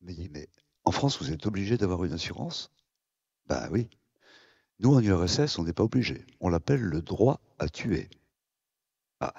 Il 0.00 0.06
m'a 0.06 0.12
dit, 0.12 0.28
mais 0.30 0.48
en 0.84 0.90
France, 0.90 1.22
vous 1.22 1.30
êtes 1.30 1.46
obligé 1.46 1.78
d'avoir 1.78 2.04
une 2.04 2.12
assurance? 2.12 2.70
Ben 3.46 3.68
oui. 3.70 3.88
Nous, 4.80 4.92
en 4.92 5.00
URSS, 5.00 5.58
on 5.58 5.64
n'est 5.64 5.72
pas 5.72 5.84
obligé. 5.84 6.26
On 6.40 6.48
l'appelle 6.48 6.80
le 6.80 7.02
droit 7.02 7.40
à 7.58 7.68
tuer. 7.68 8.10
Ah. 9.20 9.32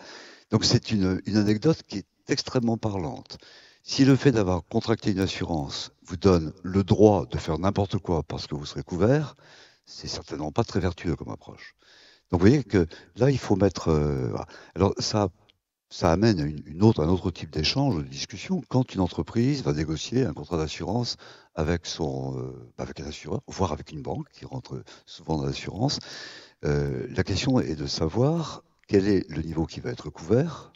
Donc 0.50 0.64
c'est 0.64 0.92
une 0.92 1.22
anecdote 1.36 1.84
qui 1.84 1.98
est 1.98 2.08
extrêmement 2.30 2.78
parlante. 2.78 3.38
Si 3.86 4.06
le 4.06 4.16
fait 4.16 4.32
d'avoir 4.32 4.64
contracté 4.64 5.12
une 5.12 5.20
assurance 5.20 5.92
vous 6.06 6.16
donne 6.16 6.54
le 6.64 6.86
droit 6.86 7.26
de 7.26 7.38
faire 7.38 7.60
n'importe 7.60 7.98
quoi 7.98 8.24
parce 8.24 8.48
que 8.48 8.56
vous 8.56 8.66
serez 8.66 8.82
couvert, 8.82 9.36
c'est 9.86 10.08
certainement 10.08 10.54
pas 10.54 10.64
très 10.64 10.80
vertueux 10.80 11.18
comme 11.18 11.30
approche. 11.30 11.76
Donc 12.32 12.40
vous 12.40 12.48
voyez 12.48 12.64
que 12.64 12.88
là, 13.18 13.30
il 13.30 13.38
faut 13.38 13.58
mettre. 13.58 13.90
Euh, 13.90 14.34
alors 14.76 14.94
ça, 15.00 15.28
ça 15.90 16.14
amène 16.14 16.64
une, 16.66 16.82
autre, 16.82 17.04
un 17.04 17.10
autre 17.10 17.30
type 17.30 17.50
d'échange, 17.50 17.98
de 17.98 18.04
discussion. 18.04 18.62
Quand 18.70 18.96
une 18.96 19.02
entreprise 19.02 19.64
va 19.64 19.74
négocier 19.74 20.26
un 20.26 20.34
contrat 20.34 20.56
d'assurance 20.58 21.18
avec 21.54 21.86
son, 21.86 22.40
euh, 22.40 22.72
avec 22.78 23.02
un 23.02 23.06
assureur, 23.06 23.42
voire 23.48 23.74
avec 23.74 23.92
une 23.92 24.02
banque 24.02 24.30
qui 24.32 24.46
rentre 24.46 24.82
souvent 25.06 25.36
dans 25.36 25.46
l'assurance, 25.46 26.00
euh, 26.64 27.06
la 27.10 27.24
question 27.24 27.60
est 27.60 27.76
de 27.76 27.86
savoir 27.86 28.64
quel 28.88 29.10
est 29.10 29.30
le 29.30 29.42
niveau 29.42 29.66
qui 29.66 29.82
va 29.82 29.92
être 29.92 30.10
couvert, 30.10 30.72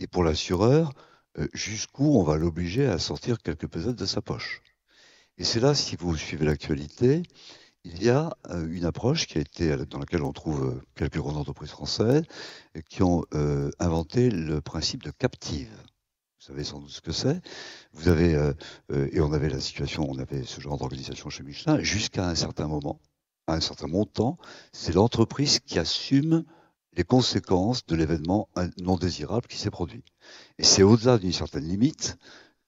et 0.00 0.08
pour 0.08 0.24
l'assureur, 0.24 0.92
jusqu'où 1.52 2.18
on 2.18 2.22
va 2.22 2.36
l'obliger 2.36 2.86
à 2.86 2.98
sortir 2.98 3.38
quelques 3.38 3.66
pesettes 3.66 3.96
de 3.96 4.06
sa 4.06 4.22
poche. 4.22 4.62
Et 5.38 5.44
c'est 5.44 5.60
là, 5.60 5.74
si 5.74 5.96
vous 5.96 6.16
suivez 6.16 6.46
l'actualité, 6.46 7.22
il 7.84 8.02
y 8.02 8.08
a 8.08 8.36
euh, 8.50 8.66
une 8.68 8.84
approche 8.84 9.26
qui 9.26 9.38
a 9.38 9.40
été, 9.40 9.76
dans 9.86 9.98
laquelle 9.98 10.22
on 10.22 10.32
trouve 10.32 10.64
euh, 10.64 10.82
quelques 10.94 11.18
grandes 11.18 11.36
entreprises 11.36 11.70
françaises 11.70 12.24
qui 12.88 13.02
ont 13.02 13.24
inventé 13.78 14.30
le 14.30 14.60
principe 14.60 15.02
de 15.02 15.10
captive. 15.10 15.70
Vous 16.40 16.46
savez 16.52 16.64
sans 16.64 16.80
doute 16.80 16.90
ce 16.90 17.00
que 17.00 17.12
c'est. 17.12 17.40
Vous 17.92 18.08
avez, 18.08 18.52
et 18.90 19.20
on 19.20 19.32
avait 19.32 19.48
la 19.48 19.60
situation, 19.60 20.08
on 20.08 20.18
avait 20.18 20.44
ce 20.44 20.60
genre 20.60 20.78
d'organisation 20.78 21.30
chez 21.30 21.42
Michelin, 21.42 21.80
jusqu'à 21.80 22.28
un 22.28 22.34
certain 22.34 22.68
moment, 22.68 23.00
à 23.46 23.54
un 23.54 23.60
certain 23.60 23.86
montant, 23.86 24.38
c'est 24.72 24.92
l'entreprise 24.94 25.60
qui 25.60 25.78
assume 25.78 26.44
les 26.96 27.04
conséquences 27.04 27.84
de 27.86 27.94
l'événement 27.94 28.48
non 28.78 28.96
désirable 28.96 29.46
qui 29.46 29.58
s'est 29.58 29.70
produit. 29.70 30.04
Et 30.58 30.64
c'est 30.64 30.82
au-delà 30.82 31.18
d'une 31.18 31.32
certaine 31.32 31.68
limite 31.68 32.16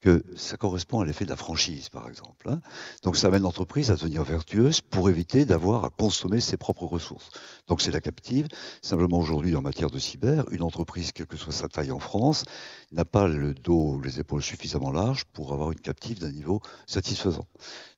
que 0.01 0.25
ça 0.37 0.57
correspond 0.57 1.01
à 1.01 1.05
l'effet 1.05 1.25
de 1.25 1.31
la 1.31 1.37
franchise, 1.37 1.89
par 1.89 2.09
exemple. 2.09 2.49
Hein. 2.51 2.61
Donc 3.03 3.17
ça 3.17 3.27
amène 3.29 3.43
l'entreprise 3.43 3.91
à 3.91 3.95
devenir 3.95 4.23
vertueuse 4.23 4.81
pour 4.81 5.11
éviter 5.11 5.45
d'avoir 5.45 5.85
à 5.85 5.91
consommer 5.91 6.41
ses 6.41 6.57
propres 6.57 6.87
ressources. 6.87 7.31
Donc 7.67 7.83
c'est 7.83 7.91
la 7.91 8.01
captive. 8.01 8.47
Simplement 8.81 9.19
aujourd'hui, 9.19 9.57
en 9.57 9.63
matière 9.63 9.91
de 9.91 9.99
cyber, 9.99 10.45
une 10.53 10.63
entreprise, 10.63 11.13
quelle 11.13 11.27
que 11.27 11.37
soit 11.37 11.53
sa 11.53 11.69
taille 11.69 11.91
en 11.91 11.99
France, 11.99 12.45
n'a 12.93 13.05
pas 13.05 13.27
le 13.27 13.55
dos 13.55 13.95
ou 13.95 14.01
les 14.01 14.21
épaules 14.21 14.43
suffisamment 14.43 14.93
larges 14.93 15.25
pour 15.25 15.53
avoir 15.53 15.73
une 15.73 15.81
captive 15.81 16.21
d'un 16.21 16.33
niveau 16.33 16.61
satisfaisant. 16.87 17.47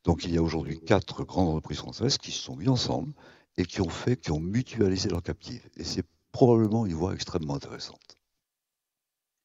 Donc 0.04 0.24
il 0.24 0.32
y 0.32 0.38
a 0.38 0.42
aujourd'hui 0.42 0.80
quatre 0.80 1.24
grandes 1.24 1.48
entreprises 1.48 1.78
françaises 1.78 2.16
qui 2.16 2.30
se 2.30 2.42
sont 2.42 2.56
mises 2.56 2.68
ensemble 2.68 3.12
et 3.58 3.66
qui 3.66 3.82
ont 3.82 3.90
fait, 3.90 4.16
qui 4.16 4.30
ont 4.30 4.40
mutualisé 4.40 5.10
leur 5.10 5.22
captive. 5.22 5.68
Et 5.76 5.84
c'est 5.84 6.04
probablement 6.32 6.86
une 6.86 6.94
voie 6.94 7.12
extrêmement 7.12 7.56
intéressante. 7.56 8.19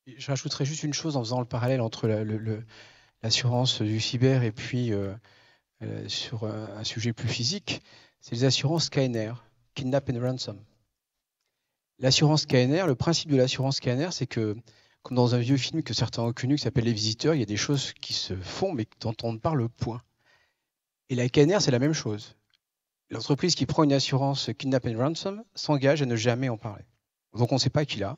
Je 0.07 0.27
rajouterais 0.27 0.65
juste 0.65 0.83
une 0.83 0.93
chose 0.93 1.17
en 1.17 1.23
faisant 1.23 1.39
le 1.39 1.45
parallèle 1.45 1.81
entre 1.81 2.07
l'assurance 3.23 3.81
du 3.81 3.99
cyber 3.99 4.43
et 4.43 4.51
puis 4.51 4.93
euh, 4.93 5.13
euh, 5.81 6.07
sur 6.07 6.45
un 6.45 6.83
sujet 6.83 7.11
plus 7.11 7.27
physique, 7.27 7.81
c'est 8.19 8.35
les 8.35 8.43
assurances 8.43 8.89
KNR, 8.89 9.43
Kidnap 9.73 10.09
and 10.09 10.19
Ransom. 10.19 10.59
L'assurance 11.99 12.45
KNR, 12.45 12.87
le 12.87 12.95
principe 12.95 13.31
de 13.31 13.37
l'assurance 13.37 13.79
KNR, 13.79 14.11
c'est 14.11 14.27
que, 14.27 14.55
comme 15.01 15.15
dans 15.15 15.33
un 15.33 15.39
vieux 15.39 15.57
film 15.57 15.81
que 15.81 15.93
certains 15.93 16.23
ont 16.23 16.33
connu 16.33 16.55
qui 16.55 16.63
s'appelle 16.63 16.83
Les 16.83 16.93
Visiteurs, 16.93 17.33
il 17.33 17.39
y 17.39 17.43
a 17.43 17.47
des 17.47 17.57
choses 17.57 17.93
qui 17.93 18.13
se 18.13 18.35
font 18.35 18.73
mais 18.73 18.85
dont 18.99 19.15
on 19.23 19.33
ne 19.33 19.37
parle 19.37 19.67
point. 19.69 20.01
Et 21.09 21.15
la 21.15 21.29
KNR, 21.29 21.61
c'est 21.61 21.71
la 21.71 21.79
même 21.79 21.93
chose. 21.93 22.35
L'entreprise 23.09 23.55
qui 23.55 23.65
prend 23.65 23.83
une 23.83 23.93
assurance 23.93 24.49
Kidnap 24.57 24.85
and 24.85 24.97
Ransom 24.97 25.43
s'engage 25.53 26.01
à 26.01 26.05
ne 26.05 26.15
jamais 26.15 26.49
en 26.49 26.57
parler. 26.57 26.83
Donc 27.33 27.51
on 27.51 27.55
ne 27.55 27.59
sait 27.59 27.69
pas 27.69 27.85
qui 27.85 27.99
l'a. 27.99 28.17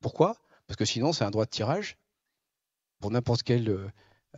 Pourquoi? 0.00 0.36
Parce 0.68 0.76
que 0.76 0.84
sinon, 0.84 1.12
c'est 1.12 1.24
un 1.24 1.30
droit 1.30 1.46
de 1.46 1.50
tirage 1.50 1.96
pour 3.00 3.10
n'importe 3.10 3.42
quel 3.42 3.68
euh, 3.70 3.88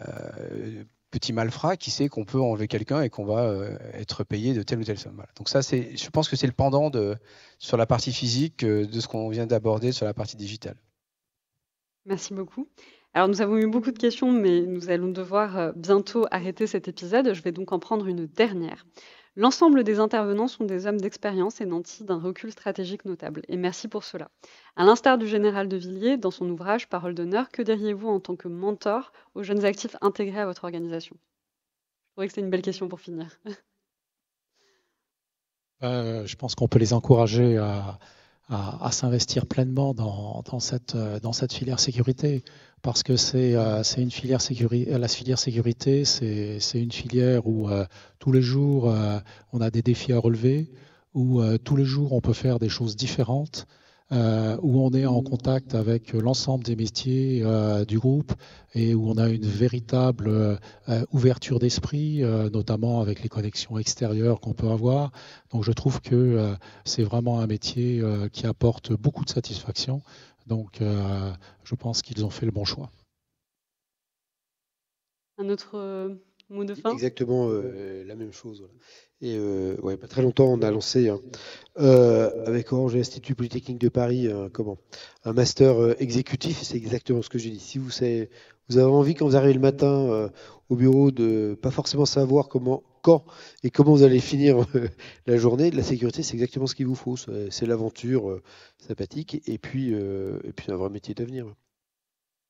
euh, 0.01 0.85
petit 1.11 1.33
malfrat 1.33 1.77
qui 1.77 1.91
sait 1.91 2.09
qu'on 2.09 2.25
peut 2.25 2.41
enlever 2.41 2.69
quelqu'un 2.69 3.03
et 3.03 3.11
qu'on 3.11 3.25
va 3.25 3.45
euh, 3.45 3.77
être 3.95 4.23
payé 4.23 4.55
de 4.55 4.63
telle 4.63 4.79
ou 4.79 4.85
telle 4.85 4.99
somme. 4.99 5.23
Donc 5.37 5.49
ça, 5.49 5.61
je 5.61 6.11
pense 6.11 6.29
que 6.29 6.37
c'est 6.37 6.47
le 6.47 6.53
pendant 6.53 6.91
sur 7.59 7.77
la 7.77 7.87
partie 7.87 8.13
physique 8.13 8.65
de 8.65 9.01
ce 9.01 9.09
qu'on 9.09 9.29
vient 9.29 9.47
d'aborder 9.47 9.91
sur 9.91 10.07
la 10.07 10.15
partie 10.15 10.37
digitale. 10.37 10.77
Merci 12.07 12.33
beaucoup. 12.33 12.69
Alors 13.13 13.29
nous 13.29 13.43
avons 13.43 13.59
eu 13.59 13.67
beaucoup 13.67 13.91
de 13.91 13.99
questions, 13.99 14.31
mais 14.31 14.61
nous 14.61 14.89
allons 14.89 15.11
devoir 15.11 15.73
bientôt 15.75 16.27
arrêter 16.31 16.69
cet 16.69 16.87
épisode. 16.87 17.35
Je 17.35 17.43
vais 17.43 17.51
donc 17.51 17.73
en 17.73 17.81
prendre 17.81 18.07
une 18.07 18.27
dernière. 18.27 18.87
L'ensemble 19.41 19.85
des 19.85 20.01
intervenants 20.01 20.49
sont 20.49 20.67
des 20.67 20.85
hommes 20.85 21.01
d'expérience 21.01 21.63
et 21.63 21.65
nantis 21.65 22.05
d'un 22.05 22.19
recul 22.19 22.53
stratégique 22.53 23.07
notable, 23.07 23.41
et 23.49 23.57
merci 23.57 23.89
pour 23.89 24.05
cela. 24.05 24.31
À 24.77 24.85
l'instar 24.85 25.17
du 25.17 25.27
général 25.27 25.67
de 25.67 25.79
Villiers, 25.79 26.19
dans 26.19 26.31
son 26.31 26.47
ouvrage 26.51 26.91
Parole 26.91 27.15
d'honneur, 27.15 27.49
que 27.49 27.63
diriez-vous 27.63 28.07
en 28.07 28.21
tant 28.21 28.37
que 28.37 28.49
mentor 28.49 29.13
aux 29.35 29.43
jeunes 29.43 29.65
actifs 29.65 29.97
intégrés 30.03 30.41
à 30.41 30.45
votre 30.45 30.65
organisation? 30.65 31.17
Je 31.17 32.13
trouvais 32.13 32.27
que 32.27 32.35
c'est 32.35 32.43
une 32.43 32.51
belle 32.51 32.61
question 32.61 32.87
pour 32.87 33.01
finir. 33.01 33.41
Euh, 35.83 36.27
je 36.27 36.37
pense 36.37 36.55
qu'on 36.55 36.69
peut 36.69 36.79
les 36.79 36.93
encourager 36.93 37.57
à, 37.57 37.99
à, 38.51 38.91
s'investir 38.91 39.47
pleinement 39.47 39.95
dans, 39.95 40.43
dans, 40.45 40.59
cette, 40.59 41.53
filière 41.53 41.79
sécurité 41.79 42.43
parce 42.83 43.03
que 43.03 43.17
c'est 43.17 43.55
euh, 43.55 43.83
une 43.97 44.11
filière 44.11 44.41
sécurité. 44.41 44.99
La 44.99 45.09
filière 45.09 45.39
sécurité, 45.39 46.05
c'est 46.05 46.59
une 46.75 46.93
filière 46.93 47.47
où 47.47 47.69
euh, 47.69 47.85
tous 48.19 48.33
les 48.33 48.43
jours 48.43 48.91
euh, 48.91 49.19
on 49.53 49.61
a 49.61 49.71
des 49.71 49.83
défis 49.83 50.13
à 50.13 50.19
relever, 50.19 50.71
où 51.15 51.43
tous 51.65 51.77
les 51.77 51.85
jours 51.85 52.13
on 52.13 52.21
peut 52.21 52.33
faire 52.33 52.59
des 52.59 52.69
choses 52.69 52.97
différentes. 52.97 53.67
Euh, 54.13 54.57
où 54.61 54.81
on 54.81 54.91
est 54.91 55.07
en 55.07 55.23
contact 55.23 55.77
avec 55.77 56.15
l'ensemble 56.15 56.65
des 56.65 56.75
métiers 56.75 57.43
euh, 57.45 57.85
du 57.85 57.97
groupe 58.01 58.33
et 58.75 58.93
où 58.93 59.09
on 59.09 59.17
a 59.17 59.29
une 59.29 59.47
véritable 59.47 60.29
euh, 60.29 60.57
ouverture 61.13 61.61
d'esprit, 61.61 62.23
notamment 62.53 63.01
avec 63.01 63.23
les 63.23 63.29
connexions 63.29 63.79
extérieures 63.79 64.41
qu'on 64.41 64.53
peut 64.53 64.69
avoir. 64.69 65.13
Donc 65.53 65.63
je 65.63 65.71
trouve 65.71 66.01
que 66.01 66.55
c'est 66.85 67.05
vraiment 67.05 67.41
un 67.41 67.47
métier 67.47 68.03
qui 68.33 68.47
apporte 68.47 68.93
beaucoup 68.93 69.25
de 69.25 69.31
satisfaction. 69.31 70.03
Donc 70.47 70.81
je 70.81 71.75
pense 71.75 72.03
qu'ils 72.03 72.25
ont 72.25 72.31
fait 72.31 72.47
le 72.47 72.53
bon 72.53 72.65
choix. 72.65 72.91
Un 75.39 75.49
autre 75.49 76.19
mot 76.51 76.65
de 76.65 76.75
fin 76.75 76.93
Exactement 76.93 77.49
la 77.49 78.15
même 78.15 78.33
chose. 78.33 78.69
Et 79.23 79.37
euh, 79.37 79.77
ouais, 79.83 79.99
pas 79.99 80.07
très 80.07 80.23
longtemps, 80.23 80.47
on 80.47 80.63
a 80.63 80.71
lancé 80.71 81.11
hein, 81.11 81.21
euh, 81.79 82.47
avec 82.47 82.73
Orange 82.73 82.97
Institut 82.97 83.35
Polytechnique 83.35 83.79
de 83.79 83.91
Paris 83.91 84.29
comment, 84.53 84.79
un 85.25 85.35
master 85.35 85.79
euh, 85.79 85.95
exécutif. 85.99 86.63
C'est 86.63 86.79
exactement 86.79 87.21
ce 87.21 87.29
que 87.29 87.39
j'ai 87.39 87.51
dit. 87.51 87.61
Si 87.61 87.77
vous, 87.77 87.91
savez, 87.91 88.31
vous 88.69 88.79
avez 88.79 88.91
envie, 88.91 89.15
quand 89.15 89.27
vous 89.27 89.37
arrivez 89.37 89.53
le 89.53 89.61
matin 89.61 90.31
au 90.71 90.77
bureau, 90.77 91.11
de 91.11 91.59
pas 91.61 91.71
forcément 91.71 92.07
savoir 92.07 92.49
comment, 92.49 92.83
quand 93.03 93.25
et 93.63 93.71
comment 93.71 93.93
vous 93.93 94.05
allez 94.05 94.21
finir 94.21 94.65
la 95.27 95.37
journée, 95.37 95.71
de 95.71 95.77
la 95.77 95.83
sécurité, 95.83 96.23
c'est 96.23 96.35
exactement 96.35 96.67
ce 96.67 96.75
qu'il 96.75 96.87
vous 96.87 96.95
faut. 96.95 97.17
C'est 97.17 97.67
l'aventure 97.67 98.41
sympathique 98.79 99.43
et 99.47 99.59
puis, 99.59 99.93
et 99.93 100.53
puis 100.57 100.73
un 100.73 100.77
vrai 100.77 100.89
métier 100.89 101.15
d'avenir. 101.15 101.45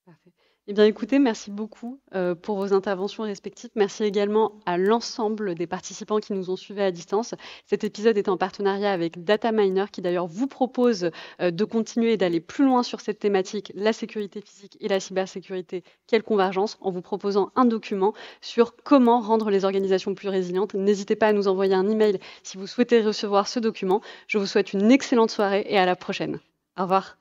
Parfait. 0.05 0.31
Eh 0.71 0.73
bien, 0.73 0.85
écoutez, 0.85 1.19
merci 1.19 1.51
beaucoup 1.51 1.99
euh, 2.15 2.37
pour 2.37 2.57
vos 2.57 2.73
interventions 2.73 3.25
respectives. 3.25 3.71
Merci 3.75 4.05
également 4.05 4.53
à 4.67 4.79
l'ensemble 4.79 5.57
des 5.57 5.67
participants 5.67 6.21
qui 6.21 6.33
nous 6.33 6.49
ont 6.49 6.55
suivis 6.55 6.83
à 6.83 6.93
distance. 6.93 7.35
Cet 7.67 7.83
épisode 7.83 8.17
est 8.17 8.29
en 8.29 8.37
partenariat 8.37 8.93
avec 8.93 9.25
Dataminer, 9.25 9.87
qui 9.91 10.01
d'ailleurs 10.01 10.29
vous 10.29 10.47
propose 10.47 11.11
euh, 11.41 11.51
de 11.51 11.65
continuer 11.65 12.17
d'aller 12.17 12.39
plus 12.39 12.65
loin 12.65 12.85
sur 12.85 13.01
cette 13.01 13.19
thématique, 13.19 13.73
la 13.75 13.93
sécurité 13.93 14.41
physique 14.41 14.77
et 14.79 14.87
la 14.87 15.01
cybersécurité. 15.01 15.83
Quelle 16.07 16.23
convergence 16.23 16.79
en 16.81 16.93
vous 16.93 17.03
proposant 17.03 17.51
un 17.57 17.65
document 17.65 18.13
sur 18.41 18.77
comment 18.77 19.19
rendre 19.19 19.51
les 19.51 19.65
organisations 19.65 20.15
plus 20.15 20.29
résilientes. 20.29 20.75
N'hésitez 20.75 21.17
pas 21.17 21.27
à 21.27 21.33
nous 21.33 21.49
envoyer 21.49 21.75
un 21.75 21.89
email 21.89 22.21
si 22.45 22.59
vous 22.59 22.69
souhaitez 22.69 23.01
recevoir 23.01 23.49
ce 23.49 23.59
document. 23.59 24.03
Je 24.29 24.39
vous 24.39 24.47
souhaite 24.47 24.73
une 24.73 24.93
excellente 24.93 25.33
soirée 25.33 25.67
et 25.69 25.79
à 25.79 25.85
la 25.85 25.97
prochaine. 25.97 26.39
Au 26.79 26.83
revoir. 26.83 27.20